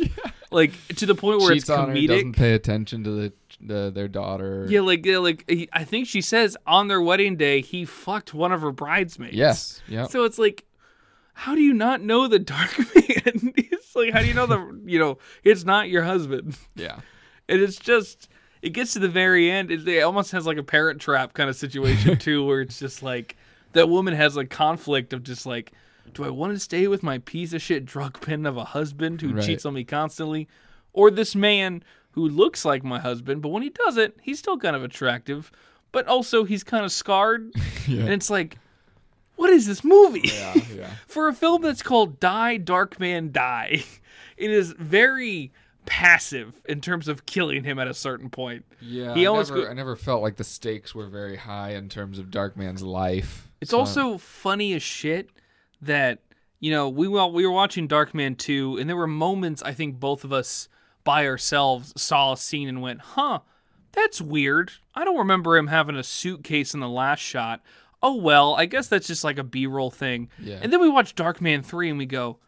like 0.50 0.72
to 0.96 1.06
the 1.06 1.14
point 1.14 1.40
where 1.40 1.54
cheats 1.54 1.64
it's 1.64 1.70
on 1.70 1.88
her 1.88 1.94
comedic. 1.94 2.08
doesn't 2.08 2.32
pay 2.36 2.52
attention 2.54 3.02
to 3.04 3.10
the, 3.10 3.32
the 3.60 3.90
their 3.94 4.08
daughter 4.08 4.66
Yeah, 4.68 4.80
like 4.80 5.04
yeah, 5.04 5.18
like 5.18 5.44
he, 5.48 5.68
I 5.72 5.84
think 5.84 6.06
she 6.06 6.20
says 6.20 6.56
on 6.66 6.88
their 6.88 7.00
wedding 7.00 7.36
day 7.36 7.60
he 7.62 7.84
fucked 7.84 8.32
one 8.34 8.52
of 8.52 8.60
her 8.62 8.72
bridesmaids. 8.72 9.34
yes 9.34 9.82
yeah 9.88 10.06
So 10.06 10.24
it's 10.24 10.38
like, 10.38 10.64
how 11.32 11.54
do 11.56 11.60
you 11.62 11.72
not 11.72 12.00
know 12.00 12.28
the 12.28 12.38
dark 12.38 12.78
man? 12.94 13.52
it's 13.56 13.96
like, 13.96 14.12
how 14.12 14.20
do 14.20 14.26
you 14.26 14.34
know 14.34 14.46
the 14.46 14.80
you 14.84 14.98
know 14.98 15.18
it's 15.42 15.64
not 15.64 15.88
your 15.88 16.04
husband? 16.04 16.56
yeah 16.76 17.00
And 17.48 17.60
it's 17.60 17.76
just 17.76 18.28
it 18.64 18.72
gets 18.72 18.94
to 18.94 18.98
the 18.98 19.08
very 19.08 19.50
end. 19.50 19.70
It, 19.70 19.86
it 19.86 20.00
almost 20.00 20.32
has 20.32 20.46
like 20.46 20.56
a 20.56 20.62
parent 20.62 21.00
trap 21.00 21.34
kind 21.34 21.50
of 21.50 21.56
situation 21.56 22.16
too, 22.26 22.44
where 22.46 22.60
it's 22.62 22.78
just 22.78 23.02
like 23.02 23.36
that 23.74 23.88
woman 23.88 24.14
has 24.14 24.36
a 24.36 24.44
conflict 24.46 25.12
of 25.12 25.22
just 25.22 25.44
like, 25.44 25.72
do 26.14 26.24
I 26.24 26.30
want 26.30 26.54
to 26.54 26.58
stay 26.60 26.86
with 26.88 27.02
my 27.02 27.18
piece 27.18 27.52
of 27.52 27.60
shit 27.60 27.84
drug 27.84 28.20
pen 28.20 28.46
of 28.46 28.56
a 28.56 28.64
husband 28.64 29.20
who 29.20 29.32
Right. 29.34 29.44
cheats 29.44 29.66
on 29.66 29.74
me 29.74 29.84
constantly, 29.84 30.48
or 30.92 31.10
this 31.10 31.34
man 31.34 31.82
who 32.12 32.28
looks 32.28 32.64
like 32.64 32.82
my 32.84 33.00
husband, 33.00 33.42
but 33.42 33.48
when 33.50 33.62
he 33.62 33.70
does 33.70 33.96
it, 33.96 34.16
he's 34.22 34.38
still 34.38 34.56
kind 34.56 34.76
of 34.76 34.84
attractive, 34.84 35.50
but 35.92 36.06
also 36.06 36.44
he's 36.44 36.62
kind 36.64 36.84
of 36.84 36.92
scarred, 36.92 37.52
yeah 37.88 38.00
and 38.04 38.10
it's 38.10 38.30
like, 38.30 38.56
what 39.36 39.50
is 39.50 39.66
this 39.66 39.82
movie? 39.84 40.22
yeah 40.32 40.54
yeah 40.74 40.90
for 41.08 41.26
a 41.28 41.34
film 41.34 41.60
that's 41.62 41.82
called 41.82 42.20
Die 42.20 42.56
Dark 42.58 43.00
Man 43.00 43.32
Die, 43.32 43.84
it 44.36 44.50
is 44.50 44.72
very 44.78 45.50
passive 45.86 46.60
in 46.66 46.80
terms 46.80 47.08
of 47.08 47.26
killing 47.26 47.64
him 47.64 47.78
at 47.78 47.86
a 47.88 47.94
certain 47.94 48.30
point. 48.30 48.64
yeah 48.80 49.14
He 49.14 49.26
I 49.26 49.28
almost 49.30 49.50
never, 49.50 49.64
go- 49.64 49.70
I 49.70 49.74
never 49.74 49.96
felt 49.96 50.22
like 50.22 50.36
the 50.36 50.44
stakes 50.44 50.94
were 50.94 51.08
very 51.08 51.36
high 51.36 51.70
in 51.74 51.88
terms 51.88 52.18
of 52.18 52.26
Darkman's 52.26 52.82
life 52.82 53.48
It's 53.60 53.70
So- 53.70 53.78
also 53.80 54.18
funny 54.18 54.72
as 54.74 54.82
shit 54.82 55.30
that 55.82 56.20
you 56.60 56.70
know 56.70 56.88
we 56.88 57.08
well 57.08 57.30
we 57.32 57.44
were 57.46 57.52
watching 57.52 57.86
Darkman 57.88 58.36
2 58.38 58.78
and 58.78 58.88
there 58.88 58.96
were 58.96 59.06
moments 59.06 59.62
I 59.62 59.72
think 59.74 60.00
both 60.00 60.24
of 60.24 60.32
us 60.32 60.68
by 61.04 61.26
ourselves 61.26 61.92
saw 62.00 62.32
a 62.32 62.36
scene 62.38 62.66
and 62.68 62.80
went, 62.80 63.00
"Huh, 63.02 63.40
that's 63.92 64.22
weird. 64.22 64.72
I 64.94 65.04
don't 65.04 65.18
remember 65.18 65.56
him 65.58 65.66
having 65.66 65.96
a 65.96 66.02
suitcase 66.02 66.72
in 66.72 66.80
the 66.80 66.88
last 66.88 67.20
shot." 67.20 67.62
Oh 68.02 68.14
well, 68.16 68.54
I 68.54 68.64
guess 68.64 68.88
that's 68.88 69.06
just 69.06 69.22
like 69.24 69.38
a 69.38 69.44
B-roll 69.44 69.90
thing. 69.90 70.30
Yeah. 70.38 70.58
And 70.62 70.72
then 70.72 70.80
we 70.80 70.88
watch 70.88 71.14
Darkman 71.14 71.62
3 71.64 71.90
and 71.90 71.98
we 71.98 72.06
go, 72.06 72.38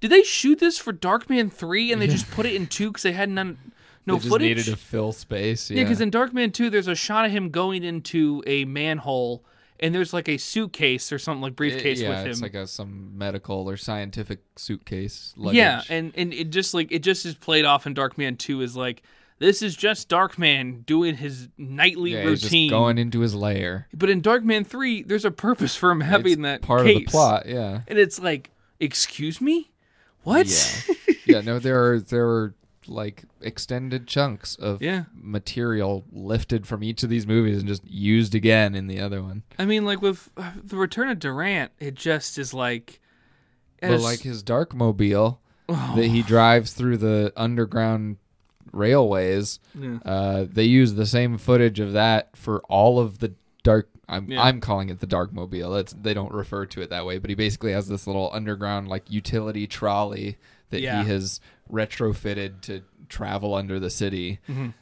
"Did 0.00 0.10
they 0.10 0.22
shoot 0.22 0.58
this 0.58 0.78
for 0.78 0.92
Darkman 0.92 1.52
3 1.52 1.92
and 1.92 2.00
they 2.00 2.06
just 2.06 2.30
put 2.30 2.46
it 2.46 2.54
in 2.54 2.66
2 2.66 2.92
cuz 2.92 3.02
they 3.02 3.12
had 3.12 3.28
none 3.28 3.58
no 4.06 4.14
they 4.14 4.18
just 4.20 4.28
footage?" 4.28 4.48
needed 4.56 4.64
to 4.66 4.76
fill 4.76 5.12
space 5.12 5.70
Yeah, 5.70 5.82
because 5.84 6.00
in 6.00 6.10
Darkman 6.10 6.52
2, 6.52 6.70
there's 6.70 6.88
a 6.88 6.94
shot 6.94 7.24
of 7.26 7.30
him 7.32 7.50
going 7.50 7.84
into 7.84 8.42
a 8.46 8.64
manhole, 8.64 9.44
and 9.78 9.94
there's 9.94 10.12
like 10.12 10.28
a 10.28 10.36
suitcase 10.38 11.12
or 11.12 11.18
something 11.18 11.42
like 11.42 11.56
briefcase 11.56 12.00
It- 12.00 12.04
yeah, 12.04 12.08
with 12.10 12.24
him. 12.24 12.30
it's 12.30 12.42
like 12.42 12.54
a 12.54 12.66
some 12.66 13.16
medical 13.16 13.68
or 13.68 13.76
scientific 13.76 14.40
suitcase. 14.56 15.32
Luggage. 15.36 15.56
Yeah, 15.58 15.82
and 15.88 16.12
and 16.16 16.32
it 16.32 16.50
just 16.50 16.74
like 16.74 16.90
it 16.90 17.02
just 17.02 17.24
is 17.26 17.34
played 17.34 17.64
off 17.64 17.86
in 17.86 17.94
Darkman 17.94 18.38
Two 18.38 18.60
is 18.62 18.76
like 18.76 19.02
this 19.38 19.62
is 19.62 19.74
just 19.74 20.10
Darkman 20.10 20.84
doing 20.84 21.14
his 21.16 21.48
nightly 21.56 22.12
yeah, 22.12 22.28
he's 22.28 22.42
routine. 22.44 22.68
just 22.68 22.78
going 22.78 22.98
into 22.98 23.20
his 23.20 23.34
lair. 23.34 23.88
But 23.94 24.10
in 24.10 24.20
Darkman 24.20 24.66
Three, 24.66 25.02
there's 25.02 25.24
a 25.24 25.30
purpose 25.30 25.74
for 25.74 25.90
him 25.90 26.00
having 26.02 26.32
It's 26.32 26.42
that 26.42 26.60
part 26.62 26.84
case. 26.84 26.96
of 26.96 27.04
the 27.04 27.10
plot. 27.10 27.46
Yeah. 27.46 27.80
and 27.88 27.98
it's 27.98 28.18
like, 28.20 28.50
excuse 28.80 29.40
me, 29.40 29.70
what? 30.22 30.46
Yeah. 30.46 30.94
yeah, 31.26 31.40
no, 31.40 31.58
there 31.58 31.92
are 31.92 32.00
there 32.00 32.26
are 32.28 32.54
like 32.86 33.22
extended 33.40 34.06
chunks 34.08 34.56
of 34.56 34.82
Yeah. 34.82 35.04
material 35.14 36.04
lifted 36.10 36.66
from 36.66 36.82
each 36.82 37.02
of 37.02 37.08
these 37.10 37.26
movies 37.26 37.58
and 37.58 37.68
just 37.68 37.86
used 37.88 38.34
again 38.34 38.74
in 38.74 38.86
the 38.88 39.00
other 39.00 39.22
one. 39.22 39.42
I 39.58 39.64
mean, 39.64 39.84
like 39.84 40.02
with 40.02 40.28
uh, 40.36 40.52
the 40.62 40.76
Return 40.76 41.08
of 41.08 41.18
Durant, 41.20 41.70
it 41.78 41.94
just 41.94 42.36
is 42.38 42.52
like, 42.52 43.00
But 43.80 43.90
as- 43.92 44.02
like 44.02 44.20
his 44.20 44.42
dark 44.42 44.74
mobile 44.74 45.40
Oh. 45.68 45.92
that 45.94 46.06
he 46.06 46.22
drives 46.22 46.72
through 46.72 46.96
the 46.96 47.32
underground 47.36 48.16
railways, 48.72 49.60
Yeah. 49.78 49.98
uh, 50.04 50.46
they 50.50 50.64
use 50.64 50.94
the 50.94 51.06
same 51.06 51.38
footage 51.38 51.80
of 51.80 51.92
that 51.92 52.36
for 52.36 52.60
all 52.68 52.98
of 52.98 53.18
the 53.18 53.34
dark. 53.62 53.88
I'm 54.10 54.30
Yeah. 54.30 54.42
I'm 54.42 54.60
calling 54.60 54.88
it 54.90 55.00
the 55.00 55.06
dark 55.06 55.32
mobile. 55.32 55.74
It's, 55.76 55.92
they 55.94 56.12
don't 56.14 56.32
refer 56.32 56.66
to 56.66 56.82
it 56.82 56.90
that 56.90 57.06
way, 57.06 57.18
but 57.18 57.30
he 57.30 57.34
basically 57.36 57.72
has 57.72 57.88
this 57.88 58.06
little 58.06 58.28
underground 58.32 58.88
like 58.88 59.10
utility 59.10 59.66
trolley 59.66 60.36
that 60.70 60.80
Yeah. 60.80 61.02
he 61.02 61.08
has 61.10 61.40
retrofitted 61.72 62.60
to 62.62 62.82
travel 63.08 63.54
under 63.54 63.80
the 63.80 63.90
city. 63.90 64.38
Um, 64.48 64.74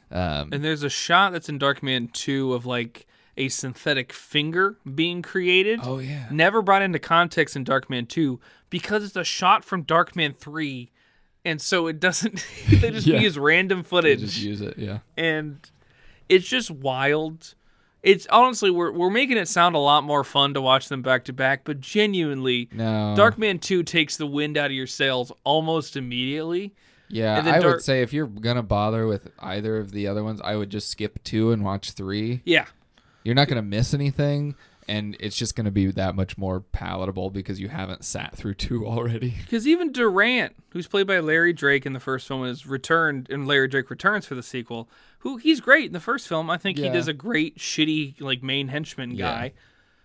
And 0.51 0.63
there's 0.63 0.83
a 0.83 0.89
shot 0.89 1.33
that's 1.33 1.49
in 1.49 1.59
Darkman 1.59 2.11
2 2.13 2.53
of 2.53 2.65
like 2.65 3.07
a 3.37 3.49
synthetic 3.49 4.11
finger 4.11 4.77
being 4.95 5.21
created. 5.21 5.79
oh 5.83 5.99
yeah, 5.99 6.27
Never 6.31 6.61
brought 6.61 6.81
into 6.81 6.99
context 6.99 7.55
in 7.55 7.63
Darkman 7.65 8.07
2 8.07 8.39
because 8.69 9.03
it's 9.03 9.15
a 9.15 9.23
shot 9.23 9.63
from 9.63 9.83
Darkman 9.85 10.37
3. 10.37 10.91
And 11.45 11.61
so 11.61 11.87
it 11.87 11.99
doesn't, 11.99 12.45
they 12.69 12.91
just 12.91 13.07
Yeah. 13.07 13.19
use 13.19 13.37
random 13.39 13.79
they 13.79 13.87
footage. 13.87 14.19
just 14.19 14.41
use 14.41 14.61
it. 14.61 14.77
Yeah. 14.77 14.99
and 15.17 15.59
it's 16.27 16.47
just 16.47 16.69
wild. 16.69 17.55
It's 18.01 18.25
honestly, 18.29 18.71
we're, 18.71 18.91
we're 18.91 19.09
making 19.09 19.37
it 19.37 19.47
sound 19.49 19.75
a 19.75 19.79
lot 19.79 20.03
more 20.05 20.23
fun 20.23 20.53
to 20.53 20.61
watch 20.61 20.87
them 20.87 21.01
back 21.01 21.25
to 21.25 21.33
back, 21.33 21.61
but 21.65 21.81
genuinely, 21.81 22.69
No. 22.71 23.13
Darkman 23.17 23.59
2 23.59 23.83
takes 23.83 24.15
the 24.15 24.25
wind 24.27 24.57
out 24.57 24.67
of 24.67 24.71
your 24.71 24.87
sails 24.87 25.31
almost 25.43 25.97
immediately. 25.97 26.73
Yeah, 27.09 27.39
I 27.39 27.59
Dark- 27.59 27.63
would 27.65 27.81
say 27.83 28.01
if 28.01 28.13
you're 28.13 28.27
gonna 28.27 28.61
bother 28.63 29.07
with 29.07 29.31
either 29.39 29.77
of 29.77 29.91
the 29.91 30.07
other 30.07 30.23
ones, 30.23 30.39
I 30.43 30.55
would 30.55 30.69
just 30.69 30.89
skip 30.89 31.23
two 31.23 31.51
and 31.51 31.65
watch 31.65 31.91
three. 31.91 32.41
Yeah. 32.45 32.65
You're 33.23 33.35
not 33.35 33.47
gonna 33.47 33.63
miss 33.63 33.93
anything, 33.95 34.53
and 34.87 35.17
it's 35.19 35.35
just 35.35 35.55
gonna 35.55 35.71
be 35.71 35.87
that 35.87 36.15
much 36.15 36.37
more 36.37 36.59
palatable 36.61 37.31
because 37.31 37.59
you 37.59 37.67
haven't 37.67 38.05
sat 38.05 38.35
through 38.37 38.53
two 38.53 38.85
already. 38.87 39.33
Because 39.41 39.67
even 39.67 39.91
Durant, 39.91 40.55
who's 40.69 40.87
played 40.87 41.07
by 41.07 41.19
Larry 41.19 41.51
Drake 41.51 41.85
in 41.87 41.93
the 41.93 41.99
first 41.99 42.27
film, 42.27 42.45
is 42.45 42.67
returned, 42.67 43.27
and 43.31 43.47
Larry 43.47 43.67
Drake 43.67 43.89
returns 43.89 44.25
for 44.27 44.35
the 44.35 44.43
sequel. 44.43 44.87
Who 45.19 45.37
he's 45.37 45.59
great 45.61 45.85
in 45.87 45.93
the 45.93 45.99
first 45.99 46.27
film. 46.27 46.49
I 46.49 46.57
think 46.57 46.77
he 46.77 46.89
does 46.89 47.07
a 47.07 47.13
great 47.13 47.57
shitty 47.57 48.21
like 48.21 48.41
main 48.41 48.67
henchman 48.69 49.11
Yeah. 49.11 49.25
guy, 49.31 49.53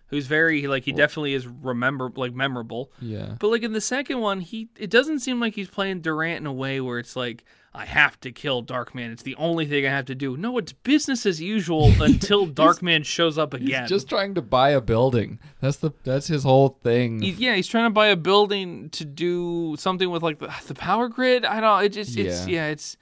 who's 0.09 0.27
very 0.27 0.67
like 0.67 0.85
he 0.85 0.93
definitely 0.93 1.35
is 1.35 1.47
remember 1.47 2.11
like 2.17 2.35
memorable. 2.35 2.91
Yeah. 3.01 3.37
But 3.39 3.49
like 3.49 3.63
in 3.63 3.73
the 3.73 3.81
second 3.81 4.21
one, 4.21 4.41
he 4.41 4.69
it 4.77 4.91
doesn't 4.91 5.21
seem 5.21 5.39
like 5.41 5.55
he's 5.55 5.69
playing 5.69 6.01
Durant 6.01 6.39
in 6.41 6.47
a 6.47 6.53
way 6.53 6.81
where 6.81 6.99
it's 6.99 7.15
like 7.15 7.45
I 7.77 7.85
have 7.87 8.19
to 8.21 8.31
kill 8.31 8.63
Darkman. 8.65 9.13
It's 9.13 9.25
the 9.25 9.35
only 9.37 9.67
thing 9.67 9.85
I 9.85 9.91
have 9.91 10.05
to 10.07 10.15
do. 10.15 10.37
No, 10.37 10.59
it's 10.59 10.73
business 10.73 11.27
as 11.27 11.41
usual 11.41 11.93
until 12.01 12.47
Darkman 12.47 13.05
shows 13.05 13.37
up 13.39 13.53
again. 13.55 13.83
He's 13.83 13.91
just 13.91 14.09
trying 14.09 14.35
to 14.35 14.43
buy 14.43 14.71
a 14.71 14.81
building. 14.81 15.39
That's 15.61 15.77
the 15.79 15.93
that's 16.03 16.27
his 16.27 16.43
whole 16.43 16.79
thing. 16.83 17.21
He- 17.23 17.31
yeah, 17.33 17.55
he's 17.55 17.69
trying 17.69 17.87
to 17.87 17.91
buy 17.95 18.09
a 18.09 18.17
building 18.17 18.91
to 18.91 19.05
do 19.05 19.77
something 19.79 20.11
with 20.11 20.25
like 20.25 20.41
the, 20.41 20.53
the 20.67 20.75
power 20.75 21.09
grid. 21.09 21.45
I 21.45 21.61
don't. 21.61 21.85
It 21.85 21.91
just 21.91 22.17
it's 22.17 22.49
Yeah. 22.49 22.55
yeah, 22.55 22.67
it's 22.73 22.97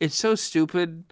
it's 0.00 0.16
so 0.16 0.34
stupid. 0.34 1.04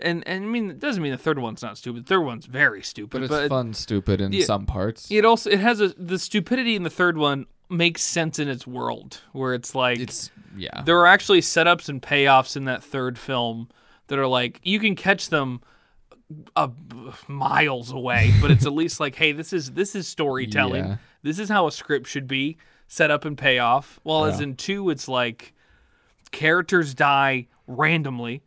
And 0.00 0.26
and 0.26 0.44
I 0.44 0.46
mean, 0.46 0.70
it 0.70 0.78
doesn't 0.78 1.02
mean 1.02 1.12
the 1.12 1.18
third 1.18 1.38
one's 1.38 1.62
not 1.62 1.76
stupid. 1.76 2.04
The 2.04 2.08
third 2.08 2.22
one's 2.22 2.46
very 2.46 2.82
stupid. 2.82 3.28
but 3.28 3.40
it's 3.42 3.48
fun, 3.48 3.74
stupid 3.74 4.20
in 4.20 4.32
Yeah. 4.32 4.44
some 4.46 4.64
parts. 4.64 5.10
It 5.10 5.24
also 5.24 5.50
it 5.50 5.60
has 5.60 5.80
a 5.80 5.88
the 5.88 6.18
stupidity 6.18 6.76
in 6.76 6.82
the 6.82 6.90
third 6.90 7.18
one 7.18 7.46
makes 7.68 8.02
sense 8.02 8.38
in 8.38 8.48
its 8.48 8.66
world 8.66 9.20
where 9.32 9.54
it's 9.54 9.74
like 9.74 9.98
It's 9.98 10.30
yeah. 10.56 10.82
there 10.84 10.98
are 10.98 11.06
actually 11.06 11.40
setups 11.40 11.88
and 11.88 12.00
payoffs 12.02 12.56
in 12.56 12.64
that 12.66 12.82
third 12.82 13.18
film 13.18 13.68
that 14.08 14.18
are 14.18 14.26
like 14.26 14.60
you 14.62 14.78
can 14.78 14.94
catch 14.94 15.28
them 15.28 15.60
uh, 16.56 16.68
miles 17.28 17.90
away, 17.92 18.32
but 18.40 18.50
it's 18.50 18.64
at 18.64 18.72
least 18.82 18.98
like, 19.00 19.14
hey, 19.16 19.32
this 19.32 19.52
is 19.52 19.72
this 19.72 19.94
is 19.94 20.08
storytelling. 20.08 20.84
Yeah. 20.84 20.96
This 21.22 21.38
is 21.38 21.48
how 21.50 21.66
a 21.66 21.72
script 21.72 22.06
should 22.08 22.26
be 22.26 22.56
set 22.88 23.10
up 23.10 23.24
and 23.26 23.36
pay 23.36 23.58
off. 23.58 24.00
While 24.02 24.24
as 24.24 24.40
in 24.40 24.56
two, 24.56 24.88
it's 24.90 25.06
like 25.08 25.52
characters 26.30 26.94
die 26.94 27.46
randomly 27.66 28.42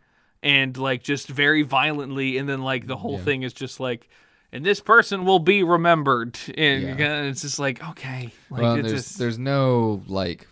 and 0.45 0.77
like 0.77 1.03
just 1.03 1.27
very 1.27 1.63
violently, 1.63 2.37
and 2.37 2.47
then 2.47 2.61
like 2.61 2.87
the 2.87 2.95
whole 2.95 3.17
Yeah. 3.17 3.23
thing 3.25 3.43
is 3.43 3.51
just 3.53 3.79
like. 3.81 4.07
And 4.53 4.63
this 4.65 4.79
person 4.79 5.25
will 5.25 5.39
be 5.39 5.63
remembered, 5.63 6.37
and 6.57 6.97
Yeah. 6.97 7.23
it's 7.23 7.41
just 7.41 7.59
like 7.59 7.83
okay, 7.89 8.31
like 8.49 8.61
well, 8.61 8.75
it's 8.75 8.87
there's 8.87 9.03
just, 9.07 9.19
there's 9.19 9.39
no 9.39 10.01
like 10.07 10.47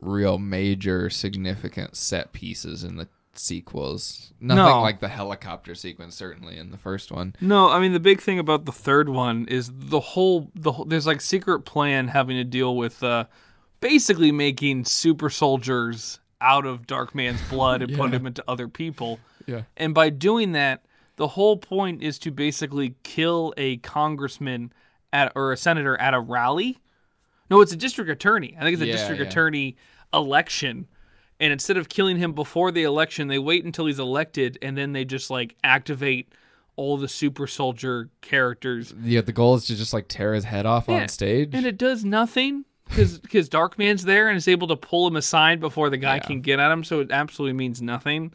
real 0.00 0.38
major 0.38 1.08
significant 1.08 1.94
set 1.96 2.32
pieces 2.32 2.82
in 2.82 2.96
the 2.96 3.06
sequels. 3.34 4.32
Nothing 4.40 4.64
No. 4.64 4.80
like 4.82 4.98
the 4.98 5.08
helicopter 5.08 5.76
sequence 5.76 6.16
certainly 6.16 6.56
in 6.58 6.70
the 6.72 6.78
first 6.78 7.12
one. 7.12 7.36
No, 7.40 7.68
I 7.70 7.78
mean 7.78 7.92
the 7.92 8.00
big 8.00 8.20
thing 8.20 8.40
about 8.40 8.64
the 8.64 8.72
third 8.72 9.08
one 9.08 9.46
is 9.46 9.70
the 9.72 10.00
whole 10.00 10.50
the 10.56 10.72
whole, 10.72 10.84
there's 10.84 11.06
like 11.06 11.20
secret 11.20 11.60
plan 11.60 12.08
having 12.08 12.36
to 12.36 12.44
deal 12.44 12.76
with 12.76 13.02
uh 13.04 13.24
basically 13.80 14.32
making 14.32 14.84
super 14.84 15.30
soldiers 15.30 16.18
out 16.40 16.66
of 16.66 16.86
Darkman's 16.86 17.40
blood 17.48 17.82
and 17.82 17.96
put 17.96 18.12
him 18.12 18.26
into 18.26 18.44
other 18.46 18.68
people. 18.68 19.18
Yeah. 19.46 19.62
And 19.76 19.94
by 19.94 20.10
doing 20.10 20.52
that, 20.52 20.84
the 21.16 21.28
whole 21.28 21.56
point 21.56 22.02
is 22.02 22.18
to 22.20 22.30
basically 22.30 22.94
kill 23.02 23.52
a 23.56 23.78
congressman 23.78 24.72
at 25.12 25.32
or 25.34 25.52
a 25.52 25.56
senator 25.56 25.96
at 26.00 26.14
a 26.14 26.20
rally. 26.20 26.78
No, 27.50 27.60
it's 27.60 27.72
a 27.72 27.76
district 27.76 28.10
attorney. 28.10 28.56
I 28.58 28.62
think 28.62 28.74
it's 28.74 28.82
a 28.82 28.86
Yeah, 28.86 28.92
district 28.92 29.20
yeah. 29.22 29.26
attorney 29.28 29.76
election. 30.12 30.86
And 31.40 31.52
instead 31.52 31.76
of 31.76 31.88
killing 31.88 32.16
him 32.18 32.32
before 32.32 32.70
the 32.70 32.82
election, 32.82 33.28
they 33.28 33.38
wait 33.38 33.64
until 33.64 33.86
he's 33.86 33.98
elected 33.98 34.58
and 34.62 34.76
then 34.76 34.92
they 34.92 35.04
just 35.04 35.30
like 35.30 35.56
activate 35.64 36.32
all 36.76 36.96
the 36.96 37.08
super 37.08 37.46
soldier 37.46 38.08
characters. 38.20 38.94
Yeah, 39.02 39.20
the 39.22 39.32
goal 39.32 39.54
is 39.56 39.64
to 39.66 39.76
just 39.76 39.92
like 39.92 40.06
tear 40.08 40.34
his 40.34 40.44
head 40.44 40.66
off 40.66 40.84
Yeah, 40.88 41.02
on 41.02 41.08
stage. 41.08 41.50
And 41.52 41.66
it 41.66 41.78
does 41.78 42.04
nothing 42.04 42.64
because 42.88 43.18
because 43.18 43.48
Darkman's 43.48 44.04
there 44.04 44.28
and 44.28 44.36
is 44.36 44.48
able 44.48 44.68
to 44.68 44.76
pull 44.76 45.06
him 45.06 45.16
aside 45.16 45.60
before 45.60 45.90
the 45.90 45.96
guy 45.96 46.16
Yeah. 46.16 46.20
can 46.26 46.40
get 46.40 46.58
at 46.58 46.70
him, 46.72 46.84
so 46.84 47.00
it 47.00 47.10
absolutely 47.10 47.52
means 47.54 47.80
nothing. 47.82 48.32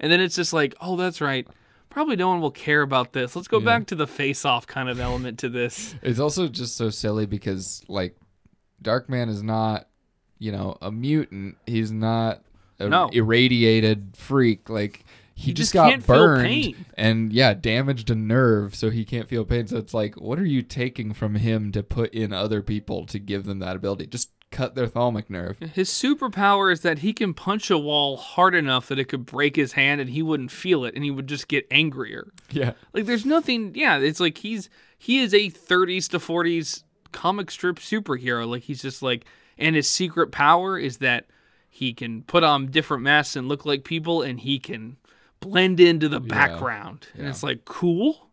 And 0.00 0.10
then 0.12 0.20
it's 0.20 0.36
just 0.36 0.52
like, 0.52 0.74
oh, 0.80 0.96
that's 0.96 1.20
right. 1.20 1.46
Probably 1.90 2.16
no 2.16 2.28
one 2.28 2.40
will 2.40 2.50
care 2.52 2.82
about 2.82 3.12
this. 3.12 3.34
Let's 3.34 3.48
go 3.48 3.58
Yeah. 3.58 3.64
back 3.64 3.86
to 3.88 3.94
the 3.96 4.06
face-off 4.06 4.66
kind 4.66 4.88
of 4.88 5.00
element 5.00 5.38
to 5.40 5.48
this. 5.48 5.94
It's 6.02 6.20
also 6.20 6.46
just 6.48 6.76
so 6.76 6.90
silly 6.90 7.26
because 7.26 7.82
like 7.88 8.16
Darkman 8.82 9.28
is 9.28 9.42
not, 9.42 9.88
you 10.38 10.52
know, 10.52 10.76
a 10.80 10.92
mutant. 10.92 11.56
He's 11.66 11.90
not 11.90 12.42
a 12.78 12.88
No. 12.88 13.08
irradiated 13.12 14.10
freak. 14.16 14.68
Like 14.70 15.04
he, 15.38 15.46
He 15.46 15.52
just, 15.52 15.72
just 15.72 15.74
got 15.74 16.04
burned 16.04 16.74
and 16.94 17.32
yeah, 17.32 17.54
damaged 17.54 18.10
a 18.10 18.16
nerve 18.16 18.74
so 18.74 18.90
he 18.90 19.04
can't 19.04 19.28
feel 19.28 19.44
pain. 19.44 19.68
So 19.68 19.76
it's 19.76 19.94
like, 19.94 20.16
what 20.16 20.36
are 20.40 20.44
you 20.44 20.62
taking 20.62 21.14
from 21.14 21.36
him 21.36 21.70
to 21.72 21.84
put 21.84 22.12
in 22.12 22.32
other 22.32 22.60
people 22.60 23.06
to 23.06 23.20
give 23.20 23.44
them 23.44 23.60
that 23.60 23.76
ability? 23.76 24.08
Just 24.08 24.32
cut 24.50 24.74
their 24.74 24.88
thalamic 24.88 25.30
nerve. 25.30 25.56
His 25.60 25.90
superpower 25.90 26.72
is 26.72 26.80
that 26.80 26.98
he 26.98 27.12
can 27.12 27.34
punch 27.34 27.70
a 27.70 27.78
wall 27.78 28.16
hard 28.16 28.56
enough 28.56 28.88
that 28.88 28.98
it 28.98 29.04
could 29.04 29.26
break 29.26 29.54
his 29.54 29.74
hand 29.74 30.00
and 30.00 30.10
he 30.10 30.22
wouldn't 30.22 30.50
feel 30.50 30.84
it 30.84 30.96
and 30.96 31.04
he 31.04 31.10
would 31.12 31.28
just 31.28 31.46
get 31.46 31.68
angrier. 31.70 32.32
Yeah. 32.50 32.72
Like 32.92 33.06
there's 33.06 33.24
nothing 33.24 33.76
yeah, 33.76 33.98
it's 33.98 34.18
like 34.18 34.38
he's 34.38 34.68
he 34.98 35.20
is 35.20 35.32
a 35.32 35.50
30s 35.50 36.08
to 36.08 36.18
40s 36.18 36.82
comic 37.12 37.52
strip 37.52 37.76
superhero. 37.76 38.44
Like 38.48 38.64
he's 38.64 38.82
just 38.82 39.02
like 39.02 39.24
and 39.56 39.76
his 39.76 39.88
secret 39.88 40.32
power 40.32 40.76
is 40.76 40.96
that 40.96 41.26
he 41.70 41.94
can 41.94 42.22
put 42.22 42.42
on 42.42 42.66
different 42.72 43.04
masks 43.04 43.36
and 43.36 43.46
look 43.46 43.64
like 43.64 43.84
people 43.84 44.22
and 44.22 44.40
he 44.40 44.58
can 44.58 44.96
blend 45.40 45.80
into 45.80 46.08
the 46.08 46.20
background. 46.20 47.06
And 47.14 47.24
yeah. 47.24 47.30
it's 47.30 47.42
like 47.42 47.64
cool. 47.64 48.28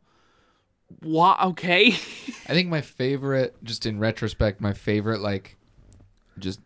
Why 1.02 1.38
okay. 1.46 1.88
I 1.88 2.54
think 2.54 2.70
my 2.70 2.82
favorite, 2.82 3.56
just 3.64 3.86
in 3.86 4.00
retrospect, 4.00 4.62
my 4.62 4.74
favorite 4.74 5.22
like 5.22 5.58
just 6.38 6.60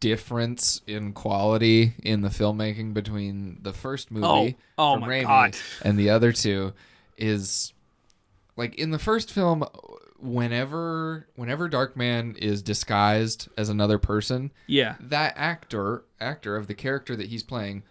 difference 0.00 0.80
in 0.86 1.12
quality 1.12 1.94
in 2.02 2.22
the 2.22 2.28
filmmaking 2.28 2.94
between 2.94 3.58
the 3.62 3.72
first 3.72 4.10
movie 4.10 4.56
Oh, 4.78 4.94
oh 4.94 4.94
from 4.94 5.00
my 5.00 5.08
Raimi 5.08 5.22
God. 5.22 5.56
and 5.82 5.98
the 5.98 6.10
other 6.10 6.32
two 6.32 6.72
is 7.16 7.72
like 8.56 8.76
in 8.76 8.90
the 8.90 8.98
first 8.98 9.32
film 9.32 9.64
whenever 10.18 11.26
whenever 11.36 11.68
Darkman 11.68 12.36
is 12.38 12.62
disguised 12.62 13.48
as 13.56 13.68
another 13.68 13.98
person 13.98 14.52
yeah. 14.66 14.96
that 15.00 15.34
actor 15.36 16.04
actor 16.20 16.56
of 16.56 16.66
the 16.66 16.74
character 16.74 17.16
that 17.16 17.26
he's 17.26 17.42
playing 17.42 17.82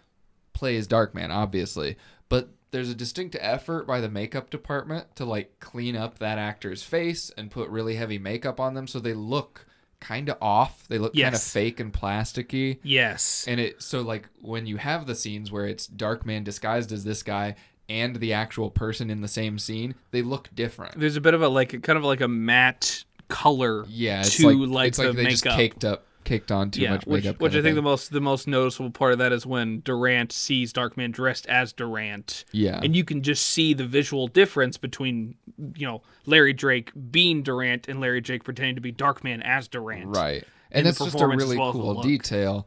plays 0.56 0.88
Darkman 0.88 1.30
obviously 1.30 1.96
but 2.28 2.48
there's 2.72 2.90
a 2.90 2.94
distinct 2.94 3.36
effort 3.40 3.86
by 3.86 4.00
the 4.00 4.08
makeup 4.08 4.50
department 4.50 5.14
to 5.16 5.24
like 5.24 5.60
clean 5.60 5.96
up 5.96 6.18
that 6.18 6.38
actor's 6.38 6.82
face 6.82 7.30
and 7.36 7.50
put 7.50 7.68
really 7.70 7.94
heavy 7.94 8.18
makeup 8.18 8.58
on 8.58 8.74
them 8.74 8.86
so 8.86 8.98
they 8.98 9.14
look 9.14 9.66
kind 10.00 10.28
of 10.28 10.36
off. 10.40 10.86
They 10.88 10.98
look 10.98 11.14
kind 11.14 11.34
of 11.34 11.42
fake 11.42 11.80
and 11.80 11.92
plasticky. 11.92 12.78
Yes. 12.82 13.44
And 13.48 13.60
it 13.60 13.82
so 13.82 14.02
like 14.02 14.28
when 14.40 14.66
you 14.66 14.76
have 14.76 15.06
the 15.06 15.14
scenes 15.14 15.50
where 15.50 15.66
it's 15.66 15.86
Darkman 15.86 16.44
disguised 16.44 16.92
as 16.92 17.04
this 17.04 17.22
guy 17.22 17.56
and 17.88 18.16
the 18.16 18.32
actual 18.32 18.70
person 18.70 19.10
in 19.10 19.20
the 19.20 19.28
same 19.28 19.58
scene, 19.58 19.94
they 20.10 20.22
look 20.22 20.48
different. 20.54 20.98
There's 20.98 21.16
a 21.16 21.20
bit 21.20 21.34
of 21.34 21.42
a 21.42 21.48
like 21.48 21.82
kind 21.82 21.96
of 21.96 22.04
like 22.04 22.20
a 22.20 22.28
matte 22.28 23.04
color 23.28 23.84
Yeah, 23.88 24.22
to 24.22 24.48
like, 24.48 24.68
like 24.68 24.88
it's 24.88 24.98
the 24.98 25.08
like 25.08 25.16
they 25.16 25.26
just 25.26 25.44
caked 25.44 25.84
up, 25.84 26.04
caked 26.26 26.52
on 26.52 26.70
too 26.70 26.82
yeah, 26.82 26.90
much 26.90 27.06
which, 27.06 27.24
makeup. 27.24 27.40
which 27.40 27.54
I 27.54 27.62
think 27.62 27.76
the 27.76 27.82
most 27.82 28.12
the 28.12 28.20
most 28.20 28.46
noticeable 28.46 28.90
part 28.90 29.12
of 29.12 29.18
that 29.18 29.32
is 29.32 29.46
when 29.46 29.80
Durant 29.80 30.32
sees 30.32 30.72
Darkman 30.72 31.12
dressed 31.12 31.46
as 31.46 31.72
Durant, 31.72 32.44
yeah, 32.52 32.78
and 32.82 32.94
you 32.94 33.04
can 33.04 33.22
just 33.22 33.46
see 33.46 33.72
the 33.72 33.86
visual 33.86 34.28
difference 34.28 34.76
between 34.76 35.36
you 35.74 35.86
know 35.86 36.02
Larry 36.26 36.52
Drake 36.52 36.90
being 37.10 37.42
Durant 37.42 37.88
and 37.88 38.00
Larry 38.00 38.20
Drake 38.20 38.44
pretending 38.44 38.74
to 38.74 38.82
be 38.82 38.92
Darkman 38.92 39.42
as 39.42 39.68
Durant. 39.68 40.14
right, 40.14 40.44
and 40.70 40.84
that's 40.84 40.98
just 40.98 41.18
a 41.18 41.26
really 41.26 41.56
well 41.56 41.72
cool 41.72 42.02
detail 42.02 42.66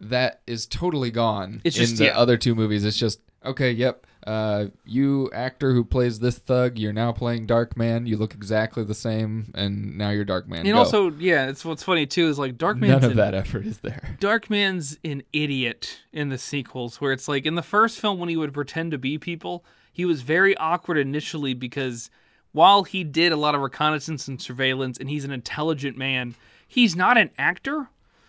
that 0.00 0.42
is 0.46 0.66
totally 0.66 1.10
gone 1.10 1.62
It's 1.64 1.78
in 1.78 1.84
just- 1.86 1.96
the 1.96 2.06
yeah. 2.06 2.18
other 2.18 2.36
two 2.36 2.54
movies. 2.54 2.84
It's 2.84 2.98
just 2.98 3.20
okay. 3.44 3.70
Yep, 3.70 4.05
uh, 4.26 4.66
you 4.84 5.30
actor 5.32 5.72
who 5.72 5.84
plays 5.84 6.18
this 6.18 6.38
thug, 6.38 6.78
you're 6.78 6.92
now 6.92 7.12
playing 7.12 7.46
Dark 7.46 7.76
Man. 7.76 8.06
You 8.06 8.16
look 8.16 8.34
exactly 8.34 8.82
the 8.82 8.94
same, 8.94 9.52
and 9.54 9.96
now 9.96 10.10
you're 10.10 10.24
Dark 10.24 10.48
Man. 10.48 10.60
And 10.60 10.70
Go. 10.74 10.78
also, 10.78 11.10
yeah, 11.12 11.48
it's 11.48 11.64
what's 11.64 11.82
funny 11.82 12.06
too 12.06 12.28
is 12.28 12.38
like 12.38 12.58
Darkman's 12.58 12.88
none 12.88 13.04
of 13.04 13.10
an- 13.12 13.16
that 13.18 13.34
effort 13.34 13.66
is 13.66 13.78
there. 13.78 14.16
Dark 14.20 14.50
Man's 14.50 14.98
an 15.04 15.22
idiot 15.32 16.00
in 16.12 16.28
the 16.28 16.38
sequels, 16.38 17.00
where 17.00 17.12
it's 17.12 17.28
like 17.28 17.46
in 17.46 17.54
the 17.54 17.62
first 17.62 18.00
film 18.00 18.18
when 18.18 18.28
he 18.28 18.36
would 18.36 18.52
pretend 18.52 18.90
to 18.90 18.98
be 18.98 19.16
people, 19.16 19.64
he 19.92 20.04
was 20.04 20.22
very 20.22 20.56
awkward 20.56 20.98
initially 20.98 21.54
because 21.54 22.10
while 22.52 22.82
he 22.82 23.04
did 23.04 23.32
a 23.32 23.36
lot 23.36 23.54
of 23.54 23.60
reconnaissance 23.60 24.26
and 24.26 24.40
surveillance 24.40 24.98
and 24.98 25.08
he's 25.08 25.24
an 25.24 25.30
intelligent 25.30 25.96
man, 25.96 26.34
he's 26.66 26.96
not 26.96 27.16
an 27.16 27.30
actor. 27.38 27.88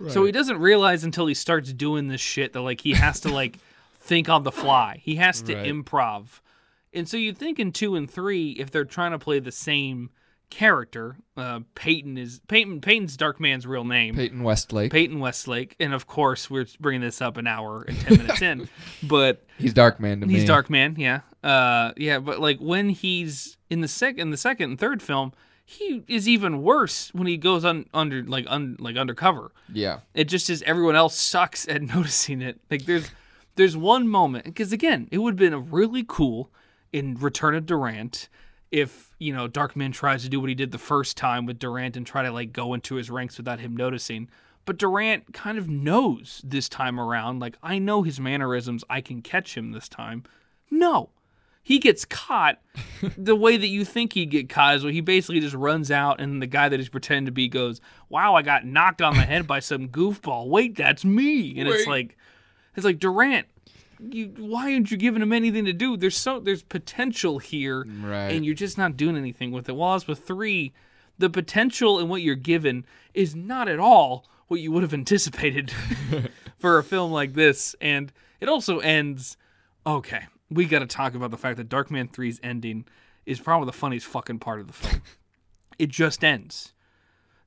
So 0.09 0.25
he 0.25 0.31
doesn't 0.31 0.59
realize 0.59 1.03
until 1.03 1.25
he 1.25 1.33
starts 1.33 1.73
doing 1.73 2.07
this 2.07 2.21
shit 2.21 2.53
that 2.53 2.61
like 2.61 2.81
he 2.81 2.93
has 2.93 3.19
to 3.21 3.29
like 3.29 3.57
think 4.07 4.29
on 4.29 4.43
the 4.43 4.51
fly. 4.51 4.99
He 5.03 5.15
has 5.17 5.41
to 5.43 5.55
Right. 5.55 5.67
improv. 5.67 6.39
And 6.93 7.07
so 7.07 7.17
you 7.17 7.33
think 7.33 7.59
in 7.59 7.71
two 7.71 7.95
and 7.95 8.09
three, 8.09 8.51
if 8.51 8.71
they're 8.71 8.85
trying 8.85 9.11
to 9.11 9.19
play 9.19 9.39
the 9.39 9.51
same 9.51 10.09
character, 10.49 11.17
uh, 11.35 11.59
Peyton 11.75 12.17
is 12.17 12.39
Peyton. 12.47 12.79
Peyton's 12.81 13.17
Darkman's 13.17 13.67
real 13.67 13.83
name. 13.83 14.15
Peyton 14.15 14.43
Westlake, 14.43 14.91
Peyton 14.91 15.19
Westlake, 15.19 15.75
and 15.79 15.93
of 15.93 16.07
course 16.07 16.49
we're 16.49 16.65
bringing 16.79 17.01
this 17.01 17.21
up 17.21 17.35
an 17.37 17.47
hour 17.47 17.83
and 17.83 17.99
ten 17.99 18.17
minutes 18.17 18.41
in, 18.41 18.69
but 19.03 19.43
he's 19.57 19.73
Darkman 19.73 20.21
to 20.21 20.25
me. 20.27 20.35
he's 20.35 20.49
Darkman, 20.49 20.97
yeah, 20.97 21.19
uh, 21.43 21.91
yeah. 21.97 22.19
But 22.19 22.39
like 22.39 22.59
when 22.59 22.89
he's 22.89 23.57
in 23.69 23.81
the 23.81 23.87
second, 23.89 24.21
in 24.21 24.29
the 24.31 24.37
second 24.37 24.69
and 24.71 24.79
third 24.79 25.01
film, 25.01 25.33
he 25.65 26.03
is 26.07 26.29
even 26.29 26.61
worse 26.63 27.13
when 27.13 27.27
he 27.27 27.35
goes 27.35 27.65
on 27.65 27.85
under 27.93 28.23
like 28.23 28.45
un, 28.47 28.77
like 28.79 28.95
undercover. 28.95 29.51
Yeah, 29.71 29.99
It 30.13 30.25
just 30.29 30.49
is 30.49 30.63
everyone 30.63 30.95
else 30.95 31.19
sucks 31.19 31.67
at 31.67 31.81
noticing 31.95 32.41
it. 32.41 32.61
Like 32.71 32.85
there's 32.85 33.11
there's 33.57 33.75
one 33.75 34.07
moment 34.07 34.45
because 34.45 34.71
again, 34.71 35.07
it 35.11 35.17
would 35.17 35.39
have 35.39 35.51
been 35.51 35.69
really 35.69 36.05
cool 36.07 36.51
in 36.93 37.15
Return 37.15 37.55
of 37.55 37.65
Durant 37.65 38.29
if 38.71 39.15
you 39.19 39.33
know 39.33 39.47
Darkman 39.47 39.93
tries 39.93 40.23
to 40.23 40.29
do 40.29 40.39
what 40.39 40.49
he 40.49 40.55
did 40.55 40.71
the 40.71 40.77
first 40.77 41.17
time 41.17 41.45
with 41.45 41.59
Durant 41.59 41.97
and 41.97 42.05
try 42.05 42.23
to 42.23 42.31
like 42.31 42.53
go 42.53 42.73
into 42.73 42.95
his 42.95 43.09
ranks 43.09 43.37
without 43.37 43.59
him 43.59 43.75
noticing. 43.75 44.29
But 44.65 44.77
Durant 44.77 45.33
kind 45.33 45.57
of 45.57 45.69
knows 45.69 46.41
this 46.43 46.67
time 46.67 46.99
around. 46.99 47.39
Like 47.39 47.57
I 47.63 47.79
know 47.79 48.03
his 48.03 48.19
mannerisms. 48.19 48.83
I 48.89 49.01
can 49.01 49.21
catch 49.21 49.55
him 49.55 49.71
this 49.71 49.89
time. 49.89 50.23
No. 50.69 51.09
He 51.63 51.79
gets 51.79 52.05
caught 52.05 52.61
the 53.17 53.35
way 53.35 53.57
that 53.57 53.67
you 53.67 53.83
think 53.83 54.13
he'd 54.13 54.29
get 54.29 54.47
caught 54.47 54.75
is 54.75 54.83
when 54.85 54.93
he 54.93 55.01
basically 55.01 55.41
just 55.41 55.55
runs 55.55 55.91
out 55.91 56.21
and 56.21 56.41
the 56.41 56.47
guy 56.47 56.69
that 56.69 56.79
he's 56.79 56.87
pretending 56.89 57.25
to 57.25 57.31
be 57.31 57.47
goes, 57.47 57.81
Wow, 58.09 58.35
I 58.35 58.41
got 58.41 58.65
knocked 58.65 59.01
on 59.01 59.15
the 59.15 59.21
head 59.21 59.47
by 59.47 59.59
some 59.59 59.89
goofball. 59.89 60.47
Wait, 60.47 60.75
that's 60.77 61.03
me. 61.03 61.57
And 61.59 61.67
it's 61.67 61.87
like 61.87 62.16
it's 62.77 62.85
like 62.85 62.99
Durant, 62.99 63.47
you 63.99 64.33
why 64.37 64.73
aren't 64.73 64.91
you 64.91 64.97
giving 64.97 65.21
him 65.21 65.33
anything 65.33 65.65
to 65.65 65.73
do? 65.73 65.97
There's 65.97 66.15
so 66.15 66.39
there's 66.39 66.61
potential 66.61 67.39
here 67.39 67.85
right. 68.01 68.31
and 68.31 68.45
you're 68.45 68.55
just 68.55 68.77
not 68.77 68.95
doing 68.95 69.17
anything 69.17 69.51
with 69.51 69.67
it. 69.67 69.75
While 69.75 70.01
with 70.07 70.19
three, 70.19 70.73
the 71.17 71.29
potential 71.29 71.99
and 71.99 72.09
what 72.09 72.21
you're 72.21 72.35
given 72.35 72.85
is 73.13 73.35
not 73.35 73.67
at 73.67 73.79
all 73.79 74.25
what 74.47 74.61
you 74.61 74.71
would 74.71 74.83
have 74.83 74.93
anticipated 74.93 75.73
for 76.59 76.77
a 76.77 76.83
film 76.83 77.11
like 77.11 77.33
this. 77.33 77.75
And 77.81 78.13
it 78.39 78.47
also 78.47 78.79
ends 78.79 79.35
okay. 79.85 80.27
We 80.49 80.65
got 80.65 80.79
to 80.79 80.85
talk 80.85 81.15
about 81.15 81.31
the 81.31 81.37
fact 81.37 81.57
that 81.57 81.67
Darkman 81.67 82.11
3's 82.11 82.39
ending 82.41 82.85
is 83.25 83.39
probably 83.39 83.65
the 83.65 83.73
funniest 83.73 84.05
fucking 84.05 84.39
part 84.39 84.59
of 84.59 84.67
the 84.67 84.73
film. 84.73 85.01
it 85.79 85.89
just 85.89 86.23
ends. 86.23 86.73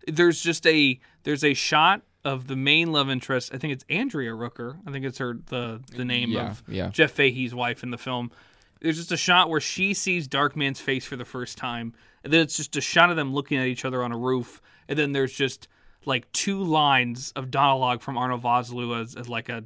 There's 0.06 0.40
just 0.40 0.66
a 0.66 0.98
there's 1.22 1.44
a 1.44 1.54
shot 1.54 2.02
of 2.24 2.46
the 2.46 2.56
main 2.56 2.92
love 2.92 3.08
interest. 3.10 3.50
I 3.54 3.58
think 3.58 3.72
it's 3.72 3.84
Andrea 3.88 4.32
Rooker. 4.32 4.78
I 4.86 4.90
think 4.92 5.04
it's 5.04 5.18
her 5.18 5.38
the 5.46 5.80
the 5.94 6.04
name 6.04 6.30
yeah, 6.30 6.50
of 6.50 6.62
yeah. 6.68 6.88
Jeff 6.88 7.12
Fahey's 7.12 7.54
wife 7.54 7.82
in 7.82 7.90
the 7.90 7.98
film. 7.98 8.30
There's 8.80 8.96
just 8.96 9.12
a 9.12 9.16
shot 9.16 9.50
where 9.50 9.60
she 9.60 9.92
sees 9.94 10.26
Darkman's 10.26 10.80
face 10.80 11.04
for 11.04 11.16
the 11.16 11.24
first 11.24 11.58
time, 11.58 11.92
and 12.24 12.32
then 12.32 12.40
it's 12.40 12.56
just 12.56 12.76
a 12.76 12.80
shot 12.80 13.10
of 13.10 13.16
them 13.16 13.32
looking 13.32 13.58
at 13.58 13.66
each 13.66 13.84
other 13.84 14.02
on 14.02 14.12
a 14.12 14.16
roof, 14.18 14.60
and 14.88 14.98
then 14.98 15.12
there's 15.12 15.32
just 15.32 15.68
like 16.06 16.30
two 16.32 16.62
lines 16.62 17.32
of 17.36 17.50
dialogue 17.50 18.00
from 18.00 18.16
Arnold 18.16 18.42
Vosloo 18.42 19.00
as, 19.02 19.14
as 19.16 19.28
like 19.28 19.50
a, 19.50 19.64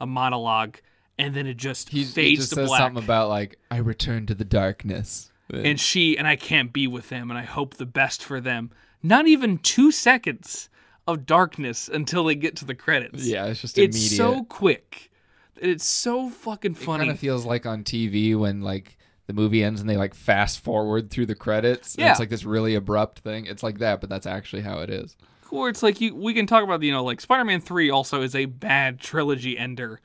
a 0.00 0.06
monologue, 0.06 0.78
and 1.16 1.32
then 1.32 1.46
it 1.46 1.56
just 1.56 1.90
He, 1.90 2.04
fades 2.04 2.16
he 2.30 2.36
just 2.36 2.48
to 2.50 2.54
says 2.56 2.68
black. 2.68 2.80
something 2.80 3.04
about 3.04 3.28
like 3.28 3.58
I 3.70 3.78
return 3.78 4.26
to 4.26 4.34
the 4.34 4.44
darkness. 4.44 5.30
and 5.52 5.78
she 5.78 6.18
and 6.18 6.26
I 6.26 6.34
can't 6.36 6.72
be 6.72 6.86
with 6.88 7.08
them, 7.08 7.30
and 7.30 7.38
I 7.38 7.44
hope 7.44 7.74
the 7.74 7.86
best 7.86 8.24
for 8.24 8.40
them. 8.40 8.70
Not 9.02 9.28
even 9.28 9.58
two 9.58 9.92
seconds 9.92 10.68
of 11.06 11.26
darkness 11.26 11.88
until 11.88 12.24
they 12.24 12.34
get 12.34 12.56
to 12.56 12.64
the 12.64 12.74
credits. 12.74 13.26
yeah, 13.26 13.46
it's 13.46 13.60
just 13.60 13.78
immediate. 13.78 13.96
it's 13.96 14.16
so 14.16 14.44
quick. 14.44 15.10
It's 15.56 15.86
so 15.86 16.28
fucking 16.28 16.74
funny. 16.74 17.04
it 17.04 17.06
kind 17.06 17.10
of 17.12 17.18
feels 17.18 17.44
like 17.46 17.64
on 17.64 17.82
TV 17.84 18.38
when 18.38 18.60
like 18.60 18.98
the 19.26 19.32
movie 19.32 19.64
ends 19.64 19.80
and 19.80 19.88
they 19.88 19.96
like 19.96 20.14
fast 20.14 20.60
forward 20.60 21.10
through 21.10 21.26
the 21.26 21.34
credits. 21.34 21.96
Yeah. 21.98 22.10
it's 22.10 22.20
like 22.20 22.28
this 22.28 22.44
really 22.44 22.74
abrupt 22.74 23.20
thing. 23.20 23.46
It's 23.46 23.62
like 23.62 23.78
that, 23.78 24.00
but 24.00 24.10
that's 24.10 24.26
actually 24.26 24.62
how 24.62 24.80
it 24.80 24.90
is. 24.90 25.16
Or 25.50 25.68
it's 25.68 25.82
like 25.82 26.00
you 26.00 26.14
we 26.14 26.34
can 26.34 26.46
talk 26.46 26.62
about 26.64 26.82
you 26.82 26.92
know 26.92 27.04
like 27.04 27.20
Spider-Man 27.20 27.60
3 27.60 27.90
also 27.90 28.22
is 28.22 28.34
a 28.34 28.44
bad 28.46 28.98
trilogy 29.00 29.56
ender, 29.56 30.00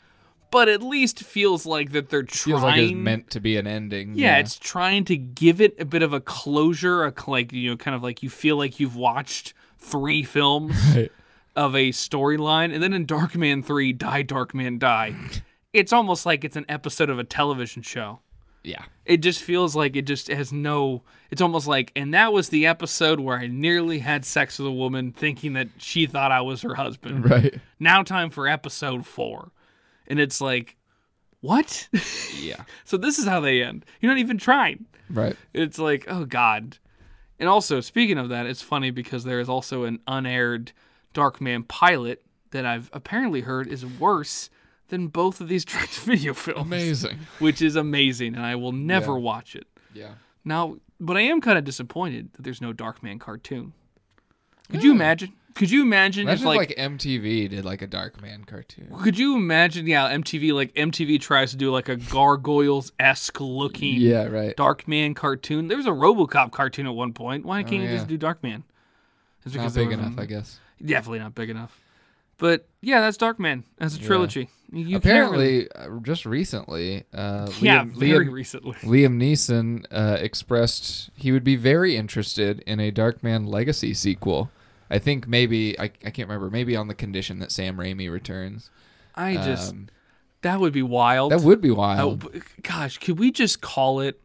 but 0.52 0.70
at 0.70 0.82
least 0.84 1.24
feels 1.24 1.66
like 1.66 1.92
that 1.92 2.10
they're 2.10 2.24
trying 2.24 2.52
Feels 2.54 2.64
like 2.64 2.80
it's 2.80 2.94
meant 2.94 3.30
to 3.32 3.40
be 3.40 3.58
an 3.58 3.66
ending. 3.68 4.14
yeah, 4.16 4.38
it's 4.38 4.58
trying 4.58 5.04
to 5.06 5.18
give 5.18 5.60
it 5.60 5.76
a 5.80 5.86
bit 5.86 6.04
of 6.04 6.14
a 6.14 6.20
closure, 6.22 7.04
a 7.04 7.14
like 7.28 7.52
you 7.52 7.72
know 7.72 7.76
kind 7.78 7.96
of 7.96 8.04
like 8.04 8.22
you 8.24 8.30
feel 8.30 8.56
like 8.56 8.80
you've 8.80 8.96
watched 8.96 9.54
three 9.82 10.24
films 10.24 10.76
Right. 10.96 11.12
of 11.56 11.76
a 11.76 11.90
storyline 11.90 12.74
and 12.74 12.82
then 12.82 12.94
in 12.94 13.06
Darkman 13.06 13.66
3 13.66 13.92
Die 13.94 14.24
Darkman 14.24 14.80
Die. 14.80 15.14
it's 15.74 15.92
almost 15.92 16.26
like 16.26 16.44
it's 16.46 16.56
an 16.56 16.66
episode 16.70 17.10
of 17.10 17.20
a 17.20 17.24
television 17.26 17.82
show. 17.82 18.20
yeah. 18.64 18.84
It 19.06 19.18
just 19.18 19.42
feels 19.42 19.76
like 19.76 19.96
it 19.98 20.04
just 20.04 20.28
has 20.30 20.54
no. 20.54 21.02
It's 21.32 21.42
almost 21.42 21.68
like, 21.68 21.92
and 21.98 22.14
that 22.14 22.32
was 22.32 22.48
the 22.50 22.66
episode 22.68 23.20
where 23.20 23.38
I 23.38 23.48
nearly 23.48 24.00
had 24.00 24.24
sex 24.24 24.58
with 24.60 24.68
a 24.68 24.72
woman 24.72 25.12
thinking 25.12 25.54
that 25.54 25.68
she 25.78 26.06
thought 26.06 26.32
I 26.32 26.40
was 26.42 26.62
her 26.62 26.76
husband. 26.76 27.30
Right. 27.30 27.56
Now, 27.80 28.04
time 28.04 28.30
for 28.30 28.48
episode 28.48 29.06
four. 29.06 29.52
And 30.08 30.18
it's 30.20 30.40
like, 30.40 30.78
what? 31.42 31.90
Yeah. 32.40 32.64
so, 32.86 32.96
this 32.96 33.18
is 33.20 33.26
how 33.26 33.40
they 33.42 33.62
end. 33.64 33.86
You're 34.00 34.12
not 34.12 34.20
even 34.20 34.38
trying. 34.38 34.86
Right. 35.10 35.36
It's 35.54 35.80
like, 35.80 36.06
oh, 36.08 36.24
God. 36.26 36.78
And 37.42 37.50
also, 37.50 37.82
speaking 37.82 38.18
of 38.18 38.30
that, 38.30 38.46
it's 38.46 38.62
funny 38.62 38.92
because 38.92 39.24
there 39.26 39.40
is 39.42 39.50
also 39.50 39.84
an 39.84 40.00
unaired 40.08 40.72
Darkman 41.14 41.68
pilot 41.68 42.24
that 42.52 42.66
I've 42.66 42.90
apparently 42.94 43.42
heard 43.42 43.68
is 43.68 43.86
worse 43.86 44.50
than 44.90 45.08
both 45.08 45.42
of 45.42 45.48
these 45.50 45.66
direct 45.72 46.00
video 46.02 46.34
films 46.36 46.62
Amazing. 46.68 47.18
which 47.40 47.62
is 47.62 47.76
amazing, 47.76 48.36
and 48.36 48.46
I 48.46 48.56
will 48.56 48.72
never 48.72 49.14
Yeah. 49.14 49.18
watch 49.20 49.56
it. 49.56 49.66
Yeah. 49.94 50.12
Now, 50.46 50.78
but 51.00 51.18
I 51.18 51.22
am 51.22 51.42
kind 51.42 51.58
of 51.58 51.64
disappointed 51.66 52.32
that 52.34 52.44
there's 52.44 52.62
no 52.62 52.74
Darkman 52.74 53.20
cartoon. 53.20 53.74
Could 54.70 54.84
you 54.84 54.92
imagine? 54.92 55.34
Could 55.56 55.70
you 55.72 55.82
imagine, 55.82 56.24
Imagine 56.28 56.34
if 56.34 56.40
if 56.42 56.46
like, 56.46 56.78
like, 56.78 56.92
MTV 56.92 57.50
did 57.50 57.66
like 57.66 57.82
a 57.82 57.88
Darkman 57.88 58.46
cartoon. 58.48 58.88
could 59.04 59.18
you 59.18 59.36
imagine? 59.36 59.86
Yeah, 59.88 60.10
MTV 60.12 60.54
like 60.54 60.74
MTV 60.76 61.20
tries 61.20 61.52
to 61.52 61.58
do 61.58 61.72
like 61.72 61.90
a 61.90 61.96
gargoyles 61.98 62.92
esque 63.00 63.40
looking 63.42 63.96
Yeah. 63.96 64.26
Right. 64.28 64.56
Darkman 64.56 65.16
cartoon. 65.16 65.68
There 65.68 65.78
was 65.78 65.88
a 65.88 65.92
RoboCop 65.92 66.52
cartoon 66.52 66.86
at 66.88 66.94
one 66.94 67.14
point. 67.14 67.46
Why 67.46 67.64
can't 67.64 67.82
you 67.84 67.90
Oh, 67.90 67.92
yeah. 67.92 67.96
just 67.98 68.08
do 68.08 68.18
Darkman? 68.18 68.64
It's 69.46 69.56
Not 69.56 69.74
big 69.74 69.92
enough, 69.92 70.14
I 70.18 70.26
guess. 70.26 70.60
Definitely 70.84 71.20
not 71.20 71.36
big 71.36 71.50
enough. 71.50 71.78
But 72.38 72.68
yeah, 72.82 73.02
that's 73.02 73.18
Darkman 73.18 73.64
as 73.80 73.96
a 73.98 74.00
Yeah. 74.00 74.08
trilogy. 74.08 74.50
You 74.74 75.00
can't 75.00 75.32
really- 75.32 75.66
Apparently, 75.68 75.72
uh, 75.74 76.00
just 76.02 76.26
recently, 76.26 77.04
uh, 77.14 77.52
yeah, 77.60 77.84
Liam, 77.84 77.96
very 77.96 78.26
Liam, 78.28 78.32
recently. 78.32 78.74
Liam 78.84 79.18
Neeson 79.18 79.86
uh, 79.92 80.18
expressed 80.20 81.10
he 81.16 81.32
would 81.32 81.44
be 81.44 81.56
very 81.56 81.96
interested 81.98 82.64
in 82.66 82.80
a 82.80 82.92
Darkman 82.92 83.48
Legacy 83.48 83.94
sequel. 83.94 84.50
I 84.92 85.00
think 85.00 85.28
maybe 85.28 85.80
I, 85.80 85.86
I 85.86 86.10
can't 86.12 86.28
remember 86.30 86.50
maybe 86.50 86.76
on 86.76 86.88
the 86.88 86.94
condition 86.94 87.40
that 87.40 87.52
Sam 87.52 87.78
Raimi 87.78 88.12
returns. 88.12 88.70
I 89.16 89.36
just 89.36 89.72
Um, 89.72 89.88
That 90.42 90.60
would 90.60 90.74
be 90.74 90.84
wild. 90.84 91.32
That 91.32 91.42
would 91.42 91.62
be 91.62 91.70
Oh, 91.72 91.76
wild. 91.76 92.32
b- 92.32 92.42
gosh, 92.62 92.98
could 92.98 93.18
we 93.20 93.32
just 93.32 93.62
call 93.62 94.00
it? 94.02 94.22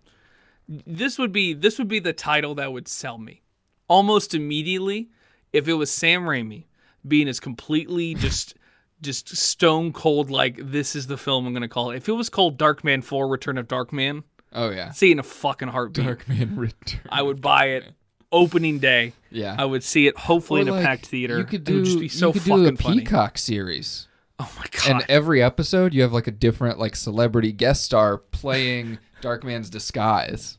This 0.69 1.19
would 1.19 1.33
be 1.33 1.55
this 1.55 1.79
would 1.79 1.89
be 1.89 2.01
the 2.01 2.13
title 2.13 2.55
that 2.57 2.73
would 2.73 2.89
sell 2.89 3.19
me 3.19 3.43
almost 3.89 4.35
immediately 4.35 5.09
if 5.53 5.69
it 5.69 5.75
was 5.75 5.91
Sam 5.93 6.23
Raimi 6.25 6.65
being 7.07 7.29
as 7.29 7.39
completely 7.39 8.15
just 8.27 8.55
just 9.03 9.37
stone 9.37 9.93
cold 9.93 10.31
like 10.31 10.59
this 10.61 10.97
is 10.97 11.07
the 11.07 11.17
film 11.19 11.47
I'm 11.47 11.53
gonna 11.53 11.69
call 11.69 11.91
it. 11.93 11.97
If 11.99 12.09
it 12.09 12.13
was 12.13 12.29
called 12.29 12.59
Darkman 12.59 13.05
Four: 13.05 13.29
Return 13.29 13.59
of 13.59 13.69
Darkman, 13.69 14.25
oh 14.55 14.71
yeah. 14.71 14.91
see 14.91 15.13
in 15.13 15.19
a 15.21 15.23
fucking 15.23 15.69
heartbeat. 15.69 16.05
Darkman 16.05 16.57
Return. 16.59 17.01
I 17.11 17.23
would 17.23 17.41
buy 17.41 17.67
it 17.67 17.85
opening 18.33 18.79
day. 18.79 19.13
yeah. 19.31 19.55
I 19.59 19.65
would 19.65 19.83
see 19.85 20.07
it 20.07 20.17
hopefully 20.19 20.61
Or, 20.61 20.63
in 20.63 20.69
a 20.69 20.83
packed 20.83 21.07
theater. 21.07 21.39
You 21.39 21.45
could 21.45 21.61
it 21.63 21.65
do 21.65 21.75
would 21.77 21.85
just 21.85 22.01
be 22.01 22.09
so 22.09 22.29
you 22.29 22.33
could 22.35 22.43
fucking 22.43 22.65
do 22.65 22.69
a 22.75 22.77
funny. 22.77 23.01
Peacock 23.01 23.39
series. 23.39 24.09
Oh 24.39 24.53
my 24.59 24.65
god. 24.71 24.91
And 24.91 25.05
every 25.09 25.43
episode 25.43 25.95
you 25.95 26.03
have 26.03 26.13
like 26.13 26.27
a 26.27 26.31
different 26.33 26.79
like 26.79 26.95
celebrity 26.97 27.53
guest 27.53 27.85
star 27.85 28.19
playing 28.19 28.99
Darkman's 29.23 29.71
disguise. 29.71 30.59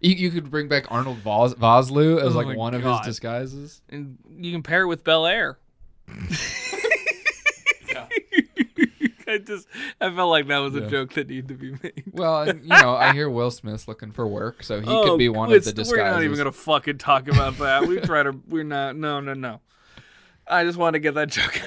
You, 0.00 0.14
you 0.14 0.30
could 0.30 0.50
bring 0.50 0.68
back 0.68 0.86
Arnold 0.90 1.18
Vos- 1.18 1.54
Vosloo 1.54 2.20
as 2.20 2.34
Oh 2.34 2.38
like 2.40 2.56
one 2.56 2.74
of 2.74 2.82
his 2.82 2.98
disguises. 3.04 3.80
and 3.88 4.18
you 4.38 4.52
can 4.52 4.62
pair 4.62 4.82
it 4.82 4.86
with 4.86 5.04
Bel 5.04 5.24
Air. 5.26 5.58
I 9.28 9.38
just 9.38 9.66
I 10.00 10.10
felt 10.14 10.30
like 10.30 10.46
that 10.48 10.58
was 10.58 10.74
a 10.74 10.88
joke 10.88 11.14
that 11.14 11.28
needed 11.28 11.48
to 11.48 11.54
be 11.54 11.70
made. 11.82 12.04
Well, 12.12 12.42
and, 12.42 12.62
you 12.62 12.68
know, 12.68 12.94
I 12.94 13.12
hear 13.12 13.28
Will 13.28 13.50
Smith's 13.50 13.88
looking 13.88 14.12
for 14.12 14.26
work, 14.26 14.62
so 14.62 14.80
he 14.80 14.86
Oh, 14.88 15.02
could 15.10 15.18
be 15.18 15.28
one 15.28 15.52
of 15.52 15.64
the 15.64 15.72
disguises. 15.72 15.92
We're 15.92 16.10
not 16.10 16.22
even 16.22 16.36
gonna 16.36 16.52
fucking 16.52 16.98
talk 16.98 17.28
about 17.28 17.58
that. 17.58 17.86
We 17.86 18.00
try 18.00 18.22
to. 18.22 18.32
We're 18.48 18.64
not. 18.64 18.96
No, 18.96 19.20
no, 19.20 19.34
no. 19.34 19.60
I 20.48 20.62
just 20.64 20.78
want 20.78 20.94
to 20.94 21.00
get 21.00 21.14
that 21.14 21.28
joke 21.28 21.60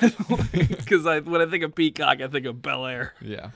because 0.70 1.06
I 1.06 1.20
when 1.20 1.42
I 1.42 1.46
think 1.48 1.64
of 1.64 1.76
Peacock, 1.76 2.22
I 2.22 2.28
think 2.28 2.46
of 2.46 2.62
Bel 2.62 2.86
Air. 2.86 3.14
Yeah, 3.22 3.50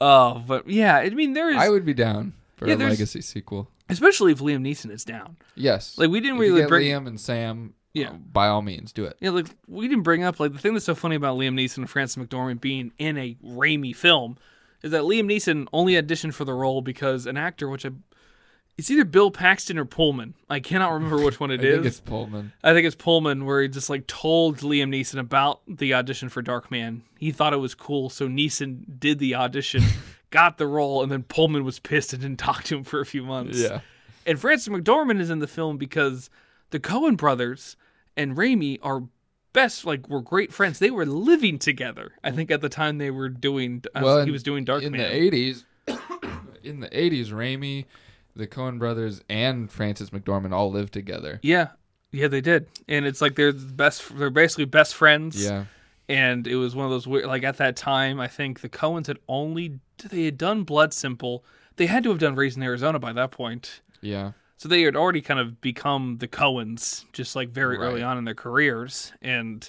Oh, 0.00 0.42
but 0.46 0.68
yeah, 0.68 0.96
I 0.98 1.10
mean 1.10 1.32
there 1.32 1.50
is, 1.50 1.56
I 1.56 1.68
would 1.68 1.84
be 1.84 1.94
down 1.94 2.32
for 2.56 2.68
Yeah, 2.68 2.74
a 2.74 2.76
legacy 2.76 3.22
sequel. 3.22 3.68
especially 3.88 4.30
if 4.32 4.38
Liam 4.38 4.60
Neeson 4.62 4.90
is 4.92 5.04
down. 5.04 5.36
Yes, 5.56 5.98
Like 5.98 6.10
we 6.10 6.20
didn't 6.20 6.36
If 6.36 6.40
really 6.42 6.60
get 6.60 6.68
bring. 6.68 6.86
Liam 6.88 7.06
and 7.08 7.18
Sam. 7.20 7.74
Yeah. 7.96 8.10
uh, 8.10 8.14
by 8.32 8.48
all 8.48 8.62
means, 8.62 8.92
do 8.92 9.04
it. 9.04 9.16
Yeah, 9.20 9.30
like 9.30 9.46
we 9.66 9.88
didn't 9.88 10.04
bring 10.04 10.22
up 10.24 10.38
like 10.40 10.52
the 10.52 10.58
thing 10.58 10.74
that's 10.74 10.84
so 10.86 10.94
funny 10.94 11.16
about 11.16 11.38
Liam 11.38 11.54
Neeson 11.54 11.78
and 11.78 11.90
Frances 11.90 12.22
McDormand 12.22 12.60
being 12.60 12.92
in 12.98 13.16
a 13.16 13.36
Raimi 13.44 13.94
film 13.96 14.36
is 14.82 14.90
that 14.90 15.02
Liam 15.02 15.24
Neeson 15.24 15.66
only 15.72 15.94
auditioned 15.94 16.34
for 16.34 16.44
the 16.44 16.52
role 16.52 16.82
because 16.82 17.26
an 17.26 17.36
actor, 17.36 17.68
which 17.68 17.86
I, 17.86 17.90
it's 18.76 18.90
either 18.90 19.06
Bill 19.06 19.30
Paxton 19.30 19.78
or 19.78 19.86
Pullman. 19.86 20.34
I 20.50 20.60
cannot 20.60 20.92
remember 20.92 21.18
which 21.24 21.40
one 21.40 21.50
it 21.50 21.60
I 21.62 21.64
is. 21.64 21.74
think 21.76 21.86
it's 21.86 22.00
Pullman. 22.00 22.52
I 22.62 22.74
think 22.74 22.86
it's 22.86 22.94
Pullman 22.96 23.46
where 23.46 23.62
he 23.62 23.68
just 23.68 23.88
like 23.88 24.06
told 24.06 24.58
Liam 24.58 24.90
Neeson 24.94 25.18
about 25.18 25.62
the 25.66 25.94
audition 25.94 26.28
for 26.28 26.42
Darkman. 26.42 27.00
He 27.18 27.32
thought 27.32 27.54
it 27.54 27.58
was 27.58 27.74
cool, 27.74 28.10
so 28.10 28.28
Neeson 28.28 29.00
did 29.00 29.18
the 29.18 29.34
audition, 29.34 29.82
got 30.30 30.58
the 30.58 30.66
role, 30.66 31.02
and 31.02 31.10
then 31.10 31.22
Pullman 31.22 31.64
was 31.64 31.78
pissed 31.78 32.12
and 32.12 32.20
didn't 32.20 32.38
talk 32.48 32.64
to 32.64 32.76
him 32.76 32.84
for 32.84 33.00
a 33.00 33.06
few 33.06 33.24
months. 33.24 33.58
Yeah, 33.58 33.80
And 34.26 34.38
Frances 34.38 34.68
McDormand 34.68 35.20
is 35.20 35.30
in 35.30 35.38
the 35.38 35.46
film 35.48 35.78
because 35.78 36.28
the 36.70 36.78
Coen 36.80 37.16
brothers 37.16 37.76
and 38.16 38.36
Raimi 38.36 38.78
are 38.82 39.04
best, 39.52 39.84
like, 39.84 40.08
were 40.08 40.20
great 40.20 40.52
friends. 40.52 40.78
They 40.78 40.90
were 40.90 41.06
living 41.06 41.58
together. 41.58 42.12
I 42.22 42.30
think 42.30 42.50
at 42.50 42.60
the 42.60 42.68
time 42.68 42.98
they 42.98 43.10
were 43.10 43.28
doing, 43.28 43.84
uh, 43.94 44.00
well, 44.02 44.24
he 44.24 44.30
was 44.30 44.42
doing 44.42 44.64
Darkman. 44.64 44.82
in 44.82 44.92
the 44.92 45.14
eighties. 45.14 45.64
in 46.62 46.80
the 46.80 46.88
eighties, 46.98 47.30
Raimi, 47.30 47.86
the 48.34 48.46
Coen 48.46 48.78
brothers, 48.78 49.20
and 49.28 49.70
Frances 49.70 50.10
McDormand 50.10 50.52
all 50.52 50.70
lived 50.70 50.92
together. 50.92 51.40
yeah, 51.42 51.68
yeah, 52.12 52.28
they 52.28 52.40
did. 52.40 52.68
And 52.88 53.04
it's 53.04 53.20
like 53.20 53.34
they're 53.34 53.52
the 53.52 53.72
best. 53.72 54.16
They're 54.16 54.30
basically 54.30 54.64
best 54.64 54.94
friends. 54.94 55.42
Yeah, 55.42 55.64
and 56.08 56.46
it 56.46 56.56
was 56.56 56.74
one 56.74 56.86
of 56.86 56.90
those 56.90 57.06
weird 57.06 57.26
like 57.26 57.42
at 57.42 57.56
that 57.56 57.74
time 57.76 58.20
i 58.20 58.28
think 58.28 58.60
the 58.60 58.68
coens 58.68 59.08
had 59.08 59.18
only 59.28 59.80
they 60.08 60.24
had 60.26 60.38
done 60.38 60.62
blood 60.62 60.94
simple 60.94 61.44
they 61.76 61.86
had 61.86 62.04
to 62.04 62.10
have 62.10 62.18
done 62.20 62.36
raising 62.36 62.62
arizona 62.62 62.98
by 62.98 63.12
that 63.12 63.32
point 63.32 63.80
yeah, 64.00 64.32
so 64.56 64.68
they 64.68 64.82
had 64.82 64.96
already 64.96 65.20
kind 65.20 65.38
of 65.38 65.60
become 65.60 66.16
the 66.18 66.28
coens 66.28 67.04
just 67.12 67.36
like 67.36 67.50
very 67.50 67.76
early 67.76 68.02
on 68.02 68.16
in 68.18 68.24
their 68.24 68.34
careers. 68.34 69.12
And 69.20 69.68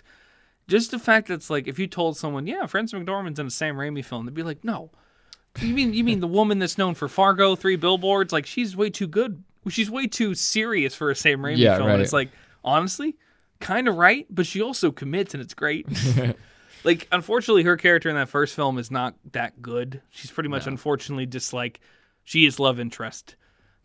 just 0.67 0.91
the 0.91 0.99
fact 0.99 1.27
that 1.27 1.35
it's 1.35 1.49
like 1.49 1.67
if 1.67 1.77
you 1.79 1.87
told 1.87 2.17
someone 2.17 2.45
yeah 2.47 2.65
frances 2.65 2.99
mcdormand's 2.99 3.39
in 3.39 3.47
a 3.47 3.49
sam 3.49 3.75
raimi 3.77 4.03
film 4.03 4.25
they'd 4.25 4.33
be 4.35 4.43
like 4.43 4.63
no. 4.63 4.91
You 5.61 5.73
mean 5.73 5.93
you 5.93 6.03
mean 6.03 6.19
the 6.19 6.27
woman 6.27 6.59
that's 6.59 6.77
known 6.77 6.93
for 6.93 7.07
fargo 7.07 7.55
three 7.55 7.75
billboards? 7.77 8.31
Like 8.31 8.45
she's 8.45 8.75
way 8.75 8.89
too 8.89 9.07
good. 9.07 9.43
She's 9.69 9.89
way 9.89 10.07
too 10.07 10.35
serious 10.35 10.95
for 10.95 11.09
a 11.11 11.15
sam 11.15 11.39
raimi 11.39 11.57
Yeah, 11.57 11.77
film. 11.77 11.89
And 11.89 11.97
right. 11.97 12.01
it's 12.01 12.13
like 12.13 12.29
honestly 12.63 13.15
kind 13.59 13.87
of 13.87 13.95
right 13.95 14.27
but 14.29 14.45
she 14.45 14.61
also 14.61 14.91
commits 14.91 15.33
and 15.33 15.41
it's 15.43 15.53
great. 15.53 15.87
Like 16.83 17.07
unfortunately 17.11 17.63
her 17.63 17.75
character 17.75 18.07
in 18.07 18.15
that 18.15 18.29
first 18.29 18.55
film 18.55 18.77
is 18.77 18.91
not 18.91 19.15
that 19.33 19.61
good. 19.61 20.01
She's 20.09 20.31
pretty 20.31 20.47
much 20.47 20.67
unfortunately 20.67 21.25
just 21.25 21.51
like 21.51 21.81
she 22.23 22.45
is 22.45 22.59
love 22.59 22.79
interest 22.79 23.35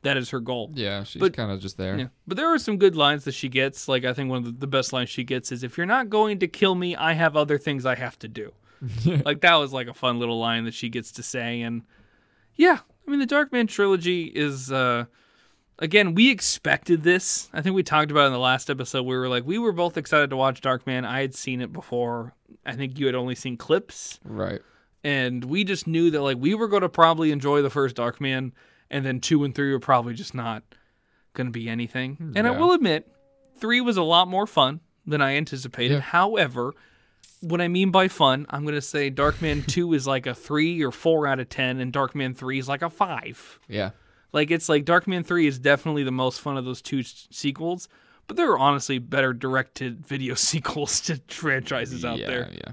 that 0.03 0.17
is 0.17 0.31
her 0.31 0.41
goal. 0.41 0.71
Yeah. 0.75 1.05
She's 1.05 1.23
kind 1.31 1.51
of 1.51 1.61
just 1.61 1.77
there. 1.77 1.99
yeah. 1.99 2.07
But 2.27 2.37
there 2.37 2.49
are 2.53 2.59
some 2.59 2.77
good 2.77 2.97
lines 2.97 3.25
that 3.25 3.33
she 3.33 3.49
gets. 3.49 3.89
Like 3.89 4.05
i 4.05 4.13
think 4.13 4.31
one 4.31 4.47
of 4.47 4.61
the, 4.61 4.67
best 4.67 4.93
lines 4.93 5.09
she 5.11 5.25
gets 5.25 5.53
is 5.53 5.63
if 5.63 5.77
you're 5.77 5.87
not 5.87 6.11
going 6.11 6.39
to 6.41 6.49
kill 6.49 6.75
me 6.75 6.97
i 6.97 7.13
have 7.13 7.37
other 7.37 7.59
things 7.59 7.87
i 7.87 7.95
have 7.95 8.19
to 8.21 8.29
do. 8.29 8.53
Like 9.25 9.41
that 9.43 9.55
was 9.57 9.73
like 9.73 9.87
a 9.87 9.95
fun 9.95 10.19
little 10.19 10.39
line 10.41 10.65
that 10.65 10.75
she 10.75 10.89
gets 10.89 11.13
to 11.13 11.23
say 11.23 11.61
and 11.63 11.83
yeah 12.57 12.79
i 13.07 13.11
mean 13.11 13.21
the 13.21 13.27
darkman 13.27 13.69
trilogy 13.69 14.25
is 14.25 14.73
uh 14.73 15.05
again 15.79 16.15
we 16.15 16.31
expected 16.31 17.03
this. 17.03 17.49
I 17.53 17.61
think 17.63 17.75
we 17.77 17.83
talked 17.83 18.11
about 18.11 18.25
it 18.25 18.27
in 18.27 18.33
the 18.33 18.39
last 18.39 18.71
episode. 18.71 19.05
We 19.05 19.17
were 19.17 19.29
like 19.29 19.45
we 19.47 19.59
were 19.59 19.73
both 19.73 19.97
excited 19.97 20.31
to 20.31 20.37
watch 20.37 20.61
darkman 20.61 21.05
i 21.07 21.21
had 21.21 21.35
seen 21.35 21.61
it 21.61 21.73
before. 21.73 22.35
I 22.67 22.75
think 22.75 22.99
you 22.99 23.07
had 23.07 23.15
only 23.15 23.35
seen 23.35 23.57
clips. 23.57 24.21
Right. 24.25 24.61
and 25.05 25.45
we 25.45 25.65
just 25.65 25.87
knew 25.87 26.11
that 26.11 26.23
like 26.23 26.39
we 26.39 26.55
were 26.55 26.69
going 26.69 26.83
to 26.83 26.89
probably 26.89 27.31
enjoy 27.33 27.63
the 27.63 27.71
first 27.71 27.97
Darkman, 27.97 28.53
and 28.93 29.05
then 29.05 29.19
two 29.19 29.43
and 29.43 29.55
three 29.55 29.73
were 29.73 29.81
probably 29.81 30.15
just 30.15 30.35
not 30.35 30.63
going 31.35 31.47
to 31.47 31.51
be 31.51 31.69
anything. 31.69 32.17
Hmm, 32.17 32.33
and 32.37 32.47
I 32.47 32.51
will 32.53 32.73
admit, 32.73 33.11
three 33.59 33.81
was 33.81 33.97
a 33.97 34.03
lot 34.03 34.29
more 34.29 34.47
fun 34.47 34.81
than 35.07 35.21
I 35.21 35.37
anticipated. 35.37 35.95
Yeah. 35.95 36.01
However, 36.01 36.75
what 37.41 37.61
I 37.61 37.69
mean 37.69 37.91
by 37.91 38.09
fun, 38.09 38.47
I'm 38.51 38.63
going 38.63 38.75
to 38.75 38.83
say 38.83 39.11
Darkman 39.11 39.67
two 39.67 39.95
is 39.95 40.07
like 40.07 40.27
a 40.27 40.35
three 40.35 40.83
or 40.83 40.93
four 40.93 41.27
out 41.27 41.41
of 41.41 41.49
ten, 41.49 41.81
and 41.81 41.93
Darkman 41.93 42.37
three 42.37 42.59
is 42.59 42.69
like 42.69 42.83
a 42.83 42.91
five. 42.91 43.59
Yeah. 43.69 43.91
Like 44.33 44.51
it's 44.51 44.69
like 44.69 44.85
Darkman 44.85 45.27
three 45.27 45.47
is 45.47 45.59
definitely 45.59 46.05
the 46.05 46.13
most 46.13 46.41
fun 46.41 46.57
of 46.57 46.65
those 46.65 46.83
two 46.83 47.01
s- 47.01 47.27
sequels. 47.31 47.89
But 48.29 48.37
there 48.37 48.53
are 48.53 48.59
honestly 48.59 48.99
better 48.99 49.33
directed 49.33 50.07
video 50.07 50.35
sequels 50.35 51.01
to 51.03 51.21
franchises 51.29 52.05
out 52.05 52.19
yeah, 52.19 52.27
there. 52.27 52.51
Yeah. 52.53 52.73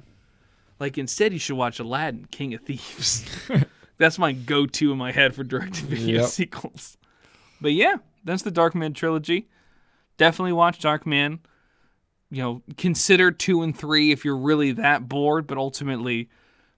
Like 0.80 0.98
instead, 0.98 1.34
you 1.34 1.40
should 1.40 1.58
watch 1.58 1.80
Aladdin, 1.80 2.28
King 2.30 2.54
of 2.54 2.62
Thieves. 2.62 3.26
that's 4.00 4.18
my 4.18 4.32
go-to 4.32 4.92
in 4.92 4.98
my 4.98 5.12
head 5.12 5.36
for 5.36 5.44
direct-to-video 5.44 6.22
Yep. 6.22 6.30
sequels. 6.30 6.98
But 7.62 7.74
yeah, 7.74 7.98
that's 8.24 8.42
the 8.44 8.52
Darkman 8.52 8.96
trilogy. 8.96 9.48
Definitely 10.18 10.54
watch 10.54 10.80
Darkman. 10.80 11.40
You 12.32 12.42
know, 12.44 12.62
consider 12.78 13.32
two 13.32 13.62
and 13.62 13.78
three 13.78 14.12
if 14.12 14.24
you're 14.26 14.38
really 14.38 14.72
that 14.74 15.08
bored. 15.10 15.46
But 15.48 15.58
ultimately, 15.58 16.30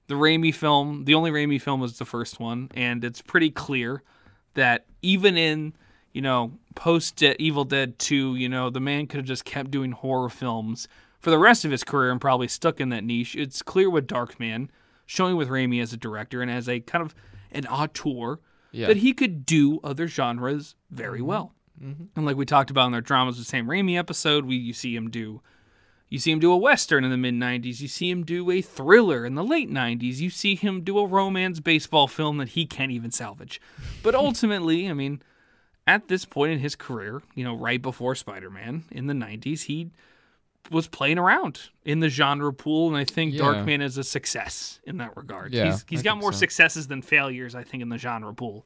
the 0.08 0.16
Raimi 0.16 0.54
film, 0.54 1.06
the 1.06 1.14
only 1.14 1.32
Raimi 1.32 1.62
film 1.62 1.80
was 1.80 1.98
the 1.98 2.06
first 2.06 2.40
one, 2.40 2.70
and 2.74 3.04
it's 3.04 3.22
pretty 3.22 3.50
clear 3.52 4.04
that 4.54 4.86
even 5.02 5.38
in 5.38 5.74
you 6.14 6.22
know 6.22 6.52
post 6.76 7.22
Evil 7.22 7.66
Dead 7.66 8.00
two, 8.00 8.36
you 8.36 8.48
know 8.50 8.70
the 8.70 8.80
man 8.80 9.08
could 9.08 9.18
have 9.18 9.26
just 9.26 9.46
kept 9.46 9.72
doing 9.72 9.92
horror 9.92 10.30
films 10.30 10.88
for 11.20 11.30
the 11.32 11.38
rest 11.38 11.66
of 11.66 11.72
his 11.72 11.84
career 11.84 12.12
and 12.12 12.20
probably 12.22 12.48
stuck 12.48 12.80
in 12.80 12.90
that 12.90 13.04
niche. 13.04 13.36
It's 13.36 13.62
clear 13.62 13.90
with 13.90 14.08
Darkman, 14.08 14.70
showing 15.12 15.36
with 15.36 15.50
Raimi 15.50 15.82
as 15.82 15.92
a 15.92 15.98
director 15.98 16.42
and 16.42 16.50
as 16.50 16.70
a 16.70 16.80
kind 16.80 17.02
of 17.04 17.14
an 17.52 17.68
auteur, 17.68 18.40
Yeah. 18.72 18.88
that 18.88 18.96
he 18.96 19.12
could 19.12 19.46
do 19.46 19.82
other 19.84 20.08
genres 20.08 20.76
very 20.90 21.20
mm-hmm. 21.20 21.28
well. 21.28 21.54
Mm-hmm. 21.84 22.04
And 22.16 22.26
like 22.26 22.38
we 22.38 22.46
talked 22.46 22.72
about 22.72 22.88
in 22.88 22.94
our 22.94 23.02
dramas 23.02 23.38
with 23.38 23.46
Sam 23.46 23.68
Raimi 23.68 23.98
episode, 23.98 24.46
we 24.46 24.56
you 24.56 24.72
see 24.72 24.96
him 24.96 25.10
do 25.10 25.42
you 26.08 26.18
see 26.18 26.32
him 26.32 26.40
do 26.40 26.54
a 26.54 26.58
western 26.58 27.04
in 27.04 27.12
the 27.12 27.18
mid 27.18 27.34
90s, 27.34 27.82
you 27.82 27.90
see 27.90 28.10
him 28.10 28.24
do 28.24 28.50
a 28.52 28.62
thriller 28.62 29.26
in 29.26 29.36
the 29.36 29.44
late 29.44 29.70
90s, 29.70 30.18
you 30.18 30.30
see 30.30 30.56
him 30.56 30.82
do 30.82 30.98
a 30.98 31.06
romance 31.06 31.60
baseball 31.60 32.08
film 32.08 32.38
that 32.38 32.50
he 32.50 32.66
can't 32.66 32.92
even 32.92 33.12
salvage. 33.12 33.60
But 34.04 34.16
ultimately, 34.16 34.90
I 34.90 34.94
mean, 34.94 35.22
at 35.86 36.08
this 36.08 36.24
point 36.24 36.54
in 36.54 36.60
his 36.60 36.76
career, 36.76 37.22
you 37.36 37.44
know, 37.44 37.56
right 37.56 37.82
before 37.82 38.16
Spider-Man 38.16 38.86
in 38.92 39.08
the 39.08 39.14
90s, 39.14 39.64
he 39.64 39.92
was 40.70 40.88
playing 40.88 41.18
around 41.18 41.70
in 41.86 42.00
the 42.00 42.10
genre 42.10 42.54
pool 42.54 42.88
and 42.88 42.96
I 42.98 43.04
think 43.04 43.34
Yeah. 43.34 43.42
Darkman 43.42 43.82
is 43.82 43.98
a 43.98 44.04
success 44.04 44.80
in 44.86 44.98
that 44.98 45.16
regard. 45.18 45.54
Yeah, 45.54 45.66
he's 45.72 45.86
he's 45.90 46.04
got 46.04 46.18
more 46.18 46.32
so. 46.32 46.40
successes 46.40 46.88
than 46.88 47.02
failures 47.02 47.56
I 47.56 47.64
think 47.64 47.82
in 47.84 47.90
the 47.90 47.98
genre 47.98 48.34
pool. 48.34 48.66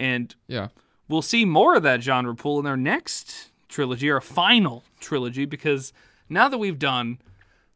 And 0.00 0.34
Yeah. 0.48 0.68
we'll 1.08 1.22
see 1.22 1.44
more 1.44 1.76
of 1.76 1.82
that 1.84 2.02
genre 2.02 2.34
pool 2.34 2.58
in 2.58 2.66
our 2.66 2.76
next 2.76 3.50
trilogy, 3.68 4.10
our 4.10 4.20
final 4.20 4.82
trilogy, 5.00 5.44
because 5.44 5.92
now 6.28 6.48
that 6.48 6.58
we've 6.58 6.78
done 6.78 7.18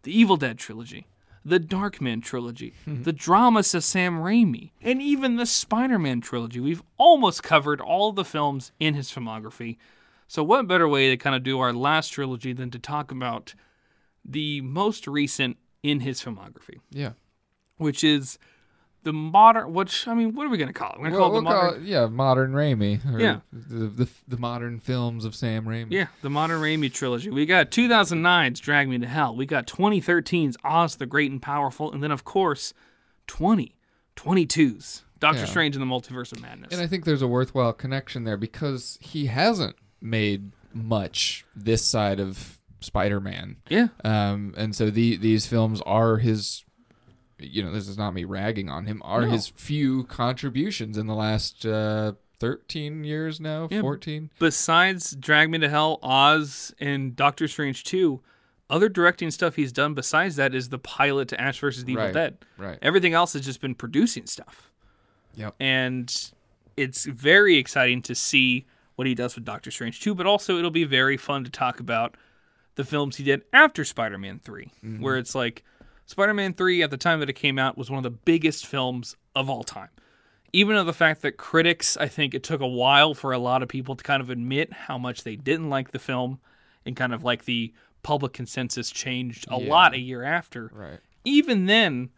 the 0.02 0.16
Evil 0.16 0.36
Dead 0.36 0.58
trilogy, 0.58 1.06
the 1.44 1.60
Darkman 1.60 2.22
trilogy, 2.22 2.74
the 2.86 3.12
dramas 3.12 3.74
of 3.74 3.84
Sam 3.84 4.18
Raimi, 4.18 4.70
and 4.82 5.00
even 5.00 5.36
the 5.36 5.46
Spider 5.46 5.98
Man 5.98 6.20
trilogy, 6.20 6.60
we've 6.60 6.82
almost 6.98 7.42
covered 7.42 7.80
all 7.80 8.12
the 8.12 8.24
films 8.24 8.72
in 8.80 8.94
his 8.94 9.10
filmography. 9.12 9.76
So, 10.28 10.44
what 10.44 10.66
better 10.68 10.86
way 10.86 11.08
to 11.10 11.16
kind 11.16 11.34
of 11.34 11.42
do 11.42 11.58
our 11.58 11.72
last 11.72 12.10
trilogy 12.10 12.52
than 12.52 12.70
to 12.70 12.78
talk 12.78 13.10
about 13.10 13.54
the 14.24 14.60
most 14.60 15.06
recent 15.08 15.56
in 15.82 16.00
his 16.00 16.22
filmography? 16.22 16.78
Yeah. 16.90 17.12
which 17.78 18.02
is 18.04 18.38
the 19.04 19.12
modern. 19.12 19.72
Which 19.72 20.06
I 20.08 20.12
mean, 20.14 20.34
what 20.34 20.44
are 20.46 20.50
we 20.50 20.58
gonna 20.58 20.72
call 20.72 20.92
it? 20.94 20.98
We're 21.00 21.10
gonna 21.10 21.20
Well, 21.20 21.28
call 21.30 21.38
it 21.38 21.40
the 21.40 21.46
we'll 21.46 21.54
modern. 21.56 21.70
call 21.74 21.80
it- 21.82 21.86
yeah, 21.88 22.06
modern 22.06 22.52
Raimi. 22.52 23.00
Yeah. 23.20 23.40
The, 23.52 23.86
the 23.86 24.08
the 24.26 24.36
modern 24.36 24.80
films 24.80 25.24
of 25.24 25.34
Sam 25.36 25.64
Raimi. 25.64 25.86
Yeah, 25.92 26.08
the 26.22 26.28
modern 26.28 26.60
Raimi 26.60 26.92
trilogy. 26.92 27.30
We 27.30 27.46
got 27.46 27.70
2009's 27.70 28.58
Drag 28.60 28.88
Me 28.88 28.98
to 28.98 29.06
Hell. 29.06 29.34
We 29.36 29.46
got 29.46 29.66
2013's 29.68 30.56
Oz 30.64 30.96
the 30.96 31.06
Great 31.06 31.30
and 31.30 31.40
Powerful, 31.40 31.92
and 31.92 32.02
then 32.02 32.10
of 32.10 32.24
course, 32.24 32.74
2022's 33.28 35.04
Doctor 35.20 35.40
Yeah. 35.40 35.44
Strange 35.46 35.74
in 35.74 35.80
the 35.80 35.86
Multiverse 35.86 36.32
of 36.32 36.40
Madness. 36.42 36.72
And 36.72 36.80
I 36.80 36.86
think 36.86 37.04
there's 37.04 37.22
a 37.22 37.28
worthwhile 37.28 37.72
connection 37.72 38.24
there 38.24 38.36
because 38.36 38.98
he 39.00 39.26
hasn't 39.26 39.76
made 40.00 40.50
much 40.74 41.44
this 41.56 41.82
side 41.84 42.20
of 42.20 42.58
Spider-Man. 42.80 43.56
yeah, 43.68 43.88
Um, 44.04 44.54
and 44.56 44.74
so 44.74 44.90
the 44.90 45.16
these 45.16 45.46
films 45.46 45.80
are 45.86 46.18
his 46.18 46.64
you 47.40 47.62
know, 47.62 47.70
this 47.70 47.86
is 47.88 47.96
not 47.96 48.14
me 48.14 48.24
ragging 48.24 48.68
on 48.68 48.86
him, 48.86 49.00
are 49.04 49.22
No. 49.22 49.30
his 49.30 49.46
few 49.46 50.02
contributions 50.04 50.98
in 50.98 51.06
the 51.06 51.14
last 51.14 51.64
uh, 51.64 52.14
13 52.40 53.04
years 53.04 53.40
now, 53.40 53.68
Yeah. 53.70 53.80
14. 53.80 54.30
besides 54.40 55.12
Drag 55.14 55.48
Me 55.48 55.58
to 55.58 55.68
Hell, 55.68 56.00
Oz, 56.02 56.74
and 56.80 57.14
Doctor 57.14 57.46
Strange 57.46 57.84
2, 57.84 58.20
other 58.68 58.88
directing 58.88 59.30
stuff 59.30 59.54
he's 59.54 59.70
done 59.72 59.94
besides 59.94 60.34
that 60.34 60.52
is 60.52 60.68
the 60.70 60.78
pilot 60.80 61.28
to 61.28 61.40
Ash 61.40 61.60
versus 61.60 61.84
the 61.84 61.92
Evil 61.92 62.06
Right. 62.06 62.14
Dead. 62.14 62.38
Right. 62.56 62.78
Everything 62.82 63.14
else 63.14 63.32
has 63.34 63.44
just 63.44 63.60
been 63.60 63.74
producing 63.76 64.26
stuff. 64.26 64.70
Yep. 65.36 65.54
And 65.60 66.32
it's 66.76 67.04
very 67.06 67.56
exciting 67.56 68.02
to 68.02 68.16
see 68.16 68.66
what 68.98 69.06
he 69.06 69.14
does 69.14 69.36
with 69.36 69.44
Doctor 69.44 69.70
Strange 69.70 70.00
2, 70.00 70.12
but 70.12 70.26
also 70.26 70.58
it'll 70.58 70.72
be 70.72 70.82
very 70.82 71.16
fun 71.16 71.44
to 71.44 71.50
talk 71.50 71.78
about 71.78 72.16
the 72.74 72.82
films 72.82 73.14
he 73.14 73.22
did 73.22 73.42
after 73.52 73.84
Spider 73.84 74.18
Man 74.18 74.40
3, 74.40 74.64
mm-hmm. 74.84 75.00
where 75.00 75.16
it's 75.16 75.36
like 75.36 75.62
Spider 76.04 76.34
Man 76.34 76.52
3 76.52 76.82
at 76.82 76.90
the 76.90 76.96
time 76.96 77.20
that 77.20 77.30
it 77.30 77.34
came 77.34 77.60
out 77.60 77.78
was 77.78 77.90
one 77.90 77.98
of 77.98 78.02
the 78.02 78.10
biggest 78.10 78.66
films 78.66 79.16
of 79.36 79.48
all 79.48 79.62
time. 79.62 79.90
Even 80.52 80.74
though 80.74 80.82
the 80.82 80.92
fact 80.92 81.22
that 81.22 81.36
critics, 81.36 81.96
I 81.96 82.08
think 82.08 82.34
it 82.34 82.42
took 82.42 82.60
a 82.60 82.66
while 82.66 83.14
for 83.14 83.30
a 83.30 83.38
lot 83.38 83.62
of 83.62 83.68
people 83.68 83.94
to 83.94 84.02
kind 84.02 84.20
of 84.20 84.30
admit 84.30 84.72
how 84.72 84.98
much 84.98 85.22
they 85.22 85.36
didn't 85.36 85.70
like 85.70 85.92
the 85.92 85.98
film 86.00 86.40
and 86.84 86.96
kind 86.96 87.14
of 87.14 87.22
like 87.22 87.44
the 87.44 87.72
public 88.02 88.32
consensus 88.32 88.90
changed 88.90 89.46
a 89.48 89.60
Yeah. 89.60 89.68
lot 89.70 89.94
a 89.94 89.98
year 90.00 90.24
after 90.24 90.72
Right. 90.74 90.98
even 91.24 91.66
then, 91.66 92.10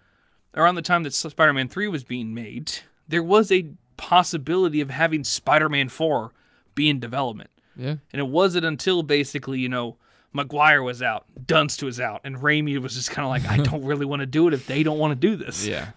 around 0.54 0.76
the 0.76 0.82
time 0.82 1.02
that 1.02 1.12
Spider 1.12 1.52
Man 1.52 1.68
3 1.68 1.88
was 1.88 2.04
being 2.04 2.32
made, 2.32 2.72
there 3.06 3.22
was 3.22 3.52
a 3.52 3.70
possibility 3.98 4.80
of 4.80 4.88
having 4.88 5.24
Spider 5.24 5.68
Man 5.68 5.90
4 5.90 6.32
be 6.74 6.88
in 6.88 7.00
development. 7.00 7.50
Yeah. 7.76 7.96
And 8.12 8.20
it 8.20 8.26
wasn't 8.26 8.64
until 8.64 9.02
basically, 9.02 9.58
you 9.60 9.68
know, 9.68 9.96
Maguire 10.32 10.82
was 10.82 11.02
out, 11.02 11.26
Dunst 11.46 11.82
was 11.82 11.98
out, 12.00 12.20
and 12.24 12.36
Raimi 12.36 12.78
was 12.78 12.94
just 12.94 13.10
kind 13.10 13.24
of 13.24 13.30
like, 13.30 13.50
I 13.50 13.62
don't 13.70 13.84
really 13.84 14.06
want 14.06 14.20
to 14.20 14.26
do 14.26 14.46
it 14.48 14.54
if 14.54 14.66
they 14.66 14.82
don't 14.82 14.98
want 14.98 15.12
to 15.12 15.28
do 15.28 15.36
this. 15.36 15.66
Yeah. 15.66 15.90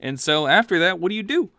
And 0.00 0.18
so 0.20 0.46
after 0.46 0.80
that, 0.80 0.98
what 1.00 1.08
do 1.08 1.14
you 1.14 1.22
do? 1.22 1.50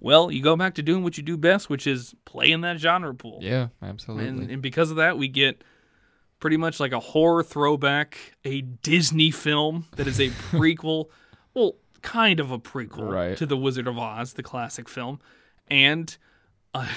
Well, 0.00 0.30
you 0.30 0.42
go 0.42 0.56
back 0.56 0.74
to 0.74 0.82
doing 0.82 1.02
what 1.02 1.16
you 1.16 1.22
do 1.22 1.36
best, 1.36 1.70
which 1.70 1.86
is 1.86 2.14
play 2.24 2.50
in 2.50 2.60
that 2.62 2.78
genre 2.78 3.14
pool. 3.14 3.38
Yeah, 3.42 3.68
absolutely. 3.82 4.28
And, 4.28 4.50
and 4.50 4.62
because 4.62 4.90
of 4.90 4.96
that, 4.98 5.16
we 5.18 5.28
get 5.28 5.62
pretty 6.38 6.56
much 6.56 6.80
like 6.80 6.92
a 6.92 7.00
horror 7.00 7.42
throwback, 7.42 8.18
a 8.44 8.60
Disney 8.60 9.30
film 9.30 9.86
that 9.96 10.06
is 10.06 10.20
a 10.20 10.28
prequel, 10.50 11.06
well, 11.54 11.76
kind 12.02 12.40
of 12.40 12.50
a 12.50 12.58
prequel 12.58 13.10
Right. 13.10 13.36
to 13.38 13.46
The 13.46 13.56
Wizard 13.56 13.86
of 13.86 13.98
Oz, 13.98 14.34
the 14.34 14.42
classic 14.42 14.88
film, 14.88 15.18
and 15.68 16.16
a, 16.76 16.88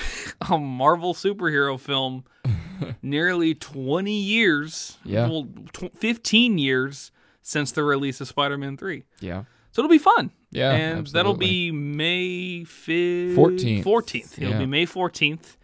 a 0.53 0.57
Marvel 0.57 1.13
superhero 1.13 1.79
film 1.79 2.23
nearly 3.01 3.53
20 3.55 4.11
years, 4.11 4.97
Yeah. 5.03 5.27
well, 5.27 5.47
tw- 5.73 5.95
15 5.97 6.57
years 6.57 7.11
since 7.41 7.71
the 7.71 7.83
release 7.83 8.21
of 8.21 8.27
Spider 8.27 8.57
Man 8.57 8.77
3. 8.77 9.03
yeah. 9.19 9.43
So 9.71 9.81
it'll 9.83 9.89
be 9.91 9.99
fun. 9.99 10.31
Yeah, 10.49 10.71
And 10.71 11.05
that'll 11.07 11.35
be 11.35 11.71
May 11.71 12.63
5th. 12.65 13.35
14th. 13.35 13.83
14th. 13.83 14.37
It'll 14.39 14.49
Yeah. 14.53 14.57
be 14.57 14.65
May 14.65 14.87
14th. 14.87 15.57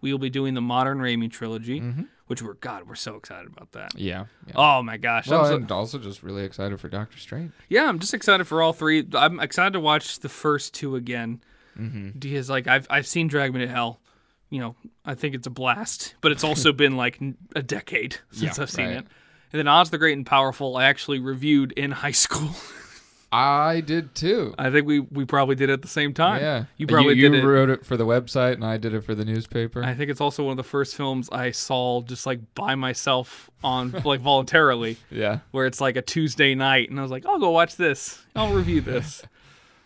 We 0.00 0.12
will 0.12 0.18
be 0.18 0.30
doing 0.30 0.54
the 0.54 0.62
Modern 0.62 0.98
Raimi 0.98 1.30
trilogy, 1.30 1.78
Mm-hmm. 1.78 2.04
which 2.26 2.40
we're, 2.40 2.54
God, 2.54 2.88
we're 2.88 2.94
so 2.94 3.16
excited 3.16 3.48
about 3.52 3.72
that. 3.72 3.92
Yeah. 3.98 4.24
yeah. 4.46 4.54
Oh 4.56 4.82
my 4.82 4.96
gosh. 4.96 5.28
well, 5.28 5.44
I'm 5.44 5.68
so- 5.68 5.74
also 5.74 5.98
just 5.98 6.22
really 6.22 6.42
excited 6.44 6.80
for 6.80 6.88
Doctor 6.88 7.18
Strange. 7.18 7.52
yeah, 7.68 7.84
I'm 7.86 7.98
just 7.98 8.14
excited 8.14 8.46
for 8.46 8.62
all 8.62 8.72
three. 8.72 9.06
I'm 9.12 9.38
excited 9.40 9.74
to 9.74 9.80
watch 9.80 10.20
the 10.20 10.30
first 10.30 10.72
two 10.72 10.96
again. 10.96 11.42
Mm-hmm. 11.78 12.50
Like, 12.50 12.66
I've, 12.66 12.86
I've 12.90 13.06
seen 13.06 13.28
Drag 13.28 13.52
Me 13.52 13.60
to 13.60 13.68
Hell. 13.68 14.00
You 14.50 14.60
know, 14.60 14.76
I 15.04 15.14
think 15.14 15.34
it's 15.36 15.46
a 15.46 15.50
blast, 15.50 16.14
but 16.20 16.32
it's 16.32 16.42
also 16.42 16.72
been 16.74 16.96
like 16.96 17.20
a 17.54 17.62
decade 17.62 18.16
since 18.32 18.58
Yeah, 18.58 18.62
I've 18.62 18.70
seen 18.70 18.86
right. 18.86 18.96
it. 18.96 19.06
And 19.52 19.58
then 19.58 19.68
Oz 19.68 19.90
the 19.90 19.98
Great 19.98 20.16
and 20.16 20.26
Powerful, 20.26 20.76
I 20.76 20.84
actually 20.84 21.18
reviewed 21.20 21.72
in 21.72 21.90
high 22.04 22.10
school. 22.10 22.50
I 23.32 23.80
did 23.80 24.12
too. 24.16 24.56
I 24.58 24.70
think 24.70 24.88
we, 24.88 24.98
we 24.98 25.24
probably 25.24 25.54
did 25.54 25.70
it 25.70 25.74
at 25.74 25.82
the 25.82 25.88
same 25.88 26.12
time. 26.12 26.40
Yeah. 26.40 26.64
You 26.76 26.88
probably 26.88 27.14
you, 27.14 27.28
did 27.28 27.44
it. 27.44 27.46
wrote 27.46 27.70
it 27.70 27.86
for 27.86 27.96
the 27.96 28.04
website 28.04 28.54
and 28.54 28.64
I 28.64 28.76
did 28.76 28.92
it 28.92 29.02
for 29.02 29.14
the 29.14 29.24
newspaper. 29.24 29.84
I 29.84 29.94
think 29.94 30.10
it's 30.10 30.20
also 30.20 30.42
one 30.44 30.52
of 30.52 30.56
the 30.56 30.64
first 30.64 30.96
films 30.96 31.28
I 31.30 31.52
saw 31.52 32.02
just 32.02 32.26
like 32.26 32.40
by 32.56 32.74
myself 32.74 33.48
on 33.62 33.92
like 34.04 34.18
voluntarily, 34.20 34.96
yeah. 35.12 35.40
where 35.52 35.66
it's 35.66 35.80
like 35.80 35.94
a 35.94 36.02
Tuesday 36.02 36.56
night, 36.56 36.90
and 36.90 36.98
I 36.98 37.02
was 37.02 37.12
like, 37.12 37.24
I'll 37.24 37.38
go 37.38 37.50
watch 37.50 37.76
this. 37.76 38.20
I'll 38.34 38.52
review 38.52 38.80
this. 38.80 39.22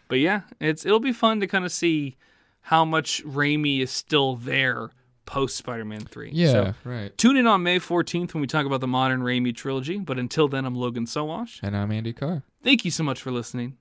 But 0.09 0.19
yeah, 0.19 0.43
it's 0.61 0.85
it'll 0.87 1.01
be 1.01 1.13
fun 1.13 1.41
to 1.41 1.47
kind 1.47 1.65
of 1.65 1.73
see 1.73 2.17
how 2.63 2.85
much 2.85 3.25
Raimi 3.25 3.81
is 3.81 3.91
still 3.91 4.37
there 4.37 4.91
post 5.27 5.57
Spider-Man 5.57 6.01
Three. 6.01 6.31
Yeah, 6.33 6.53
So, 6.53 6.75
right. 6.85 7.17
tune 7.17 7.37
in 7.37 7.47
on 7.47 7.63
May 7.63 7.79
14th 7.79 8.35
when 8.35 8.41
we 8.41 8.47
talk 8.47 8.67
about 8.67 8.81
the 8.81 8.87
modern 8.87 9.21
Raimi 9.21 9.55
trilogy. 9.55 9.99
But 9.99 10.19
until 10.19 10.49
then, 10.49 10.65
I'm 10.65 10.75
Logan 10.75 11.07
Sowash. 11.07 11.61
And 11.63 11.77
I'm 11.77 11.91
Andy 11.93 12.13
Carr. 12.13 12.43
Thank 12.63 12.85
you 12.85 12.91
so 12.91 13.03
much 13.05 13.21
for 13.23 13.31
listening. 13.31 13.77